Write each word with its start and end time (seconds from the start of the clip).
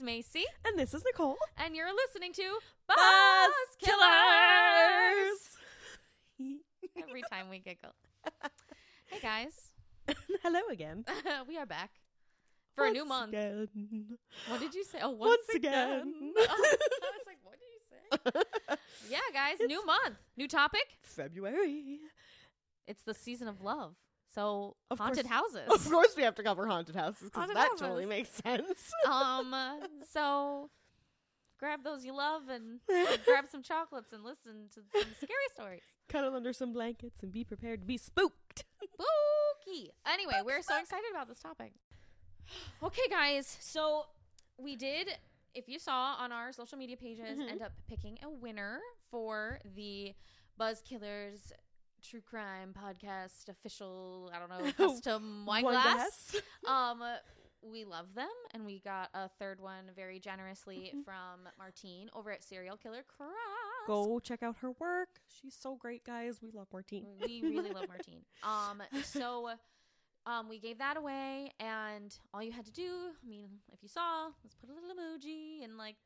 Howdy 0.00 0.18
Buzzards. 0.18 0.32
This 0.32 0.34
is 0.34 0.34
Macy, 0.34 0.44
And 0.64 0.78
this 0.78 0.94
is 0.94 1.02
Nicole. 1.04 1.36
and 1.58 1.74
you're 1.76 1.92
listening 1.94 2.32
to 2.34 2.58
Buzz 2.86 2.96
Buzz 2.96 3.76
Killers. 3.80 3.98
Killers. 6.38 7.08
Every 7.08 7.22
time 7.30 7.48
we 7.50 7.58
giggle. 7.58 7.94
Hey 9.06 9.18
guys, 9.20 9.72
Hello 10.44 10.60
again. 10.70 11.04
we 11.48 11.58
are 11.58 11.66
back 11.66 11.90
for 12.76 12.84
a 12.86 12.92
new 12.92 13.04
month. 13.04 13.30
Again. 13.32 13.66
What 14.46 14.60
did 14.60 14.72
you 14.72 14.84
say? 14.84 15.00
Oh, 15.02 15.10
Once 15.10 15.48
again. 15.52 16.32
Oh, 16.38 16.46
I 16.48 16.52
was 16.62 17.26
like, 17.26 17.38
what 17.42 17.56
did 17.58 17.70
you 17.74 17.80
say? 17.90 18.76
Yeah, 19.10 19.18
guys, 19.34 19.58
new 19.66 19.84
month, 19.84 20.14
new 20.36 20.46
topic. 20.46 20.86
February. 21.02 21.98
It's 22.86 23.02
the 23.02 23.14
season 23.14 23.48
of 23.48 23.62
love. 23.62 23.96
So 24.34 24.76
Of 24.90 24.98
haunted 24.98 25.26
course- 25.28 25.34
houses. 25.54 25.68
Of 25.68 25.90
course, 25.90 26.14
we 26.16 26.22
have 26.22 26.34
to 26.36 26.42
cover 26.42 26.66
haunted 26.66 26.94
houses 26.96 27.30
because 27.30 27.48
that 27.48 27.56
houses. 27.56 27.80
totally 27.80 28.06
makes 28.06 28.30
sense. 28.30 28.92
um. 29.06 29.54
So 30.12 30.70
grab 31.58 31.82
those 31.84 32.04
you 32.04 32.14
love 32.14 32.42
and 32.48 32.80
grab 33.24 33.46
some 33.50 33.62
chocolates 33.62 34.12
and 34.12 34.22
listen 34.24 34.68
to 34.74 34.80
some 34.92 35.10
scary 35.16 35.48
stories. 35.54 35.82
Cuddle 36.08 36.34
under 36.34 36.52
some 36.52 36.72
blankets 36.72 37.22
and 37.22 37.32
be 37.32 37.44
prepared 37.44 37.80
to 37.82 37.86
be 37.86 37.96
spooked. 37.98 38.64
Spooky. 38.82 39.90
Anyway, 40.06 40.40
we're 40.44 40.62
so 40.62 40.78
excited 40.78 41.06
about 41.10 41.28
this 41.28 41.38
topic. 41.38 41.72
Okay, 42.82 43.06
guys. 43.08 43.56
So 43.60 44.06
we 44.58 44.74
did, 44.74 45.08
if 45.54 45.68
you 45.68 45.78
saw 45.78 46.16
on 46.18 46.32
our 46.32 46.50
social 46.52 46.78
media 46.78 46.96
pages, 46.96 47.38
Mhm. 47.38 47.48
end 47.50 47.62
up 47.62 47.72
picking 47.88 48.18
a 48.24 48.28
winner 48.30 48.80
for 49.10 49.60
the 49.64 50.14
Buzz 50.56 50.82
Killers 50.82 51.52
True 52.02 52.20
Crime 52.20 52.74
Podcast 52.74 53.48
official. 53.48 54.30
I 54.34 54.38
don't 54.38 54.48
know 54.48 54.72
custom 54.88 55.44
wine, 55.46 55.62
glass. 55.64 56.30
glass. 56.32 56.36
Um, 56.66 57.02
we 57.62 57.84
love 57.84 58.14
them, 58.14 58.28
and 58.54 58.64
we 58.64 58.80
got 58.80 59.10
a 59.12 59.28
third 59.38 59.60
one 59.60 59.84
very 59.94 60.18
generously 60.18 60.92
Mhm. 60.94 61.04
from 61.04 61.48
Martine 61.58 62.08
over 62.14 62.30
at 62.30 62.42
Serial 62.42 62.76
Killer 62.76 63.04
Crafts. 63.06 63.34
Go 63.86 64.18
check 64.20 64.42
out 64.42 64.56
her 64.58 64.70
work. 64.78 65.20
She's 65.28 65.54
so 65.54 65.74
great, 65.76 66.04
guys. 66.04 66.40
We 66.42 66.50
love 66.52 66.68
Martine. 66.72 67.06
We 67.20 67.42
really 67.42 67.70
love 67.70 67.88
Martine. 67.88 68.22
Um, 68.42 68.82
so 69.04 69.50
um, 70.26 70.48
we 70.48 70.58
gave 70.58 70.78
that 70.78 70.96
away, 70.96 71.50
and 71.60 72.16
all 72.32 72.42
you 72.42 72.52
had 72.52 72.64
to 72.66 72.72
do, 72.72 73.10
I 73.22 73.28
mean, 73.28 73.48
if 73.72 73.82
you 73.82 73.88
saw, 73.88 74.26
was 74.42 74.54
put 74.54 74.70
a 74.70 74.72
little 74.74 74.90
emoji 74.90 75.62
and 75.64 75.76
like 75.76 75.96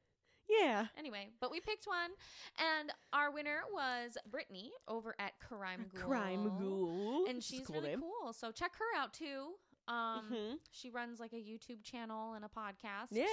Yeah. 0.49 0.87
anyway. 0.97 1.31
But 1.41 1.51
we 1.51 1.61
picked 1.61 1.87
one, 1.87 2.11
and 2.59 2.93
our 3.13 3.31
winner 3.31 3.61
was 3.73 4.17
Brittany 4.31 4.73
over 4.89 5.15
at 5.19 5.33
Crime 5.41 5.87
Ghoul. 5.95 6.05
Crime 6.09 6.53
Ghoul. 6.59 7.27
and 7.29 7.43
she's 7.43 7.67
cool 7.67 7.77
really 7.77 7.91
name. 7.91 8.01
cool. 8.03 8.33
So 8.33 8.51
check 8.53 8.73
her 8.79 8.99
out 9.01 9.13
too. 9.15 9.55
Um, 9.89 10.31
Mhm. 10.33 10.59
she 10.71 10.91
runs 10.91 11.21
like 11.21 11.33
a 11.33 11.37
YouTube 11.37 11.83
channel 11.83 12.35
and 12.35 12.45
a 12.45 12.49
podcast. 12.49 13.09
Yeah. 13.11 13.27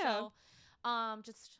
So, 0.83 0.89
um, 0.89 1.23
just 1.23 1.57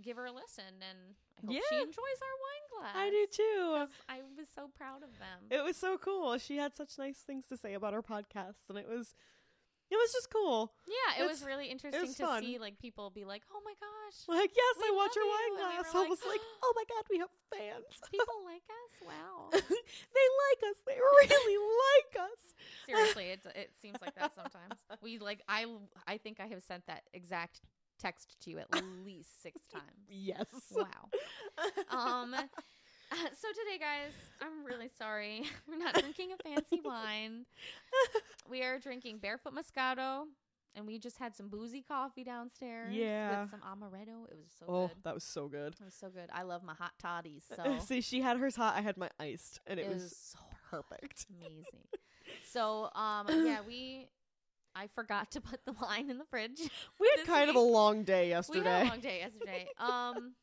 give 0.00 0.16
her 0.16 0.26
a 0.26 0.32
listen, 0.32 0.80
and 0.88 1.16
I 1.42 1.46
hope 1.54 1.62
she 1.68 1.74
enjoys 1.76 2.20
our 2.22 2.36
wine 2.38 2.80
glass. 2.92 2.96
I 2.96 3.10
do 3.10 3.26
too. 3.32 3.86
I 4.08 4.22
was 4.36 4.48
so 4.54 4.68
proud 4.68 5.02
of 5.02 5.10
them. 5.18 5.46
It 5.50 5.64
was 5.64 5.76
so 5.76 5.98
cool. 5.98 6.38
She 6.38 6.56
had 6.56 6.76
such 6.76 6.98
nice 6.98 7.18
things 7.18 7.46
to 7.48 7.56
say 7.56 7.74
about 7.74 7.94
our 7.94 8.02
podcast, 8.02 8.68
and 8.68 8.78
it 8.78 8.88
was, 8.88 9.14
it 9.90 9.96
was 9.96 10.12
just 10.12 10.28
cool. 10.30 10.72
Yeah, 10.86 11.24
it 11.24 11.28
was 11.28 11.44
really 11.44 11.66
interesting 11.66 12.02
was 12.02 12.16
to 12.16 12.26
fun. 12.26 12.42
see 12.42 12.58
like 12.58 12.78
people 12.78 13.10
be 13.10 13.24
like, 13.24 13.42
"Oh 13.52 13.60
my 13.64 13.72
gosh, 13.80 14.16
Like, 14.28 14.50
yes, 14.54 14.76
I 14.84 14.92
watch 14.94 15.16
your 15.16 15.24
you," 15.24 15.30
wine 15.30 15.60
and 15.64 15.68
we 15.68 15.74
glass. 15.82 15.94
I 15.94 15.98
like, 16.00 16.08
was 16.10 16.20
like, 16.26 16.40
oh 16.62 16.72
my 16.76 16.84
god, 16.88 17.04
we 17.10 17.18
have 17.18 17.32
fans. 17.52 17.84
people 18.10 18.34
like 18.44 18.62
us." 18.68 18.92
Wow. 19.06 19.48
they 19.52 19.58
like 20.44 20.60
us. 20.70 20.76
They 20.86 20.96
really 20.96 21.56
like 21.56 22.24
us. 22.24 22.40
Seriously, 22.86 23.24
it 23.30 23.40
it 23.54 23.70
seems 23.80 24.00
like 24.00 24.14
that 24.16 24.34
sometimes. 24.34 24.80
We 25.02 25.18
like 25.18 25.42
I 25.48 25.66
I 26.06 26.18
think 26.18 26.40
I 26.40 26.46
have 26.46 26.62
sent 26.62 26.86
that 26.86 27.02
exact 27.12 27.60
text 27.98 28.36
to 28.42 28.50
you 28.50 28.58
at 28.58 28.68
least 29.04 29.42
6 29.42 29.60
times. 29.72 30.06
Yes. 30.08 30.46
Wow. 30.70 31.10
Um 31.90 32.34
so 33.40 33.48
today 33.48 33.78
guys, 33.78 34.12
I'm 34.40 34.64
really 34.64 34.88
sorry. 34.98 35.44
We're 35.68 35.78
not 35.78 35.94
drinking 35.94 36.30
a 36.32 36.42
fancy 36.42 36.80
wine. 36.84 37.46
We 38.48 38.62
are 38.62 38.78
drinking 38.78 39.18
Barefoot 39.18 39.52
Moscato 39.54 40.24
and 40.74 40.86
we 40.86 40.98
just 40.98 41.18
had 41.18 41.34
some 41.34 41.48
boozy 41.48 41.82
coffee 41.82 42.24
downstairs 42.24 42.92
Yeah. 42.94 43.42
with 43.42 43.50
some 43.50 43.60
amaretto. 43.60 44.30
It 44.30 44.36
was 44.38 44.52
so 44.58 44.66
good. 44.66 44.72
oh, 44.72 44.86
good. 44.88 44.96
that 45.04 45.14
was 45.14 45.24
so 45.24 45.48
good. 45.48 45.74
It 45.80 45.84
was 45.84 45.94
so 45.94 46.08
good. 46.08 46.28
I 46.32 46.42
love 46.42 46.62
my 46.62 46.74
hot 46.74 46.92
toddies. 47.02 47.42
So 47.54 47.78
See, 47.84 48.00
she 48.00 48.20
had 48.20 48.38
hers 48.38 48.56
hot. 48.56 48.74
I 48.76 48.80
had 48.82 48.96
my 48.96 49.08
iced, 49.18 49.60
and 49.66 49.80
it, 49.80 49.84
it 49.86 49.88
was, 49.88 50.02
was 50.04 50.16
so 50.16 50.38
perfect. 50.70 51.26
amazing. 51.40 51.64
So, 52.44 52.90
um, 52.94 53.26
yeah, 53.46 53.58
we, 53.66 54.06
I 54.76 54.86
forgot 54.94 55.32
to 55.32 55.40
put 55.40 55.64
the 55.64 55.72
wine 55.72 56.10
in 56.10 56.18
the 56.18 56.24
fridge. 56.26 56.60
We 57.00 57.08
had 57.16 57.20
This 57.20 57.26
kind 57.26 57.50
of 57.50 57.56
a 57.56 57.62
week- 57.64 57.72
long 57.72 58.04
day 58.04 58.28
yesterday. 58.28 58.60
We 58.60 58.66
had 58.66 58.86
a 58.86 58.88
long 58.90 59.00
day 59.00 59.18
yesterday. 59.20 59.68
Um, 59.80 60.34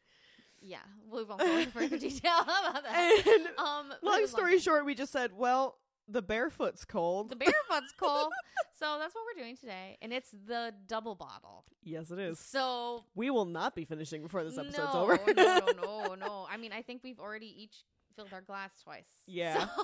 yeah, 0.66 0.80
we 1.12 1.24
won't 1.24 1.40
go 1.40 1.58
into 1.58 1.72
further 1.72 1.98
detail 2.10 2.32
about 2.42 2.84
that. 2.84 3.24
and 3.28 3.48
Um, 3.58 3.94
long 4.02 4.26
story 4.28 4.60
short, 4.60 4.86
we 4.86 4.96
just 4.96 5.12
said, 5.12 5.32
well, 5.34 5.78
the 6.08 6.22
barefoot's 6.22 6.86
cold. 6.86 7.30
the 7.30 7.36
barefoot's 7.36 7.94
cold, 8.00 8.32
so 8.80 8.98
that's 9.00 9.14
what 9.16 9.24
we're 9.26 9.42
doing 9.42 9.56
today, 9.58 9.98
and 10.02 10.12
it's 10.14 10.30
the 10.48 10.74
double 10.88 11.16
bottle. 11.16 11.66
yes, 11.84 12.12
it 12.12 12.20
is. 12.20 12.40
So 12.40 13.06
We 13.16 13.30
will 13.30 13.46
not 13.46 13.76
be 13.76 13.86
finishing 13.86 14.22
before 14.22 14.44
this 14.44 14.58
episode's 14.58 14.94
no, 14.94 15.02
over. 15.02 15.20
no, 15.28 15.34
no, 15.34 15.72
no, 15.82 16.16
no. 16.16 16.48
I 16.50 16.58
mean, 16.58 16.72
I 16.74 16.82
think 16.82 17.02
we've 17.04 17.20
already 17.20 17.48
each 17.64 17.84
filled 18.16 18.34
our 18.34 18.42
glass 18.42 18.72
twice. 18.84 19.08
Yeah. 19.28 19.68
So- 19.76 19.84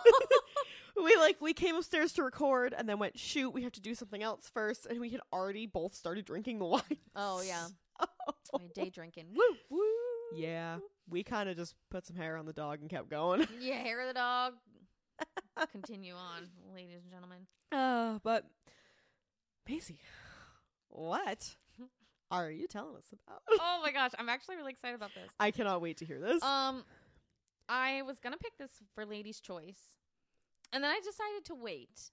we 1.03 1.15
like 1.15 1.39
we 1.41 1.53
came 1.53 1.75
upstairs 1.75 2.11
to 2.13 2.21
record 2.23 2.75
and 2.77 2.87
then 2.87 2.99
went 2.99 3.17
shoot 3.17 3.49
we 3.51 3.63
have 3.63 3.71
to 3.71 3.81
do 3.81 3.95
something 3.95 4.21
else 4.21 4.49
first 4.53 4.85
and 4.85 4.99
we 4.99 5.09
had 5.09 5.21
already 5.31 5.65
both 5.65 5.95
started 5.95 6.25
drinking 6.25 6.59
the 6.59 6.65
wine 6.65 6.81
oh 7.15 7.41
yeah, 7.41 7.65
my 8.53 8.59
day 8.75 8.89
drinking. 8.89 9.25
Woo, 9.33 9.55
woo. 9.69 9.79
Yeah 10.33 10.77
we 11.09 11.23
kind 11.23 11.49
of 11.49 11.57
just 11.57 11.75
put 11.89 12.05
some 12.05 12.15
hair 12.15 12.37
on 12.37 12.45
the 12.45 12.53
dog 12.53 12.79
and 12.81 12.89
kept 12.89 13.09
going 13.09 13.45
Yeah, 13.59 13.75
hair 13.75 14.01
of 14.01 14.07
the 14.07 14.13
dog. 14.13 14.53
Continue 15.71 16.13
on, 16.15 16.47
ladies 16.73 17.01
and 17.03 17.11
gentlemen. 17.11 17.39
uh 17.71 18.19
but 18.23 18.45
Macy 19.67 19.99
what 20.89 21.55
are 22.29 22.49
you 22.51 22.67
telling 22.67 22.95
us 22.97 23.05
about 23.11 23.41
Oh 23.49 23.79
my 23.83 23.91
gosh, 23.91 24.11
I'm 24.17 24.29
actually 24.29 24.55
really 24.57 24.71
excited 24.71 24.95
about 24.95 25.13
this. 25.13 25.29
i 25.39 25.51
cannot 25.51 25.81
wait 25.81 25.97
to 25.97 26.05
hear 26.05 26.19
this 26.19 26.41
Um, 26.43 26.83
I 27.69 28.01
was 28.01 28.19
gonna 28.19 28.37
pick 28.37 28.57
this 28.57 28.71
for 28.95 29.05
Ladies' 29.05 29.39
Choice, 29.39 29.79
and 30.73 30.83
then 30.83 30.91
I 30.91 30.99
decided 30.99 31.45
to 31.45 31.55
wait 31.55 32.11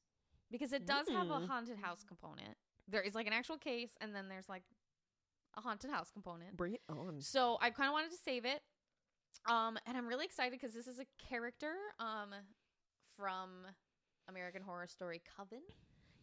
because 0.50 0.72
it 0.72 0.86
does 0.86 1.08
have 1.08 1.28
a 1.30 1.40
Mm. 1.40 1.48
haunted 1.48 1.78
house 1.78 2.04
component. 2.06 2.56
There 2.86 3.02
is 3.02 3.14
like 3.14 3.26
an 3.26 3.32
actual 3.32 3.58
case, 3.58 3.90
and 4.00 4.14
then 4.14 4.28
there's 4.28 4.48
like 4.48 4.62
a 5.56 5.60
haunted 5.60 5.90
house 5.90 6.10
component. 6.10 6.56
bring 6.56 6.74
it 6.74 6.80
on 6.88 7.20
So 7.20 7.58
I 7.60 7.70
kind 7.70 7.88
of 7.88 7.92
wanted 7.92 8.10
to 8.10 8.18
save 8.24 8.44
it. 8.44 8.62
Um, 9.48 9.78
and 9.86 9.96
I'm 9.96 10.06
really 10.06 10.24
excited 10.24 10.52
because 10.52 10.74
this 10.74 10.86
is 10.86 10.98
a 10.98 11.06
character 11.28 11.72
um 12.00 12.34
from 13.16 13.50
American 14.28 14.62
Horror 14.62 14.86
Story 14.86 15.22
Coven. 15.36 15.62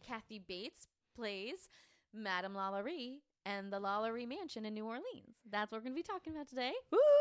Kathy 0.06 0.38
Bates 0.38 0.86
plays 1.14 1.68
Madame 2.14 2.54
Lalaurie 2.54 3.20
and 3.44 3.72
the 3.72 3.80
Lalaurie 3.80 4.28
Mansion 4.28 4.64
in 4.66 4.74
New 4.74 4.86
Orleans. 4.86 5.36
That's 5.50 5.70
what 5.70 5.80
we're 5.80 5.84
gonna 5.84 5.94
be 5.94 6.02
talking 6.02 6.32
about 6.34 6.48
today. 6.48 6.72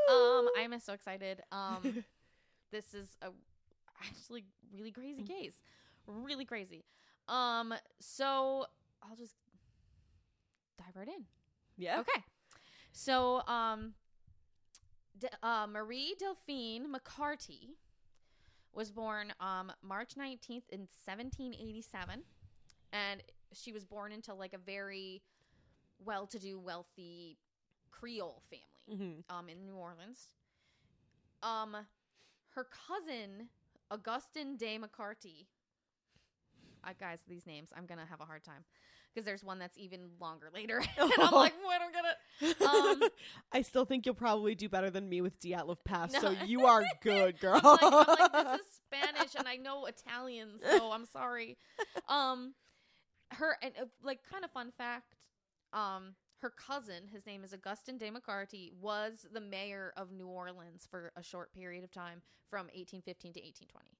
Um, 0.09 0.49
I'm 0.57 0.79
so 0.79 0.93
excited. 0.93 1.41
Um, 1.51 2.03
this 2.71 2.93
is 2.93 3.17
a 3.21 3.27
actually 4.01 4.45
really 4.73 4.91
crazy 4.91 5.23
case, 5.23 5.61
really 6.07 6.45
crazy. 6.45 6.83
Um, 7.27 7.73
so 7.99 8.65
I'll 9.01 9.15
just 9.15 9.35
dive 10.77 10.95
right 10.95 11.07
in. 11.07 11.25
Yeah 11.77 11.99
Okay. 11.99 12.23
So, 12.91 13.41
um, 13.47 13.93
D- 15.19 15.27
uh, 15.43 15.67
Marie 15.69 16.15
Delphine 16.19 16.87
McCarty 16.91 17.75
was 18.73 18.91
born 18.91 19.33
um, 19.39 19.71
March 19.81 20.15
19th 20.17 20.69
in 20.69 20.81
1787. 21.05 22.21
And 22.93 23.23
she 23.53 23.71
was 23.71 23.83
born 23.85 24.11
into 24.11 24.33
like 24.33 24.53
a 24.53 24.57
very 24.57 25.21
well 26.03 26.25
to 26.27 26.39
do, 26.39 26.59
wealthy 26.59 27.37
Creole 27.91 28.41
family 28.49 28.97
Mhm. 29.05 29.23
um, 29.29 29.49
in 29.49 29.65
New 29.65 29.75
Orleans. 29.75 30.27
Um, 31.43 31.75
her 32.49 32.65
cousin, 32.65 33.49
Augustine 33.91 34.57
de 34.57 34.77
McCarty. 34.79 35.47
Uh, 36.83 36.93
guys, 36.99 37.23
these 37.27 37.45
names, 37.47 37.69
I'm 37.75 37.85
going 37.85 37.99
to 37.99 38.05
have 38.05 38.21
a 38.21 38.25
hard 38.25 38.43
time 38.43 38.63
because 39.15 39.25
there's 39.25 39.43
one 39.43 39.59
that's 39.59 39.77
even 39.77 40.09
longer 40.19 40.49
later. 40.53 40.83
and 40.97 41.11
I'm 41.19 41.33
like, 41.33 41.53
what 41.63 41.81
going 41.93 42.53
to. 42.57 42.65
Um, 42.65 43.09
I 43.53 43.61
still 43.61 43.85
think 43.85 44.05
you'll 44.05 44.15
probably 44.15 44.55
do 44.55 44.67
better 44.67 44.89
than 44.89 45.07
me 45.07 45.21
with 45.21 45.39
Dyatlov 45.39 45.77
Pass, 45.85 46.13
so 46.19 46.35
you 46.45 46.65
are 46.65 46.83
good, 47.01 47.39
girl. 47.39 47.61
I'm 47.63 47.91
like, 47.91 48.19
I'm 48.19 48.31
like, 48.31 48.57
this 48.57 48.61
is 48.61 48.79
Spanish 48.85 49.35
and 49.37 49.47
I 49.47 49.55
know 49.55 49.85
Italian, 49.85 50.59
so 50.61 50.91
I'm 50.91 51.05
sorry. 51.05 51.57
Um, 52.09 52.53
her 53.31 53.57
and 53.61 53.73
uh, 53.81 53.85
like 54.03 54.19
kind 54.29 54.43
of 54.43 54.51
fun 54.51 54.71
fact, 54.77 55.15
um, 55.71 56.15
her 56.41 56.49
cousin, 56.49 57.07
his 57.11 57.25
name 57.25 57.43
is 57.43 57.53
Augustin 57.53 57.97
de 57.97 58.11
McCarty, 58.11 58.73
was 58.79 59.25
the 59.31 59.41
mayor 59.41 59.93
of 59.95 60.11
New 60.11 60.27
Orleans 60.27 60.87
for 60.89 61.11
a 61.15 61.23
short 61.23 61.53
period 61.53 61.83
of 61.83 61.91
time 61.91 62.21
from 62.49 62.67
1815 62.67 63.33
to 63.33 63.39
1820. 63.39 63.97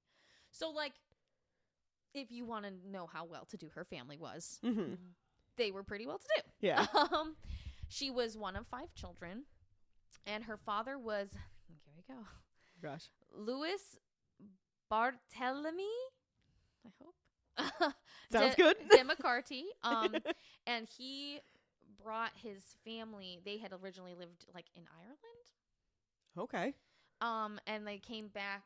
So 0.50 0.70
like, 0.70 0.92
if 2.16 2.30
you 2.30 2.44
want 2.46 2.64
to 2.64 2.72
know 2.90 3.06
how 3.06 3.24
well 3.24 3.44
to 3.50 3.56
do 3.56 3.68
her 3.74 3.84
family 3.84 4.18
was, 4.18 4.58
hmm 4.62 4.94
they 5.56 5.70
were 5.70 5.82
pretty 5.82 6.06
well 6.06 6.18
to 6.18 6.26
do. 6.36 6.42
Yeah. 6.60 6.86
Um, 6.94 7.36
she 7.88 8.10
was 8.10 8.36
one 8.36 8.56
of 8.56 8.66
five 8.66 8.92
children, 8.94 9.44
and 10.26 10.44
her 10.44 10.56
father 10.56 10.98
was 10.98 11.30
here 11.32 11.92
we 11.96 12.02
go, 12.14 12.20
Gosh. 12.82 13.08
Louis 13.34 13.80
Barthélemy. 14.92 15.86
I 16.84 16.90
hope 17.02 17.94
Sounds 18.32 18.54
De- 18.54 18.62
good. 18.62 18.76
De 18.90 18.98
McCarty. 19.04 19.62
Um, 19.84 20.14
and 20.66 20.88
he 20.98 21.40
brought 22.02 22.32
his 22.42 22.62
family. 22.84 23.40
They 23.44 23.58
had 23.58 23.72
originally 23.82 24.14
lived 24.14 24.44
like 24.54 24.66
in 24.74 24.82
Ireland. 25.00 25.18
okay. 26.38 26.74
Um, 27.20 27.58
and 27.66 27.86
they 27.86 27.96
came 27.98 28.28
back, 28.28 28.62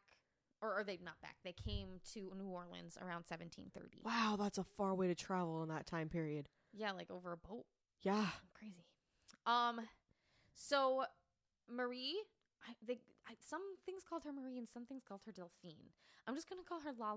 or, 0.62 0.74
are 0.74 0.84
they 0.84 0.98
not 1.02 1.20
back. 1.22 1.36
They 1.44 1.52
came 1.52 2.00
to 2.12 2.32
New 2.36 2.48
Orleans 2.48 2.98
around 3.00 3.24
1730. 3.28 4.02
Wow, 4.04 4.36
that's 4.38 4.58
a 4.58 4.64
far 4.64 4.94
way 4.94 5.06
to 5.06 5.14
travel 5.14 5.62
in 5.62 5.68
that 5.68 5.86
time 5.86 6.08
period. 6.08 6.48
Yeah, 6.72 6.92
like 6.92 7.10
over 7.10 7.32
a 7.32 7.36
boat. 7.36 7.64
Yeah. 8.02 8.26
Crazy. 8.54 8.84
Um, 9.46 9.80
so 10.54 11.04
Marie, 11.68 12.22
I, 12.68 12.72
they, 12.86 13.00
I, 13.26 13.34
some 13.40 13.62
things 13.86 14.02
called 14.08 14.24
her 14.24 14.32
Marie 14.32 14.58
and 14.58 14.68
some 14.68 14.84
things 14.84 15.02
called 15.06 15.22
her 15.26 15.32
Delphine. 15.32 15.90
I'm 16.26 16.34
just 16.34 16.48
gonna 16.48 16.62
call 16.68 16.80
her 16.80 16.92
La 16.98 17.16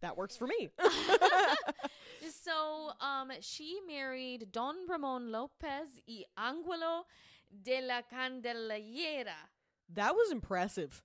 That 0.00 0.16
works 0.16 0.36
for 0.36 0.46
me. 0.46 0.68
so, 2.30 2.90
um, 3.00 3.32
she 3.40 3.78
married 3.86 4.48
Don 4.52 4.74
Ramon 4.88 5.30
Lopez 5.32 6.00
y 6.06 6.24
Angulo 6.36 7.04
de 7.62 7.80
la 7.80 8.02
Candelillera. 8.02 9.48
that 9.94 10.14
was 10.14 10.30
impressive. 10.30 11.02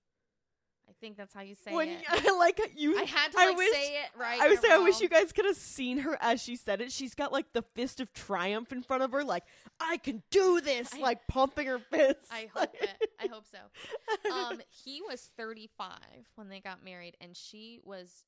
I 0.90 0.94
think 1.00 1.18
that's 1.18 1.34
how 1.34 1.42
you 1.42 1.56
say 1.56 1.74
when 1.74 1.90
it. 1.90 2.04
I 2.10 2.38
like 2.38 2.60
you 2.76 2.98
I 2.98 3.04
had 3.04 3.32
to 3.32 3.38
like 3.38 3.58
wish- 3.58 3.72
say 3.74 3.88
it 3.96 4.10
right. 4.20 4.40
I 4.42 4.48
would 4.50 4.62
say 4.62 4.72
I 4.72 4.78
wish 4.80 5.02
you 5.02 5.10
guys 5.10 5.32
could 5.32 5.46
have 5.46 5.56
seen 5.58 5.98
her 6.00 6.18
as 6.22 6.42
she 6.42 6.56
said 6.56 6.82
it. 6.82 6.92
She's 6.92 7.16
got 7.16 7.32
like 7.32 7.52
the 7.54 7.62
fist 7.62 8.00
of 8.00 8.14
triumph 8.14 8.72
in 8.72 8.84
front 8.84 9.04
of 9.04 9.12
her, 9.12 9.24
like 9.24 9.44
I 9.80 9.98
can 9.98 10.22
do 10.30 10.62
this, 10.62 10.94
I- 10.94 11.00
like 11.00 11.28
pumping 11.28 11.68
her 11.68 11.80
fist. 11.80 12.20
I 12.32 12.50
hope 12.54 12.74
it. 12.82 13.10
I 13.20 13.28
hope 13.28 13.44
so. 13.52 14.30
Um, 14.32 14.62
he 14.70 15.02
was 15.02 15.30
35 15.38 15.90
when 16.36 16.50
they 16.50 16.60
got 16.60 16.84
married, 16.84 17.16
and 17.22 17.36
she 17.36 17.80
was 17.84 18.24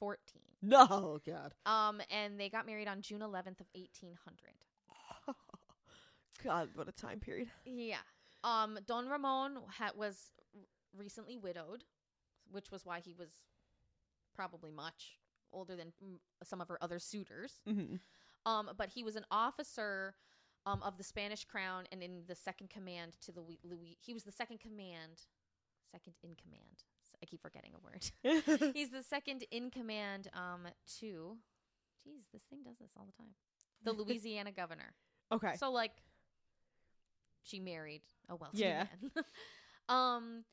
14. 0.00 0.18
no, 0.62 0.86
oh, 0.90 1.20
God, 1.24 1.54
Um, 1.66 2.00
and 2.10 2.38
they 2.38 2.48
got 2.48 2.66
married 2.66 2.88
on 2.88 3.00
June 3.00 3.20
11th 3.20 3.60
of 3.60 3.66
1800. 3.74 4.16
God, 6.44 6.68
what 6.74 6.88
a 6.88 6.92
time 6.92 7.20
period. 7.20 7.48
Yeah. 7.64 7.96
Um, 8.42 8.78
Don 8.86 9.08
Ramon 9.08 9.56
ha- 9.78 9.92
was 9.96 10.30
recently 10.96 11.36
widowed, 11.36 11.84
which 12.50 12.70
was 12.70 12.84
why 12.84 13.00
he 13.00 13.14
was 13.14 13.28
probably 14.34 14.70
much 14.70 15.18
older 15.52 15.76
than 15.76 15.92
some 16.42 16.60
of 16.60 16.68
her 16.68 16.78
other 16.82 16.98
suitors. 16.98 17.60
Mm-hmm. 17.68 17.96
Um, 18.50 18.70
but 18.76 18.90
he 18.90 19.02
was 19.04 19.16
an 19.16 19.24
officer 19.30 20.14
um, 20.66 20.82
of 20.82 20.98
the 20.98 21.04
Spanish 21.04 21.44
crown 21.44 21.84
and 21.92 22.02
in 22.02 22.22
the 22.26 22.34
second 22.34 22.70
command 22.70 23.12
to 23.24 23.32
the 23.32 23.40
Louis. 23.40 23.58
Louis 23.62 23.96
he 24.00 24.12
was 24.14 24.24
the 24.24 24.32
second 24.32 24.60
command, 24.60 25.22
second 25.92 26.14
in 26.22 26.34
command. 26.34 26.84
I 27.22 27.26
keep 27.26 27.40
forgetting 27.40 27.72
a 27.74 27.78
word. 27.78 28.72
He's 28.74 28.90
the 28.90 29.02
second 29.02 29.44
in 29.50 29.70
command 29.70 30.28
um, 30.34 30.66
to. 30.98 31.36
Jeez, 32.06 32.24
this 32.32 32.42
thing 32.42 32.58
does 32.64 32.76
this 32.78 32.90
all 32.98 33.06
the 33.06 33.12
time. 33.12 33.32
The 33.84 33.92
Louisiana 34.02 34.52
governor. 34.52 34.92
okay, 35.32 35.54
So 35.56 35.70
like 35.70 35.92
she 37.42 37.60
married 37.60 38.02
a 38.28 38.36
wealthy 38.36 38.58
Yeah. 38.58 38.86
man. 39.14 39.24
um 39.88 40.44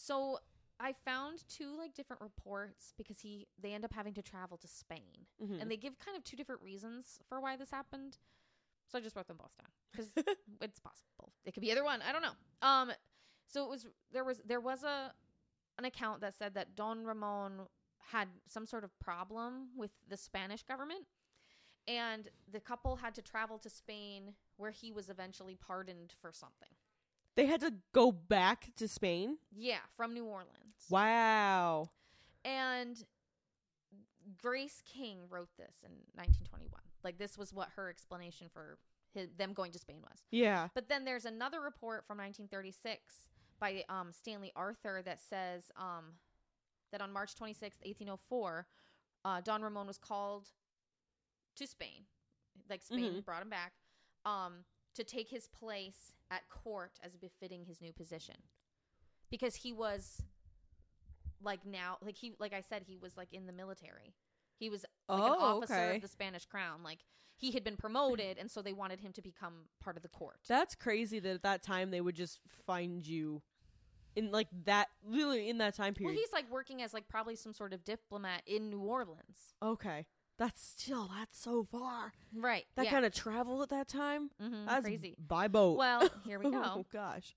so 0.00 0.38
I 0.80 0.92
found 1.04 1.42
two 1.48 1.76
like 1.76 1.94
different 1.94 2.22
reports 2.22 2.92
because 2.96 3.18
he 3.18 3.48
they 3.60 3.72
end 3.74 3.84
up 3.84 3.92
having 3.92 4.14
to 4.14 4.22
travel 4.22 4.56
to 4.58 4.68
Spain. 4.68 5.26
Mhm. 5.42 5.60
And 5.60 5.70
they 5.70 5.76
give 5.76 5.98
kind 5.98 6.16
of 6.16 6.22
two 6.22 6.36
different 6.36 6.62
reasons 6.62 7.18
for 7.28 7.40
why 7.40 7.56
this 7.56 7.70
happened. 7.72 8.18
So 8.86 8.96
I 8.98 9.00
just 9.00 9.16
wrote 9.16 9.26
them 9.26 9.38
both 9.38 9.56
down 9.58 9.70
cuz 9.92 10.12
it's 10.60 10.78
possible. 10.78 11.32
It 11.44 11.52
could 11.52 11.62
be 11.62 11.70
either 11.72 11.82
one. 11.84 12.00
I 12.02 12.12
don't 12.12 12.22
know. 12.22 12.36
Um 12.62 12.92
so 13.48 13.64
it 13.64 13.68
was 13.70 13.86
there 14.12 14.24
was 14.24 14.38
there 14.44 14.60
was 14.60 14.84
a 14.84 15.12
an 15.78 15.84
account 15.84 16.20
that 16.20 16.34
said 16.34 16.54
that 16.54 16.74
Don 16.76 17.04
Ramon 17.04 17.66
had 17.98 18.28
some 18.46 18.64
sort 18.66 18.84
of 18.84 18.96
problem 19.00 19.70
with 19.76 19.90
the 20.08 20.16
Spanish 20.16 20.62
government 20.62 21.06
and 21.88 22.28
the 22.50 22.60
couple 22.60 22.96
had 22.96 23.14
to 23.16 23.22
travel 23.22 23.58
to 23.58 23.68
Spain 23.70 24.34
where 24.56 24.70
he 24.70 24.92
was 24.92 25.08
eventually 25.08 25.56
pardoned 25.56 26.12
for 26.20 26.32
something. 26.32 26.70
They 27.38 27.46
had 27.46 27.60
to 27.60 27.72
go 27.94 28.10
back 28.10 28.70
to 28.76 28.88
Spain. 28.88 29.38
Yeah, 29.56 29.78
from 29.96 30.12
New 30.12 30.24
Orleans. 30.24 30.74
Wow. 30.90 31.90
And 32.44 33.00
Grace 34.36 34.82
King 34.84 35.18
wrote 35.30 35.50
this 35.56 35.76
in 35.84 35.92
1921. 36.14 36.68
Like 37.04 37.16
this 37.16 37.38
was 37.38 37.52
what 37.54 37.68
her 37.76 37.88
explanation 37.88 38.48
for 38.52 38.78
his, 39.14 39.28
them 39.38 39.52
going 39.52 39.70
to 39.70 39.78
Spain 39.78 39.98
was. 40.02 40.18
Yeah. 40.32 40.66
But 40.74 40.88
then 40.88 41.04
there's 41.04 41.26
another 41.26 41.60
report 41.60 42.04
from 42.08 42.18
1936 42.18 43.28
by 43.60 43.84
um, 43.88 44.10
Stanley 44.12 44.50
Arthur 44.56 45.00
that 45.04 45.20
says 45.20 45.70
um, 45.76 46.14
that 46.90 47.00
on 47.00 47.12
March 47.12 47.36
26th, 47.36 47.78
1804, 47.84 48.66
uh, 49.24 49.40
Don 49.42 49.62
Ramon 49.62 49.86
was 49.86 49.96
called 49.98 50.48
to 51.54 51.68
Spain. 51.68 52.02
Like 52.68 52.82
Spain 52.82 53.14
Mhm. 53.14 53.24
brought 53.24 53.42
him 53.42 53.48
back 53.50 53.74
um, 54.24 54.64
to 54.98 55.04
take 55.04 55.28
his 55.30 55.48
place 55.48 56.12
at 56.30 56.48
court 56.50 56.92
as 57.02 57.16
befitting 57.16 57.64
his 57.64 57.80
new 57.80 57.92
position. 57.92 58.34
Because 59.30 59.54
he 59.56 59.72
was 59.72 60.22
like 61.42 61.64
now, 61.64 61.98
like 62.02 62.16
he, 62.16 62.34
like 62.38 62.52
I 62.52 62.60
said, 62.60 62.82
he 62.86 62.96
was 62.96 63.16
like 63.16 63.32
in 63.32 63.46
the 63.46 63.52
military. 63.52 64.14
He 64.58 64.70
was 64.70 64.84
like 65.08 65.20
an 65.20 65.36
Oh, 65.38 65.56
officer 65.58 65.74
okay. 65.74 65.96
of 65.96 66.02
the 66.02 66.08
Spanish 66.08 66.44
crown. 66.46 66.82
Like 66.82 66.98
he 67.36 67.52
had 67.52 67.62
been 67.62 67.76
promoted, 67.76 68.38
and 68.38 68.50
so 68.50 68.60
they 68.62 68.72
wanted 68.72 69.00
him 69.00 69.12
to 69.12 69.22
become 69.22 69.52
part 69.80 69.96
of 69.96 70.02
the 70.02 70.08
court. 70.08 70.40
That's 70.48 70.74
crazy 70.74 71.20
that 71.20 71.34
at 71.34 71.42
that 71.42 71.62
time 71.62 71.90
they 71.90 72.00
would 72.00 72.16
just 72.16 72.40
find 72.66 73.06
you 73.06 73.42
in 74.16 74.32
like 74.32 74.48
that 74.64 74.88
literally 75.06 75.48
in 75.48 75.58
that 75.58 75.76
time 75.76 75.94
period. 75.94 76.14
well, 76.14 76.18
he's 76.20 76.32
like 76.32 76.50
working 76.50 76.82
as 76.82 76.92
like 76.92 77.06
probably 77.08 77.36
some 77.36 77.52
sort 77.52 77.72
of 77.72 77.84
diplomat 77.84 78.42
in 78.46 78.68
New 78.70 78.80
Orleans, 78.80 79.54
okay. 79.62 80.06
That's 80.38 80.62
still 80.62 81.10
that's 81.16 81.38
so 81.38 81.64
far. 81.64 82.12
right? 82.34 82.64
That 82.76 82.84
yeah. 82.86 82.90
kind 82.92 83.04
of 83.04 83.12
travel 83.12 83.62
at 83.62 83.70
that 83.70 83.88
time? 83.88 84.30
Mhm, 84.42 84.66
That's 84.66 84.84
crazy. 84.84 85.16
by 85.18 85.48
boat. 85.48 85.76
Well, 85.78 86.08
here 86.24 86.38
we 86.38 86.50
go. 86.50 86.62
Oh 86.64 86.86
gosh. 86.92 87.34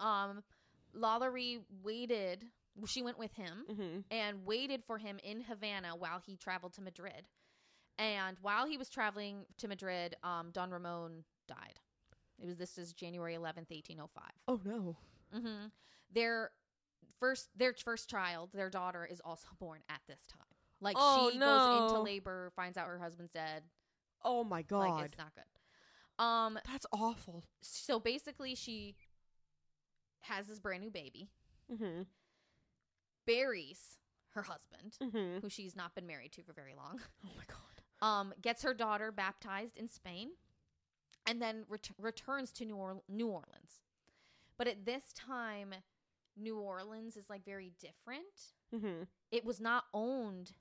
um, 0.00 0.42
Lalaurie 0.96 1.60
waited. 1.82 2.44
She 2.86 3.02
went 3.02 3.18
with 3.18 3.32
him 3.34 3.64
Mm-hmm. 3.70 3.98
and 4.10 4.46
waited 4.46 4.82
for 4.86 4.98
him 4.98 5.18
in 5.24 5.40
Havana 5.42 5.96
while 5.96 6.20
he 6.24 6.36
traveled 6.36 6.72
to 6.74 6.82
Madrid. 6.82 7.26
And 7.98 8.36
while 8.42 8.66
he 8.66 8.76
was 8.76 8.88
traveling 8.88 9.46
to 9.58 9.68
Madrid, 9.68 10.16
um, 10.24 10.50
Don 10.52 10.70
Ramon 10.70 11.22
died. 11.46 11.78
It 12.40 12.46
was 12.46 12.56
this 12.56 12.78
is 12.78 12.92
January 12.92 13.34
eleventh, 13.34 13.70
eighteen 13.70 13.98
oh 14.00 14.08
five. 14.14 14.32
Oh 14.48 14.60
no. 14.64 14.96
Mm-hmm. 15.34 15.66
Their 16.12 16.50
first, 17.20 17.48
their 17.56 17.72
first 17.74 18.08
child, 18.10 18.50
their 18.52 18.70
daughter, 18.70 19.04
is 19.08 19.20
also 19.24 19.46
born 19.58 19.80
at 19.88 20.00
this 20.08 20.26
time. 20.28 20.40
Like 20.84 20.96
Oh, 20.98 21.30
she 21.32 21.38
goes 21.38 21.90
into 21.90 22.00
labor, 22.02 22.52
finds 22.54 22.76
out 22.78 22.86
her 22.86 22.98
husband's 22.98 23.32
dead. 23.32 23.62
Oh 24.24 24.44
my 24.44 24.62
god. 24.62 24.78
Like 24.90 25.04
it's 25.06 25.18
not 25.18 25.32
good. 25.34 26.22
Um. 26.24 26.58
That's 26.70 26.86
awful. 26.92 27.42
So 27.62 27.98
basically, 27.98 28.54
she 28.54 28.94
has 30.20 30.46
this 30.46 30.58
brand 30.60 30.82
new 30.82 30.90
baby, 30.90 31.28
Mm-hmm. 31.72 32.02
buries 33.26 33.98
her 34.30 34.42
husband, 34.42 34.96
Mm-hmm. 35.02 35.40
who 35.40 35.48
she's 35.48 35.76
not 35.76 35.94
been 35.94 36.06
married 36.06 36.32
to 36.32 36.42
for 36.42 36.52
very 36.52 36.74
long. 36.74 37.00
Oh 37.24 37.30
my 37.36 37.44
god. 37.48 37.58
Um, 38.06 38.34
gets 38.42 38.62
her 38.62 38.74
daughter 38.74 39.10
baptized 39.12 39.76
in 39.78 39.88
Spain, 39.88 40.30
and 41.26 41.40
then 41.40 41.64
ret- 41.68 41.90
returns 41.98 42.50
to 42.52 42.64
New, 42.64 42.76
or- 42.76 43.02
New 43.08 43.28
Orleans. 43.28 43.80
But 44.58 44.66
at 44.68 44.84
this 44.84 45.04
time, 45.14 45.72
New 46.36 46.58
Orleans 46.58 47.16
is 47.16 47.30
like 47.30 47.44
very 47.44 47.72
different. 47.80 48.24
Mm-hmm. 48.74 49.04
it 49.30 49.44
was 49.44 49.60
not 49.60 49.84
owned 49.94 50.52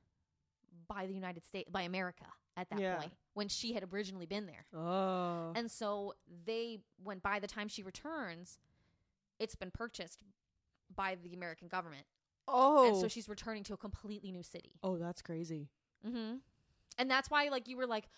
by 0.87 1.05
the 1.07 1.13
United 1.13 1.43
States 1.45 1.69
by 1.69 1.81
America 1.83 2.25
at 2.57 2.69
that 2.69 2.79
Yeah. 2.79 2.97
point 2.97 3.11
when 3.33 3.47
she 3.49 3.73
had 3.73 3.83
originally 3.93 4.25
been 4.25 4.45
there. 4.45 4.65
Oh. 4.73 5.51
And 5.55 5.69
so 5.71 6.13
they 6.45 6.79
when 7.03 7.19
by 7.19 7.39
the 7.39 7.47
time 7.47 7.67
she 7.67 7.83
returns, 7.83 8.59
it's 9.39 9.55
been 9.55 9.71
purchased 9.71 10.21
by 10.95 11.15
the 11.15 11.33
American 11.33 11.67
government. 11.67 12.05
oh. 12.47 12.87
And 12.89 12.97
so 12.97 13.07
she's 13.07 13.29
returning 13.29 13.63
to 13.63 13.73
a 13.73 13.77
completely 13.77 14.31
new 14.31 14.43
city. 14.43 14.73
oh, 14.83 14.97
that's 14.97 15.21
crazy. 15.21 15.69
Mhm. 16.05 16.41
And 16.97 17.09
that's 17.09 17.29
why 17.31 17.47
like 17.49 17.67
you 17.67 17.77
were 17.77 17.87
like 17.87 18.09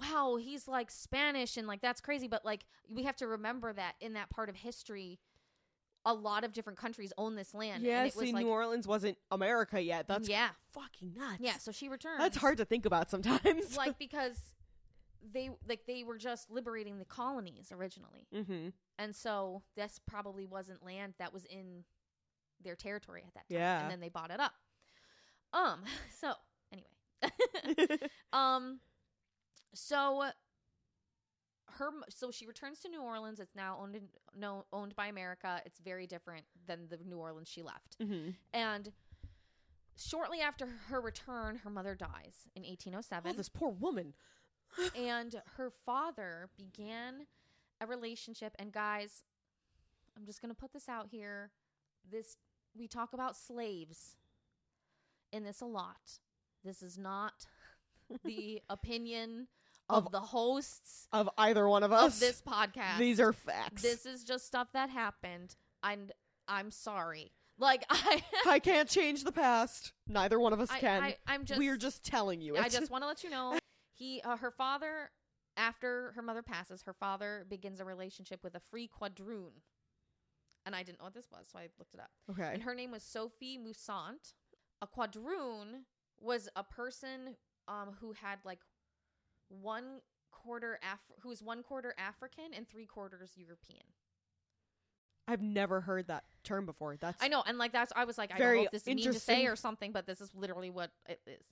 wow, 0.00 0.36
he's 0.40 0.66
like 0.66 0.90
Spanish 0.90 1.56
and 1.58 1.66
like 1.66 1.80
that's 1.82 2.00
crazy, 2.00 2.26
but 2.28 2.42
like 2.44 2.64
we 2.88 3.02
have 3.02 3.16
to 3.16 3.26
remember 3.26 3.72
that 3.72 3.96
in 4.00 4.14
that 4.14 4.30
part 4.30 4.48
of 4.48 4.56
history 4.56 5.18
a 6.04 6.14
lot 6.14 6.44
of 6.44 6.52
different 6.52 6.78
countries 6.78 7.12
own 7.18 7.36
this 7.36 7.52
land 7.54 7.82
Yeah, 7.82 7.98
and 8.00 8.08
it 8.08 8.16
was 8.16 8.26
see, 8.26 8.32
like 8.32 8.44
New 8.44 8.50
Orleans 8.50 8.86
wasn't 8.86 9.18
America 9.30 9.80
yet. 9.80 10.08
That's 10.08 10.28
yeah. 10.28 10.48
fucking 10.72 11.12
nuts. 11.16 11.40
Yeah, 11.40 11.58
so 11.58 11.72
she 11.72 11.88
returns. 11.88 12.18
That's 12.18 12.36
hard 12.36 12.58
to 12.58 12.64
think 12.64 12.86
about 12.86 13.10
sometimes. 13.10 13.76
like 13.76 13.98
because 13.98 14.38
they 15.32 15.50
like 15.68 15.86
they 15.86 16.04
were 16.04 16.18
just 16.18 16.50
liberating 16.50 16.98
the 16.98 17.04
colonies 17.04 17.70
originally 17.72 18.26
mm-hmm. 18.34 18.68
and 18.98 19.14
so 19.14 19.62
this 19.76 20.00
probably 20.06 20.46
wasn't 20.46 20.84
land 20.84 21.14
that 21.18 21.32
was 21.32 21.44
in 21.44 21.84
their 22.62 22.74
territory 22.74 23.22
at 23.26 23.34
that 23.34 23.48
time 23.48 23.58
Yeah. 23.58 23.82
and 23.82 23.90
then 23.90 24.00
they 24.00 24.08
bought 24.08 24.30
it 24.30 24.40
up 24.40 24.54
um 25.52 25.80
so 26.20 26.32
anyway 26.72 27.98
um 28.32 28.80
so 29.74 30.24
her 31.78 31.90
so 32.08 32.30
she 32.30 32.46
returns 32.46 32.80
to 32.80 32.88
New 32.88 33.02
Orleans. 33.02 33.40
It's 33.40 33.54
now 33.54 33.78
owned 33.80 33.96
in, 33.96 34.08
no 34.36 34.64
owned 34.72 34.94
by 34.96 35.06
America. 35.06 35.60
It's 35.64 35.78
very 35.78 36.06
different 36.06 36.44
than 36.66 36.88
the 36.88 36.98
New 37.06 37.18
Orleans 37.18 37.48
she 37.48 37.62
left. 37.62 37.98
Mm-hmm. 38.00 38.30
And 38.52 38.92
shortly 39.96 40.40
after 40.40 40.66
her 40.88 41.00
return, 41.00 41.56
her 41.56 41.70
mother 41.70 41.94
dies 41.94 42.46
in 42.54 42.62
Oh, 42.64 42.70
1807 42.70 43.36
this 43.36 43.48
poor 43.48 43.70
woman. 43.70 44.14
and 44.96 45.40
her 45.56 45.72
father 45.84 46.48
began 46.56 47.26
a 47.80 47.86
relationship 47.86 48.54
and 48.58 48.72
guys 48.72 49.24
i'm 50.16 50.24
just 50.24 50.40
going 50.40 50.50
to 50.54 50.54
put 50.54 50.72
this 50.72 50.88
out 50.88 51.08
here 51.10 51.50
this 52.10 52.36
we 52.76 52.86
talk 52.86 53.12
about 53.12 53.36
slaves 53.36 54.16
in 55.32 55.44
this 55.44 55.60
a 55.60 55.66
lot 55.66 56.18
this 56.64 56.82
is 56.82 56.98
not 56.98 57.46
the 58.24 58.60
opinion 58.68 59.48
of, 59.90 60.06
Of- 60.06 60.12
the 60.12 60.20
hosts 60.20 61.08
Of 61.12 61.28
either 61.38 61.68
one 61.68 61.82
of 61.82 61.92
us. 61.92 62.14
of 62.14 62.20
this 62.20 62.42
podcast 62.42 62.98
These 62.98 63.20
are 63.20 63.32
facts. 63.32 63.82
this 63.82 64.06
is 64.06 64.24
just 64.24 64.46
stuff 64.46 64.68
that 64.72 64.90
happened 64.90 65.54
and 65.82 66.12
i'm 66.48 66.70
sorry 66.70 67.32
like 67.58 67.84
i 67.90 68.22
I 68.46 68.58
can't 68.58 68.88
change 68.88 69.22
the 69.24 69.32
past. 69.32 69.92
Neither 70.08 70.40
one 70.40 70.52
of 70.54 70.60
us 70.60 70.70
I, 70.70 70.78
can. 70.80 71.02
I, 71.02 71.16
i'm 71.26 71.44
just 71.44 71.58
We're 71.58 71.76
just 71.76 72.02
telling 72.04 72.40
you. 72.40 72.56
I 72.56 72.68
just 72.70 72.90
want 72.90 73.02
to 73.04 73.08
let 73.08 73.22
you 73.22 73.28
know 73.30 73.58
he 73.92 74.20
uh, 74.24 74.36
her 74.38 74.50
father 74.50 75.10
after 75.58 76.12
her 76.16 76.22
mother 76.22 76.42
passes, 76.42 76.82
her 76.82 76.94
father 76.94 77.44
begins 77.50 77.78
a 77.80 77.84
relationship 77.84 78.42
with 78.42 78.54
a 78.54 78.60
free 78.70 78.88
quadroon. 78.88 79.50
And 80.64 80.74
I 80.74 80.82
didn't 80.82 80.98
know 81.00 81.04
what 81.06 81.14
this 81.14 81.28
was, 81.30 81.46
so 81.52 81.58
I 81.58 81.68
looked 81.78 81.92
it 81.94 82.00
up. 82.00 82.10
okay. 82.30 82.50
And 82.54 82.62
her 82.62 82.74
name 82.74 82.92
was 82.92 83.02
Sophie 83.02 83.58
Moussant. 83.58 84.32
A 84.82 84.86
quadroon 84.86 85.84
was 86.18 86.48
a 86.56 86.64
person 86.64 87.36
um, 87.68 87.96
who 88.00 88.12
had 88.12 88.38
like 88.44 88.60
one 89.50 90.00
quarter 90.30 90.78
Af- 90.82 90.98
who 91.20 91.30
is 91.30 91.42
one 91.42 91.62
quarter 91.62 91.94
African 91.98 92.54
and 92.56 92.68
three 92.68 92.86
quarters 92.86 93.32
European. 93.36 93.82
I've 95.28 95.42
never 95.42 95.80
heard 95.80 96.08
that 96.08 96.24
term 96.42 96.66
before. 96.66 96.96
That's 96.96 97.22
I 97.22 97.28
know, 97.28 97.42
and 97.46 97.58
like 97.58 97.72
that's 97.72 97.92
I 97.94 98.04
was 98.04 98.18
like, 98.18 98.32
I 98.34 98.38
don't 98.38 98.56
know 98.56 98.62
if 98.64 98.70
this 98.70 98.82
is 98.82 98.86
mean 98.86 98.98
to 99.04 99.12
say 99.12 99.46
or 99.46 99.54
something, 99.56 99.92
but 99.92 100.06
this 100.06 100.20
is 100.20 100.30
literally 100.34 100.70
what 100.70 100.90
it 101.08 101.20
is. 101.26 101.44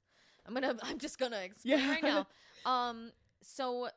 I'm 0.46 0.54
gonna 0.54 0.76
I'm 0.82 0.98
just 0.98 1.18
gonna 1.18 1.40
explain 1.40 1.78
Yeah. 1.78 1.90
right 1.90 2.02
now. 2.02 2.26
Um 2.66 3.12
so 3.40 3.88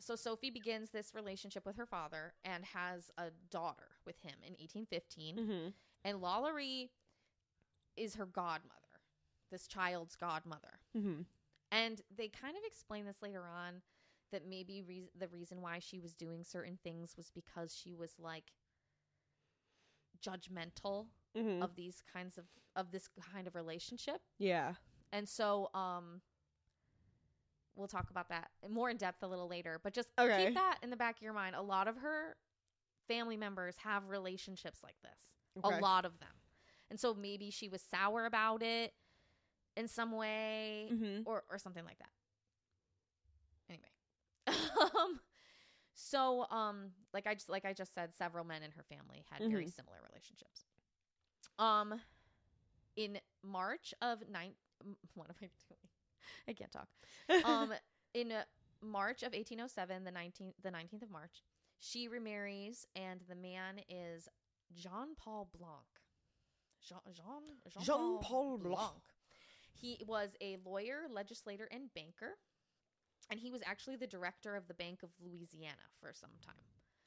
so 0.00 0.16
Sophie 0.16 0.50
begins 0.50 0.90
this 0.90 1.14
relationship 1.14 1.64
with 1.64 1.76
her 1.76 1.86
father 1.86 2.34
and 2.44 2.64
has 2.64 3.10
a 3.16 3.26
daughter 3.50 3.88
with 4.04 4.18
him 4.20 4.34
in 4.42 4.52
1815. 4.54 5.36
Mm-hmm. 5.36 5.68
And 6.04 6.18
Lalaurie 6.20 6.90
is 7.96 8.16
her 8.16 8.26
godmother, 8.26 9.00
this 9.50 9.66
child's 9.68 10.16
godmother. 10.16 10.80
Mm-hmm. 10.96 11.22
And 11.72 12.00
they 12.16 12.28
kind 12.28 12.56
of 12.56 12.62
explain 12.64 13.04
this 13.06 13.22
later 13.22 13.42
on 13.48 13.82
that 14.30 14.46
maybe 14.48 14.82
re- 14.86 15.10
the 15.18 15.26
reason 15.28 15.60
why 15.60 15.78
she 15.80 15.98
was 15.98 16.14
doing 16.14 16.44
certain 16.44 16.78
things 16.84 17.16
was 17.16 17.30
because 17.34 17.74
she 17.74 17.94
was 17.94 18.12
like 18.20 18.52
judgmental 20.24 21.06
Mm-hmm. 21.36 21.62
of 21.62 21.74
these 21.76 22.02
kinds 22.12 22.36
of 22.36 22.44
of 22.76 22.90
this 22.92 23.08
kind 23.32 23.46
of 23.46 23.54
relationship 23.54 24.20
yeah. 24.38 24.74
and 25.14 25.26
so 25.26 25.70
um 25.72 26.20
we'll 27.74 27.88
talk 27.88 28.10
about 28.10 28.28
that 28.28 28.50
more 28.68 28.90
in 28.90 28.98
depth 28.98 29.22
a 29.22 29.26
little 29.26 29.48
later 29.48 29.80
but 29.82 29.94
just 29.94 30.10
Okay. 30.18 30.44
keep 30.44 30.54
that 30.54 30.76
in 30.82 30.90
the 30.90 30.96
back 30.96 31.16
of 31.16 31.22
your 31.22 31.32
mind 31.32 31.56
a 31.56 31.62
lot 31.62 31.88
of 31.88 31.96
her 31.96 32.36
family 33.08 33.38
members 33.38 33.76
have 33.78 34.10
relationships 34.10 34.80
like 34.82 34.96
this 35.02 35.64
Okay. 35.64 35.78
a 35.78 35.80
lot 35.80 36.04
of 36.04 36.18
them 36.20 36.28
and 36.90 37.00
so 37.00 37.14
maybe 37.14 37.50
she 37.50 37.66
was 37.70 37.80
sour 37.80 38.26
about 38.26 38.62
it 38.62 38.92
in 39.76 39.88
some 39.88 40.12
way 40.12 40.88
Mm-hmm. 40.92 41.22
or 41.26 41.44
or 41.50 41.58
something 41.58 41.84
like 41.84 41.98
that. 41.98 42.10
Anyway. 43.68 43.92
Um 44.94 45.20
so 45.94 46.46
um 46.50 46.90
like 47.12 47.26
i 47.26 47.34
just 47.34 47.48
like 47.50 47.64
i 47.66 47.72
just 47.72 47.94
said 47.94 48.14
several 48.14 48.44
men 48.44 48.62
in 48.62 48.70
her 48.72 48.82
family 48.82 49.24
had 49.30 49.40
very 49.50 49.66
Mhm. 49.66 49.72
similar 49.72 49.98
relationships. 50.08 50.64
Um 51.58 52.00
in 52.96 53.18
march 53.42 53.94
of 54.02 54.28
nine 54.28 54.52
what 55.14 55.28
am 55.28 55.36
i 55.42 55.48
doing? 55.68 55.88
I 56.48 56.52
can't 56.54 56.72
talk. 56.72 56.88
Um 57.44 57.72
in 58.14 58.32
uh, 58.32 58.42
march 58.82 59.22
of 59.22 59.32
1807 59.32 60.04
the 60.04 60.10
19th 60.10 60.54
the 60.62 60.70
19th 60.70 61.02
of 61.02 61.10
march 61.10 61.42
she 61.78 62.08
remarries 62.08 62.84
and 62.96 63.20
the 63.28 63.34
man 63.36 63.80
is 63.88 64.28
jean 64.74 65.14
paul 65.16 65.48
blanque. 65.56 66.00
Jean 66.84 66.98
jean 67.12 67.84
Jean-Paul 67.84 68.58
Blanque. 68.58 69.11
He 69.72 70.02
was 70.06 70.36
a 70.40 70.58
lawyer 70.64 71.02
legislator 71.10 71.68
and 71.70 71.92
banker 71.94 72.38
and 73.30 73.40
he 73.40 73.50
was 73.50 73.62
actually 73.64 73.96
the 73.96 74.06
director 74.06 74.56
of 74.56 74.68
the 74.68 74.74
bank 74.74 75.02
of 75.02 75.10
louisiana 75.24 75.76
for 76.00 76.12
some 76.12 76.30
time 76.44 76.54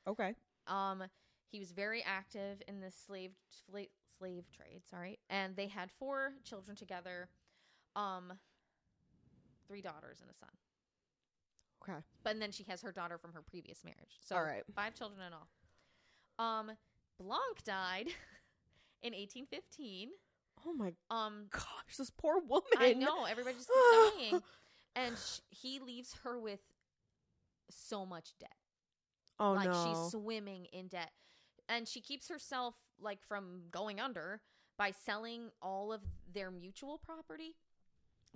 okay. 0.07 0.33
um, 0.67 1.03
he 1.55 1.59
was 1.59 1.71
very 1.71 2.03
active 2.03 2.61
in 2.67 2.81
the 2.81 2.91
slave 2.91 3.31
slave, 3.49 3.89
slave 4.17 4.45
trade. 4.51 4.81
Sorry, 4.89 5.19
and 5.29 5.55
they 5.55 5.67
had 5.67 5.89
four 5.91 6.33
children 6.43 6.75
together, 6.75 7.29
um, 7.95 8.33
three 9.67 9.81
daughters 9.81 10.19
and 10.21 10.29
a 10.29 10.33
son. 10.33 10.49
Okay. 11.83 11.99
But 12.23 12.33
and 12.33 12.41
then 12.41 12.51
she 12.51 12.63
has 12.63 12.81
her 12.81 12.91
daughter 12.91 13.17
from 13.17 13.33
her 13.33 13.41
previous 13.41 13.83
marriage. 13.83 14.17
So 14.21 14.35
All 14.35 14.43
right. 14.43 14.63
five 14.75 14.95
children 14.95 15.21
in 15.25 15.33
all. 15.33 15.47
Um, 16.45 16.71
Blanque 17.19 17.63
died 17.63 18.07
in 19.03 19.13
1815. 19.13 20.09
Oh 20.65 20.73
my 20.73 20.93
Um, 21.09 21.47
gosh, 21.51 21.97
this 21.97 22.09
poor 22.09 22.39
woman. 22.39 22.63
I 22.77 22.93
know 22.93 23.25
everybody 23.25 23.55
just 23.55 23.69
keeps 23.69 24.17
dying, 24.31 24.41
and 24.95 25.17
sh- 25.17 25.39
he 25.49 25.79
leaves 25.79 26.13
her 26.23 26.39
with 26.39 26.59
so 27.69 28.05
much 28.05 28.33
debt. 28.39 28.53
Oh 29.39 29.51
like 29.53 29.69
no. 29.69 29.83
she's 29.85 30.11
swimming 30.11 30.65
in 30.71 30.87
debt 30.87 31.11
and 31.67 31.87
she 31.87 31.99
keeps 31.99 32.29
herself 32.29 32.75
like 33.01 33.19
from 33.27 33.63
going 33.69 33.99
under 33.99 34.39
by 34.77 34.91
selling 34.91 35.49
all 35.61 35.91
of 35.91 36.01
their 36.31 36.51
mutual 36.51 36.97
property 36.99 37.55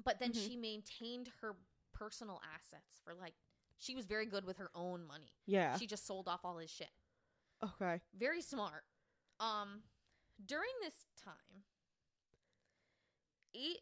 but 0.03 0.19
then 0.19 0.33
Mhm. 0.33 0.45
she 0.45 0.55
maintained 0.57 1.29
her 1.39 1.55
personal 1.93 2.41
assets 2.53 2.99
for 3.01 3.13
like 3.13 3.35
she 3.77 3.95
was 3.95 4.07
very 4.07 4.25
good 4.25 4.43
with 4.43 4.57
her 4.57 4.71
own 4.75 5.05
money 5.07 5.31
yeah. 5.45 5.77
she 5.77 5.87
just 5.87 6.05
sold 6.05 6.27
off 6.27 6.43
all 6.43 6.57
his 6.57 6.69
shit 6.69 6.91
okay. 7.63 8.01
very 8.17 8.41
smart 8.41 8.83
um 9.39 9.83
during 10.45 10.71
this 10.81 11.05
time 11.23 11.63
eight 13.55 13.81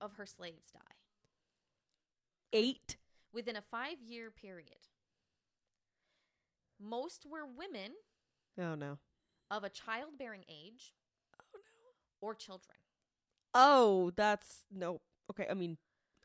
of 0.00 0.12
her 0.14 0.26
slaves 0.26 0.64
die 0.72 0.80
Eight. 2.52 2.96
within 3.32 3.56
a 3.56 3.62
five 3.62 4.00
year 4.00 4.30
period 4.30 4.88
most 6.80 7.24
were 7.26 7.46
women 7.46 7.92
Oh 8.58 8.74
no. 8.74 8.98
of 9.50 9.64
a 9.64 9.68
childbearing 9.68 10.44
age 10.48 10.92
Oh 11.40 11.44
no. 11.54 12.26
or 12.28 12.34
children. 12.34 12.76
Oh, 13.54 14.10
that's 14.16 14.64
no. 14.70 15.00
Okay. 15.30 15.46
I 15.50 15.54
mean, 15.54 15.76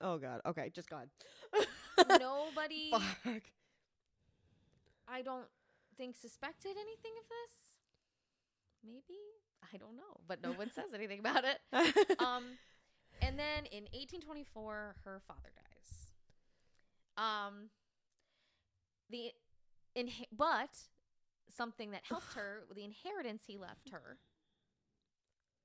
oh 0.01 0.17
god. 0.17 0.41
Okay, 0.45 0.69
just 0.73 0.89
God. 0.89 1.09
Nobody, 2.19 2.91
Fuck. 3.23 3.43
I 5.07 5.21
don't 5.21 5.45
think, 5.97 6.15
suspected 6.15 6.71
anything 6.71 7.11
of 7.19 7.25
this. 7.29 7.55
Maybe? 8.85 9.19
I 9.63 9.77
don't 9.77 9.95
know. 9.95 10.21
But 10.27 10.41
no 10.43 10.51
one 10.51 10.71
says 10.71 10.93
anything 10.93 11.19
about 11.19 11.43
it. 11.45 11.59
Um, 12.19 12.43
and 13.21 13.37
then 13.37 13.65
in 13.71 13.83
1824, 13.91 14.95
her 15.03 15.21
father 15.27 15.49
dies. 15.55 16.13
Um, 17.17 17.69
the 19.09 19.31
in 19.95 20.09
but 20.35 20.69
something 21.55 21.91
that 21.91 22.01
helped 22.03 22.33
her, 22.35 22.63
the 22.75 22.83
inheritance 22.83 23.43
he 23.45 23.57
left 23.57 23.89
her, 23.91 24.17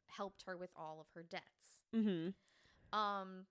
helped 0.07 0.43
her 0.47 0.57
with 0.57 0.71
all 0.77 0.99
of 1.01 1.07
her 1.15 1.23
debts. 1.23 1.83
mm-hmm. 1.95 2.99
Um, 2.99 3.47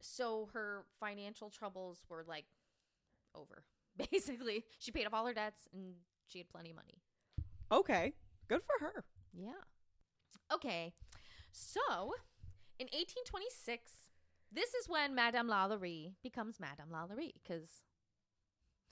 so 0.00 0.48
her 0.52 0.84
financial 1.00 1.48
troubles 1.50 2.02
were 2.08 2.24
like 2.26 2.44
over. 3.34 3.64
Basically, 4.10 4.64
she 4.78 4.90
paid 4.90 5.06
off 5.06 5.14
all 5.14 5.26
her 5.26 5.34
debts 5.34 5.68
and 5.72 5.94
she 6.26 6.38
had 6.38 6.48
plenty 6.48 6.70
of 6.70 6.76
money. 6.76 6.98
Okay. 7.70 8.12
Good 8.48 8.62
for 8.66 8.84
her. 8.84 9.04
Yeah. 9.32 9.52
Okay. 10.52 10.92
So, 11.50 12.14
in 12.78 12.86
1826, 12.86 13.90
this 14.52 14.74
is 14.74 14.88
when 14.88 15.14
Madame 15.14 15.48
Lalaurie 15.48 16.12
becomes 16.22 16.60
Madame 16.60 16.88
Lalaurie 16.92 17.32
because 17.42 17.82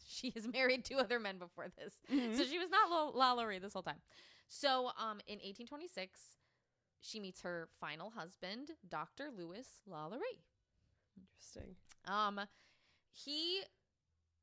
she 0.09 0.30
has 0.30 0.47
married 0.52 0.85
two 0.85 0.97
other 0.99 1.18
men 1.18 1.38
before 1.38 1.66
this. 1.78 1.94
Mm-hmm. 2.12 2.37
So 2.37 2.44
she 2.44 2.59
was 2.59 2.68
not 2.70 2.90
Lal- 2.90 3.14
Lalaurie 3.14 3.61
this 3.61 3.73
whole 3.73 3.82
time. 3.82 4.00
So, 4.49 4.88
um, 4.99 5.20
in 5.28 5.38
1826, 5.38 6.20
she 7.00 7.20
meets 7.20 7.42
her 7.42 7.68
final 7.80 8.11
husband, 8.11 8.73
Dr. 8.88 9.30
Louis 9.37 9.66
Lalaurie. 9.88 10.42
Interesting. 11.16 11.76
Um, 12.06 12.40
he 13.12 13.61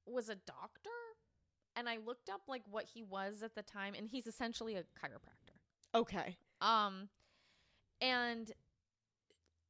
was 0.06 0.30
a 0.30 0.36
doctor, 0.36 0.90
and 1.76 1.90
I 1.90 1.98
looked 2.06 2.30
up 2.30 2.42
like 2.48 2.64
what 2.70 2.86
he 2.94 3.04
was 3.04 3.44
at 3.44 3.56
the 3.56 3.62
time, 3.64 3.94
and 3.98 4.08
he's 4.08 4.28
essentially 4.28 4.76
a 4.76 4.82
chiropractor. 4.82 5.47
Okay. 5.98 6.38
Um, 6.62 7.10
and 8.02 8.52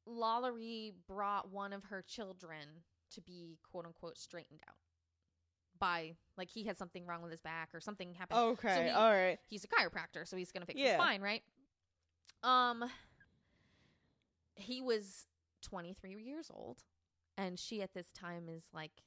Lalaurie 0.08 0.92
brought 1.06 1.50
one 1.50 1.72
of 1.72 1.84
her 1.84 2.02
children 2.02 2.82
to 3.12 3.20
be 3.20 3.58
quote 3.70 3.86
unquote 3.86 4.18
straightened 4.18 4.60
out 4.68 4.76
by 5.78 6.14
like 6.36 6.50
he 6.50 6.64
had 6.64 6.76
something 6.76 7.06
wrong 7.06 7.22
with 7.22 7.30
his 7.30 7.40
back 7.40 7.70
or 7.74 7.80
something 7.80 8.14
happened. 8.14 8.40
Okay. 8.40 8.84
he- 8.84 8.90
all 8.90 9.12
right. 9.12 9.38
He's 9.46 9.64
a 9.64 9.68
chiropractor, 9.68 10.26
so 10.26 10.36
he's 10.36 10.50
gonna 10.52 10.66
fix 10.66 10.78
Yeah. 10.78 10.86
his 10.86 10.94
spine, 10.94 11.20
right? 11.20 11.42
Um, 12.42 12.84
he 14.56 14.80
was 14.82 15.26
23 15.62 16.22
years 16.22 16.50
old, 16.52 16.82
and 17.36 17.58
she 17.58 17.82
at 17.82 17.94
this 17.94 18.10
time 18.12 18.48
is 18.48 18.64
like 18.72 19.02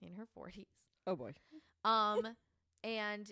in 0.00 0.14
her 0.14 0.26
40s. 0.36 0.66
Oh 1.06 1.16
boy. 1.16 1.32
Um, 1.84 2.36
and 2.84 3.30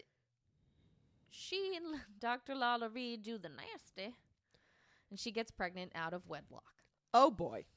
she 1.33 1.75
and 1.77 2.01
Dr. 2.21 2.55
Lalaurie 2.55 3.21
do 3.21 3.37
the 3.39 3.49
nasty, 3.49 4.15
and 5.11 5.19
she 5.19 5.33
gets 5.33 5.51
pregnant 5.51 5.91
out 5.95 6.13
of 6.13 6.29
wedlock. 6.29 6.73
Oh 7.13 7.31
boy. 7.31 7.65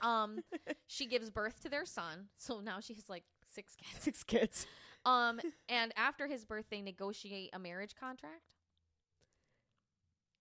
Um, 0.00 0.40
she 0.86 1.04
gives 1.06 1.28
birth 1.30 1.60
to 1.62 1.68
their 1.68 1.84
son, 1.84 2.28
so 2.38 2.60
now 2.60 2.80
she 2.80 2.94
has 2.94 3.08
like 3.10 3.24
six 3.54 3.76
kids. 3.80 4.02
Six 4.02 4.24
kids. 4.24 4.66
Um, 5.04 5.38
and 5.68 5.92
after 5.96 6.26
his 6.26 6.44
birth, 6.46 6.64
they 6.70 6.80
negotiate 6.80 7.50
a 7.52 7.58
marriage 7.58 7.94
contract. 7.94 8.42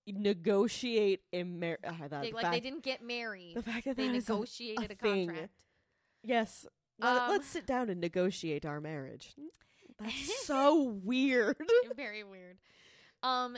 Negotiate 0.07 1.21
a 1.33 1.43
marriage. 1.43 1.81
uh, 1.83 1.91
They, 2.21 2.29
the 2.29 2.35
like 2.35 2.43
fact, 2.43 2.53
they 2.53 2.59
didn't 2.61 2.83
get 2.83 3.03
married. 3.03 3.55
the 3.57 3.61
fact 3.61 3.85
that 3.85 3.95
They 3.97 4.07
that 4.07 4.09
a- 4.09 4.13
negotiated 4.13 4.91
a, 4.91 4.95
thing. 4.95 5.27
contract. 5.27 5.53
yes. 6.23 6.65
Let, 6.97 7.21
Um, 7.21 7.29
let's 7.29 7.45
sit 7.47 7.67
down 7.67 7.89
and 7.89 8.01
negotiate 8.01 8.65
our 8.65 8.81
marriage. 8.81 9.35
That's 9.99 10.45
so 10.45 10.83
weird. 11.03 11.57
Very 11.95 12.23
weird. 12.23 12.57
Um, 13.23 13.57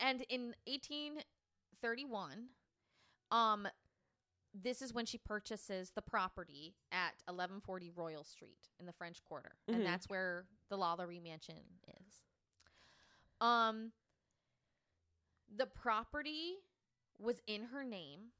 and 0.00 0.22
in 0.30 0.54
1831, 0.66 2.46
um, 3.30 3.68
this 4.54 4.82
is 4.82 4.92
when 4.92 5.06
she 5.06 5.18
purchases 5.18 5.90
the 5.94 6.02
property 6.02 6.74
at 6.92 7.12
1140 7.26 7.90
Royal 7.94 8.24
Street 8.24 8.68
in 8.80 8.86
the 8.86 8.92
French 8.92 9.22
Quarter, 9.24 9.52
Mhm. 9.68 9.74
and 9.74 9.86
that's 9.86 10.08
where 10.08 10.46
the 10.68 10.76
Lalaurie 10.76 11.22
Mansion 11.22 11.56
is. 11.88 12.22
Um, 13.40 13.92
the 15.54 15.66
property 15.66 16.56
was 17.18 17.40
in 17.46 17.64
her 17.64 17.84
name, 17.84 18.32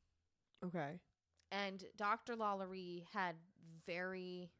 Okay. 0.65 1.01
and 1.51 1.85
Dr. 1.97 2.37
Lalaurie 2.37 3.05
had 3.13 3.37
very 3.87 4.51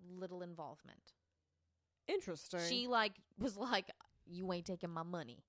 little 0.00 0.42
involvement. 0.42 1.14
Interesting. 2.08 2.60
She 2.68 2.86
like 2.88 3.12
was 3.38 3.56
like, 3.56 3.90
"You 4.26 4.52
ain't 4.52 4.66
taking 4.66 4.90
my 4.90 5.02
money." 5.02 5.44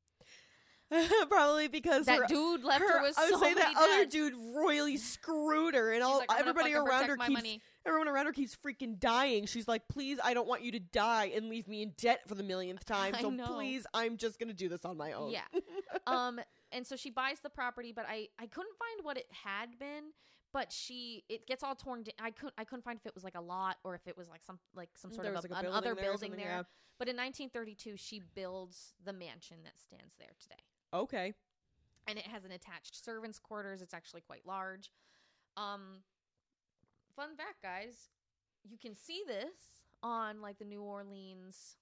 Probably 1.30 1.68
because 1.68 2.06
That 2.06 2.20
her, 2.20 2.26
dude 2.28 2.64
left 2.64 2.82
her- 2.82 3.00
her 3.00 3.04
with 3.04 3.18
I 3.18 3.26
would 3.26 3.34
so 3.34 3.40
say 3.40 3.54
many 3.54 3.74
that 3.74 3.76
other 3.76 4.06
dude 4.06 4.34
royally 4.56 4.98
screwed 4.98 5.74
her, 5.74 5.92
and 5.92 6.04
all 6.04 6.20
like, 6.20 6.30
everybody 6.40 6.74
around 6.74 7.06
her 7.06 7.18
keeps 7.18 7.30
money." 7.30 7.62
everyone 7.86 8.08
around 8.08 8.28
her 8.28 8.32
keeps 8.32 8.56
freaking 8.56 9.00
dying. 9.00 9.46
She's 9.46 9.68
like, 9.68 9.88
"Please, 9.88 10.20
I 10.24 10.34
don't 10.34 10.48
want 10.48 10.62
you 10.62 10.72
to 10.74 10.80
die 10.80 11.32
and 11.36 11.50
leave 11.50 11.68
me 11.68 11.82
in 11.82 11.94
debt 11.98 12.22
for 12.28 12.36
the 12.36 12.44
millionth 12.44 12.86
time. 12.86 13.16
So 13.20 13.32
please, 13.32 13.86
I'm 13.94 14.18
just 14.18 14.40
gonna 14.40 14.54
do 14.54 14.70
this 14.70 14.86
on 14.86 14.98
my 14.98 15.14
own." 15.14 15.32
Yeah. 15.32 15.42
um, 16.08 16.40
and 16.72 16.86
so 16.86 16.96
she 16.96 17.10
buys 17.10 17.40
the 17.42 17.50
property, 17.50 17.92
but 17.92 18.06
I 18.08 18.28
I 18.40 18.48
couldn't 18.48 18.78
find 18.78 19.04
what 19.04 19.18
it 19.18 19.28
had 19.32 19.80
been. 19.80 20.12
But 20.54 20.72
she 20.72 21.24
it 21.30 21.48
gets 21.48 21.64
all 21.64 21.76
torn. 21.76 22.04
down. 22.04 22.14
I 22.20 22.32
couldn't 22.32 22.54
I 22.58 22.64
couldn't 22.64 22.84
find 22.84 23.00
if 23.00 23.06
it 23.06 23.16
was 23.16 23.24
like 23.24 23.36
a 23.36 23.42
lot 23.42 23.78
or 23.84 23.96
if 23.96 24.08
it 24.08 24.16
was 24.16 24.30
like 24.30 24.44
some 24.44 24.60
like 24.76 24.90
some 24.96 25.12
sort 25.12 25.24
There 25.24 25.34
of 25.34 25.44
a, 25.44 25.48
like, 25.48 25.64
a 25.64 25.68
another 25.68 25.96
building 25.96 26.04
there 26.04 26.12
building 26.12 26.32
there. 26.38 26.66
But 27.00 27.10
in 27.10 27.18
1932, 27.18 27.98
she 27.98 28.22
builds 28.36 28.94
the 29.04 29.12
mansion 29.14 29.58
that 29.64 29.80
stands 29.80 30.16
there 30.20 30.34
today. 30.40 30.62
Okay. 30.94 31.34
and 32.08 32.20
it 32.20 32.28
has 32.28 32.46
an 32.46 32.52
attached 32.52 33.04
servants' 33.04 33.40
quarters. 33.40 33.82
It's 33.82 33.94
actually 33.94 34.22
quite 34.22 34.46
large. 34.46 34.92
Um, 35.58 36.04
fun 37.16 37.36
fact, 37.36 37.62
guys, 37.64 38.10
you 38.64 38.78
can 38.78 38.96
see 38.96 39.24
this 39.26 39.82
on 40.04 40.42
like 40.42 40.60
the 40.60 40.66
New 40.66 40.82
Orleans 40.84 41.78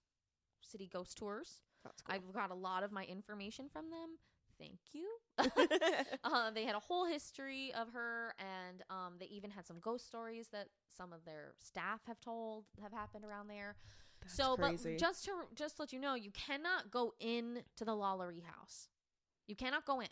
City 0.62 0.88
Ghost 0.92 1.18
Tours. 1.18 1.60
That's 1.84 2.02
cool. 2.02 2.16
I've 2.16 2.32
got 2.34 2.52
a 2.52 2.56
lot 2.56 2.84
of 2.84 2.92
my 2.92 3.04
information 3.04 3.68
from 3.72 3.90
them. 3.90 4.18
Thank 4.62 4.80
you. 4.94 5.08
uh, 6.24 6.52
they 6.52 6.66
had 6.66 6.76
a 6.76 6.80
whole 6.80 7.06
history 7.06 7.74
of 7.76 7.92
her, 7.94 8.34
and 8.40 8.84
um, 8.90 9.14
they 9.20 9.26
even 9.28 9.50
had 9.50 9.66
some 9.66 9.80
ghost 9.80 10.08
stories 10.08 10.50
that 10.52 10.68
some 10.96 11.12
of 11.12 11.26
their 11.26 11.54
staff 11.60 12.02
have 12.06 12.20
told 12.20 12.66
have 12.82 12.92
happened 12.92 13.26
around 13.26 13.48
there. 13.48 13.76
That's 14.22 14.36
so, 14.36 14.56
crazy. 14.56 14.92
but 14.92 15.00
just 15.00 15.26
to 15.26 15.32
just 15.56 15.78
to 15.78 15.84
let 15.84 15.94
you 15.94 16.00
know, 16.00 16.14
you 16.14 16.32
cannot 16.32 16.92
go 16.92 17.14
in 17.20 17.64
to 17.78 17.86
the 17.86 17.94
Lalaurie 17.94 18.44
house. 18.44 18.88
You 19.48 19.56
cannot 19.56 19.86
go 19.86 20.00
in. 20.00 20.08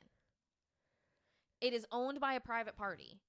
It 1.61 1.73
is 1.73 1.85
owned 1.91 2.19
by 2.19 2.33
a 2.33 2.39
private 2.39 2.75
party. 2.75 3.19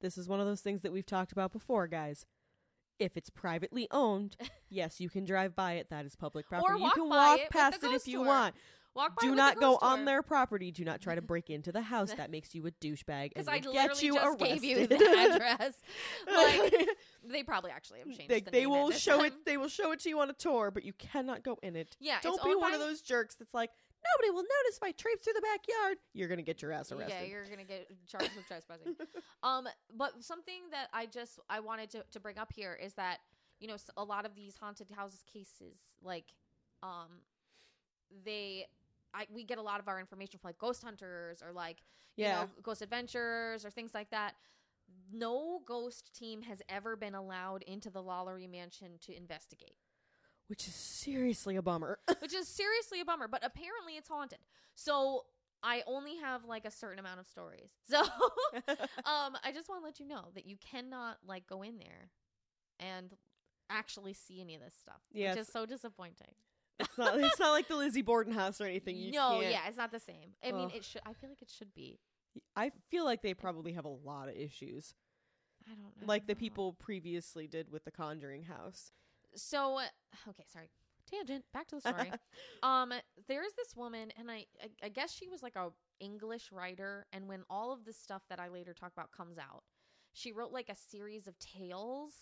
this 0.00 0.16
is 0.16 0.28
one 0.28 0.40
of 0.40 0.46
those 0.46 0.60
things 0.60 0.82
that 0.82 0.92
we've 0.92 1.06
talked 1.06 1.32
about 1.32 1.52
before, 1.52 1.86
guys. 1.88 2.24
If 2.98 3.16
it's 3.16 3.30
privately 3.30 3.88
owned, 3.90 4.36
yes, 4.68 5.00
you 5.00 5.08
can 5.08 5.24
drive 5.24 5.56
by 5.56 5.74
it. 5.74 5.88
That 5.90 6.04
is 6.04 6.14
public 6.14 6.48
property. 6.48 6.82
you 6.82 6.90
can 6.90 7.08
walk 7.08 7.40
past 7.50 7.82
it 7.82 7.92
if 7.92 8.06
you 8.06 8.22
want. 8.22 8.54
Walk 8.98 9.14
by 9.14 9.28
Do 9.28 9.34
not 9.36 9.60
go 9.60 9.78
on 9.80 10.04
their 10.04 10.22
property. 10.22 10.72
Do 10.72 10.84
not 10.84 11.00
try 11.00 11.14
to 11.14 11.22
break 11.22 11.50
into 11.50 11.70
the 11.70 11.82
house. 11.82 12.12
That 12.18 12.32
makes 12.32 12.52
you 12.52 12.66
a 12.66 12.72
douchebag 12.72 13.32
because 13.32 13.46
I 13.46 13.58
literally 13.58 13.74
get 13.74 14.02
you 14.02 14.14
just 14.14 14.26
arrested. 14.26 14.48
gave 14.48 14.64
you 14.64 14.86
the 14.88 14.96
address. 14.96 15.74
like 16.34 16.88
they 17.30 17.44
probably 17.44 17.70
actually 17.70 18.00
have 18.00 18.08
changed. 18.08 18.28
they, 18.28 18.40
the 18.40 18.50
they 18.50 18.66
will 18.66 18.90
show 18.90 19.22
it. 19.22 19.34
They 19.46 19.56
will 19.56 19.68
show 19.68 19.92
it 19.92 20.00
to 20.00 20.08
you 20.08 20.18
on 20.18 20.28
a 20.28 20.32
tour, 20.32 20.72
but 20.72 20.84
you 20.84 20.92
cannot 20.94 21.44
go 21.44 21.58
in 21.62 21.76
it. 21.76 21.96
Yeah, 22.00 22.18
Don't 22.22 22.42
be 22.42 22.56
one 22.56 22.74
of 22.74 22.80
those 22.80 23.02
jerks 23.02 23.36
that's 23.36 23.54
like 23.54 23.70
nobody 24.16 24.30
will 24.34 24.42
notice 24.42 24.78
if 24.78 24.82
I 24.82 24.90
traipse 24.90 25.22
through 25.22 25.34
the 25.34 25.42
backyard. 25.42 25.98
You're 26.12 26.28
gonna 26.28 26.42
get 26.42 26.60
your 26.60 26.72
ass 26.72 26.90
arrested. 26.90 27.14
Yeah, 27.20 27.28
you're 27.28 27.44
gonna 27.44 27.62
get 27.62 27.88
charged 28.08 28.34
with 28.34 28.48
trespassing. 28.48 28.96
um, 29.44 29.68
but 29.96 30.24
something 30.24 30.62
that 30.72 30.88
I 30.92 31.06
just 31.06 31.38
I 31.48 31.60
wanted 31.60 31.90
to 31.90 32.04
to 32.10 32.18
bring 32.18 32.38
up 32.38 32.52
here 32.52 32.76
is 32.82 32.94
that 32.94 33.18
you 33.60 33.68
know 33.68 33.76
a 33.96 34.02
lot 34.02 34.26
of 34.26 34.34
these 34.34 34.56
haunted 34.56 34.88
houses 34.90 35.22
cases, 35.32 35.76
like, 36.02 36.24
um, 36.82 37.20
they. 38.24 38.66
I, 39.14 39.26
we 39.32 39.44
get 39.44 39.58
a 39.58 39.62
lot 39.62 39.80
of 39.80 39.88
our 39.88 39.98
information 39.98 40.38
from 40.38 40.48
like 40.48 40.58
ghost 40.58 40.82
hunters 40.82 41.42
or 41.42 41.52
like 41.52 41.78
you 42.16 42.24
Yeah. 42.24 42.42
know 42.42 42.48
ghost 42.62 42.82
adventures 42.82 43.64
or 43.64 43.70
things 43.70 43.92
like 43.94 44.10
that. 44.10 44.34
No 45.12 45.60
ghost 45.66 46.14
team 46.14 46.42
has 46.42 46.62
ever 46.68 46.96
been 46.96 47.14
allowed 47.14 47.62
into 47.62 47.90
the 47.90 48.02
Lalaurie 48.02 48.50
mansion 48.50 48.92
to 49.02 49.14
investigate. 49.14 49.76
Which 50.48 50.66
is 50.66 50.74
seriously 50.74 51.56
a 51.56 51.62
bummer. 51.62 51.98
which 52.20 52.32
is 52.34 52.48
seriously 52.48 53.00
a 53.00 53.04
bummer. 53.04 53.28
But 53.28 53.44
apparently, 53.44 53.96
it's 53.96 54.08
haunted. 54.08 54.38
So 54.74 55.24
I 55.62 55.82
only 55.86 56.16
have 56.16 56.44
like 56.44 56.64
a 56.64 56.70
certain 56.70 56.98
amount 56.98 57.20
of 57.20 57.26
stories. 57.26 57.70
So 57.88 58.00
um, 59.04 59.36
I 59.44 59.52
just 59.52 59.68
want 59.68 59.82
to 59.82 59.84
let 59.84 60.00
you 60.00 60.06
know 60.06 60.26
that 60.34 60.46
you 60.46 60.56
cannot 60.56 61.18
like 61.26 61.46
go 61.46 61.62
in 61.62 61.78
there 61.78 62.10
and 62.80 63.12
actually 63.70 64.14
see 64.14 64.40
any 64.40 64.54
of 64.54 64.62
this 64.62 64.74
stuff, 64.80 65.00
Yes. 65.12 65.36
which 65.36 65.42
is 65.42 65.48
so 65.52 65.66
disappointing. 65.66 66.32
It's 66.78 66.98
not. 66.98 67.18
It's 67.18 67.38
not 67.38 67.52
like 67.52 67.68
the 67.68 67.76
Lizzie 67.76 68.02
Borden 68.02 68.32
house 68.32 68.60
or 68.60 68.64
anything. 68.64 68.96
You 68.96 69.12
no, 69.12 69.40
can't- 69.40 69.52
yeah, 69.52 69.60
it's 69.68 69.76
not 69.76 69.92
the 69.92 70.00
same. 70.00 70.34
I 70.42 70.52
mean, 70.52 70.66
Ugh. 70.66 70.72
it 70.74 70.84
should. 70.84 71.02
I 71.06 71.12
feel 71.12 71.28
like 71.30 71.42
it 71.42 71.50
should 71.50 71.74
be. 71.74 71.98
I 72.56 72.70
feel 72.90 73.04
like 73.04 73.22
they 73.22 73.34
probably 73.34 73.72
have 73.72 73.84
a 73.84 73.88
lot 73.88 74.28
of 74.28 74.36
issues, 74.36 74.94
I 75.66 75.70
don't 75.70 76.00
know. 76.00 76.06
like 76.06 76.26
the 76.26 76.36
people 76.36 76.74
previously 76.74 77.48
did 77.48 77.70
with 77.70 77.84
the 77.84 77.90
Conjuring 77.90 78.44
house. 78.44 78.92
So 79.34 79.80
okay, 80.28 80.44
sorry. 80.52 80.70
Tangent. 81.10 81.44
Back 81.52 81.68
to 81.68 81.76
the 81.76 81.80
story. 81.80 82.12
um, 82.62 82.92
there's 83.28 83.52
this 83.56 83.74
woman, 83.74 84.12
and 84.18 84.30
I, 84.30 84.44
I, 84.62 84.68
I 84.84 84.88
guess 84.88 85.12
she 85.12 85.28
was 85.28 85.42
like 85.42 85.56
a 85.56 85.70
English 86.00 86.50
writer. 86.52 87.06
And 87.12 87.28
when 87.28 87.42
all 87.48 87.72
of 87.72 87.84
the 87.84 87.92
stuff 87.92 88.22
that 88.28 88.38
I 88.38 88.48
later 88.48 88.74
talk 88.74 88.92
about 88.92 89.10
comes 89.10 89.38
out, 89.38 89.64
she 90.12 90.32
wrote 90.32 90.52
like 90.52 90.68
a 90.68 90.76
series 90.76 91.26
of 91.26 91.38
tales. 91.38 92.12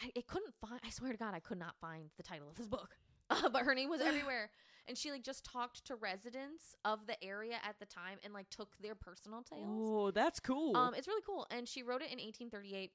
I, 0.00 0.10
it 0.14 0.26
couldn't 0.26 0.54
find. 0.60 0.80
I 0.84 0.90
swear 0.90 1.12
to 1.12 1.18
God, 1.18 1.34
I 1.34 1.40
could 1.40 1.58
not 1.58 1.76
find 1.80 2.10
the 2.16 2.22
title 2.22 2.48
of 2.48 2.56
this 2.56 2.66
book. 2.66 2.96
Uh, 3.42 3.48
but 3.52 3.62
her 3.62 3.74
name 3.74 3.88
was 3.90 4.00
everywhere, 4.04 4.50
and 4.86 4.96
she 4.96 5.10
like 5.10 5.22
just 5.22 5.44
talked 5.44 5.84
to 5.86 5.94
residents 5.96 6.74
of 6.84 7.06
the 7.06 7.22
area 7.24 7.56
at 7.66 7.78
the 7.78 7.86
time 7.86 8.18
and 8.24 8.32
like 8.34 8.48
took 8.50 8.76
their 8.80 8.94
personal 8.94 9.42
tales. 9.42 9.64
Oh, 9.68 10.10
that's 10.10 10.40
cool. 10.40 10.76
Um, 10.76 10.94
it's 10.94 11.08
really 11.08 11.22
cool, 11.26 11.46
and 11.50 11.68
she 11.68 11.82
wrote 11.82 12.02
it 12.02 12.10
in 12.12 12.18
1838. 12.18 12.92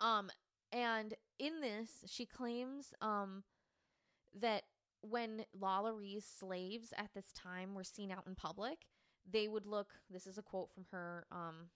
Um, 0.00 0.30
and 0.72 1.14
in 1.38 1.60
this, 1.60 2.04
she 2.06 2.26
claims 2.26 2.92
um 3.00 3.44
that 4.38 4.62
when 5.02 5.44
Lalaurie's 5.58 6.24
slaves 6.24 6.92
at 6.96 7.10
this 7.14 7.32
time 7.32 7.74
were 7.74 7.84
seen 7.84 8.10
out 8.10 8.26
in 8.26 8.34
public, 8.34 8.86
they 9.30 9.48
would 9.48 9.66
look. 9.66 9.94
This 10.10 10.26
is 10.26 10.38
a 10.38 10.42
quote 10.42 10.70
from 10.72 10.84
her 10.90 11.26
um 11.30 11.70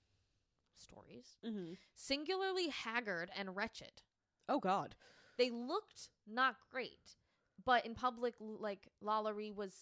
stories. 0.77 1.37
hmm 1.45 1.75
Singularly 1.95 2.69
haggard 2.69 3.31
and 3.37 3.55
wretched. 3.57 4.03
Oh 4.49 4.59
God. 4.61 4.95
They 5.39 5.51
looked 5.51 6.09
not 6.27 6.57
great, 6.71 7.17
but 7.65 7.85
in 7.87 7.95
public, 7.95 8.35
like 8.41 8.89
Lalaurie 9.05 9.55
was 9.55 9.75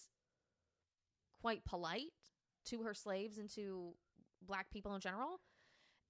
quite 1.41 1.63
polite 1.65 2.11
to 2.65 2.83
her 2.83 2.93
slaves 2.93 3.37
and 3.37 3.49
to 3.51 3.93
black 4.41 4.69
people 4.71 4.93
in 4.95 5.01
general, 5.01 5.39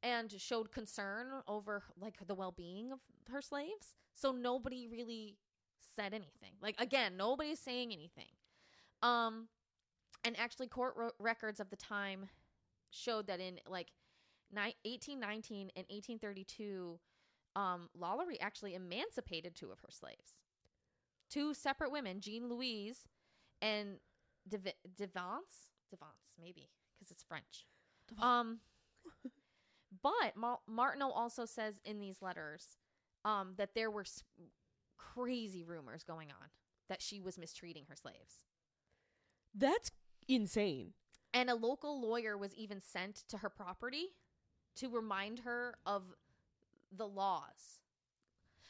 and 0.02 0.32
showed 0.40 0.72
concern 0.72 1.28
over 1.48 1.84
like 2.00 2.16
the 2.26 2.36
well-being 2.36 2.92
of 2.92 3.00
her 3.32 3.42
slaves. 3.42 3.96
So 4.14 4.32
nobody 4.32 4.88
really 4.88 5.38
said 5.96 6.14
anything. 6.14 6.54
Like 6.62 6.76
again, 6.80 7.18
nobody's 7.18 7.60
saying 7.60 7.92
anything. 7.92 8.32
Um, 9.02 9.48
and 10.26 10.38
actually, 10.38 10.68
court 10.68 10.96
ro- 10.98 11.12
records 11.20 11.60
of 11.60 11.70
the 11.70 11.76
time 11.78 12.30
showed 12.92 13.28
that 13.28 13.40
in 13.40 13.60
like 13.68 13.92
ni- 14.52 14.76
1819 14.84 15.70
and 15.76 15.86
1832 15.90 17.00
um, 17.56 17.90
Lalaurie 18.00 18.38
actually 18.40 18.76
emancipated 18.76 19.56
two 19.56 19.72
of 19.72 19.80
her 19.80 19.90
slaves. 19.92 20.38
Two 21.30 21.54
separate 21.54 21.92
women, 21.92 22.22
Jean 22.22 22.50
Louise 22.50 23.08
and 23.62 23.98
Dev- 24.48 24.74
Devance, 25.00 25.70
Devance 25.94 26.34
maybe 26.40 26.70
because 26.98 27.12
it's 27.12 27.24
French. 27.24 27.68
Um, 28.22 28.60
but 30.02 30.36
Ma- 30.36 30.58
Martineau 30.68 31.12
also 31.12 31.46
says 31.46 31.80
in 31.86 32.00
these 32.00 32.22
letters 32.22 32.78
um, 33.26 33.54
that 33.58 33.76
there 33.76 33.92
were 33.92 34.02
s- 34.02 34.24
crazy 34.98 35.64
rumors 35.64 36.04
going 36.04 36.30
on 36.30 36.50
that 36.88 37.02
she 37.02 37.22
was 37.22 37.38
mistreating 37.38 37.86
her 37.90 37.96
slaves. 37.96 38.46
That's 39.54 39.92
insane. 40.28 40.94
And 41.34 41.50
a 41.50 41.56
local 41.56 42.02
lawyer 42.02 42.38
was 42.38 42.56
even 42.56 42.82
sent 42.82 43.24
to 43.30 43.38
her 43.38 43.50
property 43.50 44.08
to 44.78 44.90
remind 44.90 45.40
her 45.40 45.76
of 45.86 46.04
the 46.92 47.08
laws. 47.08 47.82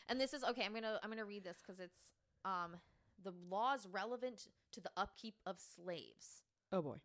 And 0.09 0.19
this 0.19 0.33
is 0.33 0.43
okay, 0.43 0.63
I'm 0.65 0.71
going 0.71 0.83
to 0.83 0.99
I'm 1.03 1.09
going 1.09 1.19
to 1.19 1.25
read 1.25 1.43
this 1.43 1.61
cuz 1.65 1.79
it's 1.79 2.09
um 2.45 2.77
the 3.23 3.33
laws 3.49 3.87
relevant 3.91 4.47
to 4.71 4.81
the 4.81 4.91
upkeep 4.95 5.35
of 5.45 5.57
slaves. 5.75 6.43
Oh 6.71 6.81
boy. 6.81 6.95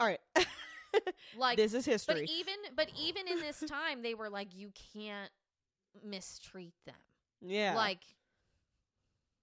All 0.00 0.06
right. 0.06 0.20
Like 1.36 1.58
this 1.58 1.74
is 1.74 1.84
history. 1.84 2.14
but 2.14 2.30
even 2.30 2.54
but 2.74 2.90
even 2.98 3.28
in 3.28 3.40
this 3.40 3.62
time 3.68 4.00
they 4.02 4.14
were 4.14 4.30
like 4.30 4.48
you 4.54 4.72
can't 4.94 5.30
mistreat 6.02 6.72
them. 6.86 6.94
yeah. 7.42 7.74
Like 7.74 8.00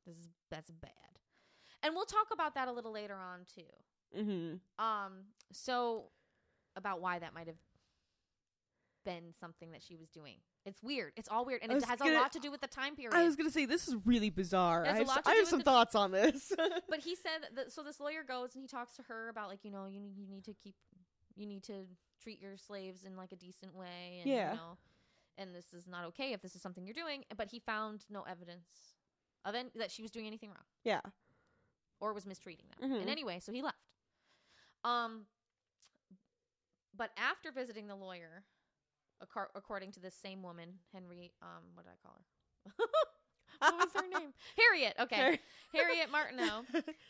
this 0.08 0.18
is 0.18 0.30
that's 0.50 0.72
bad. 0.72 0.92
And 1.84 1.94
we'll 1.94 2.06
talk 2.06 2.28
about 2.32 2.56
that 2.56 2.68
a 2.68 2.72
little 2.72 2.92
later 2.92 3.16
on 3.16 3.42
too. 3.54 4.18
mm-hmm. 4.20 4.84
Um, 4.84 5.14
so 5.52 6.06
about 6.76 7.02
why 7.02 7.20
that 7.20 7.34
might 7.36 7.48
have 7.48 7.58
been 9.06 9.34
something 9.40 9.72
that 9.72 9.84
she 9.84 9.96
was 9.96 10.10
doing. 10.10 10.38
It's 10.66 10.82
weird. 10.82 11.12
It's 11.18 11.28
all 11.30 11.44
weird, 11.46 11.62
and 11.62 11.72
it 11.72 11.84
has 11.84 12.00
gonna- 12.00 12.14
a 12.14 12.22
lot 12.22 12.32
to 12.34 12.40
do 12.40 12.50
with 12.50 12.62
the 12.62 12.68
time 12.68 12.96
period. 12.96 13.14
I 13.18 13.24
was 13.24 13.36
gonna 13.36 13.52
say 13.52 13.66
this 13.66 13.88
is 13.88 13.96
really 14.06 14.30
bizarre. 14.30 14.86
I 14.86 14.94
have, 15.00 15.22
I 15.26 15.34
have 15.36 15.48
some 15.48 15.60
the- 15.60 15.66
thoughts 15.66 15.94
on 15.96 16.12
this. 16.12 16.54
but 16.90 17.00
he 17.00 17.16
said 17.16 17.50
that. 17.56 17.72
So 17.74 17.84
this 17.84 18.00
lawyer 18.00 18.24
goes 18.24 18.56
and 18.56 18.62
he 18.62 18.68
talks 18.68 18.96
to 18.96 19.02
her 19.04 19.28
about 19.30 19.50
like 19.50 19.60
you 19.64 19.72
know 19.72 19.88
you 19.88 20.02
you 20.16 20.26
need 20.28 20.46
to 20.46 20.54
keep 20.54 20.76
you 21.36 21.46
need 21.46 21.64
to 21.64 21.86
treat 22.22 22.40
your 22.42 22.56
slaves 22.58 23.04
in 23.04 23.18
like 23.18 23.32
a 23.34 23.36
decent 23.36 23.76
way, 23.76 24.20
and 24.22 24.30
Yeah. 24.30 24.52
you 24.52 24.58
know, 24.58 24.78
and 25.38 25.54
this 25.54 25.74
is 25.74 25.86
not 25.88 26.06
okay 26.06 26.32
if 26.32 26.42
this 26.42 26.56
is 26.56 26.62
something 26.62 26.86
you're 26.86 26.94
doing. 26.94 27.26
But 27.36 27.50
he 27.50 27.60
found 27.60 28.06
no 28.10 28.22
evidence 28.24 28.96
of 29.44 29.56
any, 29.56 29.70
that 29.76 29.92
she 29.92 30.02
was 30.02 30.12
doing 30.12 30.28
anything 30.28 30.50
wrong. 30.50 30.66
yeah. 30.84 31.02
or 32.00 32.12
was 32.14 32.26
mistreating 32.26 32.66
them 32.80 32.92
Mhm. 32.92 33.02
in 33.04 33.08
any 33.10 33.24
way, 33.24 33.40
so 33.40 33.52
he 33.54 33.62
left. 33.62 33.78
Um, 34.84 35.26
but 36.96 37.12
after 37.18 37.50
visiting 37.52 37.88
the 37.88 37.96
lawyer, 37.96 38.44
acco- 39.22 39.50
according 39.56 39.92
to 39.94 40.00
this 40.00 40.16
same 40.16 40.42
woman, 40.42 40.70
Henry, 40.94 41.34
um, 41.42 41.64
what 41.74 41.86
did 41.86 41.92
I 41.92 42.08
call 42.08 42.16
her? 42.16 42.74
what 43.60 43.86
was 43.86 43.94
her 44.02 44.20
name? 44.20 44.32
Harriet. 44.58 44.96
Okay, 45.00 45.40
Harriet 45.74 46.10
Martineau. 46.12 46.64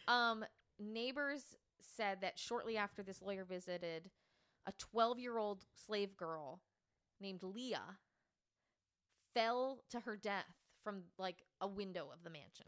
Um, 0.08 0.46
neighbors 0.80 1.44
said 1.96 2.22
that 2.22 2.40
shortly 2.40 2.78
after 2.78 3.04
this 3.04 3.22
lawyer 3.22 3.44
visited, 3.46 4.10
a 4.68 4.72
12 4.78 5.20
year 5.20 5.38
old 5.38 5.66
slave 5.86 6.16
girl 6.18 6.62
named 7.22 7.44
Leah 7.44 7.98
fell 9.34 9.84
to 9.90 10.00
her 10.02 10.16
death 10.16 10.46
from 10.84 11.04
like 11.18 11.44
a 11.62 11.68
window 11.68 12.08
of 12.14 12.24
the 12.24 12.30
mansion. 12.30 12.68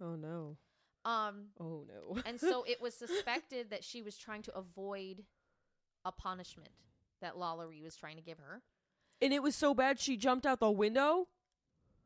oh 0.00 0.16
no. 0.16 0.56
Um, 1.06 1.48
Oh 1.60 1.84
no. 1.86 2.22
and 2.24 2.40
so 2.40 2.64
it 2.66 2.80
was 2.80 2.94
suspected 2.94 3.68
that 3.70 3.84
she 3.84 4.00
was 4.00 4.16
trying 4.16 4.40
to 4.42 4.56
avoid 4.56 5.24
a 6.06 6.12
punishment 6.12 6.70
that 7.24 7.34
Lalaurie 7.34 7.82
was 7.82 7.96
trying 7.96 8.16
to 8.16 8.22
give 8.22 8.38
her 8.38 8.62
and 9.20 9.32
it 9.32 9.42
was 9.42 9.56
so 9.56 9.74
bad 9.74 9.98
she 9.98 10.16
jumped 10.16 10.44
out 10.46 10.60
the 10.60 10.70
window. 10.70 11.26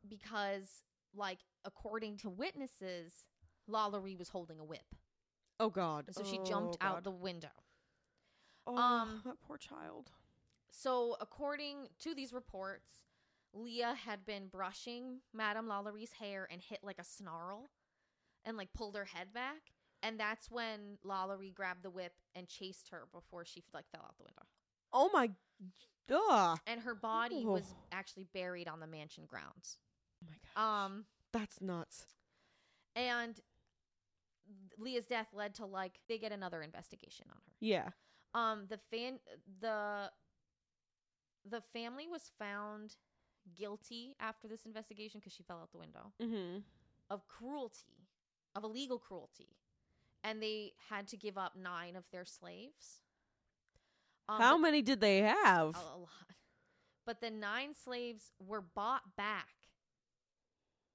because, 0.07 0.83
like, 1.15 1.39
according 1.65 2.17
to 2.19 2.29
witnesses, 2.31 3.27
Lalaurie 3.69 4.17
was 4.19 4.29
holding 4.29 4.59
a 4.61 4.65
whip. 4.65 4.95
Oh 5.61 5.71
god. 5.71 6.05
And 6.07 6.15
so 6.15 6.23
she 6.25 6.39
Oh, 6.39 6.45
jumped 6.45 6.77
out 6.81 7.03
the 7.05 7.11
window. 7.11 7.49
Oh, 8.67 8.77
um, 8.77 9.23
that 9.25 9.41
poor 9.47 9.57
child. 9.57 10.11
So, 10.71 11.17
according 11.21 11.89
to 12.01 12.15
these 12.15 12.33
reports, 12.33 12.91
Leah 13.53 13.95
had 14.05 14.25
been 14.27 14.47
brushing 14.49 15.21
Madame 15.33 15.67
Lalaurie's 15.67 16.13
hair 16.13 16.47
and 16.51 16.61
hit 16.63 16.81
like 16.85 16.99
a 17.01 17.05
snarl 17.05 17.71
and 18.45 18.57
like 18.57 18.73
pulled 18.75 18.95
her 18.97 19.07
head 19.07 19.33
back. 19.33 19.73
And 20.03 20.21
that's 20.21 20.51
when 20.51 20.99
Lalaurie 21.05 21.53
grabbed 21.55 21.83
the 21.83 21.91
whip 21.91 22.13
and 22.37 22.47
chased 22.47 22.91
her 22.91 23.05
before 23.13 23.45
she 23.45 23.65
like 23.75 23.91
fell 23.91 24.03
out 24.05 24.17
the 24.19 24.25
window. 24.25 24.43
Oh 24.93 25.11
my. 25.13 25.31
Duh. 26.07 26.57
And 26.67 26.81
her 26.81 26.95
body 26.95 27.45
was 27.45 27.65
Oh. 27.71 27.77
actually 27.93 28.25
buried 28.33 28.67
on 28.69 28.81
the 28.81 28.87
mansion 28.87 29.25
grounds. 29.27 29.79
Oh 30.23 30.27
my 30.27 30.37
god. 30.55 30.85
Um, 30.85 31.05
That's 31.33 31.61
nuts. 31.61 32.07
and 32.97 33.39
Leah's 34.79 35.05
death 35.07 35.29
led 35.35 35.55
to 35.57 35.67
like 35.67 36.01
they 36.09 36.17
get 36.19 36.33
another 36.33 36.63
investigation 36.63 37.27
on 37.31 37.37
her. 37.37 37.53
Yeah. 37.61 37.89
Um, 38.35 38.67
the 38.69 38.79
fan 38.91 39.19
the 39.61 40.11
the 41.49 41.61
family 41.73 42.07
was 42.09 42.31
found 42.39 42.97
guilty 43.55 44.15
after 44.21 44.49
this 44.49 44.65
investigation 44.67 45.21
because 45.21 45.33
she 45.33 45.43
fell 45.43 45.59
out 45.59 45.71
the 45.73 45.79
window 45.79 46.13
Mm-hmm. 46.23 46.59
of 47.11 47.27
cruelty, 47.29 48.07
of 48.55 48.65
illegal 48.65 48.99
cruelty, 48.99 49.57
and 50.25 50.43
they 50.43 50.73
had 50.91 51.07
to 51.09 51.17
give 51.17 51.37
up 51.39 51.55
nine 51.57 51.97
of 51.97 52.05
their 52.11 52.25
slaves. 52.25 53.01
Um, 54.29 54.41
How 54.41 54.59
many 54.59 54.83
did 54.83 55.01
they 55.01 55.19
have? 55.23 55.75
a, 55.75 55.79
a 55.79 55.99
lot, 55.99 56.09
but 57.07 57.21
the 57.21 57.31
nine 57.31 57.75
slaves 57.75 58.33
were 58.39 58.61
bought 58.61 59.03
back 59.17 59.49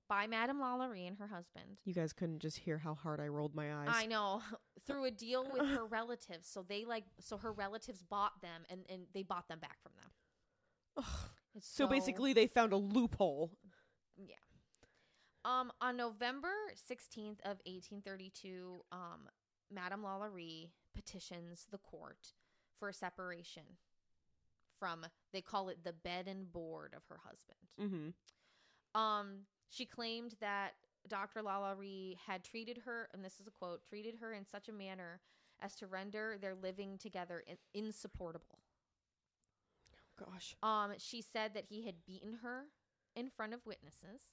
by 0.10 0.28
Madame 0.28 0.60
Lalaurie 0.60 1.08
and 1.08 1.18
her 1.18 1.28
husband. 1.28 1.78
You 1.86 1.94
guys 1.94 2.14
couldn't 2.14 2.40
just 2.40 2.60
hear 2.60 2.78
how 2.78 2.94
hard 2.94 3.20
I 3.20 3.28
rolled 3.30 3.56
my 3.56 3.74
eyes. 3.74 3.88
I 3.90 4.06
know 4.06 4.42
through 4.86 5.06
a 5.06 5.12
deal 5.12 5.48
with 5.52 5.66
her 5.70 5.86
relatives. 5.90 6.48
So 6.48 6.64
they 6.68 6.86
like 6.86 7.06
so 7.20 7.38
her 7.38 7.52
relatives 7.52 8.04
bought 8.04 8.34
them 8.42 8.64
and 8.70 8.82
and 8.90 9.04
they 9.14 9.24
bought 9.24 9.48
them 9.48 9.60
back 9.60 9.78
from 9.82 9.94
them. 9.96 11.06
It's 11.56 11.68
So 11.68 11.88
basically, 11.88 12.34
they 12.34 12.48
found 12.48 12.74
a 12.74 12.78
loophole. 12.78 13.52
yeah. 14.18 14.36
Um, 15.46 15.72
on 15.82 15.98
November 15.98 16.52
sixteenth 16.76 17.40
of 17.46 17.58
eighteen 17.66 18.02
thirty 18.02 18.30
two, 18.30 18.82
um, 18.92 19.28
Madame 19.72 20.04
Lalaurie 20.04 20.70
petitions 20.94 21.66
the 21.72 21.80
court 21.80 22.34
for 22.84 22.92
separation 22.92 23.64
from 24.78 25.06
they 25.32 25.40
call 25.40 25.70
it 25.70 25.78
the 25.86 25.94
bed 25.94 26.28
and 26.28 26.52
board 26.52 26.94
of 26.94 27.04
her 27.08 27.22
husband. 27.24 27.58
Mm-hmm. 27.80 29.02
Um, 29.02 29.46
she 29.70 29.86
claimed 29.86 30.36
that 30.42 30.74
Dr. 31.08 31.42
Lalaurie 31.42 32.18
had 32.28 32.44
treated 32.44 32.80
her, 32.86 33.08
and 33.14 33.24
this 33.24 33.40
is 33.40 33.48
a 33.48 33.52
quote, 33.52 33.86
treated 33.88 34.16
her 34.20 34.34
in 34.34 34.46
such 34.46 34.68
a 34.68 34.74
manner 34.74 35.22
as 35.62 35.76
to 35.76 35.88
render 35.88 36.36
their 36.42 36.56
living 36.56 36.98
together 36.98 37.42
in- 37.48 37.56
insupportable. 37.74 38.60
Gosh. 40.20 40.54
Um, 40.62 40.92
she 40.98 41.22
said 41.22 41.54
that 41.54 41.68
he 41.70 41.86
had 41.86 42.06
beaten 42.06 42.40
her 42.44 42.66
in 43.16 43.30
front 43.30 43.54
of 43.54 43.66
witnesses. 43.66 44.24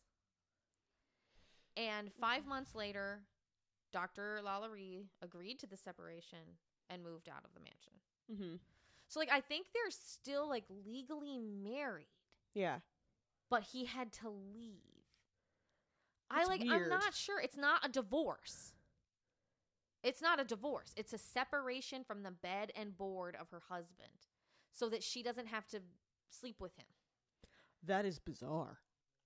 And 1.77 2.11
five 2.21 2.47
months 2.47 2.75
later, 2.75 3.21
Dr. 3.93 4.41
Lalaurie 4.45 5.05
agreed 5.23 5.61
to 5.61 5.69
the 5.69 5.77
separation 5.77 6.59
and 6.91 7.05
moved 7.05 7.29
out 7.29 7.45
of 7.45 7.55
the 7.55 7.61
mansion. 7.61 7.93
Mm-hmm. 8.33 8.57
So, 9.09 9.19
like, 9.21 9.31
I 9.33 9.40
think 9.40 9.66
they're 9.75 9.90
still 9.90 10.49
like 10.49 10.64
legally 10.87 11.38
married. 11.38 12.07
Yeah. 12.55 12.79
but 13.49 13.62
he 13.73 13.85
had 13.85 14.12
to 14.12 14.29
leave. 14.29 15.05
I 16.31 16.38
That's 16.38 16.49
like 16.49 16.62
I'm 16.69 16.88
not 16.88 17.14
sure. 17.14 17.40
It's 17.40 17.57
not 17.57 17.85
a 17.85 17.88
divorce. 17.88 18.73
It's 20.03 20.23
not 20.23 20.40
a 20.40 20.45
divorce. 20.45 20.93
It's 20.97 21.12
a 21.12 21.19
separation 21.19 22.05
from 22.05 22.23
the 22.23 22.31
bed 22.31 22.73
and 22.75 22.97
board 22.97 23.37
of 23.40 23.51
her 23.51 23.62
husband 23.69 24.27
so 24.73 24.88
that 24.88 25.03
she 25.03 25.23
doesn't 25.23 25.49
have 25.49 25.66
to 25.69 25.81
sleep 26.31 26.57
with 26.61 26.77
him. 26.77 26.87
That 27.85 28.05
is 28.07 28.19
bizarre. 28.19 28.79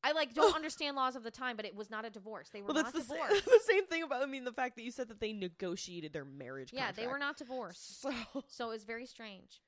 I 0.05 0.12
like 0.12 0.35
don't 0.35 0.55
understand 0.61 0.95
laws 0.97 1.17
of 1.17 1.23
the 1.25 1.31
time, 1.31 1.57
but 1.57 1.64
it 1.64 1.75
was 1.75 1.90
not 1.90 2.05
a 2.05 2.11
divorce. 2.11 2.51
They 2.51 2.61
were 2.61 2.67
Well, 2.69 2.75
that's 2.83 2.95
not 2.95 3.03
the, 3.03 3.09
sa- 3.09 3.14
divorced. 3.29 3.45
the 3.47 3.61
same 3.67 3.87
thing 3.87 4.03
about. 4.03 4.23
I 4.23 4.27
mean, 4.27 4.45
the 4.45 4.53
fact 4.53 4.77
that 4.77 4.83
you 4.83 4.90
said 4.90 5.09
that 5.09 5.19
they 5.21 5.33
negotiated 5.33 6.12
their 6.12 6.25
marriage. 6.25 6.71
yeah, 6.73 6.93
they 6.93 7.07
were 7.07 7.19
not 7.19 7.37
divorced. 7.38 8.03
So 8.03 8.12
So 8.49 8.71
it's 8.71 8.85
very 8.85 9.07
strange. 9.07 9.61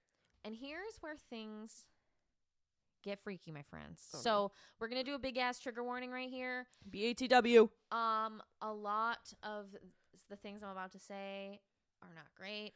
And 0.44 0.54
here's 0.54 0.96
where 1.00 1.16
things 1.30 1.86
get 3.02 3.18
freaky, 3.22 3.50
my 3.52 3.62
friends. 3.62 4.02
Oh, 4.14 4.18
no. 4.18 4.22
so 4.22 4.52
we're 4.78 4.88
gonna 4.88 5.04
do 5.04 5.14
a 5.14 5.18
big 5.18 5.36
ass 5.38 5.58
trigger 5.58 5.82
warning 5.82 6.10
right 6.10 6.28
here. 6.30 6.66
BATW. 6.90 7.68
Um, 7.90 8.42
a 8.60 8.72
lot 8.72 9.32
of 9.42 9.66
the 10.28 10.36
things 10.36 10.62
I'm 10.62 10.70
about 10.70 10.92
to 10.92 10.98
say 10.98 11.60
are 12.02 12.12
not 12.14 12.26
great. 12.36 12.72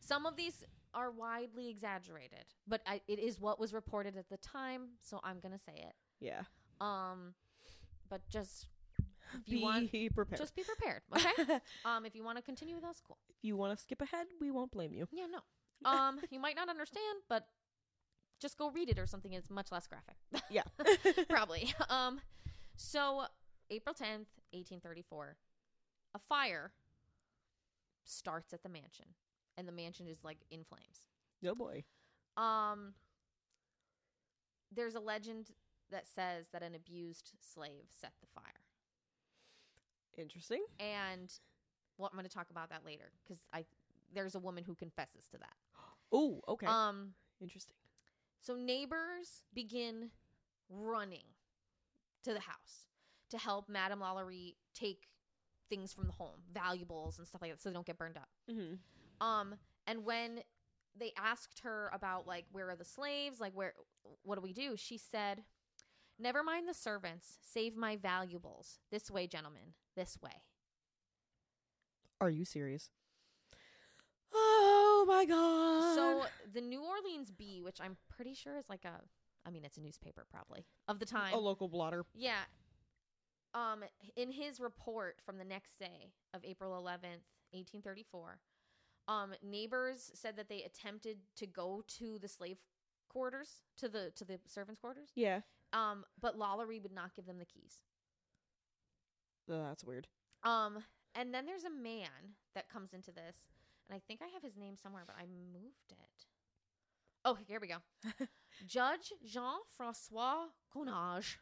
Some 0.00 0.26
of 0.26 0.36
these 0.36 0.62
are 0.94 1.10
widely 1.10 1.68
exaggerated, 1.68 2.44
but 2.66 2.80
I, 2.86 3.00
it 3.08 3.18
is 3.18 3.38
what 3.40 3.58
was 3.60 3.72
reported 3.74 4.16
at 4.16 4.28
the 4.28 4.36
time, 4.38 4.90
so 5.02 5.20
I'm 5.24 5.38
gonna 5.40 5.58
say 5.58 5.72
it. 5.76 5.94
Yeah. 6.20 6.42
Um, 6.80 7.34
but 8.08 8.20
just 8.28 8.66
if 9.34 9.44
Be 9.46 9.58
you 9.58 9.62
want, 9.62 9.90
prepared. 10.14 10.38
just 10.40 10.54
be 10.56 10.62
prepared, 10.62 11.02
okay? 11.14 11.60
um, 11.84 12.06
if 12.06 12.14
you 12.14 12.24
want 12.24 12.38
to 12.38 12.42
continue, 12.42 12.76
that's 12.80 13.00
cool. 13.00 13.18
if 13.28 13.36
you 13.42 13.56
want 13.56 13.76
to 13.76 13.82
skip 13.82 14.00
ahead, 14.00 14.26
we 14.40 14.50
won't 14.50 14.70
blame 14.70 14.92
you. 14.92 15.06
Yeah, 15.12 15.26
no. 15.30 15.40
Um, 15.84 16.18
you 16.30 16.40
might 16.40 16.56
not 16.56 16.68
understand, 16.68 17.20
but 17.28 17.46
just 18.40 18.58
go 18.58 18.68
read 18.70 18.88
it 18.88 18.98
or 18.98 19.06
something. 19.06 19.32
It's 19.32 19.48
much 19.48 19.70
less 19.70 19.86
graphic. 19.86 20.16
Yeah. 20.50 20.62
Probably. 21.28 21.72
Um, 21.88 22.20
so 22.76 23.26
April 23.70 23.94
10th, 23.94 24.26
1834, 24.50 25.36
a 26.14 26.18
fire 26.18 26.72
starts 28.02 28.52
at 28.52 28.62
the 28.64 28.68
mansion, 28.68 29.04
and 29.56 29.68
the 29.68 29.72
mansion 29.72 30.08
is 30.08 30.24
like 30.24 30.38
in 30.50 30.64
flames. 30.64 31.06
oh 31.46 31.54
boy. 31.54 31.84
Um, 32.36 32.94
there's 34.74 34.94
a 34.96 35.00
legend 35.00 35.50
that 35.90 36.06
says 36.06 36.46
that 36.52 36.62
an 36.62 36.74
abused 36.74 37.32
slave 37.40 37.86
set 38.00 38.12
the 38.20 38.26
fire, 38.34 38.64
Interesting. 40.16 40.64
and 40.80 41.32
well, 41.96 42.08
I'm 42.12 42.16
going 42.18 42.28
to 42.28 42.34
talk 42.34 42.50
about 42.50 42.70
that 42.70 42.84
later 42.84 43.12
because 43.24 43.42
I 43.52 43.64
there's 44.14 44.34
a 44.34 44.38
woman 44.38 44.64
who 44.64 44.74
confesses 44.74 45.26
to 45.32 45.38
that. 45.38 45.54
Oh, 46.10 46.40
okay. 46.48 46.66
Um, 46.66 47.12
Interesting. 47.38 47.76
so 48.40 48.54
neighbors 48.54 49.42
begin 49.52 50.08
running 50.70 51.24
to 52.24 52.32
the 52.32 52.40
house 52.40 52.86
to 53.28 53.36
help 53.36 53.68
Madame 53.68 54.00
Lalaurie 54.00 54.54
take 54.74 55.08
things 55.68 55.92
from 55.92 56.06
the 56.06 56.14
home, 56.14 56.40
valuables 56.50 57.18
and 57.18 57.26
stuff 57.28 57.42
like 57.42 57.50
that, 57.50 57.60
so 57.60 57.68
they 57.68 57.74
don't 57.74 57.86
get 57.86 57.98
burned 57.98 58.16
up. 58.16 58.28
Mm-hmm. 58.50 59.26
Um, 59.26 59.56
and 59.86 60.04
when 60.04 60.40
they 60.98 61.12
asked 61.16 61.60
her 61.60 61.90
about 61.92 62.26
like 62.26 62.46
where 62.52 62.70
are 62.70 62.76
the 62.76 62.84
slaves, 62.84 63.40
like 63.40 63.52
where 63.54 63.74
what 64.22 64.36
do 64.36 64.40
we 64.40 64.52
do? 64.52 64.76
She 64.76 64.98
said, 64.98 65.42
"Never 66.18 66.42
mind 66.42 66.68
the 66.68 66.74
servants, 66.74 67.38
save 67.40 67.76
my 67.76 67.96
valuables. 67.96 68.78
This 68.90 69.10
way, 69.10 69.26
gentlemen, 69.26 69.74
this 69.96 70.18
way." 70.20 70.42
Are 72.20 72.30
you 72.30 72.44
serious? 72.44 72.90
Oh 74.34 75.04
my 75.06 75.24
god. 75.24 75.94
So 75.94 76.24
the 76.52 76.60
New 76.60 76.82
Orleans 76.82 77.30
Bee, 77.30 77.62
which 77.62 77.80
I'm 77.80 77.96
pretty 78.08 78.34
sure 78.34 78.56
is 78.58 78.68
like 78.68 78.84
a, 78.84 79.00
I 79.46 79.50
mean, 79.50 79.64
it's 79.64 79.78
a 79.78 79.80
newspaper 79.80 80.26
probably 80.30 80.66
of 80.88 80.98
the 80.98 81.06
time. 81.06 81.32
a 81.34 81.38
local 81.38 81.68
blotter. 81.68 82.04
Yeah. 82.14 82.42
Um, 83.54 83.84
in 84.16 84.30
his 84.30 84.60
report 84.60 85.16
from 85.24 85.38
the 85.38 85.44
next 85.44 85.78
day 85.78 86.12
of 86.34 86.44
April 86.44 86.72
11th, 86.72 87.24
1834, 87.52 88.38
um, 89.06 89.32
neighbors 89.42 90.10
said 90.14 90.36
that 90.36 90.48
they 90.48 90.62
attempted 90.62 91.18
to 91.36 91.46
go 91.46 91.82
to 91.98 92.18
the 92.18 92.28
slave 92.28 92.58
quarters, 93.08 93.62
to 93.78 93.88
the 93.88 94.12
to 94.16 94.24
the 94.24 94.38
servants' 94.46 94.80
quarters. 94.80 95.10
Yeah. 95.14 95.40
Um, 95.72 96.04
but 96.20 96.38
Lalaurie 96.38 96.82
would 96.82 96.92
not 96.94 97.14
give 97.14 97.26
them 97.26 97.38
the 97.38 97.44
keys. 97.44 97.78
Oh, 99.50 99.62
that's 99.64 99.84
weird. 99.84 100.06
Um, 100.44 100.78
and 101.14 101.32
then 101.32 101.46
there's 101.46 101.64
a 101.64 101.70
man 101.70 102.34
that 102.54 102.68
comes 102.68 102.92
into 102.92 103.10
this, 103.12 103.36
and 103.88 103.96
I 103.96 104.00
think 104.06 104.20
I 104.22 104.28
have 104.34 104.42
his 104.42 104.56
name 104.56 104.76
somewhere, 104.80 105.04
but 105.06 105.16
I 105.18 105.24
moved 105.26 105.90
it. 105.90 106.24
Oh, 107.24 107.36
here 107.46 107.58
we 107.60 107.68
go. 107.68 107.76
Judge 108.66 109.12
Jean 109.26 109.60
Francois 109.76 110.46
Connage. 110.74 111.36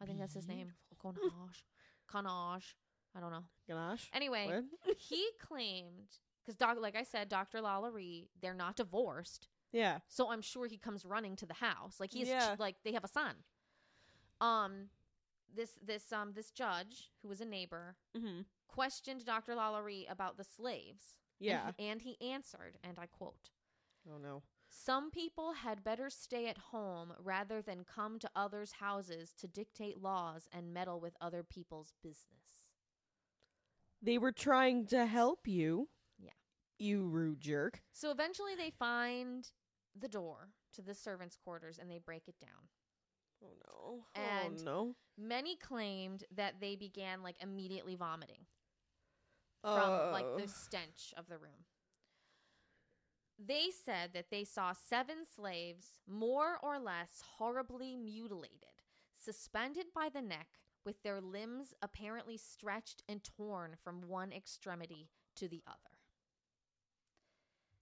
I 0.00 0.04
think 0.06 0.18
that's 0.20 0.34
his 0.34 0.46
name. 0.46 0.72
Connage. 1.02 1.64
Connage. 2.10 2.74
I 3.16 3.20
don't 3.20 3.30
know. 3.32 3.44
Ganache. 3.66 4.08
Anyway, 4.12 4.48
he 4.98 5.26
claimed 5.40 6.08
because 6.44 6.56
doc, 6.56 6.76
like 6.80 6.96
I 6.96 7.02
said, 7.02 7.28
Doctor 7.28 7.58
Lalaurie, 7.58 8.28
they're 8.40 8.54
not 8.54 8.76
divorced, 8.76 9.48
Yeah. 9.72 9.98
so 10.08 10.30
I'm 10.30 10.40
sure 10.42 10.66
he 10.66 10.76
comes 10.78 11.04
running 11.04 11.34
to 11.36 11.46
the 11.46 11.54
house. 11.54 11.98
Like 11.98 12.12
he's 12.12 12.28
Yeah. 12.28 12.54
like 12.58 12.76
they 12.84 12.92
have 12.92 13.04
a 13.04 13.08
son. 13.08 13.34
Um, 14.40 14.90
this 15.54 15.78
this 15.84 16.12
um 16.12 16.32
this 16.34 16.50
judge 16.50 17.10
who 17.22 17.28
was 17.28 17.40
a 17.40 17.44
neighbor 17.44 17.96
Mm-hmm. 18.16 18.42
questioned 18.68 19.24
Dr. 19.24 19.54
Lalaurie 19.54 20.10
about 20.10 20.36
the 20.36 20.44
slaves. 20.44 21.16
and 21.40 21.46
Yeah. 21.46 21.72
he- 21.76 21.88
And 21.88 22.02
he 22.02 22.20
answered, 22.20 22.76
and 22.82 22.98
I 22.98 23.06
quote, 23.06 23.50
Oh 24.08 24.18
no. 24.18 24.42
Some 24.70 25.10
people 25.10 25.54
had 25.54 25.82
better 25.82 26.10
stay 26.10 26.46
at 26.46 26.58
home 26.58 27.14
rather 27.18 27.62
than 27.62 27.84
come 27.84 28.18
to 28.18 28.30
others' 28.36 28.72
houses 28.72 29.32
to 29.38 29.46
dictate 29.48 29.96
laws 30.02 30.46
and 30.52 30.74
meddle 30.74 31.00
with 31.00 31.16
other 31.20 31.42
people's 31.42 31.94
business. 32.02 32.64
They 34.02 34.18
were 34.18 34.32
trying 34.32 34.86
to 34.88 35.06
help 35.06 35.48
you. 35.48 35.88
Yeah. 36.18 36.32
You 36.78 37.06
rude 37.06 37.40
jerk. 37.40 37.82
So 37.92 38.10
eventually 38.10 38.54
they 38.54 38.70
find 38.70 39.50
the 39.98 40.08
door 40.08 40.50
to 40.74 40.82
the 40.82 40.94
servants' 40.94 41.36
quarters 41.36 41.78
and 41.78 41.90
they 41.90 41.98
break 41.98 42.28
it 42.28 42.38
down. 42.38 42.68
Oh 43.42 43.54
no. 43.66 44.04
Oh, 44.16 44.20
and- 44.20 44.60
oh 44.60 44.64
no. 44.64 44.94
Many 45.16 45.56
claimed 45.56 46.24
that 46.36 46.60
they 46.60 46.76
began 46.76 47.22
like 47.22 47.36
immediately 47.42 47.96
vomiting 47.96 48.46
from 49.62 50.12
like 50.12 50.24
Oh. 50.26 50.38
the 50.38 50.46
stench 50.46 51.12
of 51.16 51.26
the 51.28 51.38
room. 51.38 51.64
They 53.38 53.70
said 53.70 54.12
that 54.14 54.30
they 54.30 54.44
saw 54.44 54.72
seven 54.72 55.24
slaves, 55.24 56.00
more 56.06 56.58
or 56.62 56.78
less 56.78 57.20
horribly 57.36 57.96
mutilated, 57.96 58.82
suspended 59.16 59.86
by 59.94 60.08
the 60.08 60.22
neck, 60.22 60.48
with 60.84 61.02
their 61.02 61.20
limbs 61.20 61.74
apparently 61.82 62.36
stretched 62.36 63.02
and 63.08 63.22
torn 63.22 63.76
from 63.82 64.02
one 64.08 64.32
extremity 64.32 65.08
to 65.36 65.48
the 65.48 65.62
other. 65.66 65.98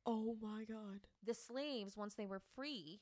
Oh 0.05 0.37
my 0.41 0.65
god. 0.65 1.07
The 1.25 1.35
slaves, 1.35 1.97
once 1.97 2.15
they 2.15 2.27
were 2.27 2.43
free, 2.55 3.01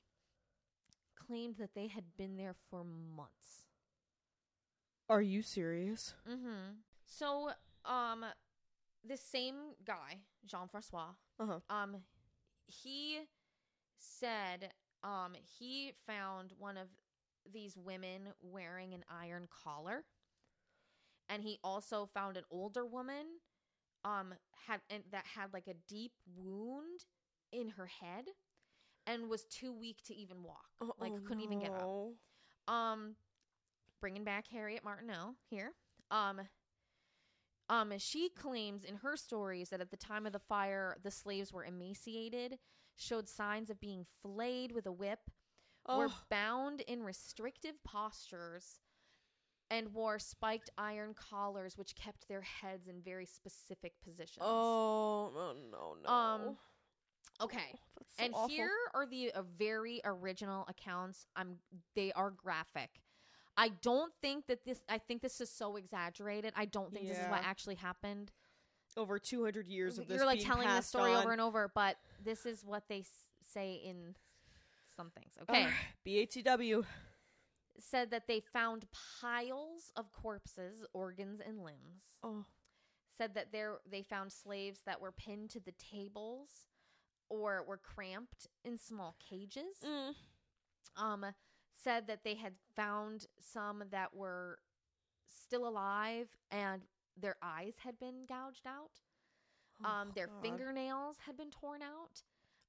claimed 1.14 1.57
that 1.59 1.74
they 1.74 1.88
had 1.88 2.16
been 2.16 2.37
there 2.37 2.55
for 2.70 2.85
months. 2.85 3.64
Are 5.09 5.22
you 5.22 5.42
serious? 5.42 6.14
Mm-hmm. 6.29 6.79
So, 7.07 7.50
um, 7.85 8.24
this 9.07 9.20
same 9.20 9.74
guy, 9.85 10.20
Jean 10.46 10.68
Francois, 10.68 11.12
Uh-huh. 11.38 11.61
um, 11.68 11.96
he 12.66 13.20
said, 13.98 14.72
um, 15.03 15.35
he 15.59 15.92
found 16.07 16.53
one 16.59 16.77
of 16.79 16.88
these 17.53 17.77
women 17.77 18.29
wearing 18.40 18.94
an 18.94 19.05
iron 19.11 19.46
collar, 19.50 20.05
and 21.29 21.42
he 21.42 21.59
also 21.62 22.07
found 22.14 22.37
an 22.38 22.44
older 22.50 22.87
woman, 22.87 23.27
um, 24.05 24.33
had 24.66 24.81
and 24.88 25.03
that 25.11 25.24
had 25.37 25.53
like 25.53 25.66
a 25.68 25.74
deep 25.87 26.12
wound 26.35 27.05
in 27.53 27.68
her 27.70 27.87
head, 27.87 28.24
and 29.07 29.29
was 29.29 29.45
too 29.45 29.73
weak 29.73 30.03
to 30.05 30.14
even 30.14 30.43
walk, 30.43 30.67
like 30.99 31.12
Oh, 31.14 31.21
couldn't 31.27 31.43
even 31.43 31.59
get 31.61 31.73
up. 31.73 32.73
Um, 32.75 33.17
bringing 34.01 34.25
back 34.25 34.47
Harriet 34.49 34.83
Martineau 34.85 35.35
here. 35.51 35.73
Um, 36.11 36.40
um, 37.69 37.93
she 37.99 38.29
claims 38.29 38.85
in 38.85 38.97
her 38.97 39.17
stories 39.17 39.71
that 39.71 39.81
at 39.81 39.90
the 39.90 39.97
time 39.97 40.27
of 40.27 40.33
the 40.33 40.38
fire, 40.38 40.97
the 41.03 41.11
slaves 41.11 41.53
were 41.53 41.64
emaciated, 41.64 42.59
showed 42.97 43.29
signs 43.29 43.71
of 43.71 43.81
being 43.81 44.05
flayed 44.23 44.73
with 44.73 44.87
a 44.87 44.93
whip, 44.93 45.21
were 45.88 46.09
Oh, 46.11 46.14
bound 46.31 46.81
in 46.83 47.03
restrictive 47.03 47.83
postures, 47.85 48.81
and 49.71 49.95
wore 49.95 50.19
spiked 50.19 50.69
iron 50.77 51.14
collars, 51.14 51.77
which 51.79 51.95
kept 51.97 52.29
their 52.29 52.43
heads 52.43 52.87
in 52.87 53.01
very 53.03 53.25
specific 53.27 53.95
positions. 54.03 54.45
oh 54.47 55.31
no 55.35 55.55
no 55.71 55.97
no. 56.05 56.09
Um, 56.11 56.57
okay. 57.40 57.79
That's 57.99 58.16
so 58.18 58.25
and 58.25 58.35
awful. 58.35 58.49
here 58.49 58.70
are 58.94 59.07
the 59.07 59.33
uh, 59.33 59.42
very 59.59 60.01
original 60.05 60.66
accounts. 60.68 61.27
I'm 61.37 61.57
they 61.94 62.12
are 62.12 62.31
graphic. 62.31 62.90
I 63.57 63.68
don't 63.83 64.12
think 64.20 64.47
that 64.49 64.64
this. 64.64 64.83
I 64.88 64.99
think 64.99 65.23
this 65.23 65.40
is 65.40 65.51
so 65.51 65.77
exaggerated. 65.77 66.53
I 66.57 66.64
don't 66.64 66.92
think 66.92 67.09
this 67.09 67.18
is 67.18 67.29
what 67.29 67.42
actually 67.44 67.77
happened. 67.77 68.33
over 68.97 69.18
200 69.18 69.66
years 69.66 69.99
of 69.99 70.07
this 70.09 70.16
You're 70.16 70.27
like 70.27 70.40
telling 70.40 70.68
the 70.68 70.81
story 70.81 71.12
on. 71.12 71.23
over 71.23 71.33
and 71.33 71.40
over, 71.40 71.70
but 71.75 71.97
this 72.23 72.47
is 72.47 72.64
what 72.64 72.85
they 72.88 73.01
s- 73.01 73.29
say 73.53 73.75
in 73.75 74.14
some 74.97 75.11
things. 75.11 75.35
Okay, 75.42 75.68
BATW. 76.07 76.85
said 77.79 78.11
that 78.11 78.27
they 78.29 78.40
found 78.40 78.87
piles 79.20 79.92
of 79.97 80.12
corpses, 80.12 80.85
organs, 80.92 81.40
and 81.44 81.59
limbs. 81.64 82.18
Oh. 82.23 82.44
Said 83.16 83.35
that 83.35 83.53
there 83.53 83.77
they 83.88 84.03
found 84.03 84.33
slaves 84.33 84.81
that 84.87 85.01
were 85.01 85.12
pinned 85.12 85.51
to 85.51 85.61
the 85.61 85.73
tables 85.73 86.49
or 87.40 87.62
were 87.66 87.77
cramped 87.79 88.47
in 88.64 88.79
small 88.79 89.16
cages. 89.29 89.77
Mm. 89.85 90.14
um, 90.97 91.27
said 91.83 92.07
that 92.07 92.23
they 92.25 92.35
had 92.35 92.55
found 92.77 93.27
some 93.40 93.83
that 93.90 94.14
were 94.14 94.59
still 95.27 95.66
alive 95.68 96.29
and 96.51 96.83
their 97.20 97.37
eyes 97.42 97.75
had 97.85 97.99
been 97.99 98.25
gouged 98.29 98.66
out. 98.66 99.01
Oh, 99.83 99.88
Um, 99.88 100.12
their 100.14 100.29
God. 100.29 100.42
fingernails 100.42 101.16
had 101.27 101.37
been 101.37 101.51
torn 101.51 101.83
out. 101.83 102.23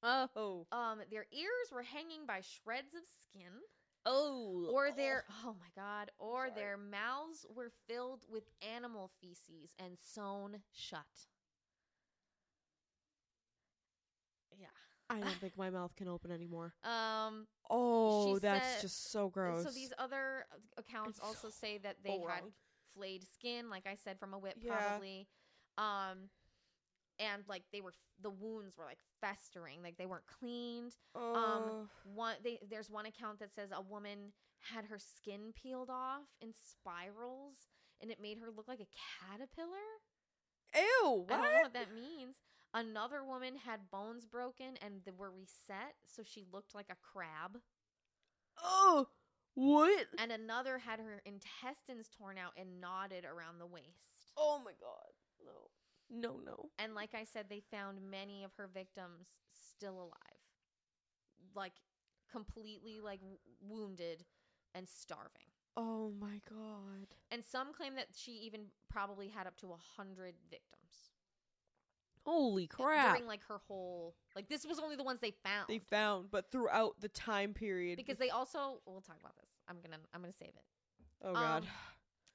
Oh. 0.04 0.66
Um, 0.72 1.00
their 1.10 1.26
ears 1.32 1.72
were 1.72 1.84
hanging 1.84 2.26
by 2.26 2.42
shreds 2.42 2.94
of 2.94 3.04
skin, 3.22 3.62
Oh. 4.06 4.68
or 4.72 4.92
their 4.92 5.26
oh 5.44 5.56
my 5.60 5.70
god, 5.76 6.12
or 6.20 6.48
Sorry. 6.48 6.52
their 6.60 6.78
mouths 6.78 7.46
were 7.56 7.72
filled 7.88 8.26
with 8.30 8.44
animal 8.62 9.10
feces 9.22 9.74
and 9.80 9.98
sewn 10.00 10.62
shut. 10.72 11.28
Yeah. 14.58 14.68
I 15.10 15.20
don't 15.20 15.36
think 15.36 15.56
my 15.58 15.70
mouth 15.70 15.96
can 15.96 16.08
open 16.08 16.32
anymore. 16.32 16.74
Um, 16.84 17.48
Oh, 17.70 18.36
She 18.36 18.40
that's 18.40 18.66
said- 18.74 18.82
just 18.82 19.12
so 19.12 19.30
gross. 19.30 19.64
So 19.64 19.70
these 19.72 19.94
other 19.98 20.46
accounts 20.78 21.18
It's 21.18 21.20
also 21.28 21.50
so 21.50 21.52
say 21.52 21.78
that 21.80 21.98
they 22.04 22.12
all 22.12 22.28
had 22.28 22.42
wrong. 22.44 22.54
flayed 22.94 23.24
skin, 23.28 23.70
like 23.70 23.86
I 23.88 23.96
said, 23.96 24.20
from 24.20 24.34
a 24.34 24.40
whip, 24.40 24.56
Yeah. 24.60 24.78
probably. 24.78 25.28
Um, 25.78 26.30
and 27.20 27.48
like 27.48 27.64
they 27.72 27.82
were 27.82 27.94
the 28.20 28.30
wounds 28.30 28.78
were 28.78 28.86
like 28.86 29.00
festering, 29.22 29.82
like 29.84 29.98
they 29.98 30.06
weren't 30.06 30.26
cleaned. 30.28 30.96
Oh. 31.14 31.88
One 32.04 32.36
they 32.44 32.60
there's 32.68 32.90
one 32.90 33.06
account 33.06 33.40
that 33.40 33.54
says 33.54 33.72
a 33.72 33.82
woman 33.82 34.34
had 34.60 34.86
her 34.86 34.98
skin 35.00 35.54
peeled 35.54 35.90
off 35.90 36.24
in 36.42 36.52
spirals 36.54 37.70
and 38.02 38.12
it 38.12 38.20
made 38.20 38.38
her 38.40 38.50
look 38.52 38.68
like 38.68 38.80
a 38.80 38.88
caterpillar. 39.30 40.02
Ew. 40.76 40.82
I 40.82 40.82
don't 40.82 41.28
know 41.28 41.36
What? 41.38 41.62
what 41.64 41.74
that 41.74 41.94
means. 41.94 42.36
Another 42.76 43.24
woman 43.24 43.56
had 43.56 43.90
bones 43.90 44.26
broken 44.26 44.76
and 44.84 44.96
they 45.06 45.12
were 45.18 45.32
reset, 45.32 45.96
so 46.06 46.24
she 46.26 46.44
looked 46.52 46.76
like 46.76 46.90
a 46.92 46.98
crab. 47.02 47.62
Oh. 48.62 49.08
What? 49.54 50.08
And 50.18 50.34
another 50.34 50.78
had 50.78 51.00
her 51.00 51.22
intestines 51.26 52.10
torn 52.10 52.38
out 52.38 52.52
and 52.58 52.82
knotted 52.82 53.24
around 53.24 53.60
the 53.60 53.66
waist. 53.66 54.34
Oh 54.36 54.62
my 54.64 54.74
god. 54.82 55.14
No. 55.46 55.70
No, 56.10 56.42
no. 56.46 56.70
And 56.78 56.94
like 56.94 57.16
I 57.16 57.24
said, 57.24 57.46
they 57.50 57.62
found 57.72 58.00
many 58.12 58.44
of 58.44 58.52
her 58.58 58.70
victims 58.72 59.30
still 59.54 59.96
alive, 59.96 60.44
like 61.56 61.74
completely 62.30 63.00
like 63.00 63.22
w- 63.22 63.38
wounded 63.62 64.26
and 64.74 64.90
starving. 64.90 65.48
Oh 65.78 66.12
my 66.20 66.42
god. 66.50 67.08
And 67.32 67.42
some 67.44 67.74
claim 67.74 67.96
that 67.96 68.08
she 68.14 68.32
even 68.32 68.66
probably 68.90 69.30
had 69.30 69.48
up 69.48 69.56
to 69.58 69.68
a 69.68 69.80
hundred 69.98 70.36
victims 70.50 71.15
Holy 72.26 72.68
crap. 72.68 73.16
during 73.16 73.28
like 73.28 73.44
her 73.48 73.60
whole 73.68 74.16
like 74.36 74.50
this 74.50 74.66
was 74.66 74.80
only 74.80 74.96
the 74.96 75.04
ones 75.04 75.20
they 75.20 75.32
found 75.44 75.66
they 75.70 75.80
found, 75.80 76.32
but 76.32 76.52
throughout 76.52 77.00
the 77.00 77.10
time 77.10 77.54
period. 77.54 77.98
because 77.98 78.18
they 78.18 78.30
also 78.30 78.82
we'll 78.86 79.02
talk 79.02 79.18
about 79.20 79.36
this. 79.38 79.50
I'm 79.68 79.78
gonna 79.84 79.98
I'm 80.14 80.22
gonna 80.22 80.34
save 80.34 80.50
it. 80.50 80.64
Oh 81.24 81.34
god. 81.34 81.64
um, 81.64 81.70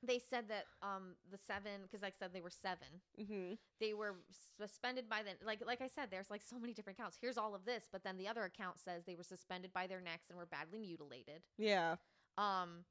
They 0.03 0.18
said 0.18 0.48
that 0.48 0.64
um 0.83 1.16
the 1.31 1.38
seven 1.38 1.83
because 1.83 2.03
like 2.03 2.14
I 2.16 2.24
said 2.24 2.33
they 2.33 2.40
were 2.40 2.50
seven. 2.50 2.88
mm-hmm. 3.20 3.55
They 3.81 3.92
were 3.94 4.14
suspended 4.57 5.09
by 5.09 5.22
the 5.22 5.44
like 5.44 5.62
like 5.66 5.81
I 5.83 5.88
said 5.88 6.09
there's 6.11 6.31
like 6.31 6.42
so 6.42 6.59
many 6.59 6.72
different 6.72 6.98
accounts. 6.98 7.18
Here's 7.20 7.37
all 7.37 7.55
of 7.55 7.64
this, 7.64 7.88
but 7.90 8.03
then 8.05 8.16
the 8.16 8.29
other 8.29 8.44
account 8.44 8.79
says 8.79 9.05
they 9.05 9.16
were 9.16 9.24
suspended 9.24 9.72
by 9.72 9.87
their 9.87 10.00
necks 10.00 10.29
and 10.31 10.38
were 10.38 10.46
badly 10.46 10.79
mutilated. 10.79 11.42
Yeah. 11.59 11.96
Um, 12.38 12.85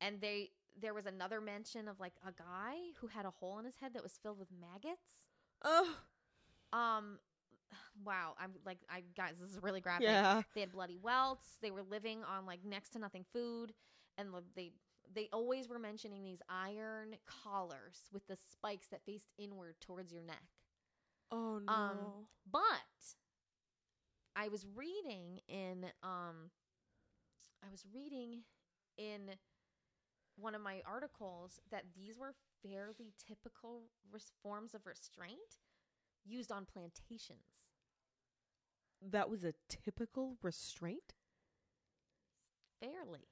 and 0.00 0.20
they 0.20 0.50
there 0.80 0.94
was 0.94 1.06
another 1.06 1.40
mention 1.40 1.88
of 1.88 2.00
like 2.00 2.14
a 2.26 2.32
guy 2.32 2.74
who 3.00 3.06
had 3.08 3.26
a 3.26 3.30
hole 3.30 3.58
in 3.58 3.64
his 3.64 3.76
head 3.76 3.92
that 3.94 4.02
was 4.02 4.18
filled 4.22 4.38
with 4.38 4.48
maggots. 4.60 5.26
Oh. 5.62 5.96
Um, 6.72 7.18
wow, 8.04 8.34
I'm 8.38 8.52
like 8.64 8.78
I 8.90 9.02
guys, 9.16 9.38
this 9.40 9.50
is 9.50 9.58
really 9.62 9.80
graphic. 9.80 10.06
Yeah. 10.06 10.42
They 10.54 10.60
had 10.60 10.72
bloody 10.72 10.98
welts. 11.00 11.58
They 11.62 11.70
were 11.70 11.82
living 11.82 12.22
on 12.24 12.46
like 12.46 12.60
next 12.64 12.90
to 12.90 12.98
nothing 12.98 13.24
food, 13.32 13.72
and 14.16 14.28
they 14.54 14.72
they 15.14 15.28
always 15.32 15.68
were 15.68 15.78
mentioning 15.78 16.24
these 16.24 16.40
iron 16.48 17.16
collars 17.26 18.02
with 18.12 18.26
the 18.26 18.36
spikes 18.36 18.88
that 18.88 19.02
faced 19.04 19.30
inward 19.38 19.76
towards 19.80 20.12
your 20.12 20.22
neck. 20.22 20.42
Oh 21.30 21.58
no. 21.58 21.74
Um, 21.74 21.96
But 22.50 23.16
I 24.36 24.48
was 24.48 24.66
reading 24.74 25.40
in 25.48 25.86
um 26.02 26.50
I 27.64 27.70
was 27.70 27.84
reading 27.92 28.42
in 28.96 29.32
one 30.36 30.54
of 30.54 30.60
my 30.60 30.82
articles 30.86 31.60
that 31.70 31.84
these 31.94 32.18
were 32.18 32.34
fairly 32.62 33.12
typical 33.26 33.82
res- 34.10 34.32
forms 34.42 34.74
of 34.74 34.86
restraint 34.86 35.58
used 36.28 36.52
on 36.52 36.64
plantations. 36.66 37.66
that 39.10 39.30
was 39.30 39.44
a 39.44 39.54
typical 39.68 40.36
restraint? 40.42 41.14
Fairly. 42.80 43.28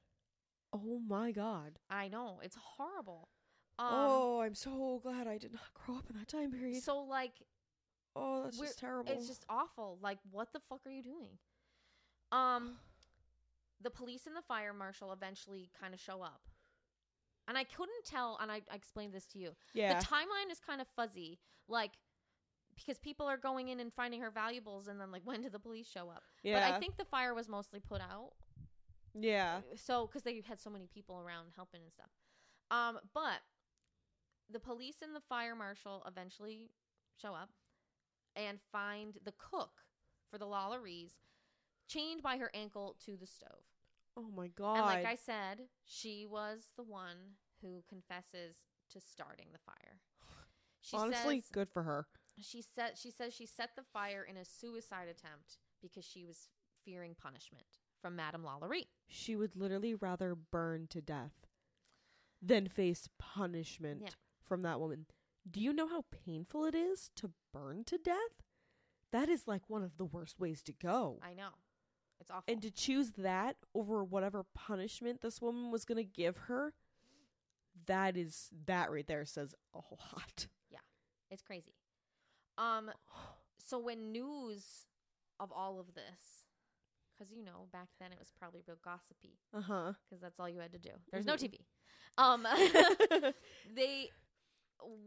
Oh 0.73 1.01
my 1.07 1.33
god. 1.33 1.79
I 1.91 2.09
know, 2.09 2.41
it's 2.43 2.57
horrible. 2.57 3.29
Um 3.79 3.87
oh, 3.91 4.41
I'm 4.41 4.55
so 4.55 5.01
glad 5.03 5.27
I 5.27 5.39
did 5.39 5.53
not 5.53 5.75
grow 5.75 5.97
up 5.97 6.05
in 6.11 6.17
that 6.19 6.29
time 6.29 6.51
period. 6.53 6.83
so 6.83 6.99
like 7.01 7.33
oh, 8.17 8.45
that's 8.45 8.59
just 8.59 8.79
terrible. 8.79 9.13
It's 9.13 9.29
just 9.29 9.45
awful. 9.49 9.99
Like, 10.03 10.19
what 10.31 10.53
the 10.53 10.61
fuck 10.69 10.81
are 10.87 10.91
you 10.91 11.03
doing? 11.03 11.39
Um, 12.33 12.77
the 13.83 13.91
police 13.91 14.27
and 14.27 14.35
the 14.35 14.43
fire 14.43 14.73
marshal 14.73 15.13
eventually 15.13 15.71
kind 15.79 15.93
of 15.95 16.01
show 16.01 16.23
up, 16.23 16.41
and 17.47 17.59
I 17.59 17.65
couldn't 17.65 18.05
tell. 18.07 18.39
And 18.41 18.51
I, 18.51 18.63
I 18.71 18.75
explained 18.75 19.13
this 19.13 19.27
to 19.27 19.39
you. 19.39 19.55
yeah. 19.75 19.99
The 19.99 20.05
timeline 20.07 20.51
is 20.51 20.59
kind 20.67 20.81
of 20.81 20.87
fuzzy, 20.97 21.39
like 21.69 21.93
because 22.77 22.99
people 22.99 23.27
are 23.27 23.37
going 23.37 23.69
in 23.69 23.81
and 23.81 23.93
finding 23.93 24.21
her 24.21 24.31
valuables, 24.31 24.89
and 24.89 25.01
then 25.01 25.11
like 25.11 25.23
when 25.25 25.43
did 25.43 25.53
the 25.53 25.59
police 25.59 25.89
show 25.89 26.09
up? 26.09 26.23
yeah. 26.43 26.55
But 26.55 26.75
I 26.75 26.79
think 26.79 26.97
the 26.97 27.05
fire 27.05 27.35
was 27.35 27.49
mostly 27.49 27.81
put 27.81 28.01
out. 28.01 28.33
yeah. 29.15 29.61
So, 29.75 30.07
because 30.07 30.23
they 30.23 30.43
had 30.47 30.61
so 30.61 30.71
many 30.71 30.89
people 30.93 31.19
around 31.19 31.49
helping 31.57 31.83
and 31.83 31.93
stuff. 31.93 32.11
Um, 32.71 32.99
but 33.15 33.41
the 34.51 34.61
police 34.61 34.97
and 35.03 35.15
the 35.15 35.23
fire 35.29 35.55
marshal 35.55 36.03
eventually 36.07 36.71
show 37.21 37.35
up 37.35 37.51
and 38.35 38.59
find 38.71 39.19
the 39.25 39.33
cook 39.39 39.71
for 40.31 40.39
the 40.39 40.47
Lalauries 40.47 41.13
chained 41.89 42.23
by 42.23 42.37
her 42.37 42.51
ankle 42.55 42.97
to 43.05 43.17
the 43.17 43.27
stove. 43.27 43.65
Oh 44.17 44.27
my 44.35 44.49
god. 44.49 44.77
And 44.77 44.87
like 44.87 45.05
I 45.05 45.15
said, 45.15 45.63
she 45.85 46.27
was 46.29 46.73
the 46.77 46.83
one 46.83 47.37
who 47.63 47.83
confesses 47.89 48.57
to 48.91 49.01
starting 49.01 49.47
the 49.53 49.59
fire. 49.59 50.01
She 50.81 50.97
Honestly, 50.97 51.41
says, 51.41 51.51
good 51.53 51.69
for 51.73 51.83
her. 51.83 52.07
She 52.45 52.63
said 52.63 52.93
she 52.97 53.11
says 53.11 53.33
she 53.35 53.47
set 53.47 53.71
the 53.77 53.83
fire 53.83 54.27
in 54.29 54.37
a 54.37 54.45
suicide 54.45 55.09
attempt 55.09 55.59
because 55.83 56.05
she 56.05 56.25
was 56.25 56.49
fearing 56.85 57.15
punishment 57.21 57.67
from 58.01 58.17
Madame 58.17 58.43
Lalaurie. 58.45 58.87
She 59.09 59.37
would 59.37 59.57
literally 59.57 59.95
rather 59.95 60.35
burn 60.35 60.87
to 60.91 61.01
death 61.01 61.47
than 62.43 62.69
face 62.69 63.09
punishment 63.19 64.03
Yeah. 64.05 64.11
from 64.45 64.63
that 64.63 64.81
woman. 64.81 65.07
Do 65.51 65.61
you 65.61 65.73
know 65.73 65.89
how 65.89 66.05
painful 66.11 66.65
it 66.67 66.75
is 66.75 67.11
to 67.17 67.31
burn 67.53 67.85
to 67.85 67.99
death? 67.99 68.43
That 69.13 69.29
is 69.29 69.47
like 69.47 69.63
one 69.69 69.83
of 69.83 69.97
the 69.97 70.05
worst 70.05 70.39
ways 70.39 70.63
to 70.65 70.73
go. 70.73 71.19
I 71.23 71.35
know. 71.35 71.51
It's 72.21 72.31
awful. 72.31 72.45
and 72.53 72.63
to 72.63 72.71
choose 72.71 73.13
that 73.19 73.57
over 73.75 74.03
whatever 74.03 74.45
punishment 74.55 75.21
this 75.21 75.41
woman 75.43 75.71
was 75.71 75.85
going 75.85 75.99
to 75.99 76.05
give 76.05 76.37
her, 76.49 76.73
that 77.87 78.17
is 78.17 78.49
that 78.67 78.91
right 78.91 79.07
there 79.07 79.25
says 79.27 79.55
a 79.75 79.81
whole 79.81 79.99
lot. 80.13 80.47
Yeah. 80.71 80.79
It's 81.31 81.43
crazy. 81.43 81.75
Um, 82.59 82.91
so 83.59 83.79
when 83.79 84.13
news 84.13 84.87
of 85.41 85.53
all 85.53 85.79
of 85.81 85.95
this, 85.95 86.45
because 87.19 87.33
you 87.33 87.43
know 87.45 87.69
back 87.73 87.89
then 88.01 88.13
it 88.13 88.19
was 88.19 88.33
probably 88.39 88.63
real 88.67 88.79
gossipy, 88.85 89.39
Uh 89.55 89.61
huh. 89.63 89.93
because 90.09 90.21
that's 90.23 90.39
all 90.41 90.49
you 90.49 90.61
had 90.61 90.73
to 90.73 90.79
do. 90.79 90.91
There's 91.11 91.27
no 91.27 91.35
Mhm. 91.35 91.51
TV. 91.51 91.61
Um, 92.19 92.47
they 93.75 94.11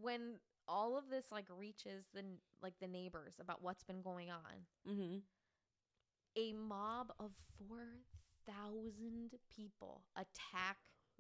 when 0.02 0.40
all 0.68 0.98
of 0.98 1.10
this 1.10 1.32
like 1.32 1.46
reaches 1.58 2.06
the 2.14 2.20
n- 2.20 2.38
like 2.62 2.74
the 2.80 2.88
neighbors 2.88 3.34
about 3.40 3.62
what's 3.64 3.84
been 3.84 4.02
going 4.02 4.30
on, 4.30 4.66
mm-hmm. 4.88 5.18
a 6.38 6.54
mob 6.54 7.12
of 7.20 7.32
four 7.58 7.86
thousand 8.46 9.32
people 9.56 10.02
attack 10.16 10.78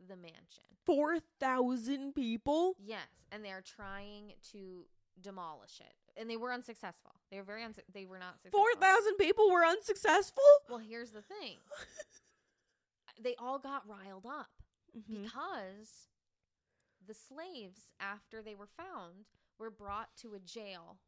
the 0.07 0.15
mansion. 0.15 0.63
Four 0.85 1.17
thousand 1.39 2.13
people. 2.13 2.75
Yes, 2.79 3.07
and 3.31 3.43
they're 3.43 3.61
trying 3.63 4.33
to 4.51 4.85
demolish 5.21 5.79
it, 5.81 5.93
and 6.19 6.29
they 6.29 6.37
were 6.37 6.51
unsuccessful. 6.53 7.11
They 7.31 7.37
were 7.37 7.43
very 7.43 7.63
unsu- 7.63 7.79
they 7.93 8.05
were 8.05 8.19
not 8.19 8.35
successful. 8.41 8.59
Four 8.59 8.79
thousand 8.79 9.15
people 9.17 9.49
were 9.49 9.65
unsuccessful. 9.65 10.43
Well, 10.69 10.77
here's 10.79 11.11
the 11.11 11.21
thing: 11.23 11.57
they 13.21 13.35
all 13.35 13.59
got 13.59 13.87
riled 13.87 14.25
up 14.25 14.49
Mhm. 14.97 15.23
because 15.23 16.09
the 17.05 17.13
slaves, 17.13 17.93
after 17.99 18.41
they 18.41 18.55
were 18.55 18.67
found, 18.67 19.25
were 19.57 19.71
brought 19.71 20.15
to 20.17 20.33
a 20.33 20.39
jail 20.39 20.99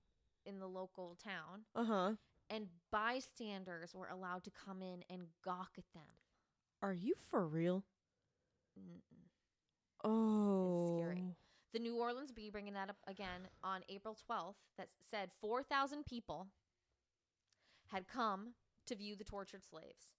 in 0.46 0.60
the 0.60 0.68
local 0.68 1.16
town, 1.24 1.66
Uh 1.76 1.84
huh. 1.84 2.16
and 2.50 2.68
bystanders 2.92 3.94
were 3.94 4.08
allowed 4.08 4.44
to 4.46 4.52
come 4.52 4.82
in 4.82 5.04
and 5.10 5.28
gawk 5.44 5.72
at 5.78 5.84
them. 5.94 6.08
Are 6.82 6.94
you 6.94 7.14
for 7.30 7.46
real? 7.48 7.84
Mm-mm. 8.80 9.28
Oh, 10.04 10.98
scary. 11.00 11.36
The 11.74 11.80
New 11.80 11.96
Orleans 11.96 12.32
Bee 12.32 12.50
bringing 12.50 12.74
that 12.74 12.90
up 12.90 12.98
again 13.08 13.48
on 13.64 13.82
April 13.90 14.18
12th 14.30 14.56
that 14.78 14.90
said 15.10 15.30
4,000 15.40 16.06
people 16.06 16.48
had 17.88 18.08
come 18.08 18.54
to 18.88 18.96
view 18.96 19.16
the 19.16 19.24
tortured 19.24 19.64
slaves 19.64 20.14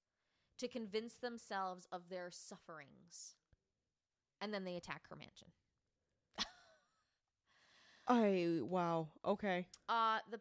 to 0.59 0.69
convince 0.69 1.15
themselves 1.15 1.87
of 1.93 2.09
their 2.09 2.31
sufferings. 2.31 3.35
And 4.41 4.53
then 4.53 4.65
they 4.65 4.77
attack 4.77 5.03
her 5.11 5.17
mansion. 5.17 5.49
I 8.09 8.59
wow. 8.63 9.09
Okay. 9.25 9.67
Uh 9.89 10.19
the 10.31 10.41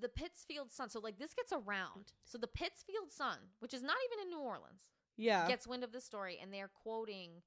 the 0.00 0.08
Pittsfield 0.08 0.70
Sun. 0.70 0.90
So 0.90 1.00
like 1.00 1.18
this 1.18 1.34
gets 1.34 1.52
around. 1.52 2.12
So 2.24 2.38
the 2.38 2.46
Pittsfield 2.46 3.10
Sun, 3.10 3.38
which 3.60 3.74
is 3.74 3.82
not 3.82 3.96
even 4.12 4.24
in 4.24 4.30
New 4.30 4.40
Orleans, 4.44 4.82
Yeah. 5.16 5.48
gets 5.48 5.66
wind 5.66 5.82
of 5.84 5.92
the 5.92 6.00
story 6.00 6.38
and 6.40 6.52
they're 6.52 6.70
quoting 6.82 7.42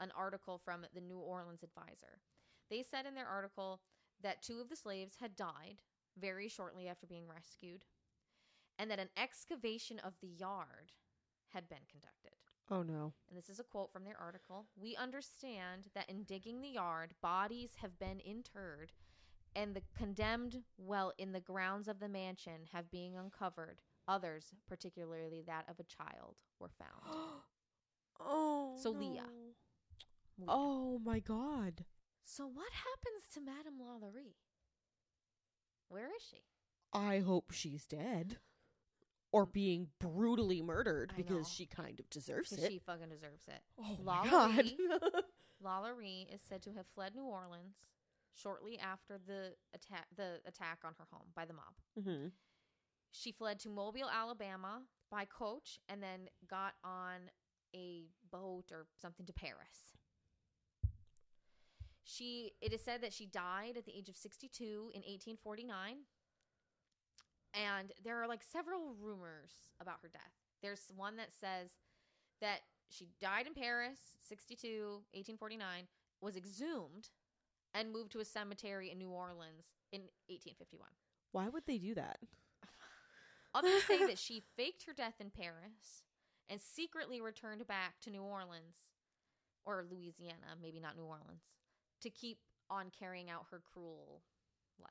an 0.00 0.12
article 0.16 0.60
from 0.64 0.86
the 0.94 1.00
New 1.00 1.18
Orleans 1.18 1.62
Advertiser. 1.62 2.20
They 2.70 2.82
said 2.82 3.06
in 3.06 3.14
their 3.14 3.26
article 3.28 3.80
that 4.22 4.42
two 4.42 4.60
of 4.60 4.68
the 4.68 4.76
slaves 4.76 5.16
had 5.20 5.36
died 5.36 5.80
very 6.18 6.48
shortly 6.48 6.88
after 6.88 7.06
being 7.06 7.28
rescued 7.28 7.84
and 8.78 8.90
that 8.90 8.98
an 8.98 9.08
excavation 9.16 9.98
of 10.00 10.14
the 10.20 10.28
yard 10.28 10.92
had 11.52 11.68
been 11.68 11.86
conducted. 11.90 12.32
oh 12.70 12.82
no. 12.82 13.12
And 13.28 13.38
this 13.38 13.48
is 13.48 13.60
a 13.60 13.64
quote 13.64 13.92
from 13.92 14.04
their 14.04 14.18
article. 14.20 14.66
We 14.76 14.96
understand 14.96 15.88
that 15.94 16.10
in 16.10 16.24
digging 16.24 16.60
the 16.60 16.68
yard, 16.68 17.14
bodies 17.22 17.72
have 17.80 17.98
been 17.98 18.20
interred 18.20 18.92
and 19.54 19.74
the 19.74 19.82
condemned 19.96 20.62
well 20.76 21.12
in 21.16 21.32
the 21.32 21.40
grounds 21.40 21.88
of 21.88 21.98
the 22.00 22.08
mansion 22.08 22.66
have 22.72 22.90
been 22.90 23.14
uncovered. 23.16 23.80
Others, 24.08 24.52
particularly 24.68 25.42
that 25.46 25.64
of 25.68 25.80
a 25.80 25.84
child, 25.84 26.36
were 26.60 26.70
found. 26.78 27.16
oh. 28.20 28.74
So 28.82 28.90
Leah. 28.90 29.24
Oh, 29.26 29.45
Oh 30.46 31.00
my 31.04 31.18
god. 31.20 31.84
So 32.24 32.46
what 32.46 32.72
happens 32.72 33.28
to 33.34 33.40
Madame 33.40 33.78
Lalaurie? 33.80 34.34
Where 35.88 36.06
is 36.08 36.22
she? 36.28 36.38
I 36.92 37.20
hope 37.20 37.52
she's 37.52 37.86
dead. 37.86 38.38
Or 39.32 39.46
being 39.46 39.88
brutally 40.00 40.62
murdered 40.62 41.12
I 41.14 41.16
because 41.18 41.46
know. 41.46 41.52
she 41.52 41.66
kind 41.66 42.00
of 42.00 42.08
deserves 42.10 42.52
it. 42.52 42.70
she 42.70 42.78
fucking 42.78 43.08
deserves 43.08 43.46
it. 43.48 43.60
oh 43.78 43.98
my 44.02 44.28
god. 44.28 44.72
Lalaurie 45.64 46.32
is 46.34 46.40
said 46.48 46.62
to 46.62 46.72
have 46.72 46.86
fled 46.94 47.14
New 47.14 47.24
Orleans 47.24 47.76
shortly 48.34 48.78
after 48.78 49.18
the 49.26 49.54
attack 49.74 50.06
the 50.16 50.40
attack 50.46 50.78
on 50.84 50.92
her 50.98 51.06
home 51.10 51.28
by 51.34 51.44
the 51.44 51.54
mob. 51.54 52.04
hmm 52.04 52.26
She 53.12 53.32
fled 53.32 53.58
to 53.60 53.68
Mobile, 53.68 54.08
Alabama 54.12 54.82
by 55.10 55.24
coach 55.24 55.78
and 55.88 56.02
then 56.02 56.28
got 56.48 56.74
on 56.84 57.30
a 57.74 58.06
boat 58.30 58.66
or 58.72 58.86
something 59.00 59.26
to 59.26 59.32
Paris. 59.32 59.96
She 62.06 62.52
it 62.62 62.72
is 62.72 62.80
said 62.80 63.02
that 63.02 63.12
she 63.12 63.26
died 63.26 63.76
at 63.76 63.84
the 63.84 63.96
age 63.96 64.08
of 64.08 64.16
62 64.16 64.64
in 64.94 65.02
1849. 65.02 65.96
And 67.52 67.92
there 68.04 68.22
are 68.22 68.28
like 68.28 68.42
several 68.42 68.94
rumors 69.00 69.50
about 69.80 69.96
her 70.02 70.08
death. 70.08 70.32
There's 70.62 70.92
one 70.94 71.16
that 71.16 71.32
says 71.32 71.70
that 72.40 72.60
she 72.88 73.08
died 73.20 73.46
in 73.46 73.54
Paris, 73.54 73.98
62, 74.28 75.02
1849, 75.12 75.88
was 76.20 76.36
exhumed 76.36 77.08
and 77.74 77.92
moved 77.92 78.12
to 78.12 78.20
a 78.20 78.24
cemetery 78.24 78.90
in 78.90 78.98
New 78.98 79.10
Orleans 79.10 79.74
in 79.90 80.02
1851. 80.28 80.88
Why 81.32 81.48
would 81.48 81.66
they 81.66 81.78
do 81.78 81.94
that? 81.94 82.18
Others 83.54 83.84
say 83.84 84.06
that 84.06 84.18
she 84.26 84.42
faked 84.56 84.84
her 84.84 84.92
death 84.92 85.14
in 85.18 85.30
Paris 85.30 86.04
and 86.48 86.60
secretly 86.60 87.20
returned 87.20 87.66
back 87.66 87.94
to 88.02 88.10
New 88.10 88.22
Orleans 88.22 88.76
or 89.64 89.84
Louisiana, 89.90 90.54
maybe 90.62 90.78
not 90.78 90.96
New 90.96 91.04
Orleans, 91.04 91.42
to 92.00 92.10
keep 92.10 92.38
on 92.70 92.86
carrying 92.98 93.30
out 93.30 93.46
her 93.50 93.60
cruel 93.72 94.22
life, 94.80 94.90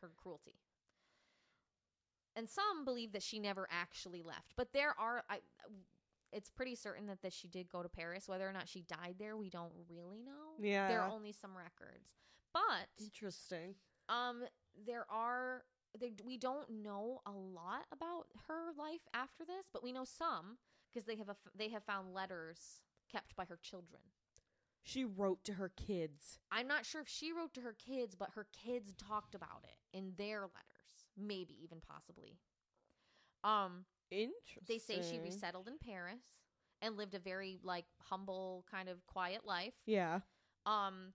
her 0.00 0.10
cruelty. 0.16 0.56
And 2.34 2.48
some 2.48 2.84
believe 2.84 3.12
that 3.12 3.22
she 3.22 3.38
never 3.38 3.68
actually 3.70 4.22
left, 4.22 4.54
but 4.56 4.72
there 4.72 4.94
are 4.98 5.22
I 5.28 5.40
it's 6.32 6.48
pretty 6.48 6.74
certain 6.74 7.06
that, 7.06 7.20
that 7.20 7.32
she 7.32 7.46
did 7.46 7.68
go 7.68 7.82
to 7.82 7.90
Paris. 7.90 8.26
Whether 8.26 8.48
or 8.48 8.54
not 8.54 8.66
she 8.66 8.80
died 8.82 9.16
there, 9.18 9.36
we 9.36 9.50
don't 9.50 9.72
really 9.90 10.22
know. 10.22 10.54
Yeah. 10.58 10.88
There 10.88 11.02
are 11.02 11.10
only 11.10 11.32
some 11.32 11.54
records. 11.54 12.14
But 12.54 12.88
Interesting. 12.98 13.74
um, 14.08 14.42
there 14.86 15.04
are 15.10 15.64
they, 15.98 16.12
we 16.24 16.38
don't 16.38 16.68
know 16.70 17.20
a 17.26 17.32
lot 17.32 17.84
about 17.92 18.26
her 18.48 18.72
life 18.78 19.02
after 19.12 19.44
this, 19.44 19.66
but 19.72 19.82
we 19.82 19.92
know 19.92 20.04
some 20.04 20.56
because 20.90 21.04
they 21.06 21.16
have 21.16 21.28
a, 21.28 21.36
they 21.56 21.68
have 21.68 21.84
found 21.84 22.14
letters 22.14 22.80
kept 23.10 23.36
by 23.36 23.44
her 23.44 23.58
children. 23.62 24.00
She 24.84 25.04
wrote 25.04 25.44
to 25.44 25.54
her 25.54 25.70
kids. 25.70 26.38
I'm 26.50 26.66
not 26.66 26.84
sure 26.84 27.00
if 27.00 27.08
she 27.08 27.32
wrote 27.32 27.54
to 27.54 27.60
her 27.60 27.74
kids, 27.74 28.14
but 28.14 28.30
her 28.34 28.46
kids 28.64 28.94
talked 28.94 29.34
about 29.34 29.64
it 29.64 29.96
in 29.96 30.12
their 30.18 30.40
letters, 30.40 31.06
maybe 31.16 31.56
even 31.62 31.78
possibly. 31.80 32.38
Um, 33.44 33.84
Interesting. 34.10 34.62
they 34.68 34.78
say 34.78 35.00
she 35.02 35.20
resettled 35.20 35.68
in 35.68 35.78
Paris 35.78 36.20
and 36.80 36.96
lived 36.96 37.14
a 37.14 37.18
very 37.20 37.58
like 37.62 37.84
humble 38.00 38.64
kind 38.70 38.88
of 38.88 39.06
quiet 39.06 39.42
life. 39.46 39.74
Yeah. 39.86 40.20
um 40.66 41.12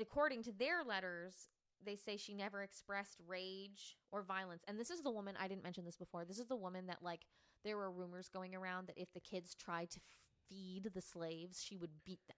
according 0.00 0.42
to 0.42 0.52
their 0.52 0.82
letters 0.84 1.48
they 1.84 1.96
say 1.96 2.16
she 2.16 2.32
never 2.34 2.62
expressed 2.62 3.18
rage 3.26 3.98
or 4.10 4.22
violence 4.22 4.62
and 4.66 4.78
this 4.78 4.90
is 4.90 5.02
the 5.02 5.10
woman 5.10 5.34
i 5.38 5.46
didn't 5.48 5.62
mention 5.64 5.84
this 5.84 5.96
before 5.96 6.24
this 6.24 6.38
is 6.38 6.46
the 6.46 6.56
woman 6.56 6.86
that 6.86 7.02
like 7.02 7.26
there 7.64 7.76
were 7.76 7.90
rumors 7.90 8.28
going 8.28 8.54
around 8.54 8.86
that 8.86 8.96
if 8.96 9.12
the 9.12 9.20
kids 9.20 9.54
tried 9.54 9.90
to 9.90 10.00
feed 10.48 10.90
the 10.94 11.00
slaves 11.00 11.62
she 11.62 11.76
would 11.76 11.90
beat 12.04 12.20
them 12.28 12.36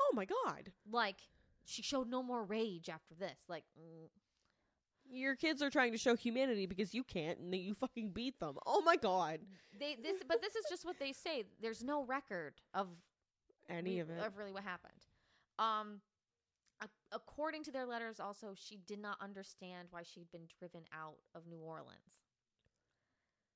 Oh 0.00 0.12
my 0.14 0.24
god. 0.24 0.72
like 0.90 1.16
she 1.64 1.82
showed 1.82 2.08
no 2.08 2.22
more 2.22 2.44
rage 2.44 2.88
after 2.88 3.14
this 3.14 3.38
like 3.48 3.64
mm, 3.78 4.08
Your 5.10 5.36
kids 5.36 5.62
are 5.62 5.70
trying 5.70 5.92
to 5.92 5.98
show 5.98 6.16
humanity 6.16 6.66
because 6.66 6.92
you 6.94 7.04
can't 7.04 7.38
and 7.38 7.54
you 7.54 7.74
fucking 7.74 8.10
beat 8.10 8.38
them. 8.40 8.56
Oh 8.66 8.82
my 8.82 8.96
god. 8.96 9.40
they 9.78 9.96
this 10.02 10.22
but 10.26 10.40
this 10.42 10.54
is 10.56 10.64
just 10.68 10.84
what 10.84 10.98
they 10.98 11.12
say 11.12 11.44
there's 11.60 11.82
no 11.84 12.04
record 12.04 12.54
of 12.74 12.88
Any 13.68 14.00
of 14.00 14.10
it. 14.10 14.18
of 14.18 14.36
really 14.36 14.52
what 14.52 14.64
happened. 14.64 15.06
Um, 15.58 16.00
according 17.12 17.62
to 17.64 17.70
their 17.70 17.86
letters, 17.86 18.18
also 18.18 18.54
she 18.56 18.78
did 18.86 18.98
not 19.00 19.16
understand 19.20 19.88
why 19.90 20.02
she'd 20.02 20.30
been 20.32 20.48
driven 20.58 20.82
out 20.92 21.16
of 21.34 21.46
New 21.46 21.58
Orleans. 21.60 22.26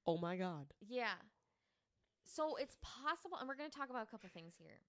oh 0.07 0.19
my 0.19 0.37
god. 0.37 0.67
Yeah, 0.87 1.15
so 2.27 2.57
it's 2.57 2.77
possible, 2.83 3.39
and 3.39 3.49
we're 3.49 3.57
going 3.57 3.71
to 3.71 3.77
talk 3.77 3.89
about 3.91 4.03
a 4.03 4.11
couple 4.11 4.29
things 4.35 4.55
here 4.59 4.81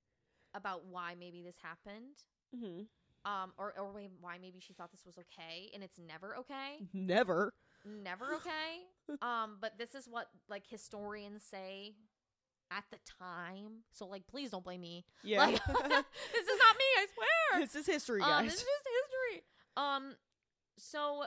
about 0.54 0.86
why 0.86 1.16
maybe 1.20 1.42
this 1.44 1.56
happened. 1.62 2.18
hmm 2.54 2.84
Um, 3.26 3.52
or 3.58 3.74
or 3.78 3.92
why 3.94 4.10
why 4.22 4.38
maybe 4.42 4.60
she 4.60 4.74
thought 4.74 4.92
this 4.92 5.06
was 5.06 5.18
okay, 5.18 5.70
and 5.74 5.84
it's 5.84 5.98
never 6.00 6.36
okay, 6.38 6.80
Never. 6.94 7.54
never 7.86 8.36
okay. 8.36 8.84
um, 9.22 9.58
but 9.62 9.78
this 9.78 9.96
is 9.96 10.08
what 10.10 10.28
like 10.50 10.64
historians 10.68 11.44
say 11.44 11.96
at 12.72 12.84
the 12.92 12.98
time. 13.20 13.84
So 13.92 14.06
like, 14.08 14.28
please 14.28 14.52
don't 14.52 14.64
blame 14.64 14.82
me. 14.82 15.06
Yeah. 15.24 15.40
Like, 15.46 15.52
this 15.68 16.48
is 16.54 16.60
not 16.66 16.76
me. 16.76 16.90
I 16.98 17.06
swear. 17.14 17.62
this 17.62 17.76
is 17.76 17.86
history, 17.86 18.22
Um, 18.22 18.30
guys. 18.30 18.46
this 18.52 18.54
is 18.56 18.60
just 18.60 18.88
history. 19.02 19.44
Um, 19.78 20.16
so 20.78 21.24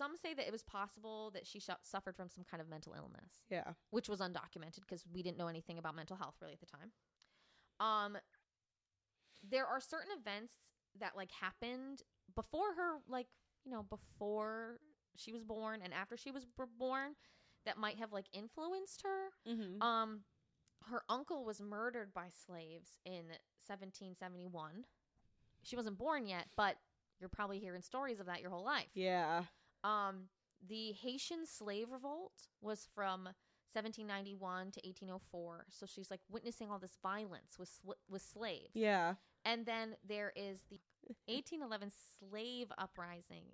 some 0.00 0.16
say 0.16 0.32
that 0.32 0.46
it 0.46 0.52
was 0.52 0.62
possible 0.62 1.30
that 1.34 1.46
she 1.46 1.60
sh- 1.60 1.68
suffered 1.82 2.16
from 2.16 2.30
some 2.30 2.44
kind 2.50 2.60
of 2.62 2.68
mental 2.68 2.94
illness, 2.94 3.44
yeah. 3.50 3.72
which 3.90 4.08
was 4.08 4.20
undocumented 4.20 4.80
because 4.80 5.04
we 5.12 5.22
didn't 5.22 5.36
know 5.36 5.48
anything 5.48 5.76
about 5.76 5.94
mental 5.94 6.16
health 6.16 6.36
really 6.40 6.54
at 6.54 6.60
the 6.60 6.66
time. 6.66 6.90
Um, 7.80 8.16
there 9.48 9.66
are 9.66 9.80
certain 9.80 10.12
events 10.18 10.54
that 10.98 11.16
like 11.16 11.30
happened 11.32 12.00
before 12.34 12.74
her, 12.76 12.98
like 13.08 13.26
you 13.64 13.72
know, 13.72 13.82
before 13.82 14.78
she 15.16 15.32
was 15.32 15.44
born 15.44 15.80
and 15.84 15.92
after 15.92 16.16
she 16.16 16.30
was 16.30 16.46
b- 16.46 16.64
born, 16.78 17.12
that 17.66 17.76
might 17.76 17.98
have 17.98 18.10
like 18.12 18.26
influenced 18.32 19.02
her. 19.02 19.52
Mm-hmm. 19.52 19.82
Um, 19.82 20.20
her 20.90 21.02
uncle 21.10 21.44
was 21.44 21.60
murdered 21.60 22.14
by 22.14 22.28
slaves 22.46 22.98
in 23.04 23.26
1771. 23.66 24.84
She 25.62 25.76
wasn't 25.76 25.98
born 25.98 26.26
yet, 26.26 26.46
but 26.56 26.76
you're 27.20 27.28
probably 27.28 27.58
hearing 27.58 27.82
stories 27.82 28.18
of 28.18 28.26
that 28.26 28.40
your 28.40 28.50
whole 28.50 28.64
life. 28.64 28.88
yeah. 28.94 29.42
Um, 29.84 30.28
the 30.66 30.92
Haitian 30.92 31.46
slave 31.46 31.90
revolt 31.90 32.48
was 32.60 32.86
from 32.94 33.24
1791 33.72 34.72
to 34.72 34.80
1804. 34.84 35.66
So 35.70 35.86
she's 35.86 36.10
like 36.10 36.20
witnessing 36.30 36.70
all 36.70 36.78
this 36.78 36.98
violence 37.02 37.56
with 37.58 37.68
sl- 37.68 37.92
with 38.08 38.22
slaves. 38.22 38.70
Yeah. 38.74 39.14
And 39.44 39.64
then 39.64 39.96
there 40.06 40.32
is 40.36 40.64
the 40.68 40.80
1811 41.26 41.90
slave 42.18 42.68
uprising 42.76 43.44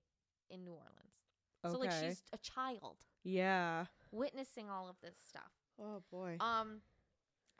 in 0.51 0.65
New 0.65 0.73
Orleans. 0.73 1.17
Okay. 1.65 1.73
So 1.73 1.79
like 1.79 1.93
she's 1.93 2.23
a 2.33 2.39
child 2.39 2.97
yeah. 3.25 3.87
witnessing 4.11 4.71
all 4.71 4.89
of 4.89 4.97
this 5.03 5.17
stuff. 5.29 5.53
Oh 5.81 6.03
boy. 6.11 6.37
Um, 6.41 6.81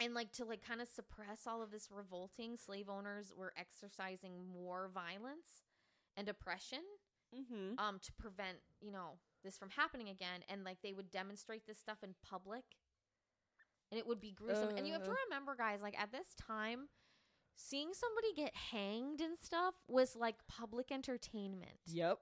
and 0.01 0.15
like 0.15 0.33
to 0.33 0.45
like 0.45 0.67
kind 0.67 0.81
of 0.81 0.89
suppress 0.89 1.47
all 1.47 1.63
of 1.63 1.71
this 1.71 1.89
revolting, 1.91 2.57
slave 2.57 2.89
owners 2.89 3.33
were 3.37 3.53
exercising 3.57 4.33
more 4.53 4.91
violence 4.93 5.63
and 6.17 6.29
oppression 6.29 6.81
mm-hmm. 7.37 7.79
um 7.79 7.99
to 8.03 8.13
prevent 8.19 8.59
you 8.81 8.91
know 8.93 9.19
this 9.45 9.57
from 9.59 9.71
happening 9.71 10.09
again 10.09 10.41
and 10.49 10.65
like 10.65 10.79
they 10.83 10.93
would 10.93 11.11
demonstrate 11.11 11.67
this 11.67 11.79
stuff 11.79 11.99
in 12.03 12.15
public 12.29 12.65
and 13.91 13.99
it 13.99 14.07
would 14.07 14.21
be 14.21 14.33
gruesome 14.33 14.71
and 14.77 14.87
you 14.87 14.93
have 14.93 15.03
to 15.05 15.11
Uh. 15.11 15.15
remember 15.29 15.55
guys 15.57 15.81
like 15.83 15.99
at 16.01 16.11
this 16.13 16.35
time 16.35 16.89
seeing 17.57 17.91
somebody 17.95 18.33
get 18.35 18.55
hanged 18.55 19.21
and 19.21 19.39
stuff 19.39 19.75
was 19.89 20.17
like 20.17 20.37
public 20.49 20.91
entertainment 20.93 21.79
Yep. 21.87 22.19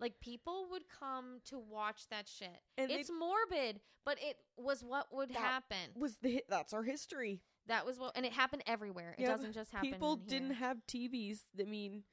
like 0.00 0.20
people 0.20 0.66
would 0.70 0.84
come 0.88 1.40
to 1.46 1.58
watch 1.58 2.08
that 2.10 2.28
shit 2.28 2.60
And 2.78 2.90
it's 2.90 3.10
morbid 3.10 3.80
but 4.04 4.18
it 4.20 4.36
was 4.56 4.82
what 4.84 5.12
would 5.12 5.30
happen 5.30 5.76
Was 5.96 6.16
the 6.18 6.42
that's 6.48 6.72
our 6.72 6.82
history. 6.84 7.42
that 7.66 7.84
was 7.86 7.98
what 7.98 8.12
and 8.16 8.24
it 8.24 8.32
happened 8.32 8.62
everywhere 8.66 9.14
it 9.18 9.22
Yep. 9.22 9.30
doesn't 9.30 9.52
just 9.52 9.72
happen 9.72 9.90
People 9.90 10.16
didn't 10.16 10.54
have 10.54 10.78
TVs. 10.86 11.40
I 11.60 11.64
mean, 11.64 12.04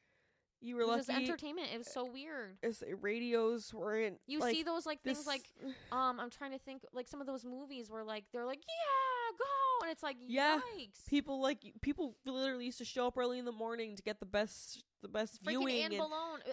you 0.61 0.75
were 0.75 0.81
it 0.81 0.87
was 0.87 1.07
lucky. 1.07 1.23
entertainment 1.23 1.67
it 1.73 1.77
was 1.77 1.87
so 1.91 2.05
weird 2.05 2.57
as 2.63 2.83
radios 3.01 3.73
weren't. 3.73 4.19
you 4.27 4.39
like, 4.39 4.55
see 4.55 4.63
those 4.63 4.85
like 4.85 5.01
things 5.01 5.25
like 5.27 5.43
um 5.91 6.19
i'm 6.19 6.29
trying 6.29 6.51
to 6.51 6.59
think 6.59 6.83
like 6.93 7.07
some 7.07 7.21
of 7.21 7.27
those 7.27 7.45
movies 7.45 7.89
where 7.89 8.03
like 8.03 8.25
they're 8.33 8.45
like 8.45 8.59
yeah 8.59 9.37
go 9.37 9.85
and 9.85 9.91
it's 9.91 10.03
like 10.03 10.17
Yeah. 10.27 10.59
yikes 10.77 11.05
people 11.07 11.41
like 11.41 11.59
people 11.81 12.15
literally 12.25 12.65
used 12.65 12.79
to 12.79 12.85
show 12.85 13.07
up 13.07 13.17
early 13.17 13.39
in 13.39 13.45
the 13.45 13.51
morning 13.51 13.95
to 13.95 14.03
get 14.03 14.19
the 14.19 14.25
best 14.25 14.83
the 15.01 15.07
best 15.07 15.41
freaking 15.43 15.49
viewing 15.59 15.83
Anne 15.83 15.91
and 15.93 16.01
uh, 16.01 16.07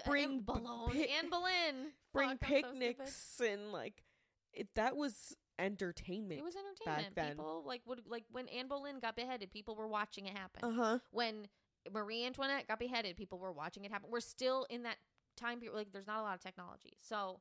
bring 0.07 0.25
Anne 0.25 0.39
b- 0.39 0.45
Balone, 0.47 0.93
pic- 0.93 1.11
Anne 1.11 1.31
Boleyn. 1.31 1.93
bring 2.13 2.29
Fuck, 2.31 2.39
I'm 2.43 2.49
so 2.63 2.69
picnics 2.71 3.41
and 3.45 3.73
like 3.73 4.05
it, 4.53 4.69
that 4.77 4.97
was 4.97 5.37
entertainment. 5.59 6.41
It 6.41 6.45
was 6.45 6.55
entertainment. 6.57 7.15
Back 7.15 7.25
then. 7.27 7.37
People 7.37 7.63
like 7.67 7.83
would 7.87 8.01
like 8.09 8.25
when 8.31 8.49
Anne 8.49 8.69
Boleyn 8.69 9.01
got 9.01 9.17
beheaded, 9.17 9.51
people 9.51 9.75
were 9.75 9.89
watching 9.89 10.27
it 10.27 10.37
happen. 10.37 10.63
Uh 10.63 10.73
huh. 10.73 10.99
when 11.11 11.49
Marie 11.93 12.25
Antoinette 12.25 12.69
got 12.69 12.79
beheaded. 12.79 13.17
People 13.17 13.39
were 13.39 13.53
watching 13.53 13.85
it 13.85 13.93
happen. 13.93 14.11
We're 14.11 14.21
still 14.21 14.67
in 14.71 14.83
that 14.85 14.97
time 15.37 15.61
period. 15.61 15.77
Like, 15.77 15.93
there's 15.93 16.07
not 16.07 16.21
a 16.21 16.23
lot 16.23 16.35
of 16.35 16.41
technology, 16.41 16.97
so 17.01 17.41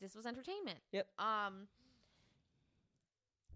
this 0.00 0.14
was 0.14 0.26
entertainment. 0.26 0.78
Yep. 0.92 1.06
Um. 1.18 1.68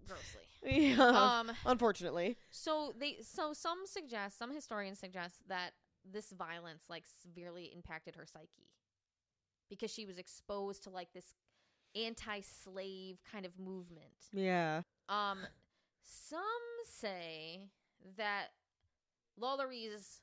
Grossly. 0.07 0.41
Yeah. 0.67 1.03
Um. 1.41 1.53
Unfortunately. 1.67 2.39
So 2.51 2.93
they. 2.99 3.19
So 3.23 3.53
some 3.53 3.83
suggest. 3.87 4.39
Some 4.39 4.55
historians 4.55 4.99
suggest 4.99 5.43
that 5.49 5.73
this 6.11 6.33
violence 6.33 6.85
like 6.89 7.05
severely 7.23 7.71
impacted 7.75 8.17
her 8.17 8.27
psyche 8.27 8.71
because 9.69 9.91
she 9.91 10.07
was 10.07 10.19
exposed 10.19 10.83
to 10.85 10.91
like 10.91 11.13
this 11.13 11.35
anti-slave 11.95 13.19
kind 13.31 13.47
of 13.47 13.59
movement. 13.59 14.31
Yeah. 14.33 14.83
Um, 15.09 15.39
some 16.03 16.41
say 16.85 17.69
that 18.17 18.49
Lalaurie's 19.41 20.21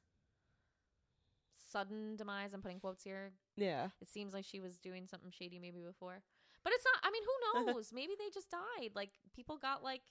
sudden 1.72 2.16
demise, 2.16 2.54
I'm 2.54 2.62
putting 2.62 2.80
quotes 2.80 3.04
here. 3.04 3.32
Yeah. 3.56 3.90
It 4.02 4.10
seems 4.10 4.34
like 4.34 4.46
she 4.46 4.60
was 4.60 4.78
doing 4.78 5.08
something 5.08 5.32
shady 5.32 5.60
maybe 5.60 5.80
before. 5.82 6.22
But 6.64 6.74
it's 6.74 6.84
not, 6.86 7.02
I 7.04 7.12
mean, 7.12 7.24
who 7.24 7.72
knows? 7.74 7.92
maybe 7.94 8.14
they 8.20 8.30
just 8.34 8.50
died. 8.52 8.92
Like, 8.96 9.10
people 9.36 9.58
got, 9.58 9.84
like, 9.84 10.02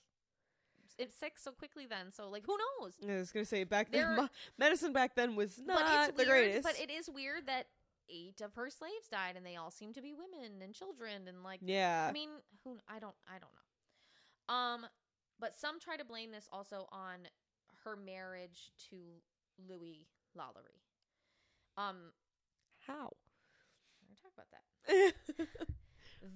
it's 0.97 1.15
sick 1.17 1.33
so 1.39 1.51
quickly 1.51 1.85
then. 1.85 2.11
So, 2.11 2.29
like, 2.29 2.45
who 2.45 2.57
knows? 2.57 2.93
I 3.07 3.17
was 3.19 3.31
gonna 3.31 3.45
say 3.45 3.63
back 3.63 3.91
then, 3.91 4.15
There- 4.15 4.29
medicine 4.57 4.91
back 4.93 5.15
then 5.15 5.35
was 5.35 5.59
not 5.63 6.15
the 6.17 6.23
weird. 6.23 6.29
greatest. 6.29 6.63
But 6.63 6.79
it 6.79 6.89
is 6.91 7.09
weird 7.09 7.45
that 7.47 7.67
eight 8.09 8.41
of 8.41 8.53
her 8.55 8.69
slaves 8.69 9.07
died 9.09 9.35
and 9.37 9.45
they 9.45 9.55
all 9.55 9.71
seem 9.71 9.93
to 9.93 10.01
be 10.01 10.13
women 10.13 10.61
and 10.61 10.73
children 10.73 11.27
and, 11.27 11.43
like, 11.43 11.59
yeah. 11.63 12.07
I 12.09 12.11
mean, 12.11 12.29
who 12.63 12.77
I 12.89 12.99
don't 12.99 13.15
I 13.27 13.39
don't 13.39 13.51
know. 14.49 14.53
Um, 14.53 14.85
but 15.39 15.55
some 15.55 15.79
try 15.79 15.95
to 15.95 16.03
blame 16.03 16.31
this 16.31 16.49
also 16.51 16.89
on 16.91 17.19
her 17.83 17.95
marriage 17.95 18.71
to 18.89 18.95
Louis 19.69 20.07
Lalaurie. 20.37 20.81
Um, 21.77 22.11
How? 22.85 23.11
we're 24.07 24.15
talk 24.21 24.33
about 24.33 24.47
that. 24.51 25.47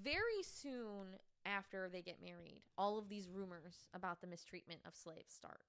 Very 0.04 0.44
soon 0.44 1.18
after 1.46 1.90
they 1.92 2.02
get 2.02 2.18
married, 2.24 2.62
all 2.78 2.98
of 2.98 3.10
these 3.10 3.30
rumors 3.30 3.88
about 3.94 4.22
the 4.22 4.28
mistreatment 4.28 4.80
of 4.88 4.96
slaves 4.96 5.34
start. 5.34 5.62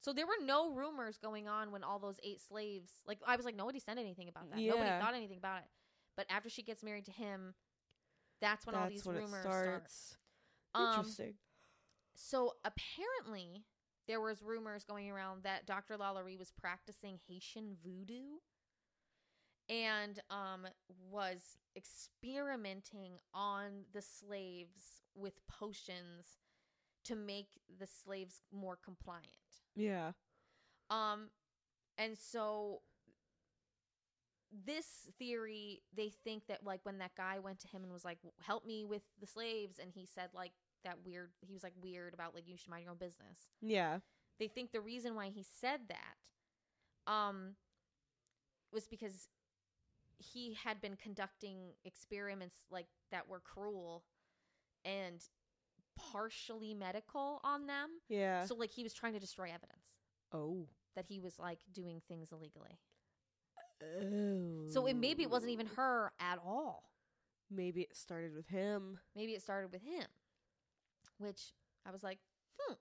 So 0.00 0.12
there 0.12 0.26
were 0.26 0.44
no 0.44 0.70
rumors 0.70 1.16
going 1.16 1.48
on 1.48 1.72
when 1.72 1.82
all 1.82 1.98
those 1.98 2.20
eight 2.22 2.40
slaves 2.46 2.90
like 3.06 3.18
I 3.26 3.36
was 3.36 3.46
like 3.46 3.56
nobody 3.56 3.78
said 3.80 3.96
anything 3.96 4.28
about 4.28 4.50
that. 4.50 4.60
Yeah. 4.60 4.72
Nobody 4.72 4.90
thought 4.90 5.14
anything 5.14 5.38
about 5.38 5.58
it. 5.58 5.68
But 6.14 6.26
after 6.28 6.50
she 6.50 6.62
gets 6.62 6.82
married 6.82 7.06
to 7.06 7.10
him, 7.10 7.54
that's 8.40 8.66
when 8.66 8.74
all 8.74 8.88
these 8.88 9.06
when 9.06 9.16
rumors 9.16 9.40
start. 9.40 9.64
starts. 9.64 10.16
Um, 10.74 10.88
Interesting. 10.98 11.34
So 12.14 12.52
apparently, 12.64 13.64
there 14.06 14.20
was 14.20 14.42
rumors 14.42 14.84
going 14.84 15.10
around 15.10 15.42
that 15.44 15.66
Dr. 15.66 15.96
Lalaurie 15.96 16.38
was 16.38 16.52
practicing 16.60 17.18
Haitian 17.28 17.76
voodoo 17.84 18.38
and 19.68 20.20
um 20.30 20.66
was 21.10 21.56
experimenting 21.76 23.12
on 23.32 23.84
the 23.92 24.02
slaves 24.02 25.02
with 25.14 25.40
potions 25.48 26.38
to 27.04 27.14
make 27.14 27.48
the 27.78 27.86
slaves 27.86 28.40
more 28.52 28.78
compliant. 28.82 29.24
yeah. 29.74 30.12
Um 30.90 31.30
and 31.96 32.18
so 32.18 32.80
this 34.66 35.08
theory 35.18 35.82
they 35.96 36.10
think 36.22 36.46
that 36.46 36.64
like 36.64 36.80
when 36.84 36.98
that 36.98 37.14
guy 37.16 37.38
went 37.38 37.58
to 37.58 37.68
him 37.68 37.82
and 37.82 37.92
was 37.92 38.04
like 38.04 38.18
help 38.40 38.64
me 38.64 38.84
with 38.84 39.02
the 39.20 39.26
slaves 39.26 39.78
and 39.80 39.90
he 39.92 40.06
said 40.06 40.28
like 40.32 40.52
that 40.84 40.98
weird 41.04 41.30
he 41.40 41.52
was 41.52 41.62
like 41.62 41.72
weird 41.82 42.14
about 42.14 42.34
like 42.34 42.46
you 42.46 42.56
should 42.56 42.70
mind 42.70 42.82
your 42.82 42.92
own 42.92 42.98
business 42.98 43.48
Yeah. 43.60 43.98
they 44.38 44.48
think 44.48 44.72
the 44.72 44.80
reason 44.80 45.14
why 45.14 45.28
he 45.28 45.42
said 45.42 45.80
that 45.88 47.12
um 47.12 47.54
was 48.72 48.86
because 48.86 49.28
he 50.18 50.54
had 50.54 50.80
been 50.80 50.96
conducting 50.96 51.72
experiments 51.84 52.56
like 52.70 52.86
that 53.10 53.28
were 53.28 53.40
cruel 53.40 54.04
and 54.84 55.20
partially 56.12 56.74
medical 56.74 57.40
on 57.44 57.66
them 57.66 57.88
Yeah. 58.08 58.44
so 58.44 58.54
like 58.54 58.70
he 58.70 58.82
was 58.82 58.92
trying 58.94 59.12
to 59.14 59.20
destroy 59.20 59.44
evidence 59.46 59.86
oh. 60.32 60.66
that 60.96 61.06
he 61.06 61.20
was 61.20 61.38
like 61.38 61.60
doing 61.72 62.00
things 62.08 62.30
illegally 62.32 62.78
Oh. 63.82 64.66
so 64.70 64.86
it 64.86 64.94
maybe 64.96 65.22
it 65.24 65.30
wasn't 65.30 65.52
even 65.52 65.66
her 65.76 66.12
at 66.20 66.38
all 66.44 66.90
Maybe 67.50 67.82
it 67.82 67.94
started 67.96 68.34
with 68.34 68.48
him. 68.48 68.98
maybe 69.14 69.32
it 69.32 69.42
started 69.42 69.70
with 69.70 69.82
him 69.82 70.06
which 71.24 71.52
i 71.86 71.90
was 71.90 72.02
like 72.02 72.18
hmm 72.60 72.74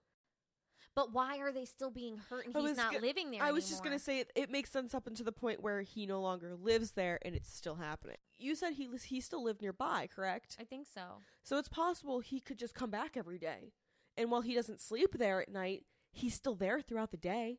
but 0.96 1.12
why 1.12 1.40
are 1.40 1.52
they 1.52 1.66
still 1.66 1.90
being 1.90 2.18
hurt 2.30 2.46
and 2.46 2.56
I 2.56 2.60
he's 2.62 2.78
not 2.78 2.94
go- 2.94 3.00
living 3.00 3.32
there 3.32 3.42
I 3.42 3.52
was 3.52 3.68
just 3.68 3.84
gonna 3.84 3.98
say 3.98 4.20
it, 4.20 4.32
it 4.36 4.52
makes 4.52 4.70
sense 4.70 4.94
up 4.94 5.08
until 5.08 5.26
the 5.26 5.32
point 5.32 5.64
where 5.64 5.82
he 5.82 6.06
no 6.06 6.22
longer 6.22 6.54
lives 6.56 6.92
there 6.92 7.18
and 7.26 7.34
it's 7.36 7.52
still 7.52 7.76
happening. 7.76 8.18
You 8.38 8.54
said 8.54 8.74
he 8.74 8.88
he 9.04 9.20
still 9.20 9.44
lived 9.44 9.62
nearby, 9.62 10.08
correct? 10.14 10.56
i 10.60 10.64
think 10.64 10.86
so 10.94 11.02
So 11.44 11.58
it's 11.58 11.68
possible 11.70 12.20
he 12.20 12.40
could 12.40 12.60
just 12.60 12.76
come 12.76 12.92
back 12.92 13.18
every 13.18 13.40
day, 13.40 13.74
and 14.16 14.30
while 14.30 14.42
he 14.42 14.54
doesn't 14.54 14.80
sleep 14.82 15.18
there 15.18 15.42
at 15.42 15.50
night, 15.52 15.86
he's 16.12 16.36
still 16.36 16.54
there 16.56 16.80
throughout 16.80 17.10
the 17.10 17.18
day. 17.18 17.58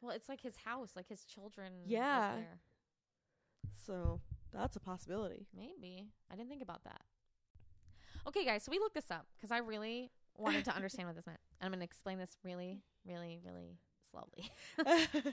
Well, 0.00 0.14
it's 0.14 0.28
like 0.28 0.42
his 0.42 0.58
house, 0.58 0.90
like 0.94 1.08
his 1.08 1.24
children. 1.24 1.72
Yeah. 1.86 2.36
there. 2.36 2.60
So 3.84 4.20
that's 4.52 4.76
a 4.76 4.80
possibility. 4.80 5.48
maybe 5.56 6.06
I 6.30 6.36
didn't 6.36 6.50
think 6.50 6.62
about 6.62 6.84
that. 6.84 7.00
Okay, 8.28 8.44
guys, 8.44 8.62
so 8.62 8.70
we 8.70 8.78
looked 8.78 8.94
this 8.94 9.10
up 9.10 9.26
because 9.36 9.50
I 9.50 9.58
really 9.58 10.10
wanted 10.38 10.64
to 10.66 10.74
understand 10.76 11.08
what 11.08 11.16
this 11.16 11.26
meant. 11.26 11.40
And 11.60 11.66
I'm 11.66 11.72
going 11.72 11.80
to 11.80 11.84
explain 11.84 12.18
this 12.18 12.36
really, 12.44 12.82
really, 13.06 13.38
really 13.44 13.78
slowly. 14.10 14.50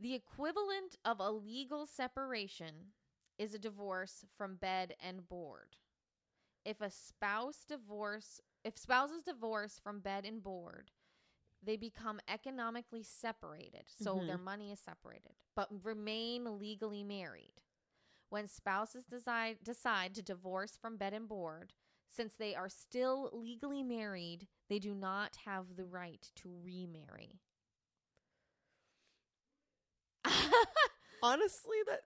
the 0.00 0.14
equivalent 0.14 0.96
of 1.04 1.20
a 1.20 1.30
legal 1.30 1.86
separation 1.86 2.92
is 3.38 3.54
a 3.54 3.58
divorce 3.58 4.24
from 4.36 4.56
bed 4.56 4.94
and 5.00 5.28
board. 5.28 5.76
If 6.64 6.80
a 6.80 6.90
spouse 6.90 7.64
divorce, 7.66 8.40
if 8.64 8.76
spouses 8.78 9.22
divorce 9.22 9.80
from 9.82 10.00
bed 10.00 10.24
and 10.24 10.42
board, 10.42 10.90
they 11.62 11.76
become 11.76 12.20
economically 12.28 13.02
separated, 13.02 13.84
so 13.86 14.16
Mhm. 14.16 14.26
their 14.26 14.38
money 14.38 14.72
is 14.72 14.80
separated, 14.80 15.34
but 15.54 15.68
remain 15.84 16.58
legally 16.58 17.02
married. 17.04 17.60
When 18.30 18.48
spouses 18.48 19.04
decide 19.04 19.62
decide 19.62 20.14
to 20.14 20.22
divorce 20.22 20.76
from 20.76 20.96
bed 20.96 21.12
and 21.14 21.28
board, 21.28 21.74
since 22.14 22.34
they 22.34 22.54
are 22.54 22.68
still 22.68 23.30
legally 23.32 23.82
married, 23.82 24.46
they 24.68 24.78
do 24.78 24.94
not 24.94 25.36
have 25.44 25.76
the 25.76 25.84
right 25.84 26.30
to 26.36 26.50
remarry. 26.62 27.40
Honestly, 31.22 31.78
that 31.88 32.00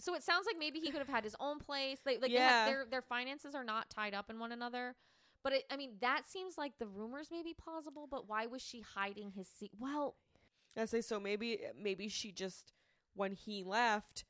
so 0.00 0.14
it 0.14 0.22
sounds 0.22 0.46
like 0.46 0.56
maybe 0.58 0.80
he 0.80 0.90
could 0.90 0.98
have 0.98 1.08
had 1.08 1.24
his 1.24 1.36
own 1.38 1.58
place. 1.58 2.00
They, 2.04 2.18
like 2.18 2.32
they 2.32 2.38
have, 2.38 2.68
their 2.68 2.84
their 2.90 3.02
finances 3.02 3.54
are 3.54 3.64
not 3.64 3.90
tied 3.90 4.14
up 4.14 4.28
in 4.28 4.38
one 4.38 4.52
another. 4.52 4.94
But 5.42 5.52
it, 5.52 5.64
I 5.70 5.76
mean, 5.76 5.92
that 6.00 6.22
seems 6.26 6.56
like 6.56 6.72
the 6.78 6.86
rumors 6.86 7.28
may 7.30 7.42
be 7.42 7.54
plausible. 7.54 8.08
But 8.10 8.28
why 8.28 8.46
was 8.46 8.62
she 8.62 8.80
hiding 8.80 9.32
his 9.32 9.48
seat? 9.48 9.72
Well, 9.78 10.16
I 10.76 10.86
say 10.86 11.00
so. 11.00 11.20
Maybe 11.20 11.60
maybe 11.80 12.08
she 12.08 12.32
just 12.32 12.72
when 13.14 13.32
he 13.32 13.62
left, 13.62 14.24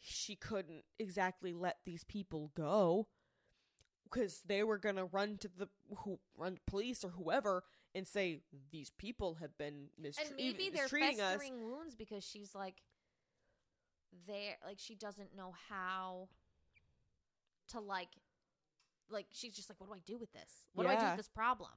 she 0.00 0.34
couldn't 0.34 0.84
exactly 0.98 1.52
let 1.52 1.78
these 1.84 2.02
people 2.04 2.50
go 2.56 3.06
because 4.04 4.42
they 4.46 4.62
were 4.62 4.78
gonna 4.78 5.06
run 5.06 5.38
to 5.38 5.48
the 5.48 5.68
who 5.98 6.18
run 6.36 6.58
police 6.66 7.04
or 7.04 7.10
whoever 7.10 7.64
and 7.94 8.06
say 8.06 8.40
these 8.70 8.90
people 8.90 9.34
have 9.34 9.56
been 9.56 9.88
and 9.96 10.04
mistreating 10.04 10.36
maybe 10.36 10.70
they're 10.70 10.84
mistreating 10.84 11.20
us. 11.20 11.32
festering 11.34 11.62
wounds 11.62 11.94
because 11.94 12.24
she's 12.24 12.54
like, 12.54 12.82
there, 14.26 14.56
like 14.66 14.78
she 14.78 14.94
doesn't 14.94 15.36
know 15.36 15.54
how 15.68 16.28
to 17.68 17.80
like, 17.80 18.08
like 19.10 19.26
she's 19.32 19.54
just 19.54 19.70
like, 19.70 19.80
what 19.80 19.88
do 19.88 19.94
I 19.94 20.00
do 20.04 20.18
with 20.18 20.32
this? 20.32 20.66
What 20.74 20.84
do 20.84 20.90
I 20.90 20.96
do 20.96 21.06
with 21.06 21.16
this 21.16 21.28
problem? 21.28 21.70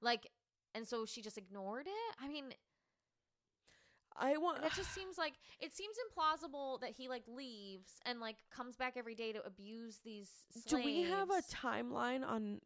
Like, 0.00 0.28
and 0.74 0.86
so 0.86 1.06
she 1.06 1.22
just 1.22 1.38
ignored 1.38 1.86
it. 1.86 2.16
I 2.22 2.28
mean, 2.28 2.52
I 4.18 4.36
want. 4.36 4.62
that 4.62 4.74
just 4.74 4.92
seems 4.94 5.16
like 5.18 5.34
it 5.60 5.74
seems 5.74 5.96
implausible 6.08 6.80
that 6.80 6.90
he 6.90 7.08
like 7.08 7.24
leaves 7.26 7.92
and 8.06 8.20
like 8.20 8.36
comes 8.54 8.76
back 8.76 8.94
every 8.96 9.14
day 9.14 9.32
to 9.32 9.44
abuse 9.44 10.00
these 10.04 10.30
Do 10.66 10.76
we 10.76 11.02
have 11.02 11.30
a 11.30 11.42
timeline 11.42 12.26
on 12.26 12.60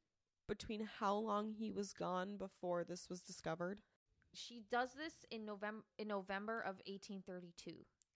between 0.49 0.89
how 0.99 1.15
long 1.15 1.53
he 1.53 1.71
was 1.71 1.93
gone 1.93 2.37
before 2.37 2.85
this 2.85 3.09
was 3.09 3.21
discovered? 3.21 3.79
she 4.35 4.63
does 4.71 4.95
this 4.95 5.27
in 5.31 5.45
november 5.45 5.85
in 5.99 6.09
november 6.09 6.61
of 6.61 6.77
1832 6.87 7.73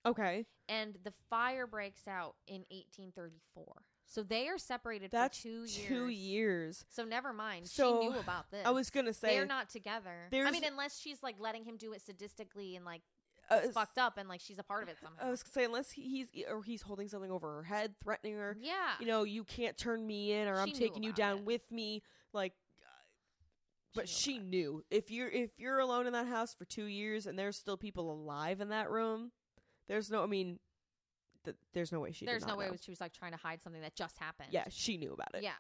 Okay, 0.07 0.47
and 0.69 0.97
the 1.05 1.13
fire 1.29 1.67
breaks 1.67 2.07
out 2.07 2.37
in 2.47 2.65
1834 2.71 3.65
so 4.07 4.23
they 4.23 4.47
are 4.49 4.57
separated 4.57 5.11
that's 5.11 5.39
for 5.39 5.43
two 5.43 5.65
years. 5.65 5.89
two 5.89 6.09
years. 6.09 6.85
so 6.89 7.05
never 7.05 7.33
mind. 7.33 7.67
So, 7.67 8.01
she 8.01 8.09
knew 8.09 8.19
about 8.19 8.51
this. 8.53 8.65
I 8.65 8.71
was 8.71 8.89
gonna 8.89 9.13
say 9.13 9.35
they're 9.35 9.47
not 9.47 9.69
together. 9.69 10.29
I 10.33 10.51
mean 10.51 10.65
unless 10.65 10.99
she's 10.99 11.23
like 11.23 11.37
letting 11.41 11.65
him 11.65 11.77
do 11.77 11.93
it 11.93 12.03
sadistically 12.07 12.77
and 12.77 12.85
like 12.85 13.03
uh, 13.51 13.61
it's 13.65 13.75
fucked 13.75 13.99
up 13.99 14.17
and 14.19 14.29
like 14.29 14.41
she's 14.41 14.59
a 14.59 14.63
part 14.63 14.83
of 14.83 14.89
it 14.89 14.97
somehow 15.03 15.27
I 15.27 15.31
was 15.31 15.43
gonna 15.43 15.53
say 15.53 15.65
unless 15.65 15.91
he's 15.91 16.29
or 16.51 16.63
he's 16.63 16.83
holding 16.83 17.09
something 17.09 17.31
over 17.31 17.55
her 17.57 17.63
head, 17.63 17.95
threatening 18.03 18.35
her. 18.37 18.57
yeah 18.61 18.95
You 19.01 19.07
know, 19.07 19.23
you 19.25 19.45
can't 19.45 19.77
turn 19.77 20.07
me 20.07 20.33
in, 20.33 20.49
or 20.49 20.59
I'm 20.61 20.73
taking 20.73 21.03
you 21.03 21.13
down 21.13 21.39
it. 21.39 21.45
with 21.45 21.71
me. 21.71 22.03
Like, 22.33 22.53
but 23.95 24.03
knew 24.05 24.07
she 24.07 24.39
knew 24.39 24.85
if 24.91 25.11
you're 25.11 25.29
if 25.29 25.51
you're 25.59 25.79
alone 25.79 26.07
in 26.07 26.13
that 26.13 26.27
house 26.27 26.55
for 26.55 26.65
two 26.65 26.85
years 26.85 27.27
and 27.27 27.39
there's 27.39 27.57
still 27.57 27.77
people 27.77 28.13
alive 28.13 28.61
in 28.61 28.69
that 28.71 28.91
room, 28.91 29.33
there's 29.89 30.11
no. 30.11 30.23
I 30.23 30.27
mean, 30.27 30.59
th- 31.45 31.57
there's 31.73 31.93
no 31.93 32.01
way 32.01 32.13
she. 32.13 32.27
did 32.27 32.33
There's 32.33 32.47
no 32.47 32.57
way 32.57 32.67
know. 32.67 32.77
she 32.81 32.91
was 32.91 33.01
like 33.01 33.13
trying 33.15 33.33
to 33.33 33.39
hide 33.39 33.63
something 33.63 33.81
that 33.81 33.95
just 33.95 34.19
happened. 34.19 34.49
Yeah, 34.51 34.65
she 34.69 34.97
knew 34.99 35.13
about 35.15 35.35
it. 35.35 35.43
Yeah. 35.43 35.53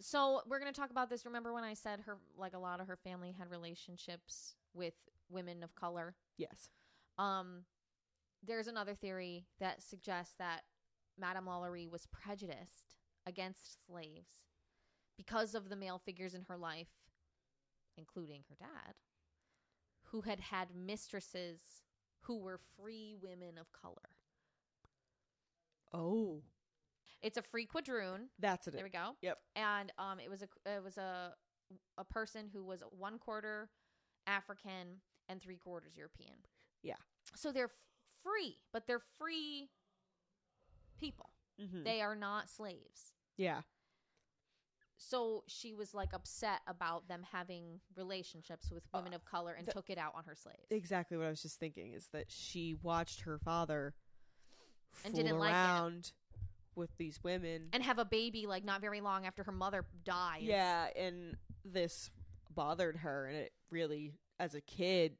So 0.00 0.42
we're 0.48 0.58
gonna 0.60 0.72
talk 0.72 0.90
about 0.90 1.10
this. 1.10 1.26
Remember 1.26 1.52
when 1.52 1.64
I 1.64 1.74
said 1.74 2.00
her 2.06 2.18
like 2.38 2.54
a 2.54 2.58
lot 2.58 2.80
of 2.80 2.86
her 2.86 2.96
family 2.96 3.34
had 3.36 3.50
relationships 3.50 4.54
with 4.72 4.94
women 5.28 5.62
of 5.64 5.74
color? 5.74 6.14
Yes. 6.38 6.68
Um, 7.20 7.64
there's 8.42 8.66
another 8.66 8.94
theory 8.94 9.46
that 9.58 9.82
suggests 9.82 10.34
that 10.38 10.62
Madame 11.18 11.44
Lalaurie 11.46 11.90
was 11.90 12.06
prejudiced 12.06 12.96
against 13.26 13.84
slaves 13.86 14.30
because 15.18 15.54
of 15.54 15.68
the 15.68 15.76
male 15.76 15.98
figures 15.98 16.34
in 16.34 16.42
her 16.48 16.56
life, 16.56 16.88
including 17.98 18.42
her 18.48 18.56
dad, 18.58 18.94
who 20.06 20.22
had 20.22 20.40
had 20.40 20.68
mistresses 20.74 21.60
who 22.22 22.38
were 22.38 22.58
free 22.78 23.14
women 23.20 23.58
of 23.60 23.66
color. 23.72 24.16
Oh, 25.92 26.42
It's 27.22 27.36
a 27.36 27.42
free 27.42 27.66
quadroon. 27.66 28.28
that's 28.38 28.66
it. 28.66 28.72
There 28.74 28.84
we 28.84 28.90
go. 28.90 29.16
Yep. 29.20 29.38
And 29.56 29.92
um, 29.98 30.20
it 30.20 30.30
was 30.30 30.42
a 30.42 30.48
it 30.70 30.82
was 30.82 30.96
a 30.96 31.34
a 31.98 32.04
person 32.04 32.48
who 32.52 32.64
was 32.64 32.82
one 32.90 33.18
quarter 33.18 33.68
African 34.26 35.02
and 35.28 35.42
three 35.42 35.56
quarters 35.56 35.96
European. 35.96 36.36
Yeah. 36.82 36.94
So 37.34 37.52
they're 37.52 37.64
f- 37.66 37.70
free, 38.22 38.58
but 38.72 38.86
they're 38.86 39.02
free 39.18 39.70
people. 40.98 41.30
Mhm. 41.60 41.84
They 41.84 42.00
are 42.02 42.14
not 42.16 42.48
slaves. 42.50 43.12
yeah. 43.36 43.62
So 45.02 45.44
she 45.46 45.72
was 45.72 45.94
like 45.94 46.12
upset 46.12 46.60
about 46.66 47.08
them 47.08 47.22
having 47.32 47.80
relationships 47.96 48.70
with 48.70 48.86
women 48.92 49.14
Uh, 49.14 49.16
of 49.16 49.24
color 49.24 49.54
and 49.54 49.66
the- 49.66 49.72
took 49.72 49.88
it 49.88 49.96
out 49.96 50.14
on 50.14 50.24
her 50.24 50.34
slaves. 50.34 50.66
Exactly 50.70 51.16
what 51.16 51.26
I 51.26 51.30
was 51.30 51.40
just 51.40 51.58
thinking 51.58 51.92
is 51.94 52.08
that 52.08 52.30
she 52.30 52.74
watched 52.74 53.20
her 53.22 53.38
father 53.38 53.94
And 55.04 55.14
fool 55.14 55.22
didn't 55.22 55.38
like 55.38 55.52
around 55.52 56.12
with 56.74 56.94
these 56.98 57.22
women. 57.24 57.70
and 57.72 57.82
have 57.82 57.98
a 57.98 58.04
baby 58.04 58.46
like 58.46 58.62
not 58.62 58.82
very 58.82 59.00
long 59.00 59.24
after 59.26 59.42
her 59.44 59.52
mother 59.52 59.86
dies. 60.04 60.42
yeah, 60.42 60.88
and 60.94 61.38
this 61.64 62.10
bothered 62.50 62.96
her, 62.98 63.26
and 63.26 63.36
it 63.38 63.54
really, 63.70 64.18
as 64.38 64.54
a 64.54 64.60
kid, 64.60 65.16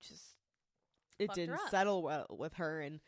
just 0.00 0.36
it 1.18 1.32
didn't 1.34 1.58
settle 1.70 2.02
well 2.02 2.26
with 2.30 2.54
her, 2.54 2.80
and 2.80 3.00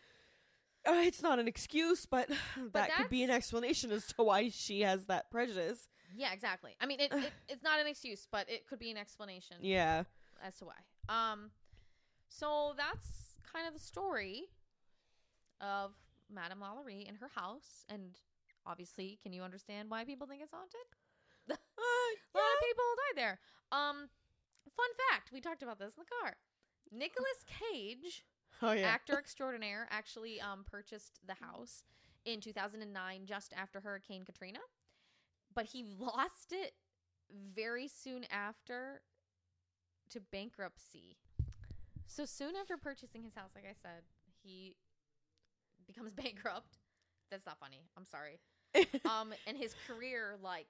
uh, 0.87 0.93
it's 1.05 1.23
not 1.23 1.39
an 1.39 1.49
excuse, 1.49 2.07
but, 2.07 2.29
that 2.73 2.95
could 2.97 3.09
be 3.11 3.23
an 3.23 3.31
explanation 3.31 3.91
as 3.93 4.07
to 4.07 4.23
why 4.23 4.49
she 4.49 4.83
has 4.83 5.07
that 5.07 5.31
prejudice. 5.31 5.89
Yeah, 6.17 6.33
exactly. 6.33 6.77
I 6.81 6.87
mean, 6.87 7.01
it, 7.01 7.13
it 7.13 7.33
it's 7.49 7.63
not 7.63 7.81
an 7.81 7.87
excuse, 7.87 8.27
but 8.31 8.49
it 8.49 8.67
could 8.67 8.79
be 8.79 8.91
an 8.91 8.97
explanation. 8.97 9.57
Yeah, 9.61 10.05
as 10.43 10.55
to 10.57 10.67
why. 10.67 10.75
Um, 11.09 11.51
so 12.29 12.75
that's 12.77 13.35
kind 13.53 13.67
of 13.67 13.75
the 13.75 13.81
story 13.81 14.45
of 15.61 15.93
Madame 16.33 16.61
Lalaurie 16.61 17.09
and 17.09 17.17
her 17.19 17.31
house, 17.35 17.85
and 17.89 18.19
obviously, 18.67 19.19
can 19.23 19.33
you 19.33 19.43
understand 19.43 19.91
why 19.91 20.05
people 20.05 20.27
think 20.27 20.43
it's 20.43 20.53
haunted? 20.53 20.87
uh, 21.51 21.55
A 21.55 22.37
lot 22.37 22.45
of 22.45 22.67
people 22.69 22.85
died 22.97 23.17
there. 23.23 23.39
Um, 23.73 24.09
fun 24.77 24.91
fact: 25.11 25.33
we 25.33 25.41
talked 25.41 25.63
about 25.63 25.79
this 25.79 25.95
in 25.97 26.03
the 26.03 26.11
car. 26.23 26.37
Nicolas 26.93 27.45
Cage, 27.47 28.25
oh 28.63 28.73
yeah, 28.73 28.87
actor 28.87 29.19
extraordinaire, 29.19 29.87
actually 29.91 30.41
um 30.41 30.65
purchased 30.65 31.21
the 31.27 31.35
house 31.35 31.85
in 32.25 32.41
2009, 32.41 33.23
just 33.25 33.53
after 33.57 33.81
Hurricane 33.81 34.25
Katrina, 34.25 34.59
but 35.55 35.67
he 35.67 35.85
lost 35.99 36.53
it 36.53 36.73
very 37.55 37.89
soon 37.89 38.25
after 38.31 39.01
to 40.11 40.21
bankruptcy. 40.21 41.17
So 42.07 42.25
soon 42.25 42.55
after 42.55 42.77
purchasing 42.77 43.25
his 43.25 43.35
house, 43.35 43.51
like 43.55 43.65
I 43.65 43.75
said, 43.75 44.03
he 44.43 44.77
becomes 45.87 46.13
bankrupt. 46.17 46.79
That's 47.31 47.47
not 47.47 47.59
funny. 47.59 47.83
I'm 47.97 48.05
sorry. 48.05 48.39
Um, 49.05 49.33
and 49.47 49.57
his 49.57 49.75
career 49.87 50.37
like 50.43 50.69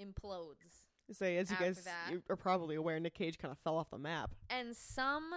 implodes. 0.00 0.89
Say, 1.12 1.36
as 1.38 1.50
you 1.50 1.54
after 1.54 1.64
guys 1.66 1.84
that- 1.84 2.10
you 2.12 2.22
are 2.28 2.36
probably 2.36 2.76
aware, 2.76 2.98
Nick 3.00 3.14
Cage 3.14 3.38
kind 3.38 3.50
of 3.52 3.58
fell 3.58 3.76
off 3.76 3.90
the 3.90 3.98
map. 3.98 4.30
And 4.48 4.76
some 4.76 5.32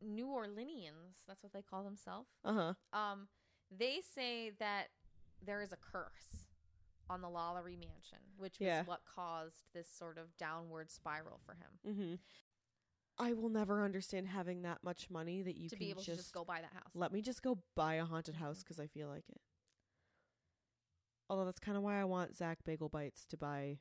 New 0.00 0.26
Orleanians, 0.26 1.24
that's 1.26 1.42
what 1.42 1.52
they 1.52 1.62
call 1.62 1.82
themselves, 1.84 2.28
Uh 2.44 2.74
huh. 2.92 2.98
um, 2.98 3.28
they 3.70 4.00
say 4.00 4.50
that 4.58 4.88
there 5.40 5.60
is 5.62 5.72
a 5.72 5.76
curse 5.76 6.44
on 7.10 7.20
the 7.20 7.28
Lalaurie 7.28 7.78
mansion, 7.78 8.18
which 8.36 8.58
was 8.60 8.66
Yeah. 8.66 8.84
what 8.84 9.04
caused 9.04 9.64
this 9.72 9.88
sort 9.88 10.18
of 10.18 10.36
downward 10.36 10.90
spiral 10.90 11.38
for 11.44 11.54
him 11.54 11.78
Mm-hmm. 11.86 12.14
I 13.18 13.34
will 13.34 13.50
never 13.50 13.84
understand 13.84 14.28
having 14.28 14.62
that 14.62 14.82
much 14.82 15.10
money 15.10 15.42
that 15.42 15.56
you 15.56 15.68
to 15.68 15.76
can 15.76 15.84
be 15.84 15.90
able 15.90 16.02
just, 16.02 16.10
to 16.18 16.22
just 16.22 16.32
go 16.34 16.44
buy 16.44 16.60
that 16.62 16.72
house. 16.72 16.90
let 16.94 17.12
me 17.12 17.20
just 17.20 17.42
go 17.42 17.58
buy 17.74 17.94
a 17.94 18.04
haunted 18.04 18.36
house 18.36 18.60
because 18.62 18.80
I 18.80 18.86
feel 18.86 19.08
like 19.08 19.28
it. 19.28 19.40
Although 21.28 21.44
that's 21.44 21.60
kind 21.60 21.76
of 21.76 21.82
why 21.82 22.00
I 22.00 22.04
want 22.04 22.36
Zach 22.36 22.64
Bagel 22.64 22.88
Bites 22.88 23.24
to 23.26 23.36
buy 23.36 23.78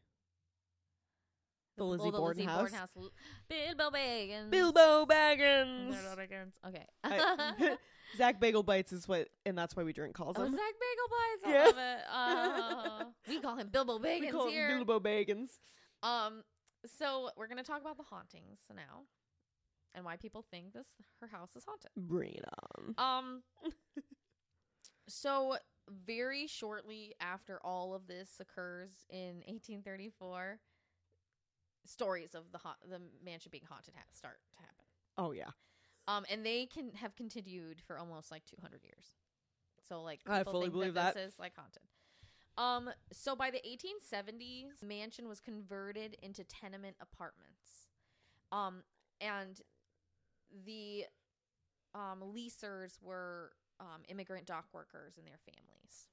the 1.78 1.84
Lizzie 1.84 2.04
oh, 2.06 2.12
Borden 2.12 2.48
house. 2.48 2.72
L- 2.98 3.12
Bilbo 3.50 3.90
Baggins. 3.90 4.50
Bilbo 4.52 5.06
Baggins. 5.06 5.92
Bilbo 5.92 6.22
Baggins. 6.22 6.52
Okay. 6.68 6.86
I- 7.04 7.76
Zach 8.18 8.42
Bagel 8.42 8.64
Bites 8.64 8.92
is 8.92 9.08
what, 9.08 9.30
and 9.46 9.58
that's 9.58 9.76
why 9.76 9.84
we 9.84 9.94
drink 9.94 10.16
calls 10.16 10.36
oh, 10.38 10.44
him. 10.44 10.52
Zach 10.52 10.60
Bagel 10.60 11.08
Bites. 11.10 11.44
I 11.46 11.52
Yeah. 11.54 11.64
love 11.66 11.78
it. 11.78 12.02
Uh, 12.12 13.06
we 13.28 13.40
call 13.40 13.56
him 13.56 13.70
Bilbo 13.72 13.98
we 13.98 14.08
Baggins 14.10 14.32
call 14.32 14.50
here. 14.50 14.70
him 14.70 14.78
Bilbo 14.86 15.00
Baggins. 15.00 15.50
Um, 16.04 16.44
so 16.98 17.30
we're 17.38 17.48
gonna 17.48 17.64
talk 17.64 17.82
about 17.82 17.98
the 17.98 18.04
hauntings 18.04 18.60
now, 18.76 19.04
and 19.94 20.04
why 20.04 20.18
people 20.18 20.46
think 20.52 20.74
this 20.74 20.88
her 21.22 21.28
house 21.28 21.56
is 21.56 21.64
haunted. 21.66 21.92
Bring 21.96 22.34
it 22.34 22.46
on. 22.78 22.96
Um, 22.98 23.44
so 25.08 25.58
very 25.90 26.48
shortly 26.48 27.14
after 27.20 27.60
all 27.64 27.94
of 27.94 28.08
this 28.08 28.40
occurs 28.40 29.06
in 29.10 29.38
1834, 29.48 30.60
stories 31.86 32.36
of 32.36 32.52
the 32.52 32.58
ha- 32.58 32.78
the 32.90 33.00
mansion 33.24 33.50
being 33.52 33.66
haunted 33.70 33.94
ha- 33.96 34.04
start 34.14 34.40
to 34.52 34.58
happen. 34.62 34.86
Oh 35.18 35.32
yeah, 35.32 35.52
Um, 36.08 36.26
and 36.30 36.46
they 36.46 36.66
can 36.66 36.92
have 36.96 37.16
continued 37.16 37.82
for 37.86 37.98
almost 37.98 38.32
like 38.32 38.46
200 38.46 38.84
years. 38.84 39.16
So 39.88 40.02
like 40.02 40.22
I 40.28 40.40
people 40.40 40.54
fully 40.54 40.66
think 40.66 40.74
believe 40.74 40.94
that, 40.96 41.16
this 41.16 41.34
is 41.34 41.40
like 41.40 41.54
haunted. 41.56 41.84
Um, 42.58 42.90
so 43.12 43.36
by 43.36 43.50
the 43.50 43.60
1870s, 43.60 44.80
the 44.80 44.86
mansion 44.86 45.28
was 45.28 45.40
converted 45.40 46.18
into 46.22 46.44
tenement 46.44 46.96
apartments. 47.02 47.88
Um, 48.52 48.84
and 49.20 49.60
the 50.66 51.06
um 51.96 52.22
leasers 52.36 52.98
were 53.02 53.52
um 53.80 54.04
immigrant 54.10 54.46
dock 54.46 54.66
workers 54.74 55.18
and 55.18 55.26
their 55.26 55.40
families. 55.46 56.08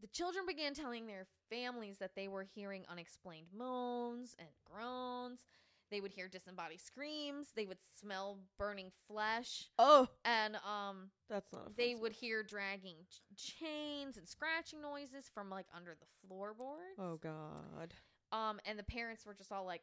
The 0.00 0.08
children 0.08 0.44
began 0.46 0.74
telling 0.74 1.06
their 1.06 1.26
families 1.50 1.98
that 1.98 2.14
they 2.14 2.28
were 2.28 2.44
hearing 2.54 2.84
unexplained 2.90 3.46
moans 3.56 4.36
and 4.38 4.48
groans. 4.70 5.46
They 5.90 6.00
would 6.00 6.10
hear 6.10 6.28
disembodied 6.28 6.80
screams. 6.80 7.52
They 7.54 7.64
would 7.64 7.78
smell 8.00 8.38
burning 8.58 8.90
flesh, 9.06 9.66
oh, 9.78 10.08
and 10.24 10.56
um, 10.56 11.10
that's 11.30 11.52
not. 11.52 11.68
A 11.68 11.70
they 11.76 11.94
would 11.94 12.12
hear 12.12 12.42
dragging 12.42 12.96
ch- 13.08 13.60
chains 13.60 14.16
and 14.16 14.26
scratching 14.26 14.82
noises 14.82 15.30
from 15.32 15.48
like 15.48 15.66
under 15.74 15.94
the 15.98 16.06
floorboards. 16.26 16.98
Oh 16.98 17.16
God. 17.16 17.94
Um, 18.32 18.58
and 18.66 18.76
the 18.76 18.82
parents 18.82 19.24
were 19.24 19.34
just 19.34 19.52
all 19.52 19.64
like, 19.64 19.82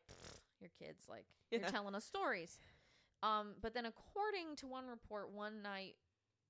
"Your 0.59 0.71
kids, 0.77 1.05
like, 1.09 1.25
you're 1.51 1.61
telling 1.61 1.95
us 1.95 2.03
stories." 2.03 2.59
Um, 3.23 3.53
but 3.61 3.73
then, 3.73 3.85
according 3.85 4.57
to 4.57 4.67
one 4.67 4.85
report, 4.85 5.31
one 5.31 5.61
night, 5.61 5.95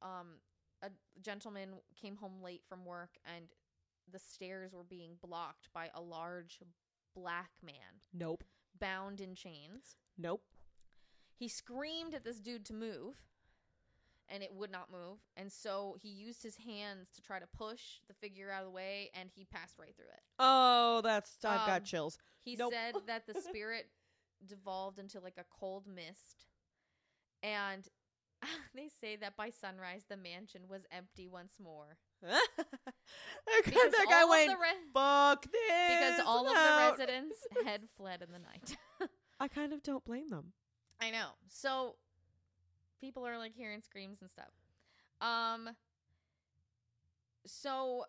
um, 0.01 0.39
a 0.84 0.89
gentleman 1.21 1.69
came 1.99 2.17
home 2.17 2.41
late 2.43 2.61
from 2.67 2.86
work, 2.86 3.17
and 3.36 3.45
the 4.11 4.19
stairs 4.19 4.73
were 4.73 4.84
being 4.84 5.17
blocked 5.21 5.69
by 5.73 5.89
a 5.95 6.01
large 6.01 6.59
black 7.15 7.51
man 7.63 8.01
Nope. 8.13 8.43
bound 8.79 9.21
in 9.21 9.34
chains. 9.36 9.95
Nope. 10.17 10.43
He 11.38 11.47
screamed 11.47 12.13
at 12.13 12.23
this 12.23 12.39
dude 12.39 12.65
to 12.65 12.73
move, 12.73 13.15
and 14.29 14.43
it 14.43 14.53
would 14.53 14.71
not 14.71 14.91
move. 14.91 15.19
And 15.36 15.51
so 15.51 15.95
he 16.01 16.09
used 16.09 16.43
his 16.43 16.57
hands 16.57 17.07
to 17.15 17.21
try 17.21 17.39
to 17.39 17.47
push 17.57 17.99
the 18.07 18.13
figure 18.13 18.51
out 18.51 18.61
of 18.61 18.67
the 18.67 18.71
way, 18.71 19.09
and 19.13 19.29
he 19.34 19.45
passed 19.45 19.77
right 19.79 19.95
through 19.95 20.05
it. 20.13 20.21
Oh, 20.39 21.01
that's. 21.03 21.43
I've 21.45 21.61
Um, 21.61 21.67
got 21.67 21.84
chills. 21.86 22.17
He 22.41 22.55
Nope. 22.55 22.73
said 22.73 22.95
that 23.07 23.25
the 23.25 23.34
spirit 23.41 23.89
devolved 24.45 24.99
into 24.99 25.19
like 25.19 25.38
a 25.38 25.45
cold 25.59 25.88
mist, 25.88 26.45
and 27.41 27.88
they 28.76 28.89
say 29.02 29.16
that 29.18 29.36
by 29.38 29.50
sunrise 29.50 30.04
the 30.10 30.18
mansion 30.18 30.62
was 30.70 30.82
empty 30.91 31.28
once 31.28 31.54
more. 31.62 31.98
because 32.22 33.91
that 33.91 34.06
guy 34.10 34.22
all 34.22 34.24
of 34.26 34.30
went. 34.30 34.60
re- 34.60 34.91
Fuck 34.94 35.44
this. 35.44 35.52
because 35.89 36.22
all 36.26 36.48
of 36.48 36.54
the 36.54 36.91
residents 37.00 37.36
had 37.66 37.82
fled 37.98 38.22
in 38.22 38.32
the 38.32 38.39
night. 38.39 38.78
I 39.39 39.48
kind 39.48 39.74
of 39.74 39.84
don't 39.84 40.04
blame 40.06 40.30
them. 40.30 40.54
I 41.02 41.12
know. 41.12 41.30
So 41.50 41.96
people 43.02 43.26
are 43.28 43.38
like 43.38 43.54
hearing 43.54 43.82
screams 43.82 44.22
and 44.22 44.30
stuff. 44.30 44.52
Um 45.22 45.70
so 47.46 48.06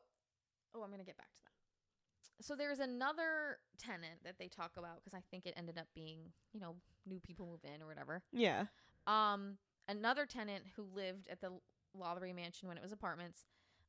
oh, 0.75 0.83
I'm 0.83 0.89
going 0.89 1.01
to 1.01 1.07
get 1.07 1.17
back 1.17 1.33
to 1.33 1.41
that. 1.45 2.45
so 2.45 2.55
there's 2.57 2.79
another 2.81 3.59
tenant 3.79 4.21
that 4.25 4.39
they 4.39 4.49
talk 4.49 4.73
about 4.77 4.97
because 5.05 5.15
I 5.17 5.23
think 5.31 5.47
it 5.47 5.55
ended 5.57 5.79
up 5.79 5.87
being, 5.95 6.19
you 6.53 6.61
know, 6.61 6.77
new 7.07 7.21
people 7.21 7.47
move 7.47 7.61
in 7.65 7.83
or 7.83 7.87
whatever. 7.87 8.23
Yeah. 8.33 8.65
Um, 9.07 9.59
another 9.89 10.27
tenant 10.27 10.65
who 10.77 10.85
lived 10.95 11.29
at 11.29 11.41
the 11.41 11.51
Lalaurie 11.97 12.35
Mansion 12.35 12.69
when 12.69 12.77
it 12.77 12.83
was 12.83 12.93
apartments, 12.93 13.45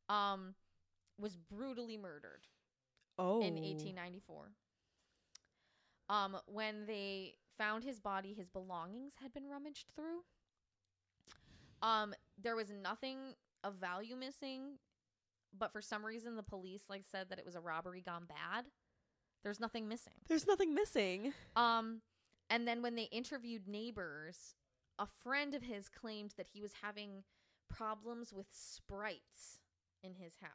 um, 0.09 0.53
was 1.19 1.35
brutally 1.37 1.97
murdered 1.97 2.47
Oh. 3.17 3.41
in 3.41 3.55
1894. 3.55 4.51
Um, 6.09 6.37
when 6.45 6.85
they 6.85 7.35
found 7.57 7.83
his 7.83 7.99
body, 7.99 8.33
his 8.33 8.49
belongings 8.49 9.13
had 9.21 9.33
been 9.33 9.47
rummaged 9.47 9.91
through. 9.95 10.23
Um, 11.81 12.13
there 12.37 12.55
was 12.55 12.69
nothing 12.71 13.17
of 13.63 13.75
value 13.75 14.15
missing, 14.15 14.77
but 15.57 15.71
for 15.71 15.81
some 15.81 16.05
reason 16.05 16.35
the 16.35 16.43
police 16.43 16.83
like 16.89 17.05
said 17.09 17.29
that 17.29 17.39
it 17.39 17.45
was 17.45 17.55
a 17.55 17.59
robbery 17.61 18.01
gone 18.01 18.25
bad. 18.27 18.65
There's 19.43 19.59
nothing 19.59 19.87
missing. 19.87 20.13
There's 20.27 20.47
nothing 20.47 20.73
missing. 20.73 21.33
Um, 21.55 22.01
and 22.49 22.67
then 22.67 22.81
when 22.81 22.95
they 22.95 23.03
interviewed 23.03 23.67
neighbors, 23.67 24.55
a 24.99 25.07
friend 25.23 25.53
of 25.53 25.63
his 25.63 25.89
claimed 25.89 26.33
that 26.37 26.47
he 26.53 26.61
was 26.61 26.71
having 26.81 27.23
problems 27.69 28.33
with 28.33 28.47
sprites 28.51 29.59
in 30.03 30.13
his 30.13 30.33
house. 30.41 30.51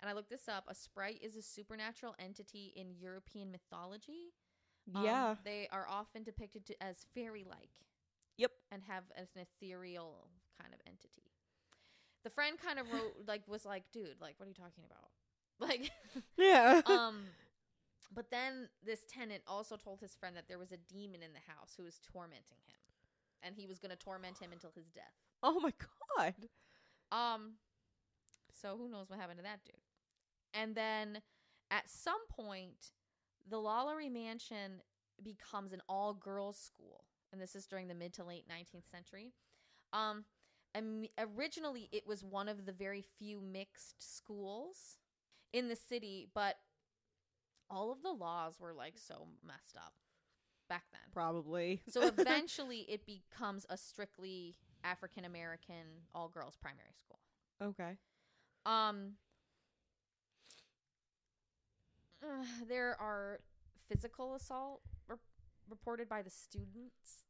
And 0.00 0.08
I 0.08 0.12
looked 0.12 0.30
this 0.30 0.48
up. 0.48 0.64
A 0.68 0.74
sprite 0.74 1.20
is 1.22 1.36
a 1.36 1.42
supernatural 1.42 2.14
entity 2.18 2.72
in 2.76 2.94
European 2.98 3.50
mythology. 3.50 4.32
Um, 4.94 5.04
yeah. 5.04 5.34
they 5.44 5.68
are 5.72 5.86
often 5.88 6.22
depicted 6.22 6.66
to, 6.66 6.82
as 6.82 7.06
fairy-like. 7.14 7.70
Yep. 8.36 8.52
And 8.70 8.82
have 8.86 9.04
an 9.16 9.26
ethereal 9.36 10.28
kind 10.60 10.72
of 10.72 10.80
entity. 10.86 11.32
The 12.24 12.30
friend 12.30 12.56
kind 12.58 12.78
of 12.78 12.92
wrote 12.92 13.14
like 13.26 13.42
was 13.48 13.64
like, 13.64 13.84
dude, 13.92 14.20
like 14.20 14.34
what 14.38 14.46
are 14.46 14.50
you 14.50 14.54
talking 14.54 14.84
about? 14.84 15.10
Like 15.60 15.90
Yeah. 16.36 16.82
um 16.86 17.24
but 18.14 18.30
then 18.30 18.68
this 18.86 19.04
tenant 19.08 19.42
also 19.48 19.76
told 19.76 20.00
his 20.00 20.14
friend 20.14 20.36
that 20.36 20.46
there 20.46 20.56
was 20.56 20.70
a 20.70 20.76
demon 20.76 21.20
in 21.20 21.32
the 21.32 21.52
house 21.52 21.74
who 21.76 21.82
was 21.82 21.98
tormenting 22.12 22.62
him 22.64 22.78
and 23.42 23.54
he 23.56 23.66
was 23.66 23.78
going 23.78 23.90
to 23.90 23.96
torment 23.96 24.38
him 24.38 24.52
until 24.52 24.70
his 24.74 24.86
death. 24.86 25.14
Oh 25.42 25.60
my 25.60 25.72
god. 26.20 26.34
um 27.12 27.52
so 28.52 28.76
who 28.76 28.88
knows 28.88 29.08
what 29.08 29.20
happened 29.20 29.38
to 29.38 29.44
that 29.44 29.60
dude? 29.64 29.76
And 30.52 30.74
then 30.74 31.22
at 31.70 31.88
some 31.88 32.26
point 32.28 32.92
the 33.48 33.56
Lalaurie 33.56 34.12
mansion 34.12 34.82
becomes 35.22 35.72
an 35.72 35.80
all 35.88 36.14
girls 36.14 36.58
school. 36.58 37.04
And 37.32 37.40
this 37.40 37.54
is 37.54 37.66
during 37.66 37.88
the 37.88 37.94
mid 37.94 38.14
to 38.14 38.24
late 38.24 38.46
19th 38.48 38.90
century. 38.90 39.32
Um 39.92 40.24
originally 41.18 41.88
it 41.92 42.06
was 42.06 42.24
one 42.24 42.48
of 42.48 42.66
the 42.66 42.72
very 42.72 43.02
few 43.18 43.40
mixed 43.40 43.94
schools 43.98 44.98
in 45.52 45.68
the 45.68 45.76
city 45.76 46.28
but 46.34 46.56
all 47.70 47.90
of 47.90 48.02
the 48.02 48.10
laws 48.10 48.60
were 48.60 48.74
like 48.74 48.94
so 48.96 49.26
messed 49.46 49.76
up 49.76 49.94
back 50.68 50.84
then 50.92 51.00
Probably. 51.12 51.80
so 51.88 52.02
eventually 52.18 52.80
it 52.88 53.04
becomes 53.06 53.66
a 53.70 53.76
strictly 53.76 54.56
african 54.84 55.24
american 55.24 56.04
all 56.14 56.28
girls 56.28 56.56
primary 56.60 56.92
school 57.00 57.18
okay. 57.62 57.96
um 58.66 59.12
uh, 62.22 62.44
there 62.68 62.96
are 63.00 63.40
physical 63.88 64.34
assault 64.34 64.80
re- 65.08 65.16
reported 65.68 66.08
by 66.08 66.22
the 66.22 66.30
students 66.30 67.24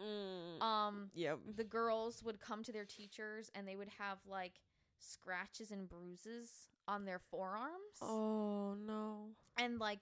Mm. 0.00 0.60
um 0.60 1.10
yep. 1.14 1.38
the 1.54 1.62
girls 1.62 2.20
would 2.24 2.40
come 2.40 2.64
to 2.64 2.72
their 2.72 2.84
teachers 2.84 3.48
and 3.54 3.68
they 3.68 3.76
would 3.76 3.90
have 4.00 4.18
like 4.28 4.54
scratches 4.98 5.70
and 5.70 5.88
bruises 5.88 6.66
on 6.88 7.04
their 7.04 7.20
forearms 7.30 8.00
Oh 8.02 8.74
no. 8.74 9.28
and 9.56 9.78
like 9.78 10.00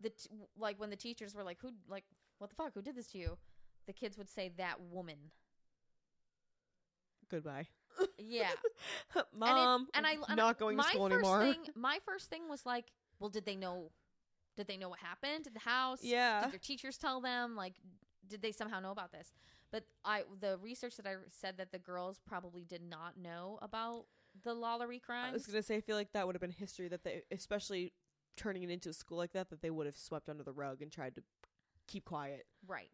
the 0.00 0.10
t- 0.10 0.28
like 0.58 0.78
when 0.78 0.90
the 0.90 0.96
teachers 0.96 1.34
were 1.34 1.42
like 1.44 1.58
who 1.60 1.70
like 1.88 2.04
what 2.38 2.50
the 2.50 2.56
fuck 2.56 2.72
who 2.74 2.82
did 2.82 2.96
this 2.96 3.06
to 3.08 3.18
you 3.18 3.38
the 3.86 3.92
kids 3.92 4.18
would 4.18 4.28
say 4.28 4.50
that 4.56 4.80
woman 4.90 5.16
Goodbye. 7.30 7.66
yeah 8.18 8.50
Mom. 9.36 9.88
and 9.94 10.06
I 10.06 10.16
and 10.28 10.36
not 10.36 10.58
going 10.58 10.76
my 10.76 10.84
to 10.84 10.88
school 10.90 11.08
first 11.08 11.14
anymore. 11.14 11.40
thing 11.40 11.60
my 11.74 11.98
first 12.04 12.30
thing 12.30 12.48
was 12.48 12.64
like 12.66 12.86
well 13.18 13.30
did 13.30 13.44
they 13.46 13.56
know 13.56 13.90
did 14.56 14.68
they 14.68 14.76
know 14.76 14.88
what 14.88 15.00
happened 15.00 15.46
at 15.46 15.54
the 15.54 15.60
house 15.60 16.00
yeah. 16.02 16.42
did 16.42 16.52
their 16.52 16.58
teachers 16.58 16.96
tell 16.98 17.20
them 17.20 17.56
like 17.56 17.74
did 18.28 18.42
they 18.42 18.52
somehow 18.52 18.80
know 18.80 18.90
about 18.90 19.12
this 19.12 19.32
but 19.72 19.84
i 20.04 20.22
the 20.40 20.58
research 20.62 20.96
that 20.96 21.06
i 21.06 21.14
said 21.30 21.56
that 21.56 21.72
the 21.72 21.78
girls 21.78 22.20
probably 22.26 22.64
did 22.64 22.82
not 22.82 23.16
know 23.18 23.58
about 23.62 24.04
the 24.44 24.54
Lalaurie 24.54 25.00
crimes 25.00 25.30
I 25.30 25.32
was 25.32 25.46
gonna 25.46 25.62
say, 25.62 25.76
I 25.76 25.80
feel 25.80 25.96
like 25.96 26.12
that 26.12 26.26
would 26.26 26.34
have 26.34 26.42
been 26.42 26.50
history 26.50 26.88
that 26.88 27.02
they, 27.04 27.22
especially 27.30 27.94
turning 28.36 28.62
it 28.62 28.70
into 28.70 28.88
a 28.88 28.92
school 28.92 29.18
like 29.18 29.32
that, 29.32 29.50
that 29.50 29.62
they 29.62 29.70
would 29.70 29.86
have 29.86 29.96
swept 29.96 30.28
under 30.28 30.42
the 30.42 30.52
rug 30.52 30.82
and 30.82 30.90
tried 30.92 31.14
to 31.14 31.22
keep 31.86 32.04
quiet. 32.04 32.46
right 32.66 32.90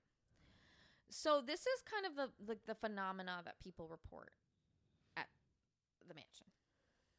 so 1.14 1.43
this 1.47 1.61
is 1.61 1.82
kind 1.90 2.07
of 2.07 2.16
the 2.16 2.30
like 2.49 2.61
the 2.66 2.74
phenomena 2.74 3.40
that 3.45 3.59
people 3.59 3.86
report 3.86 4.32
at 5.16 5.26
the 6.09 6.14
mansion 6.14 6.47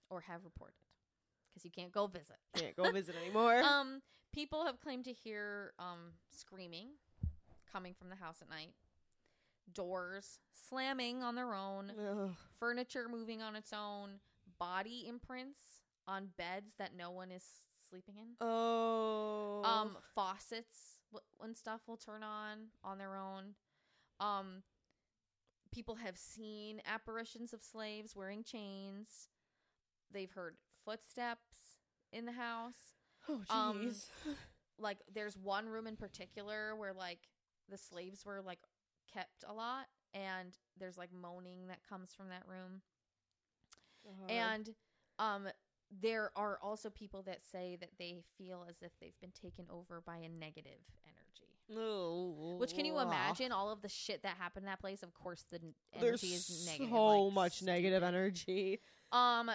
or 0.09 0.21
have 0.21 0.43
reported 0.43 0.75
because 1.49 1.63
you 1.63 1.69
can't 1.71 1.91
go 1.91 2.07
visit 2.07 2.37
Can't 2.55 2.75
go 2.75 2.91
visit 2.91 3.15
anymore. 3.21 3.59
um 3.63 4.01
people 4.33 4.65
have 4.65 4.79
claimed 4.79 5.05
to 5.05 5.13
hear 5.13 5.73
um 5.77 6.13
screaming 6.31 6.87
coming 7.71 7.93
from 7.93 8.09
the 8.09 8.15
house 8.15 8.37
at 8.41 8.49
night 8.49 8.73
doors 9.73 10.39
slamming 10.69 11.23
on 11.23 11.35
their 11.35 11.53
own 11.53 11.91
Ugh. 11.99 12.31
furniture 12.59 13.07
moving 13.09 13.41
on 13.41 13.55
its 13.55 13.71
own 13.73 14.19
body 14.59 15.05
imprints 15.07 15.61
on 16.07 16.29
beds 16.37 16.73
that 16.79 16.91
no 16.97 17.11
one 17.11 17.31
is 17.31 17.43
sleeping 17.93 18.15
in 18.17 18.29
Oh. 18.41 19.61
um 19.63 19.97
faucets 20.15 20.97
and 21.43 21.55
stuff 21.55 21.81
will 21.87 21.97
turn 21.97 22.23
on 22.23 22.69
on 22.83 22.97
their 22.97 23.15
own 23.15 23.53
um 24.19 24.63
people 25.71 25.93
have 25.95 26.17
seen 26.17 26.81
apparitions 26.91 27.53
of 27.53 27.61
slaves 27.61 28.15
wearing 28.15 28.43
chains 28.43 29.29
they've 30.11 30.31
heard 30.31 30.55
footsteps 30.83 31.77
in 32.11 32.25
the 32.25 32.31
house 32.31 32.93
Oh, 33.29 33.41
um, 33.49 33.79
jeez. 33.79 34.07
like 34.79 34.97
there's 35.13 35.37
one 35.37 35.67
room 35.69 35.85
in 35.87 35.95
particular 35.95 36.75
where 36.75 36.93
like 36.93 37.19
the 37.69 37.77
slaves 37.77 38.25
were 38.25 38.41
like 38.41 38.59
kept 39.13 39.43
a 39.47 39.53
lot 39.53 39.85
and 40.15 40.57
there's 40.79 40.97
like 40.97 41.09
moaning 41.13 41.67
that 41.67 41.79
comes 41.87 42.11
from 42.13 42.29
that 42.29 42.43
room 42.47 42.81
God. 44.03 44.29
and 44.31 44.69
um 45.19 45.47
there 46.01 46.31
are 46.35 46.57
also 46.61 46.89
people 46.89 47.21
that 47.23 47.39
say 47.43 47.77
that 47.79 47.91
they 47.99 48.23
feel 48.37 48.65
as 48.69 48.77
if 48.81 48.91
they've 48.99 49.19
been 49.21 49.31
taken 49.31 49.65
over 49.69 50.01
by 50.05 50.17
a 50.17 50.29
negative 50.29 50.79
energy 51.05 51.23
Oh, 51.75 52.57
which 52.57 52.75
can 52.75 52.85
you 52.85 52.99
imagine 52.99 53.51
all 53.51 53.71
of 53.71 53.81
the 53.81 53.87
shit 53.87 54.23
that 54.23 54.35
happened 54.37 54.63
in 54.63 54.67
that 54.67 54.81
place 54.81 55.01
of 55.01 55.13
course 55.13 55.45
the 55.49 55.57
n- 55.57 55.73
There's 55.99 56.23
energy 56.23 56.35
is 56.35 56.65
negative 56.65 56.89
so 56.89 57.23
like, 57.25 57.33
much 57.33 57.61
negative 57.63 58.03
energy. 58.03 58.81
Um, 59.11 59.49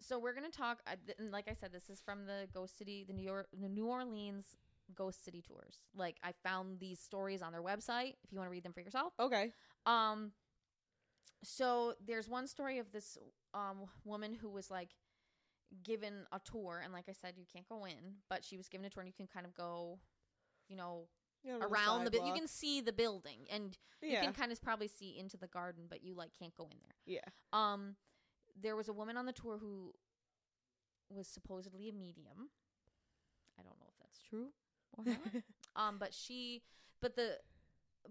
so 0.00 0.18
we're 0.18 0.34
gonna 0.34 0.50
talk. 0.50 0.80
Uh, 0.86 0.96
th- 1.06 1.18
and 1.18 1.30
like 1.30 1.48
I 1.48 1.54
said, 1.54 1.72
this 1.72 1.88
is 1.88 2.00
from 2.00 2.26
the 2.26 2.48
Ghost 2.52 2.76
City, 2.76 3.04
the 3.06 3.12
New 3.12 3.22
York, 3.22 3.46
the 3.58 3.68
New 3.68 3.86
Orleans 3.86 4.56
Ghost 4.94 5.24
City 5.24 5.40
tours. 5.40 5.80
Like 5.96 6.16
I 6.22 6.32
found 6.42 6.80
these 6.80 6.98
stories 6.98 7.42
on 7.42 7.52
their 7.52 7.62
website. 7.62 8.14
If 8.24 8.32
you 8.32 8.38
want 8.38 8.48
to 8.48 8.52
read 8.52 8.64
them 8.64 8.72
for 8.72 8.80
yourself. 8.80 9.12
Okay. 9.20 9.52
Um, 9.86 10.32
so 11.42 11.94
there's 12.04 12.28
one 12.28 12.46
story 12.46 12.78
of 12.78 12.90
this 12.90 13.18
um 13.52 13.86
woman 14.04 14.34
who 14.34 14.48
was 14.48 14.70
like 14.70 14.90
given 15.82 16.26
a 16.32 16.40
tour, 16.40 16.80
and 16.82 16.92
like 16.92 17.06
I 17.08 17.12
said, 17.12 17.34
you 17.36 17.44
can't 17.52 17.68
go 17.68 17.84
in, 17.84 18.16
but 18.28 18.44
she 18.44 18.56
was 18.56 18.68
given 18.68 18.84
a 18.86 18.90
tour, 18.90 19.02
and 19.02 19.08
you 19.08 19.14
can 19.16 19.26
kind 19.26 19.46
of 19.46 19.54
go, 19.54 19.98
you 20.68 20.76
know, 20.76 21.08
Yeah, 21.42 21.54
on 21.54 21.60
the 21.60 21.66
around 21.66 22.04
the 22.04 22.10
building. 22.10 22.28
You 22.28 22.34
can 22.34 22.48
see 22.48 22.80
the 22.80 22.92
building, 22.92 23.46
and 23.50 23.76
you 24.02 24.16
can 24.18 24.32
kind 24.32 24.52
of 24.52 24.60
probably 24.62 24.88
see 24.88 25.16
into 25.18 25.36
the 25.36 25.46
garden, 25.48 25.84
but 25.88 26.02
you 26.04 26.14
like 26.14 26.30
can't 26.38 26.54
go 26.54 26.64
in 26.64 26.76
there. 26.82 26.94
yeah. 27.06 27.20
Um, 27.52 27.96
there 28.60 28.76
was 28.76 28.88
a 28.88 28.92
woman 28.92 29.16
on 29.16 29.26
the 29.26 29.32
tour 29.32 29.58
who 29.58 29.92
was 31.10 31.26
supposedly 31.26 31.88
a 31.88 31.92
medium. 31.92 32.50
I 33.58 33.62
don't 33.62 33.78
know 33.80 33.86
if 33.88 33.98
that's 34.00 34.18
true 34.20 34.48
or 34.96 35.04
not. 35.04 35.42
um, 35.76 35.96
but 35.98 36.14
she, 36.14 36.62
but 37.00 37.16
the, 37.16 37.38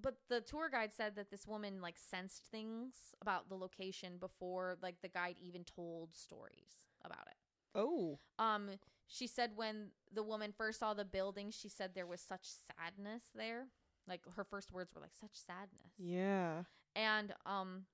but 0.01 0.15
the 0.29 0.41
tour 0.41 0.69
guide 0.69 0.91
said 0.91 1.15
that 1.15 1.29
this 1.29 1.45
woman 1.47 1.81
like 1.81 1.95
sensed 1.97 2.45
things 2.51 2.95
about 3.21 3.47
the 3.49 3.55
location 3.55 4.17
before 4.19 4.75
like 4.81 4.95
the 5.01 5.07
guide 5.07 5.35
even 5.39 5.63
told 5.63 6.15
stories 6.15 6.87
about 7.05 7.27
it. 7.27 7.37
Oh. 7.75 8.19
Um, 8.39 8.69
she 9.07 9.27
said 9.27 9.51
when 9.55 9.87
the 10.13 10.23
woman 10.23 10.53
first 10.57 10.79
saw 10.79 10.93
the 10.93 11.05
building, 11.05 11.51
she 11.51 11.69
said 11.69 11.91
there 11.93 12.07
was 12.07 12.21
such 12.21 12.45
sadness 12.45 13.23
there. 13.35 13.67
Like 14.07 14.21
her 14.35 14.43
first 14.43 14.71
words 14.71 14.91
were 14.93 15.01
like 15.01 15.15
such 15.19 15.31
sadness 15.33 15.93
Yeah. 15.97 16.63
and 16.95 17.33
um 17.45 17.85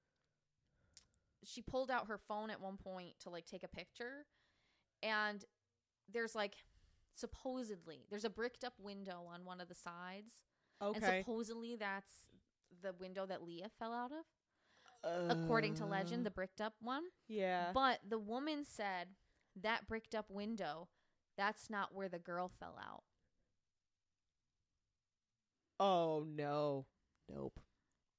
she 1.43 1.61
pulled 1.61 1.89
out 1.91 2.07
her 2.07 2.17
phone 2.17 2.49
at 2.49 2.59
one 2.59 2.77
point 2.77 3.13
to 3.21 3.29
like 3.29 3.45
take 3.45 3.63
a 3.63 3.67
picture 3.67 4.25
and 5.03 5.45
there's 6.11 6.33
like 6.35 6.55
supposedly 7.15 8.05
there's 8.09 8.25
a 8.25 8.29
bricked 8.29 8.63
up 8.63 8.73
window 8.79 9.21
on 9.31 9.45
one 9.45 9.61
of 9.61 9.67
the 9.69 9.75
sides 9.75 10.33
Okay. 10.81 10.95
and 10.97 11.05
supposedly 11.25 11.75
that's 11.75 12.11
the 12.81 12.93
window 12.99 13.25
that 13.25 13.43
Leah 13.43 13.69
fell 13.77 13.93
out 13.93 14.11
of 14.11 15.29
according 15.29 15.75
to 15.75 15.85
legend 15.85 16.25
the 16.25 16.29
Uh, 16.29 16.33
bricked 16.33 16.59
up 16.59 16.73
one 16.81 17.03
yeah. 17.27 17.71
but 17.73 17.99
the 18.07 18.19
woman 18.19 18.65
said 18.65 19.09
that 19.63 19.87
bricked 19.87 20.15
up 20.15 20.29
window 20.29 20.87
that's 21.39 21.69
not 21.69 21.95
where 21.95 22.09
the 22.09 22.19
girl 22.19 22.51
fell 22.59 22.75
out. 22.77 23.03
Oh 25.79 26.25
no. 26.27 26.85
Nope. 27.33 27.59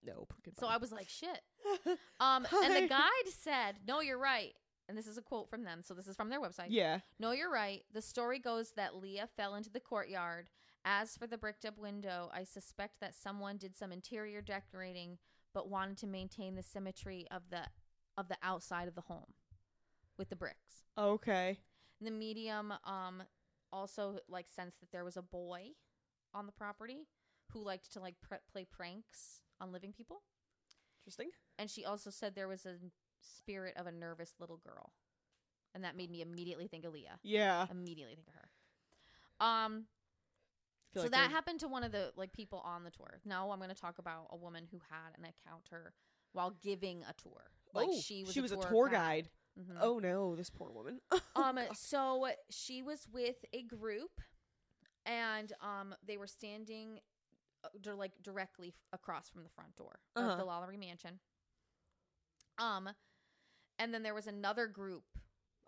Nope. 0.02 0.32
So 0.58 0.66
I 0.66 0.78
was 0.78 0.90
like, 0.90 1.08
shit. 1.08 1.40
Um, 2.18 2.46
and 2.64 2.76
the 2.76 2.88
guide 2.88 3.28
said, 3.28 3.76
"No, 3.86 4.00
you're 4.00 4.18
right." 4.18 4.52
And 4.88 4.96
this 4.96 5.06
is 5.06 5.16
a 5.18 5.22
quote 5.22 5.48
from 5.48 5.64
them. 5.64 5.82
So 5.82 5.94
this 5.94 6.06
is 6.08 6.16
from 6.16 6.28
their 6.30 6.40
website. 6.40 6.66
yeah. 6.68 7.00
No, 7.18 7.32
you're 7.32 7.50
right. 7.50 7.82
The 7.92 8.02
story 8.02 8.38
goes 8.38 8.72
that 8.72 8.96
Leah 8.96 9.28
fell 9.36 9.54
into 9.54 9.70
the 9.70 9.80
courtyard. 9.80 10.48
As 10.84 11.16
for 11.16 11.26
the 11.26 11.38
bricked 11.38 11.64
up 11.64 11.78
window, 11.78 12.30
I 12.34 12.44
suspect 12.44 13.00
that 13.00 13.14
someone 13.14 13.56
did 13.56 13.76
some 13.76 13.92
interior 13.92 14.40
decorating 14.42 15.18
but 15.54 15.68
wanted 15.68 15.98
to 15.98 16.06
maintain 16.06 16.54
the 16.56 16.62
symmetry 16.62 17.26
of 17.30 17.42
the 17.50 17.62
of 18.16 18.28
the 18.28 18.36
outside 18.42 18.88
of 18.88 18.94
the 18.94 19.02
home 19.02 19.34
with 20.20 20.28
the 20.28 20.36
bricks. 20.36 20.84
Okay. 20.98 21.58
The 22.00 22.10
medium 22.10 22.72
um 22.84 23.22
also 23.72 24.18
like 24.28 24.46
sensed 24.48 24.80
that 24.80 24.92
there 24.92 25.04
was 25.04 25.16
a 25.16 25.22
boy 25.22 25.70
on 26.34 26.44
the 26.46 26.52
property 26.52 27.06
who 27.52 27.64
liked 27.64 27.90
to 27.94 28.00
like 28.00 28.14
pr- 28.20 28.34
play 28.52 28.66
pranks 28.70 29.40
on 29.60 29.72
living 29.72 29.92
people. 29.92 30.22
Interesting. 31.02 31.30
And 31.58 31.70
she 31.70 31.84
also 31.86 32.10
said 32.10 32.34
there 32.34 32.48
was 32.48 32.66
a 32.66 32.74
spirit 33.20 33.74
of 33.76 33.86
a 33.86 33.92
nervous 33.92 34.34
little 34.38 34.58
girl. 34.58 34.92
And 35.74 35.82
that 35.84 35.96
made 35.96 36.10
me 36.10 36.20
immediately 36.20 36.68
think 36.68 36.84
of 36.84 36.92
Leah. 36.92 37.18
Yeah. 37.22 37.66
Immediately 37.70 38.14
think 38.16 38.28
of 38.28 38.34
her. 38.34 38.48
Um 39.46 39.86
so 40.92 41.00
like 41.02 41.12
that 41.12 41.16
there's- 41.18 41.32
happened 41.32 41.60
to 41.60 41.68
one 41.68 41.82
of 41.84 41.92
the 41.92 42.12
like 42.14 42.32
people 42.32 42.58
on 42.64 42.84
the 42.84 42.90
tour. 42.90 43.20
Now 43.24 43.50
I'm 43.52 43.58
going 43.58 43.70
to 43.70 43.74
talk 43.80 43.98
about 43.98 44.26
a 44.30 44.36
woman 44.36 44.66
who 44.70 44.80
had 44.90 45.16
an 45.16 45.24
encounter 45.24 45.94
while 46.32 46.50
giving 46.62 47.04
a 47.08 47.14
tour. 47.22 47.50
Like 47.72 47.88
oh, 47.90 48.00
she 48.00 48.24
was 48.24 48.32
she 48.34 48.40
a 48.40 48.42
was 48.42 48.50
tour, 48.52 48.62
a 48.64 48.68
tour 48.68 48.88
guide. 48.88 49.28
Mhm. 49.58 49.76
Oh 49.80 49.98
no, 49.98 50.36
this 50.36 50.50
poor 50.50 50.70
woman. 50.70 51.00
um 51.36 51.58
so 51.74 52.28
she 52.50 52.82
was 52.82 53.06
with 53.12 53.44
a 53.52 53.62
group 53.62 54.20
and 55.06 55.52
um 55.60 55.94
they 56.06 56.16
were 56.16 56.26
standing 56.26 57.00
uh, 57.64 57.94
like 57.94 58.12
directly 58.22 58.74
across 58.92 59.28
from 59.28 59.42
the 59.42 59.48
front 59.50 59.74
door 59.76 60.00
Uh-huh. 60.16 60.30
of 60.30 60.38
the 60.38 60.44
Lalaurie 60.44 60.78
mansion. 60.78 61.18
Um 62.58 62.88
and 63.78 63.94
then 63.94 64.02
there 64.02 64.14
was 64.14 64.26
another 64.26 64.66
group 64.66 65.04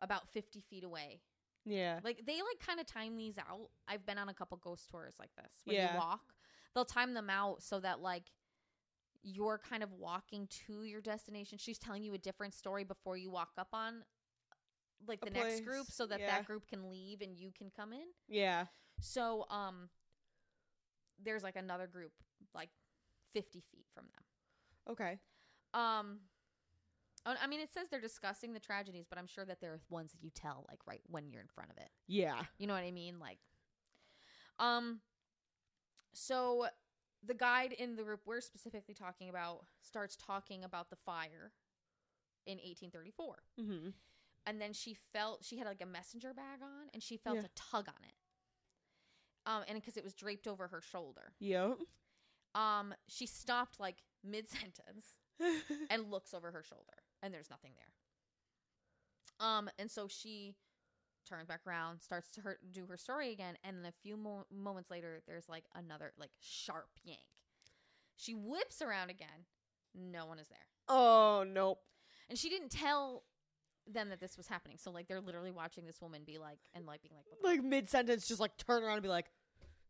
about 0.01 0.29
50 0.29 0.61
feet 0.61 0.85
away 0.85 1.21
yeah. 1.65 2.01
Like 2.03 2.23
they 2.27 2.33
like 2.35 2.59
kind 2.67 2.81
of 2.81 2.87
time 2.87 3.17
these 3.17 3.39
out. 3.39 3.71
I've 3.87 4.05
been 4.05 4.19
on 4.19 4.29
a 4.29 4.35
couple 4.35 4.57
ghost 4.59 4.89
tours 4.91 5.15
like 5.21 5.31
this. 5.37 5.61
When 5.65 5.77
Yeah. 5.77 5.93
you 5.93 5.97
walk, 5.99 6.35
they'll 6.75 6.85
time 6.85 7.15
them 7.15 7.31
out 7.31 7.63
so 7.63 7.79
that 7.79 8.01
like 8.01 8.25
you're 9.23 9.59
kind 9.59 9.83
of 9.83 9.93
walking 9.93 10.49
to 10.67 10.85
your 10.85 11.01
destination. 11.01 11.59
She's 11.59 11.79
telling 11.79 12.03
you 12.03 12.15
a 12.15 12.19
different 12.19 12.55
story 12.55 12.85
before 12.85 13.17
you 13.17 13.31
walk 13.31 13.51
up 13.59 13.69
on 13.73 14.03
like 15.07 15.21
the 15.21 15.31
next 15.31 15.65
group 15.65 15.87
so 15.91 16.07
that 16.07 16.21
yeah. 16.21 16.27
that 16.27 16.47
group 16.47 16.67
can 16.69 16.91
leave 16.91 17.21
and 17.21 17.37
you 17.37 17.51
can 17.57 17.71
come 17.75 17.93
in. 17.93 18.07
Yeah. 18.29 18.67
So 19.01 19.47
um 19.51 19.89
there's 21.23 21.43
like 21.43 21.57
another 21.57 21.87
group 21.87 22.13
like 22.55 22.71
50 23.33 23.63
feet 23.71 23.87
from 23.95 24.05
them. 24.05 24.93
Okay. 24.93 25.19
Um 25.75 26.21
I 27.25 27.47
mean, 27.47 27.61
it 27.61 27.73
says 27.73 27.87
they're 27.89 28.01
discussing 28.01 28.53
the 28.53 28.59
tragedies, 28.59 29.07
but 29.09 29.17
I'm 29.17 29.29
sure 29.29 29.45
that 29.45 29.61
there 29.61 29.75
are 29.75 29.81
ones 29.91 30.11
that 30.11 30.25
you 30.25 30.31
tell 30.35 30.67
like 30.69 30.81
right 30.89 31.01
when 31.09 31.31
you're 31.31 31.41
in 31.41 31.47
front 31.55 31.71
of 31.71 31.77
it. 31.77 31.89
Yeah. 32.09 32.43
You 32.59 32.67
know 32.67 32.75
what 32.75 32.83
I 32.83 32.91
mean? 32.91 33.21
Like, 33.21 33.39
um, 34.59 35.01
so 36.13 36.67
the 37.25 37.35
guide 37.35 37.73
in 37.73 37.97
the 37.97 38.03
group 38.03 38.21
we're 38.27 38.41
specifically 38.41 38.95
talking 38.95 39.29
about 39.29 39.65
starts 39.81 40.17
talking 40.17 40.65
about 40.65 40.91
the 40.91 40.97
fire 40.97 41.53
in 42.47 42.59
1834. 42.59 43.37
Mm-hmm. 43.61 43.89
And 44.47 44.61
then 44.61 44.73
she 44.73 44.97
felt, 45.13 45.45
she 45.45 45.57
had 45.59 45.67
like 45.69 45.81
a 45.83 45.87
messenger 45.87 46.35
bag 46.35 46.61
on 46.63 46.89
and 46.93 47.03
she 47.03 47.17
felt 47.17 47.37
Yeah. 47.37 47.43
a 47.45 47.51
tug 47.55 47.89
on 47.89 48.03
it. 48.05 48.15
Um, 49.47 49.63
and 49.69 49.79
because 49.81 49.97
it 49.97 50.03
was 50.05 50.15
draped 50.15 50.47
over 50.49 50.69
her 50.69 50.81
shoulder. 50.81 51.33
Yep. 51.39 51.79
Um, 52.55 52.95
she 53.09 53.27
stopped 53.27 53.79
like 53.79 53.99
mid 54.25 54.49
sentence 54.49 55.07
and 55.91 56.11
looks 56.11 56.35
over 56.35 56.51
her 56.51 56.63
shoulder 56.63 57.03
and 57.23 57.33
there's 57.33 57.51
nothing 57.51 57.73
there 57.77 57.89
um 59.49 59.69
and 59.79 59.91
so 59.91 60.07
she 60.07 60.55
turns 61.29 61.47
back 61.47 61.61
around 61.67 62.01
starts 62.01 62.29
to 62.31 62.41
her, 62.41 62.59
do 62.73 62.87
her 62.87 62.97
story 62.97 63.33
again 63.33 63.57
and 63.65 63.79
then 63.79 63.87
a 63.87 63.93
few 64.03 64.17
mo- 64.17 64.47
moments 64.51 64.91
later 64.91 65.21
there's 65.27 65.49
like 65.49 65.65
another 65.75 66.13
like 66.19 66.31
sharp 66.41 66.89
yank 67.05 67.21
she 68.17 68.35
whips 68.35 68.83
around 68.83 69.11
again 69.11 69.47
no 69.95 70.27
one 70.27 70.39
is 70.39 70.49
there 70.49 70.59
oh 70.89 71.45
nope. 71.47 71.79
and 72.29 72.39
she 72.39 72.49
didn't 72.49 72.71
tell 72.71 73.23
them 73.93 74.09
that 74.11 74.21
this 74.21 74.37
was 74.37 74.47
happening 74.47 74.77
so 74.79 74.91
like 74.91 75.09
they're 75.09 75.21
literally 75.21 75.51
watching 75.51 75.85
this 75.87 76.01
woman 76.01 76.23
be 76.25 76.39
like 76.39 76.59
and 76.75 76.87
like 76.87 77.03
being 77.03 77.15
like 77.17 77.25
what 77.29 77.41
the, 77.43 77.47
Like 77.49 77.63
mid 77.65 77.89
sentence, 77.89 78.29
just 78.29 78.41
like 78.41 78.57
turn 78.57 78.85
around 78.85 78.95
and 78.95 79.03
be 79.03 79.09
like, 79.09 79.27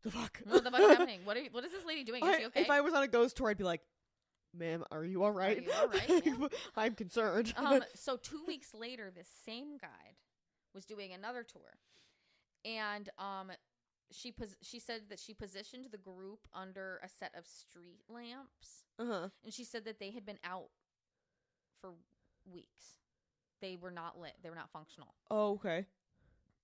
"The 0.03 0.11
fuck? 0.11 0.41
what 0.47 0.65
the 0.65 0.71
fuck 0.71 0.81
is 0.81 0.89
happening 0.89 1.21
what, 1.25 1.37
are 1.37 1.41
you, 1.41 1.49
what 1.53 1.63
is 1.65 1.73
this 1.73 1.85
lady 1.85 2.03
doing 2.03 2.23
is 2.25 2.29
I- 2.29 2.39
she 2.39 2.45
okay 2.47 2.61
If 2.63 2.71
I 2.71 2.81
was 2.81 2.95
on 2.95 3.03
a 3.03 3.09
ghost 3.09 3.37
tour, 3.37 3.51
I'd 3.51 3.59
be 3.59 3.65
like, 3.65 3.83
"Ma'am, 4.57 4.83
are 4.91 5.05
you 5.05 5.23
all 5.23 5.31
right? 5.31 5.63
you 5.63 5.71
all 5.79 5.89
right, 5.89 6.27
ma'am?" 6.27 6.49
I'm 6.75 6.95
concerned." 6.95 7.53
um, 7.59 7.83
so 7.95 8.17
two 8.17 8.41
weeks 8.47 8.73
later, 8.73 9.13
this 9.15 9.29
same 9.45 9.77
guide 9.77 10.17
was 10.75 10.85
doing 10.85 11.13
another 11.13 11.43
tour, 11.43 11.79
and 12.65 13.09
um, 13.19 13.51
she 14.11 14.33
pos- 14.33 14.57
she 14.63 14.79
said 14.79 15.03
that 15.11 15.19
she 15.19 15.35
positioned 15.35 15.87
the 15.91 15.99
group 15.99 16.47
under 16.55 17.01
a 17.03 17.09
set 17.09 17.33
of 17.37 17.47
street 17.47 18.03
lamps, 18.09 18.85
uh 18.99 19.05
huh. 19.05 19.29
and 19.45 19.53
she 19.53 19.65
said 19.65 19.85
that 19.85 19.99
they 19.99 20.11
had 20.11 20.25
been 20.25 20.39
out 20.45 20.71
for 21.81 21.91
weeks. 22.51 22.99
They 23.61 23.77
were 23.77 23.91
not 23.91 24.19
lit. 24.19 24.35
They 24.43 24.51
were 24.51 24.57
not 24.57 24.71
functional. 24.71 25.15
Oh, 25.31 25.53
okay. 25.53 25.87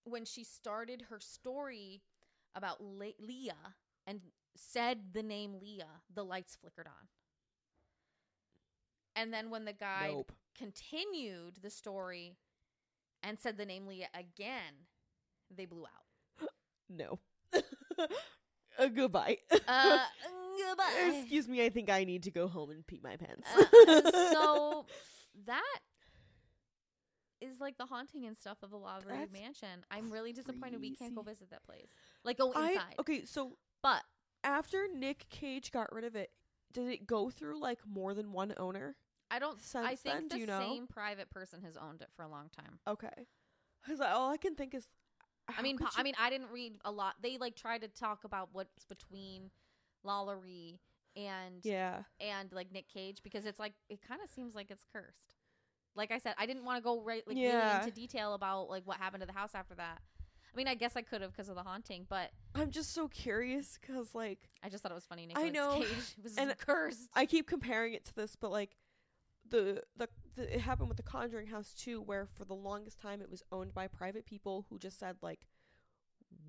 When 0.05 0.25
she 0.25 0.43
started 0.43 1.07
her 1.11 1.21
story 1.21 2.03
about 2.55 2.83
Le- 2.83 3.13
Leah 3.21 3.77
and 4.07 4.21
said 4.57 5.13
the 5.13 5.23
name 5.23 5.55
Leah, 5.61 6.03
the 6.13 6.25
lights 6.25 6.57
flickered 6.61 6.87
on. 6.87 7.09
And 9.15 9.33
then 9.33 9.51
when 9.51 9.65
the 9.65 9.73
guide 9.73 10.11
Nope. 10.13 10.33
continued 10.57 11.59
the 11.63 11.71
story 11.71 12.37
and 13.23 13.39
said 13.39 13.57
the 13.57 13.66
name 13.66 13.87
Leah 13.87 14.09
again, 14.14 14.87
they 15.55 15.66
blew 15.66 15.85
out. 15.85 16.49
No. 16.91 17.19
uh, 18.79 18.87
goodbye. 18.87 19.37
Uh, 19.51 19.99
goodbye. 20.66 21.19
Excuse 21.21 21.47
me. 21.47 21.62
I 21.62 21.69
think 21.69 21.91
I 21.91 22.05
need 22.05 22.23
to 22.23 22.31
go 22.31 22.49
home 22.49 22.71
and 22.71 22.87
pee 22.87 22.99
my 23.03 23.16
pants. 23.16 23.47
Uh, 23.55 24.11
so 24.33 24.87
that 25.47 25.81
is 27.43 27.61
like 27.61 27.77
the 27.77 27.85
haunting 27.85 28.25
and 28.25 28.39
stuff 28.39 28.57
of 28.62 28.71
the 28.71 28.79
Lalaurie 28.79 29.31
Mansion. 29.31 29.85
I'm 29.91 30.11
really 30.11 30.33
disappointed 30.33 30.81
we 30.81 30.95
can't 30.95 31.14
go 31.14 31.21
visit 31.21 31.51
that 31.51 31.64
place. 31.64 31.89
Like 32.25 32.39
go 32.39 32.55
I 32.55 32.71
inside. 32.71 32.95
okay. 33.01 33.25
So 33.27 33.59
But 33.83 34.03
after 34.43 34.87
Nick 34.93 35.29
Cage 35.29 35.71
got 35.71 35.93
rid 35.93 36.05
of 36.05 36.16
it, 36.16 36.31
did 36.73 36.89
it 36.89 37.07
go 37.07 37.29
through 37.29 37.61
like 37.61 37.81
more 37.87 38.14
than 38.14 38.33
one 38.33 38.55
owner? 38.57 38.97
I 39.31 39.39
don't. 39.39 39.59
I 39.74 39.95
think 39.95 40.03
then, 40.03 40.29
the 40.29 40.39
you 40.39 40.47
know? 40.47 40.61
same 40.61 40.87
private 40.87 41.31
person 41.31 41.62
has 41.62 41.76
owned 41.76 42.01
it 42.01 42.09
for 42.16 42.22
a 42.22 42.29
long 42.29 42.51
time. 42.57 42.79
Okay. 42.87 43.26
Because 43.83 44.01
all 44.01 44.31
I 44.31 44.37
can 44.37 44.55
think 44.55 44.74
is, 44.74 44.87
I 45.57 45.62
mean, 45.62 45.79
po- 45.79 45.89
I 45.97 46.03
mean, 46.03 46.14
I 46.18 46.31
didn't 46.31 46.51
read 46.51 46.79
a 46.85 46.91
lot. 46.91 47.14
They 47.22 47.39
like 47.39 47.55
tried 47.55 47.83
to 47.83 47.89
talk 47.89 48.24
about 48.24 48.49
what's 48.53 48.85
between 48.85 49.51
Lalaurie 50.05 50.79
and 51.16 51.61
yeah. 51.62 52.03
and 52.20 52.53
like 52.53 52.72
Nick 52.72 52.89
Cage 52.89 53.18
because 53.22 53.45
it's 53.45 53.59
like 53.59 53.74
it 53.89 54.01
kind 54.07 54.20
of 54.22 54.31
seems 54.31 54.55
like 54.55 54.70
it's 54.70 54.85
cursed. 54.93 55.35
Like 55.95 56.11
I 56.12 56.18
said, 56.18 56.35
I 56.39 56.47
didn't 56.47 56.64
want 56.64 56.79
to 56.79 56.83
go 56.83 57.01
right 57.03 57.26
like 57.26 57.37
Yeah. 57.37 57.72
really 57.72 57.87
into 57.87 58.01
detail 58.01 58.35
about 58.35 58.68
like 58.68 58.87
what 58.87 58.99
happened 58.99 59.22
to 59.22 59.26
the 59.26 59.33
house 59.33 59.51
after 59.55 59.74
that. 59.74 60.01
I 60.53 60.57
mean, 60.57 60.68
I 60.68 60.74
guess 60.74 60.97
I 60.97 61.03
could 61.03 61.20
have 61.20 61.33
because 61.33 61.49
of 61.49 61.57
the 61.57 61.62
haunting, 61.62 62.07
but 62.09 62.31
I'm 62.55 62.70
just 62.70 62.95
so 62.95 63.09
curious 63.09 63.79
because 63.81 64.14
like 64.14 64.49
I 64.62 64.68
just 64.68 64.83
thought 64.83 64.93
it 64.93 64.97
was 64.97 65.07
funny. 65.07 65.29
I 65.35 65.51
know, 65.51 65.79
Cage 65.79 65.89
was 66.22 66.37
and 66.37 66.57
cursed. 66.59 67.09
I 67.14 67.26
keep 67.26 67.47
comparing 67.47 67.95
it 67.95 68.05
to 68.07 68.14
this, 68.14 68.37
but 68.37 68.51
like 68.51 68.76
the, 69.51 69.82
the 69.96 70.09
the 70.36 70.55
it 70.55 70.61
happened 70.61 70.88
with 70.88 70.96
the 70.96 71.03
Conjuring 71.03 71.49
House 71.49 71.74
too, 71.74 72.01
where 72.01 72.26
for 72.26 72.44
the 72.44 72.55
longest 72.55 73.01
time 73.01 73.20
it 73.20 73.30
was 73.30 73.42
owned 73.51 73.74
by 73.74 73.86
private 73.86 74.26
people 74.26 74.66
who 74.70 74.78
just 74.78 74.99
said 74.99 75.16
like, 75.22 75.46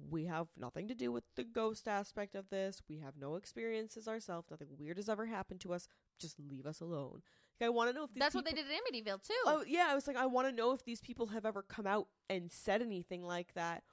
we 0.10 0.26
have 0.26 0.48
nothing 0.58 0.88
to 0.88 0.96
do 0.96 1.12
with 1.12 1.24
the 1.36 1.44
ghost 1.44 1.88
aspect 1.88 2.36
of 2.36 2.50
this. 2.50 2.82
We 2.90 3.00
have 3.00 3.16
no 3.20 3.36
experiences 3.36 4.08
ourselves. 4.08 4.50
Nothing 4.50 4.70
weird 4.78 4.98
has 4.98 5.10
ever 5.10 5.26
happened 5.26 5.62
to 5.62 5.74
us. 5.74 5.88
Just 6.20 6.40
leave 6.40 6.66
us 6.66 6.82
alone. 6.82 7.22
Like, 7.60 7.68
I 7.68 7.70
want 7.70 7.90
to 7.90 7.96
know 7.96 8.04
if 8.06 8.14
these 8.14 8.22
That's 8.22 8.36
what 8.36 8.46
they 8.46 8.52
did 8.52 8.66
in 8.66 9.04
Amityville 9.04 9.24
too. 9.24 9.34
Oh 9.46 9.64
yeah, 9.68 9.88
I 9.90 9.96
was 9.96 10.08
like, 10.08 10.18
I 10.18 10.26
want 10.26 10.48
to 10.48 10.56
know 10.56 10.72
if 10.74 10.84
these 10.84 11.02
people 11.02 11.28
have 11.28 11.46
ever 11.46 11.62
come 11.62 11.88
out 11.88 12.08
and 12.30 12.52
said 12.52 12.82
anything 12.82 13.24
like 13.24 13.54
that, 13.54 13.84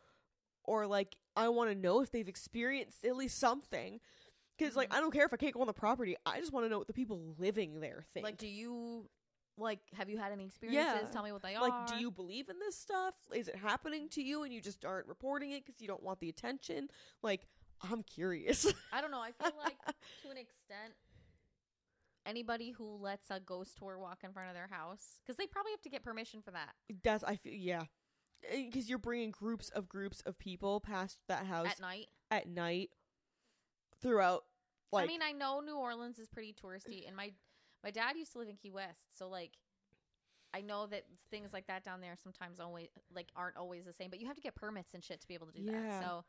or 0.65 0.87
like, 0.87 1.17
I 1.37 1.49
want 1.49 1.71
to 1.71 1.77
know 1.77 2.01
if 2.01 2.11
they've 2.11 2.29
experienced 2.29 3.05
at 3.05 3.17
least 3.17 3.39
something. 3.39 4.01
Because 4.57 4.77
like, 4.77 4.91
Mhm. 4.91 4.97
I 4.97 5.01
don't 5.01 5.11
care 5.13 5.27
if 5.27 5.33
I 5.33 5.37
can't 5.37 5.53
go 5.55 5.61
on 5.61 5.67
the 5.67 5.73
property. 5.73 6.17
I 6.25 6.41
just 6.41 6.53
want 6.53 6.65
to 6.67 6.71
know 6.71 6.79
what 6.79 6.87
the 6.87 6.93
people 6.93 7.35
living 7.39 7.81
there 7.81 8.05
think. 8.15 8.25
like, 8.25 8.39
do 8.39 8.47
you 8.49 9.09
like 9.59 9.81
have 9.95 10.11
you 10.11 10.19
had 10.19 10.33
any 10.33 10.45
experiences? 10.47 11.03
Yeah. 11.05 11.11
Tell 11.11 11.23
me 11.23 11.33
what 11.33 11.43
they 11.43 11.55
are. 11.55 11.67
like, 11.67 11.87
do 11.87 11.97
you 11.97 12.11
believe 12.11 12.49
in 12.49 12.59
this 12.59 12.77
stuff? 12.79 13.15
Is 13.33 13.49
it 13.49 13.57
happening 13.57 14.09
to 14.11 14.23
you 14.23 14.43
and 14.43 14.53
you 14.53 14.61
just 14.61 14.85
aren't 14.85 15.07
reporting 15.07 15.51
it 15.53 15.65
because 15.65 15.81
you 15.81 15.89
don't 15.89 16.03
want 16.03 16.21
the 16.21 16.29
attention? 16.29 16.89
Like, 17.23 17.47
I'm 17.83 18.03
curious. 18.03 18.67
I 18.93 19.01
don't 19.01 19.11
know. 19.11 19.21
I 19.21 19.33
feel 19.33 19.53
like 19.63 19.77
to 20.23 20.31
an 20.31 20.37
extent, 20.37 20.95
anybody 22.25 22.71
who 22.71 22.97
lets 22.97 23.31
a 23.31 23.41
ghost 23.41 23.77
tour 23.79 23.99
walk 23.99 24.21
in 24.25 24.33
front 24.33 24.49
of 24.49 24.55
their 24.55 24.69
house, 24.69 25.21
because 25.25 25.37
they 25.37 25.47
probably 25.47 25.73
have 25.73 25.83
to 25.83 25.91
get 25.91 26.03
permission 26.03 26.43
for 26.43 26.51
that. 26.53 26.75
That's 27.03 27.25
I 27.25 27.37
feel 27.37 27.53
yeah. 27.55 27.85
because 28.53 28.89
you're 28.89 28.99
bringing 28.99 29.31
groups 29.31 29.69
of 29.71 29.89
groups 29.89 30.21
of 30.27 30.39
people 30.39 30.81
past 30.81 31.19
that 31.29 31.47
house 31.47 31.69
at 31.69 31.81
night. 31.81 32.07
at 32.31 32.49
night 32.49 32.91
throughout 34.01 34.45
like 34.93 35.05
I 35.05 35.07
mean, 35.07 35.23
I 35.23 35.33
know 35.33 35.61
New 35.61 35.77
Orleans 35.77 36.19
is 36.19 36.29
pretty 36.29 36.55
touristy, 36.55 37.07
and 37.07 37.17
my 37.17 37.33
my 37.85 37.91
dad 37.91 38.17
used 38.17 38.33
to 38.33 38.39
live 38.39 38.49
in 38.49 38.57
Key 38.57 38.71
West, 38.71 39.17
so 39.19 39.29
like, 39.29 39.53
I 40.55 40.61
know 40.61 40.87
that 40.87 41.05
things 41.31 41.53
like 41.53 41.67
that 41.67 41.85
down 41.85 42.01
there 42.01 42.15
sometimes 42.23 42.61
always 42.61 42.89
like 43.15 43.29
aren't 43.37 43.57
always 43.57 43.85
the 43.85 43.93
same. 43.93 44.11
But 44.11 44.21
you 44.21 44.27
have 44.27 44.37
to 44.37 44.43
get 44.43 44.55
permits 44.55 44.95
and 44.95 45.03
shit 45.05 45.21
to 45.21 45.27
be 45.29 45.35
able 45.35 45.47
to 45.47 45.53
do 45.53 45.63
Yeah. 45.65 45.73
that. 45.73 46.01
So 46.01 46.25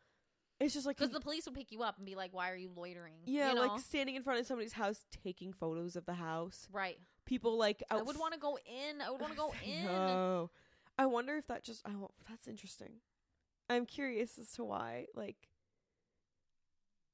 it's 0.60 0.74
just 0.74 0.86
like 0.88 0.98
because 0.98 1.12
the 1.14 1.20
police 1.20 1.46
would 1.46 1.54
pick 1.54 1.72
you 1.72 1.84
up 1.84 1.98
and 1.98 2.06
be 2.06 2.16
like, 2.16 2.34
"Why 2.34 2.50
are 2.50 2.56
you 2.56 2.72
loitering?" 2.76 3.20
yeah 3.26 3.50
you 3.50 3.56
know? 3.56 3.62
like 3.62 3.80
standing 3.80 4.16
in 4.16 4.24
front 4.24 4.40
of 4.40 4.48
somebody's 4.48 4.74
house 4.74 5.06
taking 5.24 5.54
photos 5.54 5.96
of 5.96 6.06
the 6.06 6.16
house 6.16 6.68
right. 6.72 6.98
people 7.26 7.58
like 7.58 7.84
I 7.92 8.02
would 8.02 8.18
want 8.18 8.34
to 8.34 8.40
go 8.40 8.58
in. 8.66 9.02
I 9.02 9.12
would 9.12 9.22
want 9.22 9.34
to 9.34 9.38
go 9.38 9.54
in. 9.64 9.86
no 9.86 10.50
i 11.00 11.06
wonder 11.06 11.38
if 11.38 11.46
that 11.46 11.64
just 11.64 11.88
i 11.88 11.92
wa- 11.96 12.08
that's 12.28 12.48
interesting 12.48 12.94
i'm 13.70 13.86
curious 13.86 14.40
as 14.40 14.50
to 14.54 14.64
why 14.64 15.06
like 15.14 15.48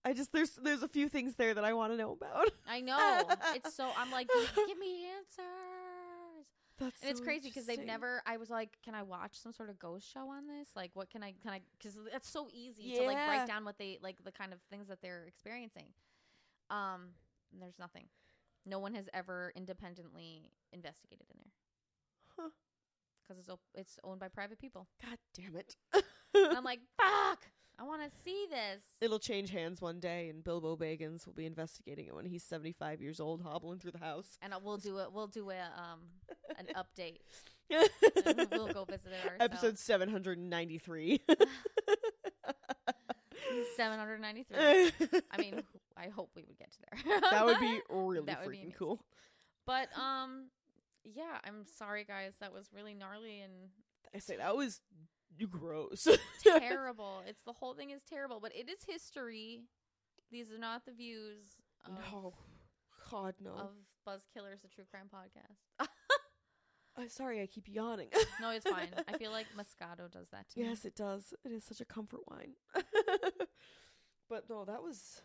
i 0.06 0.14
just 0.14 0.32
there's 0.34 0.52
there's 0.64 0.84
a 0.84 0.88
few 0.88 1.08
things 1.10 1.36
there 1.36 1.54
that 1.54 1.64
i 1.64 1.74
want 1.74 1.92
to 1.94 1.98
know 1.98 2.12
about 2.14 2.50
I 2.68 2.80
know. 2.82 3.24
It's 3.56 3.74
so 3.76 3.90
I'm 3.98 4.10
like, 4.12 4.28
give, 4.56 4.78
me 4.80 5.06
answers. 5.18 6.48
that's 6.80 7.02
And 7.02 7.12
it's 7.12 7.20
crazy 7.20 7.50
because 7.50 7.66
they've 7.66 7.86
never. 7.86 8.22
I 8.26 8.38
was 8.38 8.50
like, 8.50 8.78
can 8.84 8.96
I 8.96 9.04
watch 9.04 9.38
some 9.40 9.52
sort 9.52 9.70
of 9.70 9.78
ghost 9.78 10.12
show 10.12 10.30
on 10.30 10.48
this? 10.48 10.70
Like, 10.76 10.92
what 10.94 11.10
can 11.10 11.22
I? 11.24 11.34
Can 11.42 11.52
I? 11.52 11.60
Because 11.78 12.00
that's 12.12 12.30
so 12.30 12.48
easy 12.54 12.96
to 12.96 13.04
like 13.04 13.18
Yeah. 13.18 13.28
break 13.28 13.48
down 13.48 13.66
what 13.66 13.78
they 13.78 14.00
like, 14.02 14.24
the 14.24 14.32
kind 14.32 14.54
of 14.54 14.60
things 14.72 14.88
that 14.88 15.02
they're 15.02 15.26
experiencing. 15.28 15.88
Um, 16.70 17.10
and 17.52 17.62
there's 17.62 17.78
nothing. 17.78 18.06
No 18.66 18.80
one 18.80 18.94
has 18.96 19.08
ever 19.14 19.52
independently 19.56 20.50
investigated 20.72 21.26
in 21.30 21.38
there 21.38 21.52
Huh. 22.38 22.50
because 23.22 23.38
it's 23.40 23.50
op- 23.50 23.60
it's 23.76 24.00
owned 24.06 24.20
by 24.22 24.30
private 24.30 24.58
people. 24.58 24.88
god 25.06 25.18
damn 25.36 25.56
it 25.58 25.76
I'm 26.36 26.64
like, 26.64 26.80
fuck! 26.98 27.44
I 27.84 27.86
want 27.86 28.02
to 28.10 28.18
see 28.24 28.46
this. 28.50 28.82
it'll 29.02 29.20
change 29.20 29.50
hands 29.50 29.82
one 29.82 30.00
day 30.00 30.30
and 30.30 30.42
bilbo 30.42 30.78
baggins 30.78 31.26
will 31.26 31.34
be 31.34 31.46
investigating 31.46 32.08
it 32.08 32.16
when 32.16 32.24
he's 32.26 32.42
75 32.44 33.02
years 33.02 33.20
old 33.20 33.42
hobbling 33.42 33.80
through 33.80 33.92
the 33.92 33.98
house 33.98 34.38
and 34.42 34.54
uh, 34.54 34.60
we'll 34.64 34.78
do 34.78 35.00
it. 35.00 35.12
We'll 35.12 35.28
do 35.28 35.50
a 35.50 35.56
um 35.76 36.00
an 36.58 36.68
update. 36.78 37.18
We'll 38.52 38.68
go 38.72 38.86
visit 38.86 39.08
it 39.12 39.32
ourselves. 39.32 39.38
episode 39.42 39.80
793 39.80 41.22
Seven 43.76 44.00
hundred 44.00 44.22
ninety 44.22 44.44
three. 44.44 44.58
I 45.32 45.38
mean, 45.38 45.62
I 45.98 46.08
hope 46.08 46.32
we 46.36 46.44
would 46.44 46.58
get 46.58 46.72
to 46.72 46.78
there. 46.90 47.22
that 47.32 47.46
would 47.46 47.60
be 47.60 47.80
really 47.90 48.22
That 48.22 48.46
would 48.46 48.52
be 48.52 48.58
freaking 48.58 48.76
cool. 48.76 49.04
But 49.68 49.90
um, 49.98 50.48
yeah, 51.04 51.38
I'm 51.44 51.66
sorry, 51.78 52.04
guys. 52.04 52.34
That 52.40 52.54
was 52.54 52.70
really 52.74 52.94
gnarly 52.94 53.42
and 53.42 53.54
I 54.16 54.20
say 54.20 54.38
that 54.38 54.56
was 54.56 54.80
gross. 55.50 56.08
terrible. 56.44 57.22
it's 57.28 57.44
the 57.44 57.54
whole 57.54 57.74
thing 57.74 57.92
is 57.92 58.02
terrible, 58.04 58.40
but 58.40 58.56
it 58.56 58.70
is 58.70 58.80
history. 58.88 59.62
These 60.32 60.52
are 60.52 60.58
not 60.58 60.86
the 60.86 60.92
views 60.92 61.62
of, 61.86 61.94
no, 62.12 62.34
God 63.12 63.36
no. 63.44 63.52
of 63.52 63.70
Buzz 64.06 64.22
Killers, 64.34 64.60
the 64.62 64.68
true 64.68 64.86
crime 64.90 65.10
podcast. 65.14 65.88
I'm 66.98 67.10
sorry, 67.10 67.42
I 67.42 67.48
keep 67.48 67.68
yawning. 67.68 68.10
no, 68.40 68.52
it's 68.52 68.70
fine. 68.70 68.88
I 69.08 69.18
feel 69.18 69.32
like 69.32 69.48
Moscato 69.58 70.12
does 70.12 70.28
that 70.32 70.50
to 70.52 70.60
me. 70.60 70.68
yes, 70.68 70.86
it 70.86 70.96
does. 70.96 71.34
It 71.44 71.52
is 71.52 71.64
such 71.64 71.82
a 71.82 71.86
comfort 71.86 72.22
wine. 72.30 72.54
but 74.30 74.44
no, 74.50 74.66
that 74.66 74.84
was 74.84 75.22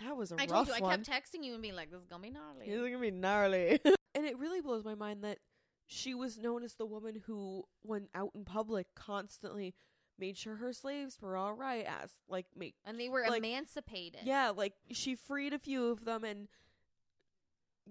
that 0.00 0.16
was 0.16 0.32
a 0.32 0.34
I 0.34 0.46
rough 0.46 0.48
told 0.48 0.68
you, 0.68 0.74
I 0.74 0.96
kept 0.96 1.08
texting 1.08 1.44
you 1.44 1.54
and 1.54 1.62
being 1.62 1.76
like, 1.76 1.90
"This 1.90 2.00
is 2.00 2.06
gonna 2.06 2.22
be 2.22 2.30
gnarly." 2.30 2.66
It's 2.66 2.76
gonna 2.76 2.98
be 2.98 3.10
gnarly. 3.10 3.80
and 4.14 4.26
it 4.26 4.38
really 4.38 4.60
blows 4.60 4.84
my 4.84 4.94
mind 4.94 5.24
that 5.24 5.38
she 5.92 6.14
was 6.14 6.38
known 6.38 6.62
as 6.62 6.74
the 6.74 6.86
woman 6.86 7.22
who, 7.26 7.64
when 7.82 8.08
out 8.14 8.30
in 8.34 8.44
public, 8.44 8.86
constantly 8.94 9.74
made 10.18 10.36
sure 10.36 10.56
her 10.56 10.72
slaves 10.72 11.18
were 11.20 11.36
all 11.36 11.54
right. 11.54 11.84
As 11.86 12.10
like 12.28 12.46
make 12.56 12.74
and 12.84 12.98
they 12.98 13.08
were 13.08 13.24
Like, 13.28 13.38
emancipated. 13.38 14.20
yeah, 14.24 14.50
like 14.50 14.74
she 14.90 15.14
freed 15.14 15.52
a 15.52 15.58
few 15.58 15.86
of 15.90 16.04
them 16.04 16.24
and 16.24 16.48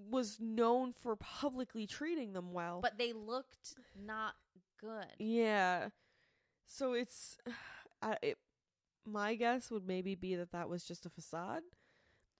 was 0.10 0.40
known 0.40 0.94
for 0.94 1.16
publicly 1.16 1.86
treating 1.86 2.34
them 2.34 2.54
well. 2.54 2.80
but 2.82 2.98
they 2.98 3.14
looked 3.14 3.76
not 4.06 4.34
good. 4.80 5.06
yeah, 5.20 5.90
so 6.66 6.94
it's 6.94 7.38
I, 8.02 8.18
it, 8.22 8.38
my 9.06 9.36
guess 9.36 9.70
would 9.70 9.86
maybe 9.86 10.16
be 10.16 10.36
that 10.36 10.52
that 10.54 10.70
was 10.70 10.84
just 10.84 11.06
a 11.06 11.10
facade, 11.10 11.64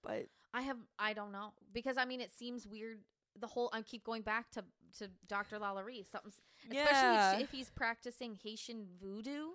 but 0.04 0.28
I 0.54 0.62
have 0.62 0.78
I 0.98 1.14
don't 1.14 1.32
know 1.32 1.54
because 1.74 1.98
I 1.98 2.06
mean 2.06 2.22
it 2.22 2.32
seems 2.32 2.66
weird. 2.68 3.00
The 3.40 3.48
whole 3.48 3.70
I 3.74 3.82
keep 3.82 4.04
going 4.04 4.22
back 4.24 4.50
to 4.52 4.64
to 5.00 5.10
Dr. 5.28 5.58
Lalaurie. 5.60 6.06
Something, 6.12 6.32
especially 6.70 6.78
yeah, 6.78 7.38
if, 7.40 7.50
he's 7.52 7.70
practicing 7.70 8.36
Haitian 8.44 8.86
voodoo. 9.02 9.50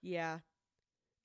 yeah. 0.00 0.38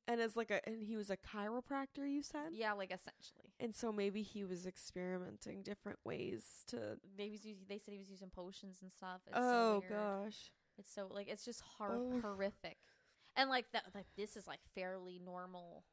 And 0.10 0.22
as 0.22 0.38
like 0.38 0.52
a, 0.52 0.66
and 0.66 0.82
he 0.82 0.96
was 0.96 1.10
a 1.10 1.18
chiropractor, 1.18 2.10
you 2.10 2.24
said. 2.24 2.52
Yeah, 2.54 2.72
like 2.72 2.94
essentially. 2.94 3.52
And 3.60 3.76
so 3.76 3.92
maybe 3.92 4.22
he 4.22 4.46
was 4.46 4.66
experimenting 4.66 5.64
different 5.64 6.00
ways 6.06 6.64
to. 6.68 6.98
Using, 7.18 7.58
they 7.68 7.78
said 7.78 7.92
he 7.92 7.98
was 8.00 8.10
using 8.10 8.30
potions 8.30 8.78
and 8.82 8.90
stuff. 8.90 9.20
It's 9.28 9.36
oh 9.38 9.84
so 9.90 9.94
gosh. 9.94 10.52
It's 10.78 10.94
so 10.94 11.10
like 11.12 11.28
it's 11.28 11.44
just 11.44 11.62
hor- 11.78 11.92
Oh. 11.92 12.22
horrific. 12.22 12.78
And 13.36 13.50
like 13.50 13.66
that 13.74 13.84
like 13.94 14.06
this 14.16 14.38
is 14.38 14.48
like 14.48 14.62
fairly 14.74 15.20
normal 15.24 15.84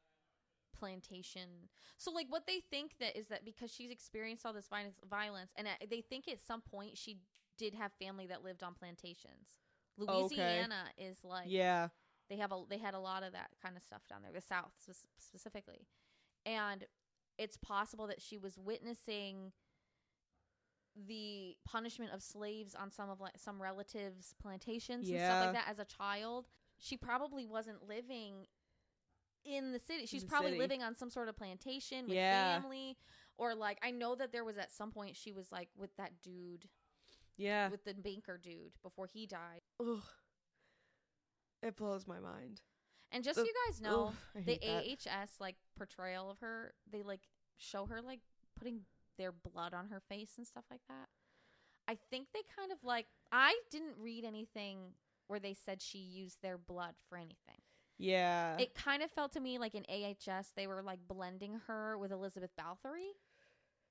plantation. 0.79 1.49
So 1.97 2.11
like 2.11 2.27
what 2.29 2.47
they 2.47 2.61
think 2.71 2.91
that 3.01 3.17
is 3.17 3.27
that 3.27 3.43
because 3.43 3.71
she's 3.71 3.91
experienced 3.91 4.45
all 4.45 4.53
this 4.53 4.67
violence, 4.69 4.95
violence 5.09 5.51
and 5.57 5.67
uh, 5.67 5.71
they 5.89 6.01
think 6.01 6.27
at 6.29 6.41
some 6.41 6.61
point 6.61 6.97
she 6.97 7.17
did 7.57 7.73
have 7.75 7.91
family 7.93 8.27
that 8.27 8.43
lived 8.43 8.63
on 8.63 8.73
plantations. 8.73 9.59
Oh, 9.99 10.25
okay. 10.25 10.35
Louisiana 10.35 10.85
is 10.97 11.17
like 11.23 11.45
yeah. 11.47 11.87
they 12.29 12.37
have 12.37 12.51
a 12.51 12.63
they 12.69 12.77
had 12.77 12.93
a 12.93 12.99
lot 12.99 13.23
of 13.23 13.33
that 13.33 13.49
kind 13.61 13.77
of 13.77 13.83
stuff 13.83 14.01
down 14.09 14.21
there, 14.21 14.33
the 14.33 14.41
South 14.41 14.71
spe- 14.79 15.07
specifically, 15.17 15.87
and 16.45 16.85
it's 17.37 17.57
possible 17.57 18.07
that 18.07 18.21
she 18.21 18.37
was 18.37 18.57
witnessing 18.57 19.51
the 21.07 21.57
punishment 21.65 22.13
of 22.13 22.21
slaves 22.21 22.73
on 22.73 22.91
some 22.91 23.09
of 23.09 23.19
like 23.19 23.37
some 23.37 23.61
relatives' 23.61 24.33
plantations 24.41 25.09
and 25.09 25.19
stuff 25.19 25.45
like 25.45 25.53
that 25.53 25.67
as 25.69 25.79
a 25.79 25.85
child. 25.85 26.47
She 26.77 26.97
probably 26.97 27.45
wasn't 27.45 27.87
living 27.87 28.47
in 29.43 29.71
the 29.71 29.79
city. 29.79 30.05
She's 30.05 30.23
the 30.23 30.27
probably 30.27 30.51
city. 30.51 30.59
living 30.59 30.83
on 30.83 30.95
some 30.95 31.09
sort 31.09 31.27
of 31.27 31.35
plantation 31.37 32.05
with 32.05 32.15
Yeah. 32.15 32.59
family. 32.59 32.97
Or 33.37 33.53
like 33.53 33.77
I 33.83 33.91
know 33.91 34.15
that 34.15 34.31
there 34.31 34.45
was 34.45 34.57
at 34.57 34.71
some 34.71 34.91
point 34.91 35.17
she 35.17 35.31
was 35.33 35.51
like 35.51 35.69
with 35.75 35.95
that 35.97 36.21
dude 36.23 36.69
Yeah. 37.37 37.69
with 37.69 37.83
the 37.83 37.93
banker 37.93 38.39
dude 38.41 38.73
before 38.81 39.07
he 39.11 39.25
died. 39.25 39.61
Ugh. 39.79 40.01
It 41.61 41.75
blows 41.75 42.07
my 42.07 42.19
mind. 42.19 42.61
And 43.11 43.23
just 43.23 43.37
so 43.37 43.45
you 43.45 43.53
guys 43.67 43.81
know, 43.81 44.13
Ugh, 44.35 44.45
the. 44.45 44.59
AHS 44.63 45.31
like 45.39 45.55
portrayal 45.77 46.29
of 46.29 46.39
her, 46.39 46.73
they 46.91 47.01
like 47.01 47.21
show 47.57 47.85
her 47.85 48.01
like 48.01 48.19
putting 48.57 48.81
their 49.17 49.31
blood 49.31 49.73
on 49.73 49.87
her 49.87 50.01
face 50.09 50.33
and 50.37 50.45
stuff 50.45 50.65
like 50.69 50.81
that. 50.89 51.07
I 51.87 51.97
think 52.09 52.27
they 52.33 52.41
kind 52.57 52.71
of 52.71 52.79
like 52.83 53.05
I 53.31 53.55
didn't 53.71 53.95
read 53.99 54.25
anything 54.25 54.93
where 55.27 55.39
they 55.39 55.53
said 55.53 55.81
she 55.81 55.99
used 55.99 56.41
their 56.41 56.57
blood 56.57 56.95
for 57.09 57.17
anything. 57.17 57.61
Yeah. 57.97 58.57
It 58.57 58.75
kind 58.75 59.01
of 59.01 59.11
felt 59.11 59.31
to 59.33 59.39
me 59.39 59.57
like 59.57 59.75
in 59.75 59.85
AHS 59.89 60.51
they 60.55 60.67
were 60.67 60.83
like 60.83 60.99
blending 61.07 61.61
her 61.67 61.97
with 61.97 62.11
Elizabeth 62.11 62.51
Bathory, 62.59 63.13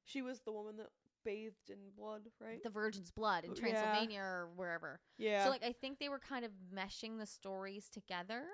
she 0.04 0.22
was 0.22 0.40
the 0.40 0.52
woman 0.52 0.76
that 0.76 0.88
bathed 1.24 1.70
in 1.70 1.78
blood, 1.96 2.22
right? 2.40 2.62
the 2.62 2.70
Virgin's 2.70 3.10
blood 3.10 3.44
in 3.44 3.50
Oh, 3.50 3.54
yeah. 3.56 3.60
Transylvania 3.60 4.20
or 4.20 4.48
wherever. 4.56 5.00
yeah. 5.18 5.44
So 5.44 5.50
like 5.50 5.64
I 5.64 5.72
think 5.72 5.98
they 5.98 6.08
were 6.08 6.18
kind 6.18 6.44
of 6.44 6.50
meshing 6.74 7.18
the 7.18 7.26
stories 7.26 7.88
together. 7.88 8.44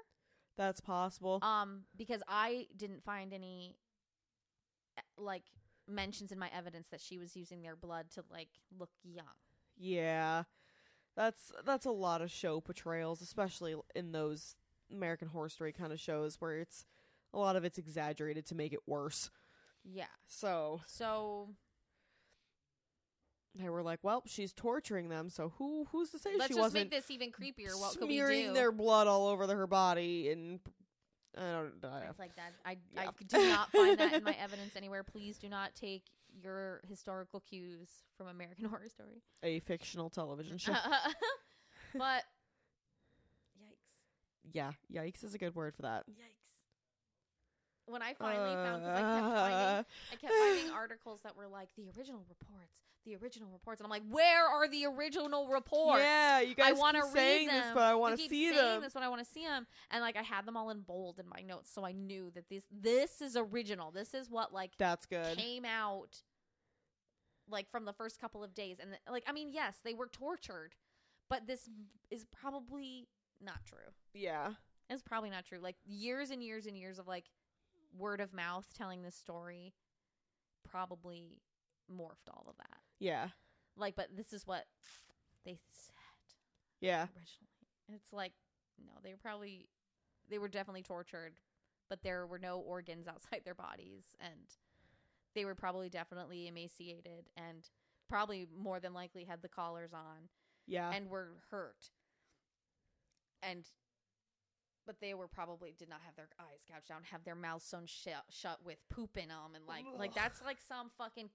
that's 0.56 0.80
possible. 0.80 1.38
Um, 1.42 1.84
because 1.96 2.22
I 2.28 2.66
didn't 2.76 3.02
find 3.04 3.32
any 3.32 3.76
eh, 4.96 5.02
like 5.18 5.44
mentions 5.88 6.30
in 6.32 6.38
my 6.38 6.50
evidence 6.56 6.88
that 6.88 7.00
she 7.00 7.18
was 7.18 7.34
using 7.36 7.62
their 7.62 7.76
blood 7.76 8.06
to 8.14 8.24
like 8.30 8.48
look 8.78 8.90
young. 9.02 9.24
yeah. 9.76 10.44
That's 11.16 11.50
that's 11.66 11.86
a 11.86 11.90
lot 11.90 12.22
of 12.22 12.30
show 12.30 12.60
portrayals, 12.60 13.20
especially 13.20 13.74
in 13.96 14.12
those 14.12 14.54
American 14.92 15.28
Horror 15.28 15.48
Story 15.48 15.72
kind 15.72 15.92
of 15.92 15.98
shows 16.00 16.40
where 16.40 16.58
it's 16.58 16.86
a 17.34 17.38
lot 17.38 17.56
of 17.56 17.64
it's 17.64 17.78
exaggerated 17.78 18.46
to 18.46 18.54
make 18.54 18.72
it 18.72 18.78
worse. 18.86 19.28
Yeah. 19.84 20.04
So 20.28 20.82
So 20.86 21.48
they 23.54 23.68
were 23.68 23.82
like, 23.82 23.98
"Well, 24.02 24.22
she's 24.26 24.52
torturing 24.52 25.08
them, 25.08 25.28
so 25.30 25.52
who 25.58 25.86
who's 25.90 26.10
to 26.10 26.18
say 26.18 26.30
let's 26.36 26.46
she 26.46 26.54
just 26.54 26.60
wasn't 26.60 26.84
make 26.84 26.90
this 26.90 27.10
even 27.10 27.30
creepier. 27.30 27.78
What 27.78 27.98
could 27.98 28.08
we 28.08 28.14
smearing 28.16 28.48
do? 28.48 28.54
their 28.54 28.72
blood 28.72 29.06
all 29.06 29.26
over 29.26 29.46
the, 29.46 29.54
her 29.54 29.66
body 29.66 30.30
and 30.30 30.60
I 31.36 31.52
don't 31.52 31.72
I, 31.84 32.00
It's 32.08 32.18
like 32.18 32.34
that. 32.36 32.52
I 32.64 32.76
Yeah. 32.94 33.02
I 33.02 33.24
do 33.26 33.48
not 33.48 33.72
find 33.72 33.98
that 33.98 34.12
in 34.12 34.24
my 34.24 34.36
evidence 34.42 34.76
anywhere. 34.76 35.04
Please 35.04 35.38
do 35.38 35.48
not 35.48 35.74
take 35.74 36.04
your 36.42 36.80
historical 36.88 37.40
cues 37.40 37.88
from 38.16 38.28
American 38.28 38.64
Horror 38.68 38.88
Story. 38.88 39.22
a 39.42 39.60
fictional 39.60 40.10
television 40.10 40.58
show. 40.58 40.72
but 41.94 42.24
yikes. 43.60 44.52
yeah, 44.52 44.72
yikes 44.92 45.24
is 45.24 45.34
a 45.34 45.38
good 45.38 45.54
word 45.54 45.74
for 45.74 45.82
that. 45.82 46.04
Yikes. 46.08 46.39
When 47.90 48.02
I 48.02 48.14
finally 48.14 48.54
found 48.54 48.82
because 48.82 48.96
I 48.96 49.00
kept 49.00 49.36
finding 49.36 49.58
uh. 49.58 49.82
I 50.12 50.16
kept 50.16 50.32
finding 50.32 50.70
articles 50.72 51.20
that 51.22 51.36
were 51.36 51.48
like 51.48 51.68
the 51.76 51.84
original 51.96 52.24
reports, 52.28 52.78
the 53.04 53.16
original 53.16 53.48
reports, 53.52 53.80
and 53.80 53.86
I'm 53.86 53.90
like, 53.90 54.02
where 54.08 54.46
are 54.46 54.68
the 54.68 54.86
original 54.86 55.48
reports? 55.48 56.02
Yeah, 56.02 56.40
you 56.40 56.54
guys 56.54 56.70
I 56.70 56.72
want 56.72 56.96
to 56.96 57.02
read 57.02 57.12
saying 57.12 57.48
them. 57.48 57.56
this, 57.56 57.70
but 57.74 57.82
I 57.82 57.94
want 57.94 58.16
to 58.16 58.22
see 58.22 58.50
saying 58.50 58.56
them. 58.56 58.82
This, 58.82 58.92
but 58.92 59.02
I 59.02 59.08
want 59.08 59.24
to 59.24 59.30
see 59.30 59.44
them, 59.44 59.66
and 59.90 60.00
like 60.02 60.16
I 60.16 60.22
had 60.22 60.46
them 60.46 60.56
all 60.56 60.70
in 60.70 60.80
bold 60.80 61.18
in 61.18 61.28
my 61.28 61.42
notes, 61.42 61.70
so 61.72 61.84
I 61.84 61.92
knew 61.92 62.30
that 62.34 62.48
this 62.48 62.64
this 62.70 63.20
is 63.20 63.36
original. 63.36 63.90
This 63.90 64.14
is 64.14 64.30
what 64.30 64.52
like 64.52 64.72
That's 64.78 65.06
good. 65.06 65.36
came 65.36 65.64
out 65.64 66.22
like 67.50 67.70
from 67.70 67.84
the 67.84 67.92
first 67.92 68.20
couple 68.20 68.44
of 68.44 68.54
days, 68.54 68.78
and 68.80 68.90
like 69.10 69.24
I 69.26 69.32
mean, 69.32 69.48
yes, 69.50 69.76
they 69.84 69.94
were 69.94 70.08
tortured, 70.08 70.74
but 71.28 71.46
this 71.46 71.68
is 72.10 72.24
probably 72.24 73.08
not 73.42 73.64
true. 73.64 73.78
Yeah. 74.14 74.50
It's 74.88 75.02
probably 75.02 75.30
not 75.30 75.44
true. 75.44 75.58
Like 75.60 75.76
years 75.86 76.30
and 76.30 76.42
years 76.42 76.66
and 76.66 76.76
years 76.76 76.98
of 76.98 77.06
like 77.06 77.24
word 77.96 78.20
of 78.20 78.32
mouth 78.32 78.66
telling 78.76 79.02
this 79.02 79.16
story 79.16 79.72
probably 80.68 81.40
morphed 81.90 82.28
all 82.30 82.46
of 82.48 82.56
that. 82.58 82.78
Yeah. 82.98 83.28
Like, 83.76 83.96
but 83.96 84.08
this 84.16 84.32
is 84.32 84.46
what 84.46 84.64
they 85.44 85.58
said 85.72 85.94
Yeah. 86.80 87.02
originally. 87.16 87.48
And 87.88 87.96
it's 87.96 88.12
like, 88.12 88.32
no, 88.78 88.92
they 89.02 89.10
were 89.10 89.18
probably, 89.22 89.68
they 90.28 90.38
were 90.38 90.48
definitely 90.48 90.82
tortured, 90.82 91.34
but 91.88 92.02
there 92.02 92.26
were 92.26 92.38
no 92.38 92.58
organs 92.60 93.06
outside 93.08 93.42
their 93.44 93.54
bodies. 93.54 94.04
And 94.20 94.46
they 95.34 95.44
were 95.44 95.54
probably 95.54 95.88
definitely 95.88 96.46
emaciated 96.46 97.28
and 97.36 97.68
probably 98.08 98.46
more 98.56 98.80
than 98.80 98.92
likely 98.92 99.24
had 99.24 99.42
the 99.42 99.48
collars 99.48 99.92
on 99.92 100.28
Yeah. 100.66 100.90
and 100.90 101.08
were 101.08 101.42
hurt. 101.50 101.90
And, 103.42 103.64
but 104.90 105.00
they 105.00 105.14
were 105.14 105.28
probably 105.28 105.72
did 105.78 105.88
not 105.88 106.00
have 106.04 106.16
their 106.16 106.26
eyes 106.40 106.64
gouged 106.68 106.88
down, 106.88 107.02
have 107.12 107.22
their 107.22 107.36
mouths 107.36 107.64
sewn 107.64 107.86
shut, 107.86 108.24
shut 108.28 108.58
with 108.64 108.76
poop 108.88 109.16
in 109.16 109.28
them, 109.28 109.54
and 109.54 109.64
like, 109.68 109.84
like 109.96 110.12
that's 110.16 110.42
like 110.44 110.58
some 110.68 110.90
fucking, 110.98 111.30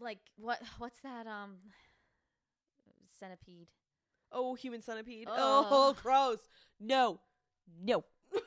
like 0.00 0.20
what, 0.38 0.58
what's 0.78 0.98
that? 1.00 1.26
Um, 1.26 1.56
centipede. 3.20 3.68
oh, 4.32 4.54
human 4.54 4.80
centipede. 4.80 5.28
Ugh. 5.28 5.36
Oh, 5.36 5.94
gross. 6.02 6.38
No. 6.80 7.20
No. 7.78 8.04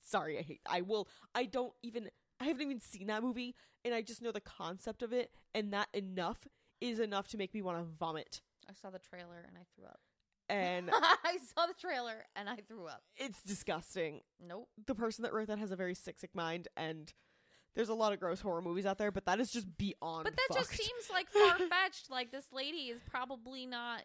Sorry, 0.00 0.40
I 0.40 0.42
hate. 0.42 0.60
I 0.66 0.80
will. 0.80 1.06
I 1.32 1.44
don't 1.44 1.72
even. 1.84 2.10
I 2.40 2.46
haven't 2.46 2.62
even 2.62 2.80
seen 2.80 3.06
that 3.06 3.22
movie, 3.22 3.54
and 3.84 3.94
I 3.94 4.02
just 4.02 4.22
know 4.22 4.32
the 4.32 4.40
concept 4.40 5.04
of 5.04 5.12
it, 5.12 5.30
and 5.54 5.72
that 5.72 5.86
enough 5.94 6.48
is 6.80 6.98
enough 6.98 7.28
to 7.28 7.36
make 7.36 7.54
me 7.54 7.62
want 7.62 7.78
to 7.78 7.84
vomit. 7.84 8.40
I 8.68 8.72
saw 8.72 8.90
the 8.90 8.98
trailer 8.98 9.44
and 9.46 9.56
I 9.56 9.62
threw 9.76 9.86
up. 9.86 10.00
And 10.48 10.90
I 10.92 11.38
saw 11.54 11.66
the 11.66 11.74
trailer 11.74 12.24
and 12.36 12.48
I 12.48 12.56
threw 12.66 12.86
up. 12.86 13.02
it's 13.16 13.42
disgusting. 13.42 14.20
Nope. 14.40 14.68
The 14.86 14.94
person 14.94 15.22
that 15.24 15.32
wrote 15.32 15.48
that 15.48 15.58
has 15.58 15.70
a 15.72 15.76
very 15.76 15.94
sick, 15.94 16.18
sick 16.18 16.34
mind, 16.34 16.68
and 16.76 17.12
there's 17.74 17.90
a 17.90 17.94
lot 17.94 18.12
of 18.12 18.18
gross 18.20 18.40
horror 18.40 18.62
movies 18.62 18.86
out 18.86 18.98
there, 18.98 19.12
but 19.12 19.26
that 19.26 19.40
is 19.40 19.50
just 19.50 19.66
beyond. 19.76 20.24
But 20.24 20.36
that 20.36 20.48
just 20.54 20.70
fucked. 20.70 20.80
seems 20.82 21.10
like 21.12 21.28
far 21.30 21.58
fetched. 21.58 22.06
Like 22.10 22.30
this 22.32 22.46
lady 22.52 22.88
is 22.88 23.00
probably 23.10 23.66
not 23.66 24.02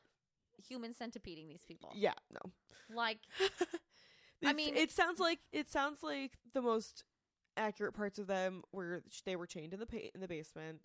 human 0.68 0.94
centipeding 0.94 1.48
these 1.48 1.64
people. 1.68 1.92
Yeah. 1.96 2.14
No. 2.32 2.52
Like 2.94 3.20
I 3.40 4.50
It's- 4.50 4.56
mean- 4.56 4.76
it 4.76 4.92
sounds 4.92 5.20
like 5.20 5.40
it 5.52 5.70
sounds 5.72 6.04
like 6.04 6.34
the 6.54 6.62
most 6.62 7.04
accurate 7.56 7.94
parts 7.94 8.20
of 8.20 8.28
them 8.28 8.64
were 8.72 9.04
sh- 9.10 9.22
they 9.26 9.36
were 9.36 9.46
chained 9.48 9.74
in 9.74 9.80
the 9.80 9.86
pa- 9.86 10.10
in 10.14 10.20
the 10.22 10.28
basement. 10.28 10.82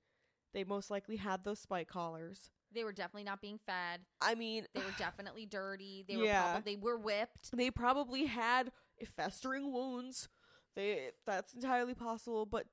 They 0.54 0.64
most 0.64 0.90
likely 0.90 1.16
had 1.16 1.42
those 1.44 1.58
spike 1.58 1.88
collars. 1.88 2.50
They 2.74 2.84
were 2.84 2.92
definitely 2.92 3.24
not 3.24 3.40
being 3.40 3.58
fed. 3.66 4.00
I 4.20 4.34
mean, 4.34 4.66
They 4.74 4.80
were 4.80 4.94
definitely 4.98 5.46
dirty. 5.46 6.04
They 6.06 6.14
Yeah. 6.14 6.42
were 6.42 6.50
probably 6.52 6.74
they 6.74 6.80
were 6.80 6.96
whipped. 6.98 7.50
they 7.56 7.70
probably 7.70 8.26
had 8.26 8.72
festering 9.16 9.72
wounds. 9.72 10.28
They 10.74 11.10
that's 11.26 11.54
entirely 11.54 11.94
possible, 11.94 12.46
but 12.46 12.66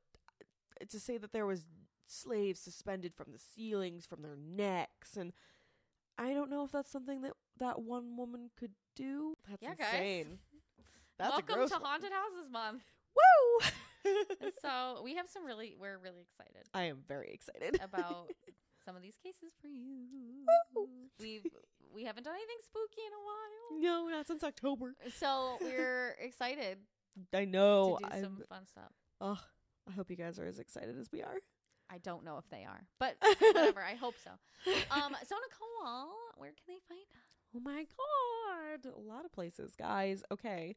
uh, 0.81 0.85
to 0.89 0.99
say 0.99 1.17
that 1.17 1.31
there 1.31 1.45
was 1.45 1.65
slaves 2.07 2.59
suspended 2.59 3.15
from 3.15 3.31
the 3.31 3.39
ceilings 3.39 4.05
from 4.05 4.21
their 4.21 4.35
necks 4.35 5.17
and 5.17 5.33
I 6.17 6.33
don't 6.33 6.49
know 6.51 6.63
if 6.63 6.71
that's 6.71 6.91
something 6.91 7.21
that 7.23 7.33
that 7.59 7.81
one 7.81 8.15
woman 8.15 8.51
could 8.57 8.73
do. 8.95 9.33
That's 9.49 9.61
Yeah, 9.63 9.73
guys. 9.75 10.25
That's 11.17 11.31
Welcome 11.31 11.67
to 11.67 11.73
one. 11.73 11.81
Haunted 11.81 12.11
Houses 12.11 12.49
Month. 12.51 12.83
Woo! 13.15 13.67
so 14.61 15.01
we 15.03 15.15
have 15.15 15.27
some 15.29 15.45
really 15.45 15.75
we're 15.79 15.97
really 15.97 16.21
excited 16.21 16.67
I 16.73 16.83
am 16.83 16.99
very 17.07 17.31
excited 17.33 17.79
about 17.83 18.29
some 18.85 18.95
of 18.95 19.01
these 19.01 19.17
cases 19.21 19.53
for 19.59 19.67
you. 19.67 20.05
We've 21.19 21.45
we 21.93 22.03
haven't 22.03 22.23
done 22.23 22.35
anything 22.35 22.57
spooky 22.61 23.01
in 23.05 23.13
a 23.13 23.23
while. 23.23 24.05
No, 24.09 24.09
not 24.15 24.27
since 24.27 24.43
October. 24.43 24.95
So 25.17 25.57
we're 25.61 26.15
excited 26.21 26.77
I 27.33 27.45
know. 27.45 27.97
to 27.99 28.07
do 28.07 28.15
I'm, 28.15 28.21
some 28.23 28.43
fun 28.49 28.67
stuff. 28.67 28.91
ugh, 29.21 29.39
I 29.89 29.93
hope 29.93 30.09
you 30.09 30.15
guys 30.17 30.37
are 30.39 30.45
as 30.45 30.59
excited 30.59 30.97
as 30.99 31.09
we 31.11 31.21
are. 31.21 31.35
I 31.89 31.99
don't 31.99 32.23
know 32.25 32.37
if 32.37 32.49
they 32.49 32.65
are, 32.65 32.85
but 32.99 33.15
whatever. 33.39 33.81
I 33.81 33.95
hope 33.95 34.15
so. 34.23 34.31
Um, 34.91 35.15
so 35.27 35.35
Nicole, 35.35 36.11
where 36.37 36.51
can 36.51 36.65
they 36.67 36.79
find 36.87 36.99
us? 37.01 37.55
Oh 37.55 37.59
my 37.59 37.85
god. 37.85 38.91
A 38.91 38.99
lot 38.99 39.23
of 39.25 39.31
places, 39.31 39.75
guys. 39.77 40.23
Okay. 40.31 40.75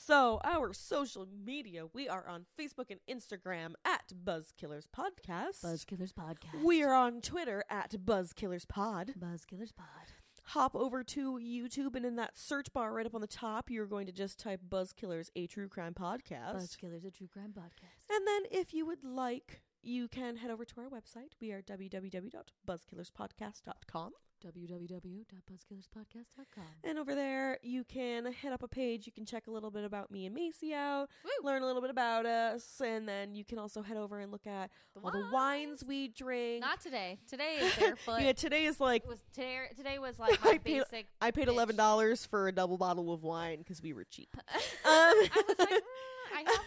So, 0.00 0.38
our 0.44 0.72
social 0.72 1.26
media, 1.44 1.86
we 1.92 2.08
are 2.08 2.28
on 2.28 2.46
Facebook 2.58 2.90
and 2.90 3.00
Instagram 3.10 3.72
at 3.84 4.12
Buzzkillers 4.24 4.84
Podcast. 4.96 5.64
Buzzkillers 5.64 6.12
Podcast. 6.14 6.62
We 6.62 6.84
are 6.84 6.94
on 6.94 7.20
Twitter 7.20 7.64
at 7.68 7.90
Buzzkillers 8.04 8.68
Pod. 8.68 9.14
Buzzkillers 9.18 9.74
Pod. 9.74 10.12
Hop 10.44 10.76
over 10.76 11.02
to 11.02 11.40
YouTube, 11.42 11.96
and 11.96 12.06
in 12.06 12.14
that 12.14 12.38
search 12.38 12.72
bar 12.72 12.94
right 12.94 13.06
up 13.06 13.16
on 13.16 13.20
the 13.20 13.26
top, 13.26 13.70
you're 13.70 13.86
going 13.86 14.06
to 14.06 14.12
just 14.12 14.38
type 14.38 14.60
Buzzkillers, 14.70 15.30
a 15.34 15.48
true 15.48 15.68
crime 15.68 15.94
podcast. 15.94 16.54
Buzzkillers, 16.54 17.04
a 17.04 17.10
true 17.10 17.26
crime 17.26 17.52
podcast. 17.52 18.08
And 18.08 18.24
then, 18.24 18.42
if 18.52 18.72
you 18.72 18.86
would 18.86 19.02
like, 19.02 19.62
you 19.82 20.06
can 20.06 20.36
head 20.36 20.52
over 20.52 20.64
to 20.64 20.80
our 20.80 20.88
website. 20.88 21.32
We 21.40 21.50
are 21.50 21.60
www.buzzkillerspodcast.com. 21.60 24.12
www.buzzkillerspodcast.com. 24.44 26.64
And 26.84 26.98
over 26.98 27.14
there, 27.14 27.58
you 27.62 27.84
can 27.84 28.32
hit 28.32 28.52
up 28.52 28.62
a 28.62 28.68
page. 28.68 29.06
You 29.06 29.12
can 29.12 29.24
check 29.26 29.46
a 29.46 29.50
little 29.50 29.70
bit 29.70 29.84
about 29.84 30.10
me 30.10 30.26
and 30.26 30.34
Macy 30.34 30.74
out, 30.74 31.08
Woo! 31.24 31.30
learn 31.46 31.62
a 31.62 31.66
little 31.66 31.82
bit 31.82 31.90
about 31.90 32.26
us, 32.26 32.80
and 32.84 33.08
then 33.08 33.34
you 33.34 33.44
can 33.44 33.58
also 33.58 33.82
head 33.82 33.96
over 33.96 34.18
and 34.20 34.30
look 34.32 34.46
at 34.46 34.70
all 35.02 35.10
the 35.10 35.28
wines 35.32 35.84
we 35.84 36.08
drink. 36.08 36.60
Not 36.60 36.80
today. 36.80 37.18
Today 37.28 37.58
is 37.62 37.74
barefoot. 37.78 38.20
yeah, 38.20 38.32
today 38.32 38.64
is 38.66 38.80
like 38.80 39.06
was 39.06 39.20
today. 39.32 39.58
Today 39.76 39.98
was 39.98 40.18
like 40.20 40.38
I 40.44 40.58
paid- 40.58 40.64
basic. 40.64 41.06
I 41.20 41.30
paid 41.30 41.46
bitch. 41.48 41.52
eleven 41.52 41.76
dollars 41.76 42.26
for 42.26 42.48
a 42.48 42.52
double 42.52 42.78
bottle 42.78 43.12
of 43.12 43.22
wine 43.22 43.58
because 43.58 43.82
we 43.82 43.92
were 43.92 44.04
cheap. 44.04 44.28
um, 44.36 44.42
I 44.84 45.28
was 45.48 45.58
like, 45.58 45.68
mm, 45.68 46.34
I 46.34 46.38
have 46.40 46.60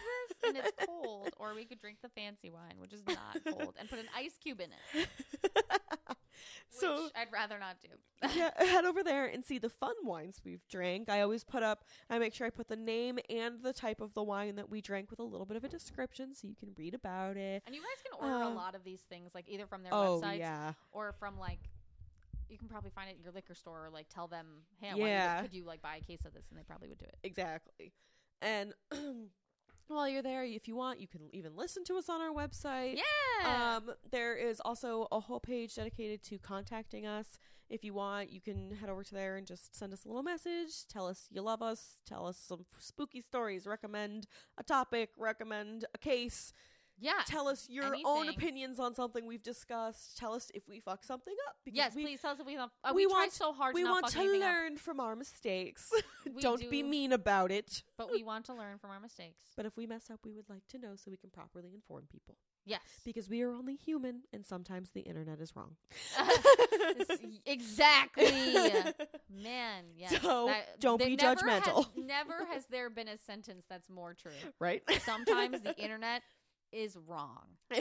and 0.46 0.56
it's 0.56 0.72
cold, 0.86 1.30
or 1.38 1.54
we 1.54 1.64
could 1.64 1.80
drink 1.80 1.98
the 2.02 2.08
fancy 2.10 2.50
wine, 2.50 2.74
which 2.78 2.92
is 2.92 3.02
not 3.06 3.36
cold, 3.44 3.74
and 3.78 3.88
put 3.88 3.98
an 3.98 4.06
ice 4.16 4.36
cube 4.42 4.60
in 4.60 4.70
it, 4.70 5.08
so 6.68 7.04
which 7.04 7.12
I'd 7.14 7.32
rather 7.32 7.58
not 7.58 7.76
do. 7.82 7.88
yeah, 8.36 8.50
head 8.64 8.84
over 8.84 9.02
there 9.02 9.26
and 9.26 9.44
see 9.44 9.58
the 9.58 9.68
fun 9.68 9.94
wines 10.02 10.40
we've 10.44 10.66
drank. 10.68 11.08
I 11.08 11.20
always 11.20 11.44
put 11.44 11.62
up, 11.62 11.84
I 12.10 12.18
make 12.18 12.34
sure 12.34 12.46
I 12.46 12.50
put 12.50 12.68
the 12.68 12.76
name 12.76 13.18
and 13.28 13.62
the 13.62 13.72
type 13.72 14.00
of 14.00 14.14
the 14.14 14.22
wine 14.22 14.56
that 14.56 14.70
we 14.70 14.80
drank 14.80 15.10
with 15.10 15.18
a 15.18 15.24
little 15.24 15.46
bit 15.46 15.56
of 15.56 15.64
a 15.64 15.68
description 15.68 16.34
so 16.34 16.46
you 16.46 16.54
can 16.54 16.70
read 16.76 16.94
about 16.94 17.36
it. 17.36 17.62
And 17.66 17.74
you 17.74 17.80
guys 17.80 18.02
can 18.02 18.12
order 18.20 18.44
a 18.44 18.48
um, 18.48 18.54
lot 18.54 18.74
of 18.74 18.84
these 18.84 19.00
things, 19.00 19.30
like 19.34 19.44
either 19.48 19.66
from 19.66 19.82
their 19.82 19.94
oh, 19.94 20.20
websites 20.22 20.38
yeah. 20.38 20.72
or 20.92 21.12
from 21.18 21.38
like. 21.38 21.60
You 22.48 22.58
can 22.58 22.68
probably 22.68 22.90
find 22.90 23.08
it 23.08 23.16
at 23.18 23.22
your 23.22 23.32
liquor 23.32 23.54
store, 23.54 23.86
or 23.86 23.90
like 23.90 24.10
tell 24.10 24.26
them, 24.26 24.46
"Hey, 24.78 24.90
I 24.90 24.94
Yeah. 24.96 25.40
could 25.40 25.54
you 25.54 25.64
like 25.64 25.80
buy 25.80 25.96
a 25.96 26.00
case 26.00 26.26
of 26.26 26.34
this?" 26.34 26.44
And 26.50 26.58
they 26.58 26.64
probably 26.64 26.88
would 26.88 26.98
do 26.98 27.06
it. 27.06 27.16
Exactly. 27.22 27.94
And 28.42 28.74
while 29.94 30.08
you're 30.08 30.22
there, 30.22 30.44
if 30.44 30.68
you 30.68 30.76
want, 30.76 31.00
you 31.00 31.08
can 31.08 31.28
even 31.32 31.56
listen 31.56 31.84
to 31.84 31.96
us 31.96 32.08
on 32.08 32.20
our 32.20 32.32
website. 32.32 32.96
Yeah. 32.96 33.76
Um, 33.76 33.94
there 34.10 34.36
is 34.36 34.60
also 34.60 35.08
a 35.12 35.20
whole 35.20 35.40
page 35.40 35.74
dedicated 35.74 36.22
to 36.24 36.38
contacting 36.38 37.06
us. 37.06 37.38
If 37.68 37.84
you 37.84 37.94
want, 37.94 38.30
you 38.30 38.40
can 38.40 38.70
head 38.70 38.90
over 38.90 39.02
to 39.02 39.14
there 39.14 39.36
and 39.36 39.46
just 39.46 39.74
send 39.74 39.92
us 39.92 40.04
a 40.04 40.08
little 40.08 40.22
message. 40.22 40.86
Tell 40.88 41.06
us 41.06 41.26
you 41.30 41.40
love 41.40 41.62
us. 41.62 41.96
Tell 42.06 42.26
us 42.26 42.36
some 42.36 42.66
spooky 42.78 43.22
stories. 43.22 43.66
Recommend 43.66 44.26
a 44.58 44.62
topic. 44.62 45.10
Recommend 45.16 45.86
a 45.94 45.98
case. 45.98 46.52
Yeah. 46.98 47.12
Tell 47.26 47.48
us 47.48 47.66
your 47.68 47.94
own 48.04 48.28
opinions 48.28 48.78
on 48.78 48.94
something 48.94 49.26
we've 49.26 49.42
discussed. 49.42 50.16
Tell 50.18 50.34
us 50.34 50.50
if 50.54 50.68
we 50.68 50.80
fuck 50.80 51.04
something 51.04 51.34
up. 51.48 51.56
Because 51.64 51.76
Yes, 51.76 51.94
we, 51.94 52.04
please 52.04 52.20
tell 52.20 52.32
us 52.32 52.40
if 52.40 52.46
we. 52.46 52.56
Uh, 52.56 52.66
we 52.88 52.92
we, 52.92 53.06
want- 53.06 53.32
try 53.32 53.46
so 53.46 53.52
hard. 53.52 53.74
We 53.74 53.82
to 53.84 53.90
want 53.90 54.06
to 54.08 54.18
anything 54.18 54.42
up. 54.42 54.48
learn 54.48 54.76
from 54.76 55.00
our 55.00 55.16
mistakes. 55.16 55.90
Don't 56.40 56.68
be 56.70 56.82
mean 56.82 57.12
about 57.12 57.50
it. 57.50 57.82
but 57.98 58.10
we 58.10 58.22
want 58.22 58.44
to 58.46 58.54
learn 58.54 58.78
from 58.78 58.90
our 58.90 59.00
mistakes. 59.00 59.40
But 59.56 59.66
if 59.66 59.76
we 59.76 59.86
mess 59.86 60.10
up, 60.10 60.20
we 60.24 60.32
would 60.32 60.48
like 60.48 60.66
to 60.68 60.78
know 60.78 60.94
so 60.96 61.10
we 61.10 61.16
can 61.16 61.30
properly 61.30 61.70
inform 61.74 62.04
people. 62.10 62.36
Yes. 62.64 62.80
Because 63.04 63.28
we 63.28 63.42
are 63.42 63.50
only 63.52 63.74
human 63.74 64.22
and 64.32 64.46
sometimes 64.46 64.90
the 64.90 65.00
internet 65.00 65.40
is 65.40 65.54
wrong. 65.56 65.74
Exactly. 67.46 68.30
Man, 69.30 69.84
yes. 69.96 70.20
So, 70.22 70.46
that- 70.46 70.80
don't 70.80 70.98
be 71.02 71.16
never 71.16 71.40
judgmental. 71.40 71.76
Has, 71.76 71.86
never 71.96 72.44
has 72.52 72.66
there 72.66 72.88
been 72.90 73.08
a 73.08 73.18
sentence 73.18 73.64
that's 73.68 73.88
more 73.90 74.14
true. 74.14 74.30
right? 74.58 74.82
Sometimes 75.04 75.62
the 75.62 75.76
internet 75.76 76.22
is 76.72 76.96
wrong. 77.06 77.46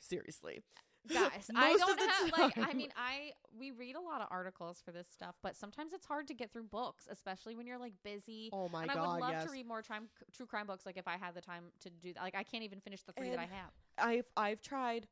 Seriously. 0.00 0.64
guys 1.12 1.50
i 1.56 1.76
don't 1.76 2.00
have 2.00 2.38
like 2.38 2.58
i 2.58 2.72
mean 2.72 2.90
i 2.96 3.32
we 3.58 3.72
read 3.72 3.96
a 3.96 4.00
lot 4.00 4.20
of 4.20 4.28
articles 4.30 4.80
for 4.84 4.92
this 4.92 5.08
stuff 5.12 5.34
but 5.42 5.56
sometimes 5.56 5.92
it's 5.92 6.06
hard 6.06 6.28
to 6.28 6.32
get 6.32 6.52
through 6.52 6.62
books 6.62 7.08
especially 7.10 7.56
when 7.56 7.66
you're 7.66 7.78
like 7.78 7.92
busy 8.04 8.50
Oh 8.52 8.68
my 8.68 8.82
and 8.82 8.90
i 8.92 8.94
would 8.94 9.20
love 9.20 9.32
yes. 9.32 9.44
to 9.44 9.50
read 9.50 9.66
more 9.66 9.82
true, 9.82 9.96
true 10.32 10.46
crime 10.46 10.68
books 10.68 10.86
like 10.86 10.96
if 10.96 11.08
i 11.08 11.16
had 11.16 11.34
the 11.34 11.40
time 11.40 11.64
to 11.80 11.90
do 11.90 12.12
that 12.12 12.22
like 12.22 12.36
i 12.36 12.44
can't 12.44 12.62
even 12.62 12.78
finish 12.78 13.02
the 13.02 13.10
three 13.14 13.30
that 13.30 13.40
i 13.40 13.48
have 13.50 13.72
I've 13.98 14.26
I've 14.36 14.62
tried 14.62 15.08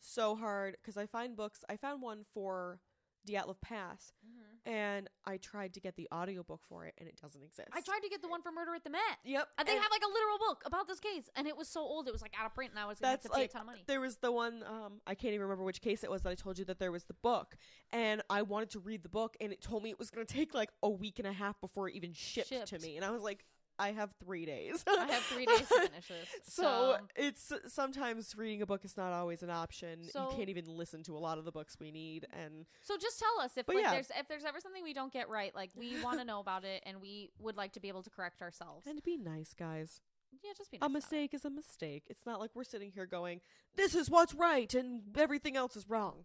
so 0.00 0.34
hard 0.34 0.76
because 0.80 0.96
I 0.96 1.06
find 1.06 1.36
books. 1.36 1.62
I 1.68 1.76
found 1.76 2.02
one 2.02 2.24
for 2.32 2.80
Dyatlov 3.28 3.60
Pass, 3.62 4.12
mm-hmm. 4.26 4.39
and 4.66 5.08
I 5.24 5.36
tried 5.38 5.74
to 5.74 5.80
get 5.80 5.96
the 5.96 6.08
audiobook 6.12 6.60
for 6.68 6.84
it, 6.86 6.94
and 6.98 7.08
it 7.08 7.18
doesn't 7.20 7.42
exist. 7.42 7.68
i 7.72 7.80
tried 7.80 8.00
to 8.00 8.08
get 8.08 8.22
the 8.22 8.28
one 8.28 8.42
for 8.42 8.52
murder 8.52 8.74
at 8.74 8.84
the 8.84 8.90
met. 8.90 9.00
Yep, 9.24 9.48
and 9.58 9.68
they 9.68 9.72
and 9.72 9.82
have 9.82 9.90
like 9.90 10.02
a 10.02 10.12
literal 10.12 10.38
book 10.38 10.62
about 10.66 10.88
this 10.88 11.00
case 11.00 11.28
and 11.36 11.46
it 11.46 11.56
was 11.56 11.68
so 11.68 11.80
old 11.80 12.06
it 12.08 12.12
was 12.12 12.22
like 12.22 12.34
out 12.38 12.46
of 12.46 12.54
print 12.54 12.70
and 12.70 12.78
i 12.78 12.86
was 12.86 12.98
That's 12.98 13.24
to 13.24 13.30
pay 13.30 13.40
like- 13.42 13.50
a 13.50 13.52
ton 13.52 13.60
of 13.62 13.66
money. 13.66 13.84
there 13.86 14.00
was 14.00 14.16
the 14.18 14.32
one 14.32 14.62
um 14.66 15.00
I 15.06 15.14
can't 15.14 15.34
even 15.34 15.42
remember 15.42 15.64
which 15.64 15.80
case 15.80 16.04
it 16.04 16.10
was 16.10 16.22
that 16.22 16.30
I 16.30 16.34
told 16.34 16.58
you 16.58 16.64
that 16.66 16.78
there 16.78 16.92
was 16.92 17.04
the 17.04 17.14
book, 17.14 17.56
and 17.90 18.22
I 18.30 18.42
wanted 18.42 18.70
to 18.70 18.80
read 18.80 19.02
the 19.02 19.08
book, 19.08 19.36
and 19.40 19.52
it 19.52 19.60
told 19.62 19.82
me 19.82 19.90
it 19.90 19.98
was 19.98 20.10
going 20.10 20.26
to 20.26 20.32
take 20.32 20.54
like 20.54 20.70
a 20.82 20.90
week 20.90 21.18
and 21.18 21.26
a 21.26 21.32
half 21.32 21.60
before 21.60 21.88
it 21.88 21.94
even 21.94 22.12
shipped, 22.12 22.48
to 22.68 22.78
me, 22.78 22.96
and 22.96 23.04
I 23.04 23.10
was 23.10 23.22
like, 23.22 23.44
I 23.80 23.92
have 23.92 24.10
three 24.22 24.44
days. 24.46 24.84
i 24.86 25.06
have 25.06 25.22
three 25.24 25.46
days 25.46 25.58
to 25.60 25.64
finish 25.64 26.08
this 26.08 26.28
So 26.44 26.98
it's 27.16 27.52
sometimes 27.66 28.34
reading 28.36 28.62
a 28.62 28.66
book 28.66 28.84
is 28.84 28.96
not 28.96 29.12
always 29.12 29.42
an 29.42 29.50
option. 29.50 30.04
So- 30.04 30.30
you 30.30 30.36
can't 30.36 30.48
even 30.50 30.66
listen 30.66 31.02
to 31.04 31.16
a 31.16 31.18
lot 31.18 31.38
of 31.38 31.44
the 31.44 31.52
books 31.52 31.76
we 31.80 31.90
need, 31.90 32.26
and 32.32 32.66
So 32.82 32.96
just 32.96 33.18
tell 33.18 33.44
us 33.44 33.56
if 33.56 33.66
like 33.68 33.78
yeah. 33.78 33.90
there's 33.92 34.10
if 34.18 34.28
there's 34.28 34.44
ever 34.44 34.60
something 34.60 34.82
we 34.82 34.92
don't 34.94 35.12
get 35.12 35.28
right, 35.28 35.54
like 35.54 35.70
we 35.76 36.02
want 36.02 36.18
to 36.18 36.24
know 36.30 36.40
about 36.40 36.64
it 36.64 36.82
and 36.86 37.00
we 37.00 37.30
would 37.38 37.56
like 37.56 37.72
to 37.72 37.80
be 37.80 37.88
able 37.88 38.02
to 38.02 38.10
correct 38.10 38.42
ourselves. 38.42 38.86
and 38.86 39.02
be 39.02 39.16
nice, 39.16 39.54
guys. 39.58 40.00
yeah, 40.44 40.52
just 40.56 40.70
be 40.70 40.78
nice 40.78 40.86
a 40.86 40.90
mistake 40.92 41.34
is 41.34 41.44
a 41.44 41.50
mistake. 41.50 42.04
It's 42.08 42.26
not 42.26 42.38
like 42.40 42.50
we're 42.54 42.64
sitting 42.64 42.90
here 42.92 43.06
going, 43.06 43.40
"This 43.76 43.94
is 43.94 44.10
what's 44.10 44.34
right 44.34 44.72
and 44.74 45.02
everything 45.16 45.56
else 45.56 45.74
is 45.76 45.88
wrong." 45.88 46.24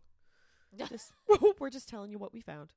Just, 0.90 1.14
we're 1.57 1.69
just 1.69 1.88
telling 1.88 2.11
you 2.11 2.18
what 2.18 2.34
we 2.34 2.41
found. 2.41 2.73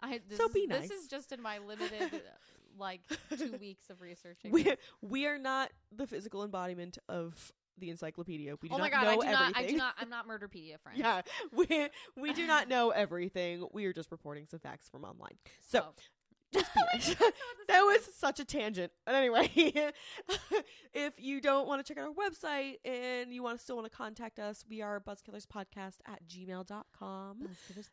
I, 0.00 0.20
this 0.26 0.38
So 0.38 0.46
is, 0.46 0.52
be 0.54 0.66
This 0.66 0.90
is 0.90 1.08
just 1.08 1.30
in 1.30 1.42
my 1.42 1.58
limited 1.58 2.22
like 2.78 3.00
two 3.36 3.56
weeks 3.60 3.90
of 3.90 4.00
researching. 4.00 4.50
We 4.50 4.62
this. 4.64 4.76
we 5.02 5.26
are 5.26 5.38
not 5.38 5.70
the 5.94 6.06
physical 6.06 6.44
embodiment 6.44 6.98
of 7.08 7.52
the 7.78 7.90
encyclopedia. 7.90 8.56
We 8.60 8.68
do 8.68 8.74
oh 8.74 8.78
my 8.78 8.88
not 8.88 8.92
god, 8.92 9.06
I 9.06 9.14
know 9.14 9.20
do 9.20 9.26
not. 9.30 9.42
everything. 9.50 9.64
I 9.64 9.66
do 9.68 9.76
not. 9.76 9.94
I'm 10.00 10.10
not 10.10 10.28
Murderpedia, 10.28 10.80
friend. 10.82 10.98
yeah, 10.98 11.22
we 11.52 11.88
we 12.16 12.32
do 12.32 12.46
not 12.46 12.68
know 12.74 12.90
everything. 12.90 13.66
We 13.72 13.84
are 13.86 13.92
just 13.92 14.10
reporting 14.10 14.46
some 14.50 14.60
facts 14.60 14.88
from 14.88 15.04
online. 15.04 15.36
So, 15.66 15.84
just 16.52 16.74
be 16.74 16.80
nice. 16.94 17.14
that 17.68 17.82
was 17.82 18.08
such 18.14 18.40
a 18.40 18.44
tangent. 18.44 18.92
But 19.04 19.14
anyway, 19.14 19.50
if 20.94 21.14
you 21.18 21.40
don't 21.40 21.66
want 21.66 21.84
to 21.84 21.92
check 21.94 22.02
out 22.02 22.08
our 22.08 22.14
website 22.14 22.76
and 22.84 23.32
you 23.32 23.42
want 23.42 23.58
to 23.58 23.62
still 23.62 23.76
want 23.76 23.90
to 23.90 23.96
contact 23.96 24.38
us, 24.38 24.64
we 24.68 24.82
are 24.82 25.00
buzzkillerspodcast 25.00 25.96
at 26.06 26.26
gmail.com. 26.28 27.36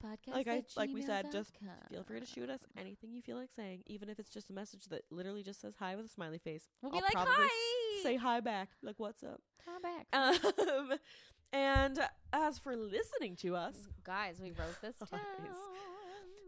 podcast. 0.03 0.33
Like 0.33 0.47
I 0.47 0.63
like 0.75 0.89
we 0.93 1.01
said, 1.01 1.31
just 1.31 1.51
feel 1.89 2.03
free 2.03 2.19
to 2.19 2.25
shoot 2.25 2.49
us 2.49 2.61
anything 2.77 3.13
you 3.13 3.21
feel 3.21 3.37
like 3.37 3.49
saying, 3.55 3.83
even 3.87 4.09
if 4.09 4.19
it's 4.19 4.29
just 4.29 4.49
a 4.49 4.53
message 4.53 4.85
that 4.85 5.01
literally 5.11 5.43
just 5.43 5.61
says 5.61 5.73
hi 5.77 5.95
with 5.95 6.05
a 6.05 6.09
smiley 6.09 6.39
face. 6.39 6.67
We'll 6.81 6.95
I'll 6.95 7.01
like, 7.01 7.11
probably 7.11 7.33
hi. 7.35 8.03
Say 8.03 8.15
hi 8.15 8.39
back. 8.39 8.69
Like 8.81 8.95
what's 8.97 9.23
up? 9.23 9.41
Come 9.63 9.81
back, 9.81 10.07
Um 10.13 10.93
and 11.51 11.99
as 12.33 12.59
for 12.59 12.75
listening 12.75 13.35
to 13.37 13.55
us, 13.55 13.75
guys. 14.03 14.39
We 14.41 14.51
wrote 14.51 14.81
this 14.81 14.95
down. 15.09 15.21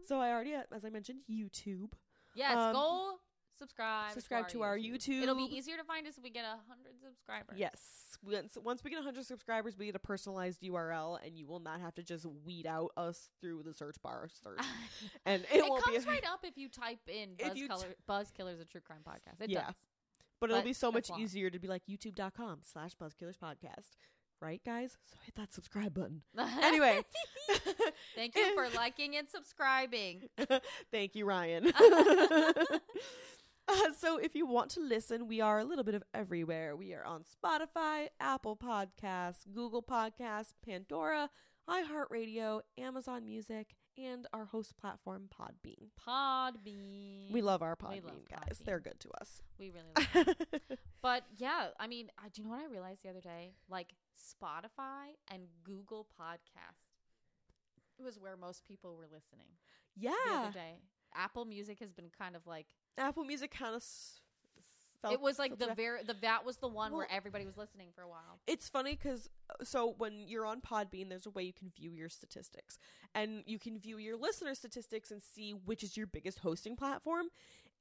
So 0.08 0.20
I 0.20 0.30
already 0.32 0.54
as 0.54 0.84
I 0.84 0.90
mentioned 0.90 1.20
YouTube. 1.30 1.92
Yes, 2.34 2.56
Um, 2.56 2.72
go 2.72 3.18
subscribe. 3.58 4.12
subscribe 4.12 4.48
to 4.48 4.62
our 4.62 4.78
YouTube. 4.78 5.22
It'll 5.22 5.34
be 5.34 5.54
easier 5.54 5.76
to 5.76 5.84
find 5.84 6.06
us 6.06 6.16
if 6.16 6.22
we 6.22 6.30
get 6.30 6.44
a 6.44 6.56
hundred 6.68 6.92
subscribers. 7.04 7.58
Yes. 7.58 8.16
Once, 8.22 8.56
once 8.62 8.82
we 8.84 8.90
get 8.90 8.96
a 8.96 9.00
100 9.00 9.24
subscribers, 9.26 9.76
we 9.78 9.86
get 9.86 9.94
a 9.94 10.00
personalized 10.00 10.60
URL, 10.62 11.18
and 11.24 11.38
you 11.38 11.46
will 11.46 11.60
not 11.60 11.80
have 11.80 11.94
to 11.96 12.02
just 12.02 12.26
weed 12.44 12.66
out 12.66 12.90
us 12.96 13.30
through 13.40 13.62
the 13.64 13.72
search 13.72 13.96
bar 14.02 14.28
search. 14.42 14.58
And 15.26 15.42
it, 15.52 15.58
it, 15.58 15.68
won't 15.68 15.84
comes 15.84 16.06
right 16.06 16.24
up 16.26 16.40
if 16.44 16.56
you 16.56 16.68
type 16.68 17.00
in 17.08 17.30
Buzz, 17.38 17.56
you 17.56 17.64
t- 17.64 17.68
Color, 17.68 17.86
Buzz 18.06 18.30
Killers, 18.30 18.60
a 18.60 18.64
true 18.64 18.80
crime 18.80 19.02
podcast. 19.06 19.40
It 19.42 19.50
Yeah. 19.50 19.66
does. 19.66 19.74
but 20.40 20.50
it'll 20.50 20.62
be 20.62 20.72
so 20.72 20.90
much 20.92 21.10
long. 21.10 21.20
easier 21.20 21.50
to 21.50 21.58
be 21.58 21.66
like 21.68 21.82
youtube.com 21.88 22.60
slash 22.62 22.92
buzzkillers 22.96 23.38
podcast. 23.38 23.96
Right, 24.40 24.60
guys? 24.64 24.96
So 25.10 25.16
hit 25.24 25.34
that 25.36 25.52
subscribe 25.52 25.94
button. 25.94 26.22
Anyway. 26.62 27.02
thank 28.14 28.36
you 28.36 28.54
for 28.54 28.68
liking 28.76 29.16
and 29.16 29.28
subscribing. 29.28 30.28
Thank 30.92 31.14
you, 31.14 31.24
Ryan. 31.26 31.72
Uh, 33.70 33.92
so, 33.98 34.16
if 34.16 34.34
you 34.34 34.46
want 34.46 34.70
to 34.70 34.80
listen, 34.80 35.28
we 35.28 35.42
are 35.42 35.58
a 35.58 35.64
little 35.64 35.84
bit 35.84 35.94
of 35.94 36.02
everywhere. 36.14 36.74
We 36.74 36.94
are 36.94 37.04
on 37.04 37.24
Spotify, 37.24 38.06
Apple 38.18 38.56
Podcasts, 38.56 39.44
Google 39.52 39.82
Podcasts, 39.82 40.54
Pandora, 40.64 41.28
iHeartRadio, 41.68 42.60
Amazon 42.78 43.26
Music, 43.26 43.74
and 43.98 44.26
our 44.32 44.46
host 44.46 44.74
platform, 44.78 45.28
Podbean. 45.28 45.88
Podbean. 46.08 47.30
We 47.30 47.42
love 47.42 47.60
our 47.60 47.76
Podbean 47.76 48.04
love 48.04 48.28
guys. 48.30 48.58
Podbean. 48.58 48.64
They're 48.64 48.80
good 48.80 49.00
to 49.00 49.10
us. 49.20 49.42
We 49.58 49.70
really 49.70 50.08
love. 50.14 50.34
But 51.02 51.24
yeah, 51.36 51.68
I 51.78 51.86
mean, 51.88 52.08
I, 52.18 52.28
do 52.28 52.40
you 52.40 52.44
know 52.48 52.54
what 52.54 52.60
I 52.60 52.66
realized 52.70 53.02
the 53.02 53.10
other 53.10 53.20
day? 53.20 53.52
Like 53.68 53.92
Spotify 54.18 55.14
and 55.32 55.42
Google 55.64 56.06
Podcast 56.20 56.92
It 57.98 58.02
was 58.02 58.18
where 58.18 58.36
most 58.36 58.66
people 58.66 58.96
were 58.96 59.06
listening 59.06 59.48
Yeah. 59.96 60.12
the 60.26 60.32
other 60.34 60.52
day. 60.52 60.80
Apple 61.14 61.44
Music 61.44 61.78
has 61.80 61.92
been 61.92 62.10
kind 62.16 62.36
of 62.36 62.46
like 62.46 62.66
Apple 62.96 63.24
Music 63.24 63.50
kind 63.50 63.74
of 63.74 63.80
s- 63.82 64.20
felt 65.00 65.14
it 65.14 65.20
was 65.20 65.38
like 65.38 65.58
the 65.58 65.72
very 65.74 66.02
the 66.02 66.14
that 66.22 66.44
was 66.44 66.56
the 66.58 66.68
one 66.68 66.92
where 66.92 67.06
everybody 67.10 67.46
was 67.46 67.56
listening 67.56 67.88
for 67.94 68.02
a 68.02 68.08
while. 68.08 68.40
It's 68.46 68.68
funny 68.68 68.92
because 68.94 69.28
uh, 69.48 69.64
so 69.64 69.94
when 69.98 70.26
you're 70.28 70.44
on 70.46 70.60
Podbean, 70.60 71.08
there's 71.08 71.26
a 71.26 71.30
way 71.30 71.44
you 71.44 71.52
can 71.52 71.70
view 71.70 71.90
your 71.92 72.08
statistics, 72.08 72.78
and 73.14 73.42
you 73.46 73.58
can 73.58 73.78
view 73.78 73.98
your 73.98 74.16
listener 74.16 74.54
statistics 74.54 75.10
and 75.10 75.22
see 75.22 75.52
which 75.52 75.82
is 75.82 75.96
your 75.96 76.06
biggest 76.08 76.40
hosting 76.40 76.76
platform, 76.76 77.26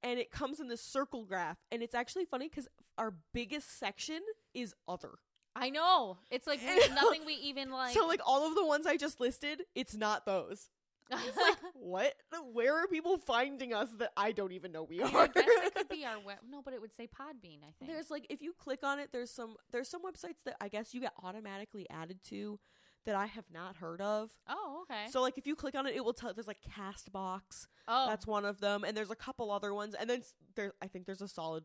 and 0.04 0.20
it 0.20 0.32
comes 0.32 0.60
in 0.60 0.68
this 0.68 0.82
circle 0.82 1.26
graph, 1.26 1.58
and 1.72 1.82
it's 1.84 1.96
actually 1.96 2.26
funny 2.26 2.48
because 2.50 2.68
our 2.98 3.14
biggest 3.34 3.78
section 3.78 4.22
is 4.54 4.74
other. 4.88 5.16
I 5.60 5.70
know. 5.70 6.18
It's 6.32 6.48
like 6.48 6.62
nothing 6.94 7.26
we 7.26 7.34
even 7.34 7.72
like. 7.72 7.94
so 7.94 8.06
like 8.08 8.22
all 8.26 8.48
of 8.48 8.56
the 8.56 8.66
ones 8.66 8.86
I 8.86 8.98
just 8.98 9.20
listed, 9.20 9.64
it's 9.76 9.96
not 9.96 10.26
those. 10.26 10.70
It's 11.10 11.38
like 11.42 11.56
what? 11.74 12.14
Where 12.54 12.76
are 12.78 12.88
people 12.88 13.18
finding 13.18 13.74
us 13.74 13.90
that 14.00 14.12
I 14.18 14.34
don't 14.34 14.52
even 14.52 14.72
know 14.72 14.84
we 14.84 15.02
I, 15.02 15.06
mean, 15.06 15.16
are? 15.16 15.22
I 15.24 15.28
guess 15.28 15.46
it 15.48 15.76
could 15.76 15.90
be 15.90 16.06
our 16.10 16.20
web. 16.20 16.38
No, 16.50 16.62
but 16.62 16.74
it 16.74 16.82
would 16.82 16.94
say 16.94 17.08
Podbean. 17.08 17.60
I 17.64 17.72
think. 17.80 17.90
There's 17.92 18.12
like 18.12 18.28
if 18.30 18.42
you 18.42 18.54
click 18.54 18.80
on 18.84 19.00
it, 19.00 19.10
there's 19.12 19.32
some 19.32 19.56
there's 19.72 19.88
some 19.90 20.02
websites 20.04 20.44
that 20.46 20.56
I 20.62 20.68
guess 20.68 20.94
you 20.94 21.02
get 21.02 21.14
automatically 21.24 21.88
added 21.90 22.20
to 22.26 22.60
that 23.06 23.16
I 23.16 23.26
have 23.28 23.46
not 23.54 23.78
heard 23.78 24.02
of. 24.02 24.32
oh, 24.50 24.84
okay. 24.84 25.10
So 25.10 25.22
like 25.22 25.38
if 25.38 25.48
you 25.48 25.56
click 25.56 25.76
on 25.76 25.88
it, 25.88 25.96
it 25.96 26.04
will 26.04 26.12
tell. 26.14 26.34
There's 26.34 26.48
like 26.48 26.60
Castbox. 26.78 27.68
oh, 27.88 28.08
That's 28.10 28.28
one 28.28 28.44
of 28.44 28.60
them, 28.60 28.84
and 28.84 28.96
there's 28.98 29.12
a 29.12 29.16
couple 29.16 29.50
other 29.50 29.74
ones, 29.74 29.96
and 29.98 30.10
then 30.10 30.20
s- 30.20 30.34
there 30.56 30.74
I 30.82 30.88
think 30.88 31.06
there's 31.06 31.22
a 31.22 31.28
solid 31.30 31.64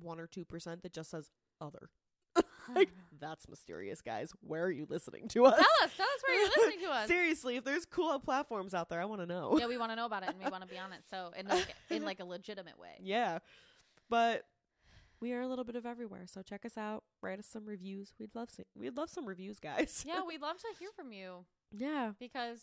one 0.00 0.20
or 0.20 0.28
two 0.28 0.44
percent 0.44 0.82
that 0.84 0.92
just 0.92 1.10
says 1.10 1.30
other. 1.60 1.90
Like 2.74 2.90
that's 3.20 3.48
mysterious, 3.48 4.00
guys. 4.00 4.32
Where 4.40 4.64
are 4.64 4.70
you 4.70 4.86
listening 4.88 5.28
to 5.28 5.46
us? 5.46 5.54
tell 5.54 5.86
us. 5.86 5.90
Tell 5.96 6.06
us 6.06 6.22
where 6.26 6.38
you're 6.38 6.50
listening 6.56 6.86
to 6.86 6.92
us. 6.92 7.08
Seriously, 7.08 7.56
if 7.56 7.64
there's 7.64 7.84
cool 7.84 8.18
platforms 8.18 8.74
out 8.74 8.88
there, 8.88 9.00
I 9.00 9.04
want 9.04 9.20
to 9.20 9.26
know. 9.26 9.58
yeah, 9.58 9.66
we 9.66 9.78
want 9.78 9.92
to 9.92 9.96
know 9.96 10.06
about 10.06 10.22
it 10.22 10.30
and 10.30 10.38
we 10.38 10.48
want 10.50 10.62
to 10.62 10.68
be 10.68 10.78
on 10.78 10.92
it. 10.92 11.00
So 11.10 11.30
in 11.36 11.46
like 11.48 11.74
in 11.90 12.02
like 12.04 12.20
a 12.20 12.24
legitimate 12.24 12.78
way. 12.78 12.98
Yeah. 13.00 13.38
But 14.10 14.44
we 15.20 15.32
are 15.32 15.40
a 15.40 15.48
little 15.48 15.64
bit 15.64 15.76
of 15.76 15.86
everywhere, 15.86 16.24
so 16.26 16.42
check 16.42 16.64
us 16.66 16.76
out. 16.76 17.02
Write 17.22 17.38
us 17.38 17.46
some 17.46 17.64
reviews. 17.64 18.12
We'd 18.18 18.34
love 18.34 18.50
some, 18.50 18.66
we'd 18.76 18.96
love 18.96 19.08
some 19.08 19.26
reviews, 19.26 19.58
guys. 19.58 20.04
Yeah, 20.06 20.20
we'd 20.26 20.42
love 20.42 20.58
to 20.58 20.66
hear 20.78 20.90
from 20.94 21.12
you 21.12 21.46
yeah. 21.72 22.12
because 22.18 22.60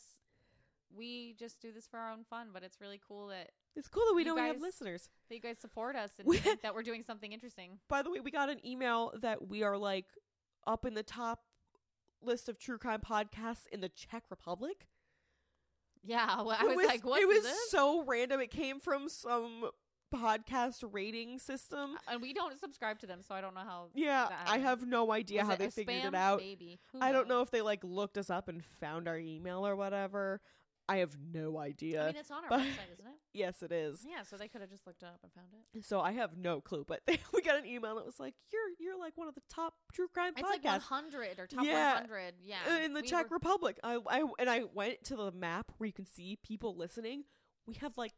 we 0.96 1.36
just 1.40 1.60
do 1.60 1.72
this 1.72 1.88
for 1.88 1.98
our 1.98 2.12
own 2.12 2.24
fun, 2.24 2.50
but 2.54 2.64
it's 2.64 2.80
really 2.80 3.00
cool 3.08 3.28
that, 3.28 3.52
It's 3.76 3.88
cool 3.88 4.04
that 4.08 4.14
we 4.16 4.24
You 4.24 4.30
know 4.30 4.36
we 4.36 4.42
have 4.42 4.60
listeners. 4.62 5.10
that 5.30 5.36
you 5.36 5.42
guys 5.42 5.58
support 5.58 5.96
us 5.96 6.12
and 6.20 6.28
We- 6.28 6.40
that 6.64 6.74
we're 6.76 6.84
doing 6.84 7.04
something 7.04 7.32
interesting. 7.32 7.80
By 7.88 8.02
the 8.02 8.12
way, 8.12 8.20
we 8.20 8.32
got 8.32 8.50
an 8.50 8.66
email 8.66 9.14
that 9.22 9.48
we 9.48 9.64
are 9.64 9.78
like 9.78 10.06
up 10.68 10.86
in 10.86 10.94
the 10.94 11.04
top 11.04 11.42
list 12.22 12.50
of 12.50 12.60
true 12.60 12.78
crime 12.78 13.02
podcasts 13.02 13.68
in 13.72 13.82
the 13.82 13.90
Czech 13.90 14.24
Republic. 14.30 14.88
Yeah, 16.04 16.42
well, 16.42 16.58
I 16.60 16.66
It 16.72 16.76
was, 16.76 16.88
like, 16.88 17.06
what 17.06 17.22
it 17.22 17.28
was 17.28 17.44
this? 17.44 17.70
so 17.70 18.04
random. 18.04 18.40
It 18.42 18.50
came 18.52 18.80
from 18.80 19.08
some 19.08 19.70
podcast 20.14 20.84
rating 20.92 21.40
system. 21.40 21.96
Uh, 21.96 22.14
and 22.14 22.22
we 22.22 22.34
don't 22.34 22.60
subscribe 22.60 23.00
to 23.00 23.08
them, 23.08 23.22
so 23.22 23.34
I 23.36 23.42
don't 23.42 23.54
know 23.54 23.62
how. 23.62 23.88
Yeah, 23.94 24.28
I 24.48 24.58
have 24.58 24.86
no 24.86 25.12
idea 25.12 25.42
Was 25.42 25.50
how 25.50 25.56
they 25.56 25.70
figured 25.70 26.06
it 26.06 26.16
out. 26.16 26.40
Maybe. 26.40 26.80
I 27.00 27.12
don't 27.12 27.28
know 27.28 27.42
if 27.42 27.52
they 27.52 27.62
like 27.62 27.84
looked 27.84 28.18
us 28.18 28.30
up 28.30 28.50
and 28.50 28.64
found 28.80 29.08
our 29.08 29.18
email 29.18 29.66
or 29.66 29.76
whatever. 29.76 30.42
I 30.92 30.98
have 30.98 31.16
no 31.34 31.58
idea. 31.58 32.04
I 32.04 32.08
mean, 32.08 32.16
it's 32.18 32.32
on 32.32 32.44
our 32.44 32.50
but- 32.50 32.60
website, 32.62 32.94
isn't 32.94 33.08
it? 33.08 33.16
yes, 33.34 33.64
it 33.64 33.72
is. 33.72 34.06
Yeah, 34.08 34.24
so 34.24 34.36
they 34.38 34.48
could 34.48 34.62
have 34.62 34.70
just 34.70 34.86
looked 34.86 35.04
it 35.04 35.06
up 35.08 35.20
and 35.24 35.32
found 35.34 35.48
it. 35.54 35.86
So 35.86 36.02
I 36.02 36.12
have 36.12 36.38
no 36.38 36.60
clue, 36.62 36.84
but 36.88 37.02
we 37.34 37.42
got 37.42 37.58
an 37.58 37.66
email 37.66 37.96
that 37.96 38.06
was 38.06 38.20
like, 38.20 38.34
"You're 38.52 38.62
you're 38.80 39.00
like 39.00 39.18
one 39.18 39.28
of 39.28 39.36
the 39.36 39.42
top 39.50 39.74
true 39.94 40.08
crime 40.14 40.34
It's 40.38 40.48
like 40.50 40.64
100 40.64 41.40
or 41.40 41.48
top 41.48 41.66
Yeah. 41.66 41.94
100. 41.94 42.34
Yeah. 42.44 42.58
uh, 42.70 42.84
in 42.84 42.94
the 42.94 43.02
We 43.02 43.08
Czech 43.08 43.30
were- 43.30 43.36
Republic." 43.38 43.80
I 43.84 44.00
I 44.08 44.24
and 44.40 44.50
I 44.50 44.64
went 44.74 45.04
to 45.06 45.16
the 45.16 45.32
map 45.32 45.72
where 45.78 45.88
you 45.88 45.94
can 45.94 46.06
see 46.06 46.38
people 46.46 46.76
listening. 46.76 47.24
We 47.66 47.76
have 47.76 47.98
like 47.98 48.14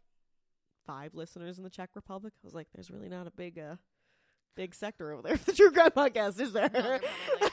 five 0.86 1.14
listeners 1.14 1.58
in 1.58 1.64
the 1.64 1.70
Czech 1.70 1.92
Republic. 1.96 2.34
I 2.44 2.46
was 2.48 2.54
like, 2.54 2.68
"There's 2.74 2.90
really 2.92 3.10
not 3.10 3.28
a 3.28 3.32
big 3.32 3.60
uh 3.60 3.76
big 4.56 4.76
sector 4.76 5.12
over 5.12 5.22
there 5.22 5.38
for 5.38 5.52
the 5.52 5.58
true 5.58 5.72
crime 5.72 5.92
podcast, 5.92 6.40
is 6.40 6.54
there?" 6.54 6.70
No, 6.74 7.48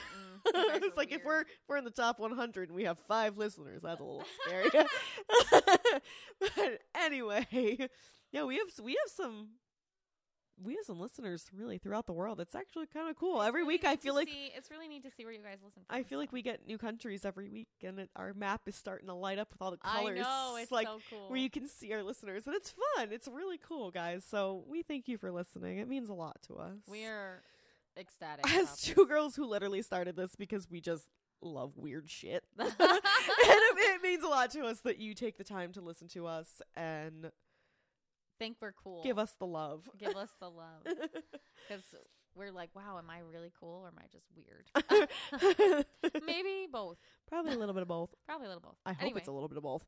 like, 0.68 0.82
it's 0.82 0.96
like 0.96 1.12
if 1.12 1.24
we're 1.24 1.40
if 1.40 1.46
we're 1.68 1.76
in 1.76 1.84
the 1.84 1.90
top 1.90 2.18
100 2.18 2.68
and 2.68 2.76
we 2.76 2.84
have 2.84 2.98
five 3.08 3.36
listeners, 3.36 3.82
that's 3.82 4.00
a 4.00 4.04
little 4.04 4.24
scary. 4.46 4.70
but 6.40 6.80
anyway, 6.94 7.88
yeah, 8.32 8.44
we 8.44 8.56
have 8.56 8.68
we 8.82 8.92
have 8.92 9.10
some 9.14 9.48
we 10.62 10.74
have 10.74 10.84
some 10.84 11.00
listeners 11.00 11.46
really 11.56 11.78
throughout 11.78 12.06
the 12.06 12.12
world. 12.12 12.40
It's 12.40 12.54
actually 12.54 12.86
kind 12.86 13.08
of 13.08 13.16
cool. 13.16 13.42
Every 13.42 13.62
Really 13.62 13.74
week, 13.74 13.84
I 13.84 13.96
feel 13.96 14.14
like 14.14 14.28
see- 14.28 14.52
it's 14.54 14.70
really 14.70 14.88
neat 14.88 15.02
to 15.04 15.10
see 15.10 15.24
where 15.24 15.32
you 15.32 15.40
guys 15.40 15.58
listen. 15.64 15.82
From, 15.86 15.96
I 15.96 16.02
feel 16.02 16.18
like 16.18 16.32
we 16.32 16.42
get 16.42 16.66
new 16.66 16.78
countries 16.78 17.24
every 17.24 17.48
week, 17.48 17.68
and 17.82 18.00
it, 18.00 18.10
our 18.16 18.34
map 18.34 18.62
is 18.66 18.76
starting 18.76 19.08
to 19.08 19.14
light 19.14 19.38
up 19.38 19.48
with 19.52 19.62
all 19.62 19.70
the 19.70 19.78
colors. 19.78 20.18
I 20.18 20.22
know 20.22 20.56
it's 20.60 20.72
like 20.72 20.86
so 20.86 21.00
cool. 21.10 21.28
where 21.28 21.38
you 21.38 21.50
can 21.50 21.66
see 21.66 21.92
our 21.92 22.02
listeners, 22.02 22.46
and 22.46 22.54
it's 22.54 22.74
fun. 22.96 23.08
It's 23.10 23.28
really 23.28 23.58
cool, 23.58 23.90
guys. 23.90 24.24
So 24.28 24.64
we 24.68 24.82
thank 24.82 25.08
you 25.08 25.18
for 25.18 25.30
listening. 25.30 25.78
It 25.78 25.88
means 25.88 26.08
a 26.08 26.14
lot 26.14 26.36
to 26.48 26.56
us. 26.56 26.76
we 26.88 27.04
are 27.06 27.42
ecstatic. 27.98 28.48
as 28.54 28.80
two 28.80 29.06
girls 29.06 29.36
who 29.36 29.46
literally 29.46 29.82
started 29.82 30.16
this 30.16 30.34
because 30.36 30.70
we 30.70 30.80
just 30.80 31.08
love 31.42 31.76
weird 31.76 32.08
shit. 32.10 32.44
and 32.58 32.72
it, 32.78 34.02
means 34.02 34.24
a 34.24 34.28
lot 34.28 34.50
to 34.50 34.64
us 34.64 34.80
that 34.80 34.98
you 34.98 35.14
take 35.14 35.38
the 35.38 35.44
time 35.44 35.72
to 35.72 35.80
listen 35.80 36.08
to 36.08 36.26
us 36.26 36.62
and 36.76 37.30
think 38.38 38.56
we're 38.60 38.72
cool. 38.72 39.02
give 39.02 39.18
us 39.18 39.34
the 39.38 39.46
love. 39.46 39.88
give 39.98 40.16
us 40.16 40.30
the 40.40 40.48
love 40.48 40.82
because 40.84 41.84
we're 42.34 42.52
like, 42.52 42.70
wow, 42.74 42.98
am 42.98 43.10
I 43.10 43.18
really 43.30 43.52
cool 43.58 43.82
or 43.84 43.88
am 43.88 43.98
I 43.98 44.06
just 44.10 44.26
weird? 44.34 45.84
Maybe 46.26 46.66
both. 46.72 46.96
Probably 47.28 47.52
a 47.52 47.58
little 47.58 47.74
bit 47.74 47.82
of 47.82 47.88
both. 47.88 48.14
Probably 48.26 48.46
a 48.46 48.48
little 48.48 48.62
both. 48.62 48.76
I 48.86 48.92
hope 48.92 49.02
anyway, 49.02 49.18
it's 49.18 49.28
a 49.28 49.32
little 49.32 49.48
bit 49.48 49.58
of 49.58 49.64
both. 49.64 49.84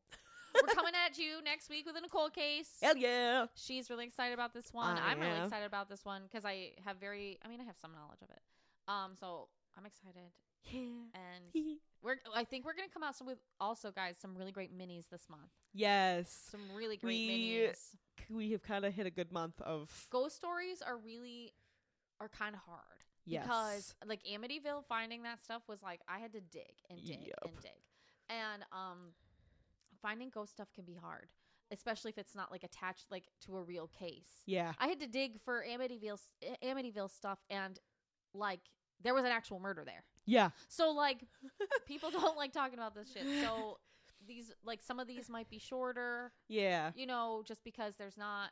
We're 0.55 0.74
coming 0.74 0.93
at 1.07 1.19
you 1.19 1.43
next 1.45 1.69
week 1.70 1.87
with 1.87 1.97
a 1.97 2.01
Nicole 2.01 2.29
case. 2.31 2.69
Hell 2.83 2.97
yeah. 2.97 3.47
She's 3.55 3.91
really 3.91 4.07
excited 4.07 4.35
about 4.35 4.53
this 4.55 4.73
one. 4.73 4.97
I 4.99 5.12
I'm 5.12 5.20
really 5.20 5.33
am. 5.33 5.45
excited 5.45 5.66
about 5.66 5.89
this 5.89 6.05
one 6.05 6.23
because 6.24 6.45
I 6.45 6.73
have 6.85 6.99
very, 6.99 7.39
I 7.45 7.49
mean, 7.49 7.61
I 7.61 7.65
have 7.65 7.77
some 7.81 7.93
knowledge 7.93 8.20
of 8.23 8.31
it. 8.31 8.41
Um, 8.89 9.12
so 9.19 9.49
I'm 9.77 9.87
excited, 9.87 10.31
Yeah. 10.70 10.81
and 11.15 11.77
we're. 12.03 12.16
I 12.35 12.45
think 12.45 12.65
we're 12.65 12.74
gonna 12.74 12.89
come 12.93 13.03
out 13.03 13.16
some 13.16 13.27
with 13.27 13.39
also, 13.61 13.91
guys, 13.91 14.16
some 14.20 14.37
really 14.37 14.53
great 14.53 14.77
minis 14.77 15.09
this 15.09 15.27
month. 15.31 15.51
yes. 15.73 16.49
Some 16.51 16.61
really 16.74 16.97
great 16.97 17.09
We- 17.29 17.69
minis. 17.69 17.79
We 18.29 18.51
have 18.53 18.62
kind 18.62 18.85
of 18.85 18.93
hit 18.93 19.07
a 19.07 19.11
good 19.11 19.33
month 19.33 19.61
of 19.62 20.07
Ghost 20.11 20.37
stories 20.37 20.83
are 20.83 20.97
really 20.99 21.53
are 22.20 22.29
kind 22.29 22.55
of 22.55 22.61
hard. 22.62 23.05
yes. 23.24 23.45
because 23.45 23.95
like 24.07 24.20
Amityville 24.24 24.85
finding 24.89 25.23
that 25.23 25.43
stuff 25.43 25.62
was 25.69 25.83
like 25.83 26.01
I 26.09 26.19
had 26.19 26.33
to 26.35 26.41
dig 26.41 26.74
and 26.91 26.99
dig 27.05 27.20
Yep. 27.27 27.39
and 27.45 27.61
dig. 27.61 27.70
And 28.29 28.62
um 28.73 28.99
finding 30.03 30.29
ghost 30.31 30.53
stuff 30.53 30.69
can 30.74 30.85
be 30.85 30.95
hard, 30.95 31.29
especially 31.70 32.11
if 32.11 32.19
it's 32.19 32.35
not 32.35 32.51
like 32.51 32.65
attached 32.65 33.07
like 33.11 33.24
to 33.47 33.57
a 33.57 33.62
real 33.62 33.87
case. 33.89 34.43
yeah. 34.47 34.73
I 34.79 34.89
had 34.89 35.01
to 35.01 35.07
dig 35.07 35.41
for 35.45 35.65
Amityville 35.69 36.20
Amityville 36.65 37.11
stuff 37.11 37.39
and 37.49 37.79
like 38.35 38.61
there 39.03 39.15
was 39.15 39.24
an 39.24 39.31
actual 39.33 39.59
murder 39.61 39.83
there. 39.85 40.05
Yeah. 40.27 40.51
So 40.69 40.91
like 40.91 41.24
people 41.87 42.11
don't 42.11 42.37
like 42.37 42.53
talking 42.53 42.79
about 42.79 42.95
this 42.95 43.12
shit. 43.12 43.24
So 43.45 43.79
these 44.27 44.53
like 44.65 44.83
some 44.83 45.01
of 45.01 45.07
these 45.09 45.29
might 45.29 45.49
be 45.51 45.59
shorter, 45.59 46.33
Yeah. 46.49 46.91
you 46.95 47.07
know, 47.07 47.43
just 47.47 47.65
because 47.65 47.97
there's 47.97 48.16
not 48.16 48.51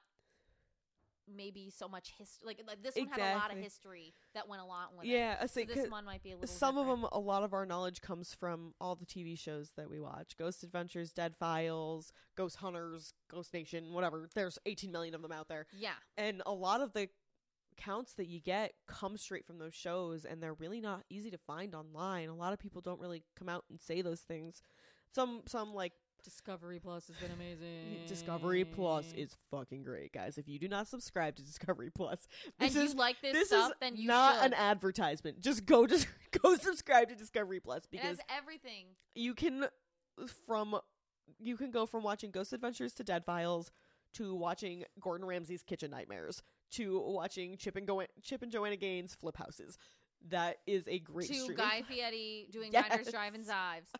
maybe 1.34 1.70
so 1.70 1.88
much 1.88 2.12
history. 2.18 2.46
Like, 2.46 2.60
like 2.66 2.82
this 2.82 2.96
one 2.96 3.08
had 3.08 3.34
a 3.34 3.38
lot 3.38 3.52
of 3.52 3.58
history 3.58 4.14
that 4.34 4.48
went 4.48 4.62
along 4.62 4.88
with 4.96 5.06
it. 5.06 5.10
Yeah. 5.10 5.44
So 5.46 5.62
this 5.64 5.90
one 5.90 6.04
might 6.04 6.22
be 6.22 6.32
a 6.32 6.36
little. 6.36 6.48
some 6.48 6.78
of 6.78 6.86
them, 6.86 7.06
a 7.12 7.18
lot 7.18 7.42
of 7.42 7.52
our 7.52 7.66
knowledge 7.66 8.00
comes 8.00 8.34
from 8.34 8.74
all 8.80 8.94
the 8.94 9.06
TV 9.06 9.38
shows 9.38 9.70
that 9.76 9.90
we 9.90 10.00
watch 10.00 10.36
Ghost 10.38 10.62
Adventures, 10.62 11.12
Dead 11.12 11.34
Files, 11.36 12.12
Ghost 12.36 12.56
Hunters, 12.56 13.14
Ghost 13.30 13.52
Nation, 13.54 13.92
whatever. 13.92 14.28
There's 14.34 14.58
18 14.66 14.92
million 14.92 15.14
of 15.14 15.22
them 15.22 15.32
out 15.32 15.48
there. 15.48 15.66
Yeah, 15.76 15.92
and 16.16 16.42
a 16.46 16.52
lot 16.52 16.80
of 16.80 16.92
the 16.92 17.08
counts 17.76 18.12
that 18.14 18.26
you 18.28 18.40
get 18.40 18.72
come 18.86 19.16
straight 19.16 19.46
from 19.46 19.58
those 19.58 19.72
shows 19.72 20.26
and 20.26 20.42
they're 20.42 20.54
really 20.54 20.80
not 20.82 21.02
easy 21.08 21.30
to 21.30 21.38
find 21.38 21.74
online 21.74 22.28
a 22.28 22.34
lot 22.34 22.52
of 22.52 22.58
people 22.58 22.82
don't 22.82 23.00
really 23.00 23.22
come 23.38 23.48
out 23.48 23.64
and 23.70 23.80
say 23.80 24.02
those 24.02 24.20
things 24.20 24.60
some 25.10 25.40
some 25.46 25.72
like 25.72 25.94
Discovery 26.24 26.78
Plus 26.80 27.06
has 27.08 27.16
been 27.16 27.30
amazing. 27.32 28.06
discovery 28.06 28.64
plus 28.64 29.12
is 29.14 29.34
fucking 29.50 29.82
great 29.82 30.12
guys 30.12 30.38
if 30.38 30.48
you 30.48 30.58
do 30.58 30.68
not 30.68 30.86
subscribe 30.88 31.36
to 31.36 31.42
discovery 31.42 31.90
plus 31.94 32.26
and 32.58 32.68
this 32.68 32.76
you 32.76 32.82
is 32.82 32.94
like 32.94 33.20
this, 33.22 33.32
this 33.32 33.48
stuff, 33.48 33.70
is 33.70 33.76
then 33.80 33.96
you 33.96 34.06
not 34.06 34.36
should. 34.36 34.46
an 34.46 34.54
advertisement 34.54 35.40
just 35.40 35.66
go 35.66 35.86
just 35.86 36.06
go 36.42 36.54
subscribe 36.56 37.08
to 37.08 37.14
discovery 37.14 37.60
plus 37.60 37.82
because 37.90 38.18
everything. 38.36 38.86
you 39.14 39.34
can 39.34 39.66
from 40.46 40.78
you 41.38 41.56
can 41.56 41.70
go 41.70 41.86
from 41.86 42.02
watching 42.02 42.30
ghost 42.30 42.52
adventures 42.52 42.92
to 42.94 43.04
dead 43.04 43.24
files 43.24 43.70
to 44.14 44.34
watching 44.34 44.84
gordon 44.98 45.26
ramsay's 45.26 45.62
kitchen 45.62 45.90
nightmares 45.90 46.42
to 46.70 46.98
watching 47.00 47.56
chip 47.56 47.76
and 47.76 47.86
go 47.86 48.02
chip 48.22 48.42
and 48.42 48.50
joanna 48.52 48.76
gaines 48.76 49.14
flip 49.14 49.36
houses 49.36 49.78
that 50.28 50.58
is 50.66 50.86
a 50.86 50.98
great 50.98 51.28
To 51.28 51.34
streaming 51.34 51.56
Guy 51.56 51.82
Fieri 51.88 52.46
doing 52.52 52.70
Yes. 52.72 52.88
Diners, 52.88 53.08
Drive-ins, 53.10 53.46
Dives. 53.46 53.90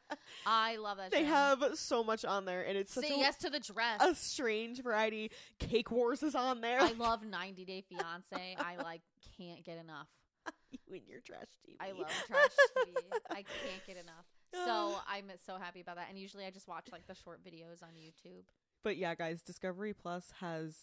I 0.46 0.76
love 0.76 0.98
that. 0.98 1.10
they 1.10 1.22
show. 1.22 1.28
have 1.28 1.64
so 1.74 2.04
much 2.04 2.24
on 2.24 2.44
there 2.44 2.62
and 2.66 2.76
it's 2.76 2.92
such 2.92 3.06
Say 3.06 3.14
a, 3.14 3.18
yes 3.18 3.36
to 3.38 3.50
the 3.50 3.58
dress. 3.60 4.00
a 4.02 4.14
strange 4.14 4.82
variety 4.82 5.30
cake 5.58 5.90
wars 5.90 6.22
is 6.22 6.34
on 6.34 6.60
there 6.60 6.80
I 6.80 6.92
love 6.98 7.24
90 7.24 7.64
Day 7.64 7.82
Fiance. 7.88 8.56
I 8.58 8.76
like 8.82 9.00
can't 9.38 9.64
get 9.64 9.78
enough. 9.78 10.08
you 10.70 10.78
and 10.94 11.02
your 11.08 11.20
trash 11.20 11.46
tv 11.66 11.74
I 11.80 11.92
love 11.92 12.10
trash 12.26 12.50
TV. 12.78 12.94
I 13.30 13.34
can't 13.36 13.86
get 13.86 13.96
enough. 13.96 14.24
Uh. 14.54 14.66
So 14.66 14.96
I'm 15.08 15.30
so 15.46 15.56
happy 15.58 15.80
about 15.80 15.96
that. 15.96 16.06
And 16.10 16.18
usually 16.18 16.44
I 16.44 16.50
just 16.50 16.68
watch 16.68 16.86
like 16.92 17.06
the 17.06 17.14
short 17.14 17.40
videos 17.44 17.82
on 17.82 17.90
YouTube. 17.98 18.44
but 18.84 18.96
yeah 18.96 19.14
guys 19.14 19.42
discovery 19.42 19.94
plus 19.94 20.32
has 20.40 20.74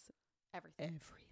Everything. 0.54 0.86
everything 0.86 1.27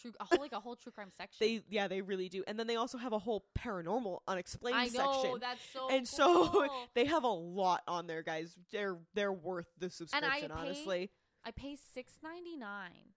True, 0.00 0.12
a 0.20 0.24
whole 0.24 0.38
like 0.40 0.52
a 0.52 0.60
whole 0.60 0.76
true 0.76 0.92
crime 0.92 1.10
section. 1.16 1.36
they 1.40 1.62
yeah 1.70 1.88
they 1.88 2.02
really 2.02 2.28
do 2.28 2.44
and 2.46 2.58
then 2.58 2.66
they 2.66 2.76
also 2.76 2.98
have 2.98 3.12
a 3.14 3.18
whole 3.18 3.44
paranormal 3.58 4.18
unexplained 4.28 4.76
I 4.76 4.86
know 4.88 5.12
section 5.22 5.38
that's 5.40 5.60
so. 5.72 5.88
and 5.90 6.06
so 6.06 6.68
they 6.94 7.06
have 7.06 7.24
a 7.24 7.28
lot 7.28 7.82
on 7.88 8.06
there, 8.06 8.22
guys. 8.22 8.56
They're 8.72 8.98
they're 9.14 9.32
worth 9.32 9.68
the 9.78 9.88
subscription, 9.90 10.30
pay- 10.50 10.54
honestly. 10.54 11.10
I 11.44 11.50
pay 11.52 11.76
six 11.94 12.14
ninety 12.22 12.56
nine 12.56 13.14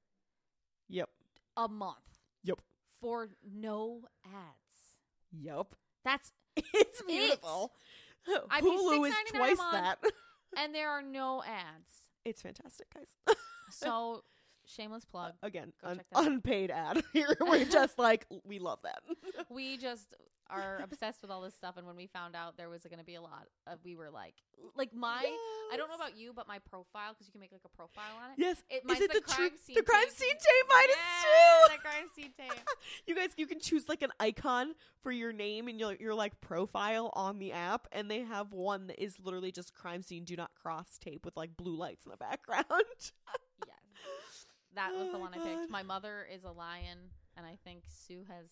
Yep. 0.88 1.10
a 1.57 1.68
month. 1.68 1.97
Yep. 2.43 2.60
For 3.01 3.30
no 3.43 4.03
ads. 4.26 4.97
Yep. 5.31 5.76
That's 6.06 6.31
It's 6.56 7.01
beautiful. 7.03 7.73
I 8.49 8.61
Hulu 8.61 9.07
is 9.07 9.14
twice 9.31 9.57
that. 9.57 9.97
and 10.57 10.73
there 10.73 10.89
are 10.89 11.01
no 11.01 11.41
ads. 11.43 11.91
it's 12.26 12.41
fantastic, 12.41 12.88
guys. 12.93 13.35
So 13.72 14.23
shameless 14.70 15.06
plug. 15.06 15.34
Again, 15.44 15.74
un- 15.84 16.02
out. 16.16 16.26
unpaid 16.26 16.72
ad. 16.72 17.04
Here 17.14 17.36
we're 17.41 17.66
just 17.66 17.98
like 18.00 18.26
we 18.44 18.60
love 18.60 18.80
that. 18.84 19.02
we 19.50 19.78
just 19.78 20.14
are 20.52 20.80
obsessed 20.84 21.22
with 21.22 21.30
all 21.30 21.41
this 21.44 21.54
stuff 21.54 21.78
and 21.78 21.86
when 21.86 21.96
we 21.96 22.08
found 22.08 22.36
out 22.36 22.58
there 22.58 22.70
was 22.70 22.82
going 22.82 22.98
to 22.98 23.06
be 23.06 23.14
a 23.14 23.22
lot 23.22 23.46
of 23.68 23.78
we 23.86 23.96
were 23.96 24.10
like 24.10 24.34
like 24.76 24.91
my 24.96 25.24
I 25.72 25.78
don't 25.78 25.90
know 25.90 25.96
about 25.96 26.18
you 26.18 26.34
but 26.36 26.48
my 26.48 26.58
profile 26.58 27.14
cuz 27.14 27.28
you 27.28 27.32
can 27.32 27.40
make 27.40 27.52
like 27.52 27.62
a 27.66 27.70
profile 27.70 28.16
on 28.24 28.32
it. 28.32 28.36
Yes. 28.40 28.64
It 28.68 28.82
Is 28.90 29.00
it 29.00 29.12
the, 29.14 29.20
the, 29.20 29.22
crime 29.22 29.50
true 29.50 29.58
scene 29.64 29.76
the 29.76 29.84
crime 29.84 30.06
tape. 30.06 30.12
scene 30.14 30.30
tape? 30.32 30.90
Yeah, 30.90 31.68
too. 31.68 31.74
the 31.76 31.82
crime 31.82 32.10
scene 32.16 32.34
tape. 32.40 32.68
you 33.06 33.16
guys, 33.16 33.30
you 33.38 33.46
can 33.46 33.60
choose 33.60 33.88
like 33.88 34.02
an 34.02 34.12
icon 34.20 34.74
for 35.04 35.12
your 35.12 35.32
name 35.32 35.68
and 35.68 35.80
your 35.80 35.94
your 36.00 36.16
like 36.16 36.41
profile 36.41 37.12
on 37.14 37.38
the 37.38 37.52
app, 37.54 37.88
and 37.91 38.10
they 38.10 38.22
have 38.22 38.52
one 38.52 38.88
that 38.88 39.02
is 39.02 39.20
literally 39.20 39.52
just 39.52 39.76
crime 39.76 40.02
scene 40.02 40.24
do 40.26 40.36
not 40.36 40.52
cross 40.60 40.98
tape 40.98 41.26
with 41.26 41.38
like 41.38 41.56
blue 41.58 41.76
lights 41.76 42.06
in 42.06 42.12
the 42.12 42.18
background. 42.18 42.66
That 44.76 44.94
was 44.94 45.08
Oh 45.10 45.12
the 45.14 45.20
one 45.20 45.34
I 45.34 45.38
picked. 45.38 45.70
My 45.70 45.84
mother 45.84 46.26
is 46.34 46.44
a 46.44 46.52
lion 46.52 46.98
and 47.36 47.46
I 47.46 47.58
think 47.64 47.84
Sue 47.88 48.24
has 48.28 48.48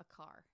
a 0.00 0.04
car. 0.04 0.44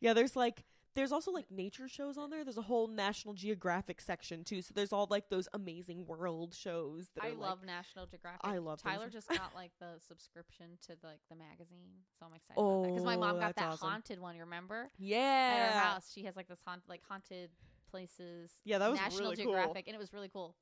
yeah, 0.00 0.12
there's 0.12 0.34
like 0.36 0.64
there's 0.94 1.12
also 1.12 1.30
like 1.30 1.50
nature 1.50 1.88
shows 1.88 2.18
on 2.18 2.28
there. 2.28 2.44
There's 2.44 2.58
a 2.58 2.62
whole 2.62 2.86
National 2.86 3.32
Geographic 3.32 3.98
section 4.00 4.44
too. 4.44 4.60
So 4.60 4.72
there's 4.74 4.92
all 4.92 5.06
like 5.10 5.30
those 5.30 5.48
amazing 5.54 6.04
world 6.06 6.52
shows. 6.54 7.08
That 7.14 7.24
I 7.24 7.28
are, 7.28 7.30
like- 7.30 7.38
love 7.40 7.64
National 7.64 8.04
Geographic. 8.06 8.40
I 8.44 8.58
love. 8.58 8.82
Tyler 8.82 9.08
just 9.12 9.28
got 9.28 9.54
like 9.54 9.70
the 9.80 9.94
subscription 10.06 10.66
to 10.88 10.96
like 11.02 11.20
the 11.30 11.36
magazine, 11.36 11.92
so 12.18 12.26
I'm 12.26 12.34
excited 12.34 12.60
about 12.60 12.82
that 12.82 12.88
because 12.90 13.04
my 13.04 13.14
Oh, 13.16 13.20
mom 13.20 13.38
got 13.40 13.56
that 13.56 13.68
awesome. 13.72 13.88
haunted 13.88 14.20
one. 14.20 14.34
You 14.34 14.42
remember? 14.42 14.90
yeah 14.98 15.68
At 15.70 15.72
her 15.72 15.78
house, 15.80 16.10
she 16.12 16.24
has 16.24 16.36
like 16.36 16.48
this 16.48 16.60
haunt, 16.66 16.82
like 16.88 17.00
haunted 17.08 17.50
places. 17.90 18.50
Yeah, 18.64 18.78
that 18.78 18.90
was 18.90 18.98
National 19.00 19.30
really 19.30 19.36
cool. 19.36 19.52
Geographic, 19.54 19.84
and 19.86 19.94
it 19.94 19.98
was 19.98 20.12
really 20.12 20.28
cool. 20.30 20.56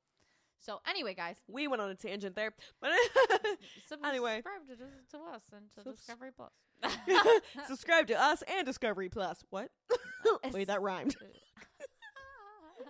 So 0.61 0.81
anyway, 0.89 1.15
guys, 1.15 1.37
We 1.49 1.67
went 1.69 1.81
on 1.83 1.91
a 1.91 1.95
tangent 1.95 2.37
there, 2.37 2.53
but 2.81 2.91
subscribe 3.89 4.11
Anyway. 4.13 4.43
to, 4.69 4.77
to 5.19 5.25
us 5.25 5.43
and 5.53 5.71
to 5.75 5.83
Subs- 5.83 5.97
Discovery 5.99 6.31
Plus. 6.37 6.53
subscribe 7.67 8.07
to 8.09 8.21
us 8.23 8.43
and 8.47 8.67
Discovery 8.67 9.09
Plus. 9.09 9.43
What? 9.51 9.71
Wait, 10.53 10.69
that 10.69 10.83
rhymed. 10.83 11.17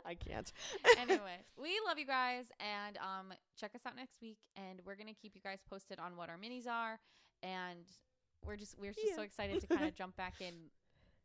I 0.05 0.15
can't. 0.15 0.51
anyway, 0.99 1.39
we 1.61 1.79
love 1.87 1.99
you 1.99 2.07
guys, 2.07 2.47
and 2.59 2.97
um, 2.99 3.33
check 3.59 3.73
us 3.75 3.83
out 3.87 3.95
next 3.97 4.17
week, 4.21 4.39
and 4.57 4.81
we're 4.85 4.97
gonna 4.97 5.15
keep 5.15 5.35
you 5.35 5.41
guys 5.41 5.59
posted 5.69 5.99
on 6.01 6.17
what 6.17 6.29
our 6.29 6.37
minis 6.37 6.67
are, 6.67 6.99
and 7.43 7.85
we're 8.45 8.57
just 8.57 8.77
we're 8.81 8.93
just 8.93 9.15
so 9.15 9.23
excited 9.23 9.61
to 9.61 9.67
kind 9.69 9.85
of 9.85 9.95
jump 9.95 10.17
back 10.17 10.35
in. 10.41 10.55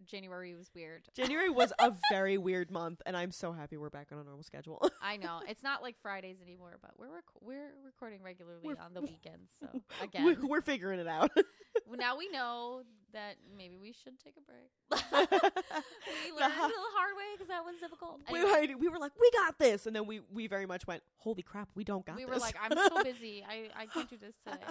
January 0.06 0.54
was 0.56 0.70
weird. 0.76 1.04
January 1.16 1.50
was 1.50 1.72
a 1.80 1.94
very 2.12 2.38
weird 2.38 2.70
month, 2.72 3.02
and 3.06 3.16
I'm 3.16 3.32
so 3.32 3.52
happy 3.52 3.78
we're 3.78 3.90
back 3.90 4.08
on 4.12 4.18
a 4.20 4.24
normal 4.24 4.44
schedule. 4.44 4.88
I 5.02 5.18
know 5.18 5.40
it's 5.48 5.64
not 5.64 5.82
like 5.82 5.96
Fridays 6.02 6.38
anymore, 6.42 6.78
but 6.82 6.92
we're 6.98 7.14
rec- 7.14 7.24
we're 7.42 7.72
recording 7.86 8.22
regularly 8.24 8.62
We're- 8.64 8.80
on 8.84 8.94
the 8.94 9.02
weekends. 9.12 9.52
So 9.60 9.68
we- 9.74 9.82
again, 10.06 10.38
we're 10.48 10.62
figuring 10.62 11.00
it 11.00 11.08
out. 11.08 11.32
now 11.98 12.18
we 12.18 12.30
know 12.30 12.82
that 13.14 13.36
maybe 13.58 13.78
we 13.78 13.94
should 13.94 14.20
take 14.20 14.36
a 14.38 14.42
break. 14.42 14.70
we 14.92 16.32
learned 16.32 16.54
ho- 16.54 16.68
the 16.68 16.74
hard 16.96 17.16
way 17.18 17.24
because 17.34 17.48
that 17.48 17.64
was 17.64 17.76
difficult. 17.80 18.20
we, 18.32 18.40
Anyway, 18.40 18.76
we 18.78 18.90
were 18.90 19.00
like, 19.00 19.14
we 19.20 19.30
got 19.32 19.58
this, 19.58 19.86
and 19.88 19.96
then 19.96 20.06
we 20.06 20.22
we 20.34 20.48
very 20.48 20.66
much 20.66 20.86
went, 20.88 21.02
holy 21.18 21.42
crap, 21.42 21.70
we 21.76 21.84
don't 21.84 22.06
got 22.06 22.18
this. 22.18 22.26
we 22.26 22.32
this. 22.32 22.36
were 22.40 22.46
like, 22.46 22.56
I'm 22.62 22.78
so 22.78 23.04
busy. 23.04 23.44
I, 23.48 23.70
I 23.76 23.86
can't 23.86 24.10
do 24.10 24.18
this 24.18 24.36
today. 24.46 24.64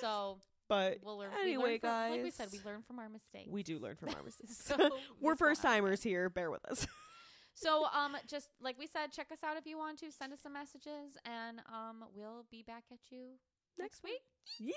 So 0.00 0.38
but 0.72 1.00
we'll 1.04 1.18
learn, 1.18 1.28
anyway, 1.38 1.72
we 1.72 1.78
from, 1.80 1.90
guys, 1.90 2.10
like 2.12 2.22
we 2.22 2.30
said, 2.30 2.48
we 2.50 2.58
learn 2.64 2.80
from 2.80 2.98
our 2.98 3.10
mistakes. 3.10 3.50
We 3.50 3.62
do 3.62 3.78
learn 3.78 3.96
from 3.96 4.08
our 4.08 4.22
mistakes. 4.24 4.56
so 4.56 4.96
we're 5.20 5.36
first 5.36 5.60
timers 5.60 6.02
here. 6.02 6.30
Bear 6.30 6.50
with 6.50 6.64
us. 6.64 6.86
so, 7.54 7.84
um, 7.94 8.16
just 8.26 8.48
like 8.58 8.78
we 8.78 8.86
said, 8.86 9.12
check 9.12 9.30
us 9.30 9.40
out 9.44 9.58
if 9.58 9.66
you 9.66 9.76
want 9.76 9.98
to. 9.98 10.10
Send 10.10 10.32
us 10.32 10.40
some 10.42 10.54
messages, 10.54 11.18
and 11.26 11.58
um, 11.70 12.04
we'll 12.14 12.46
be 12.50 12.62
back 12.62 12.84
at 12.90 13.00
you 13.10 13.32
next, 13.78 14.02
next 14.02 14.04
week. 14.04 14.22
Yee! 14.56 14.72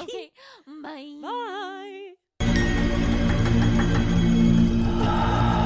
Okay. 0.00 0.30
Bye. 0.66 2.14
Bye. 4.80 5.63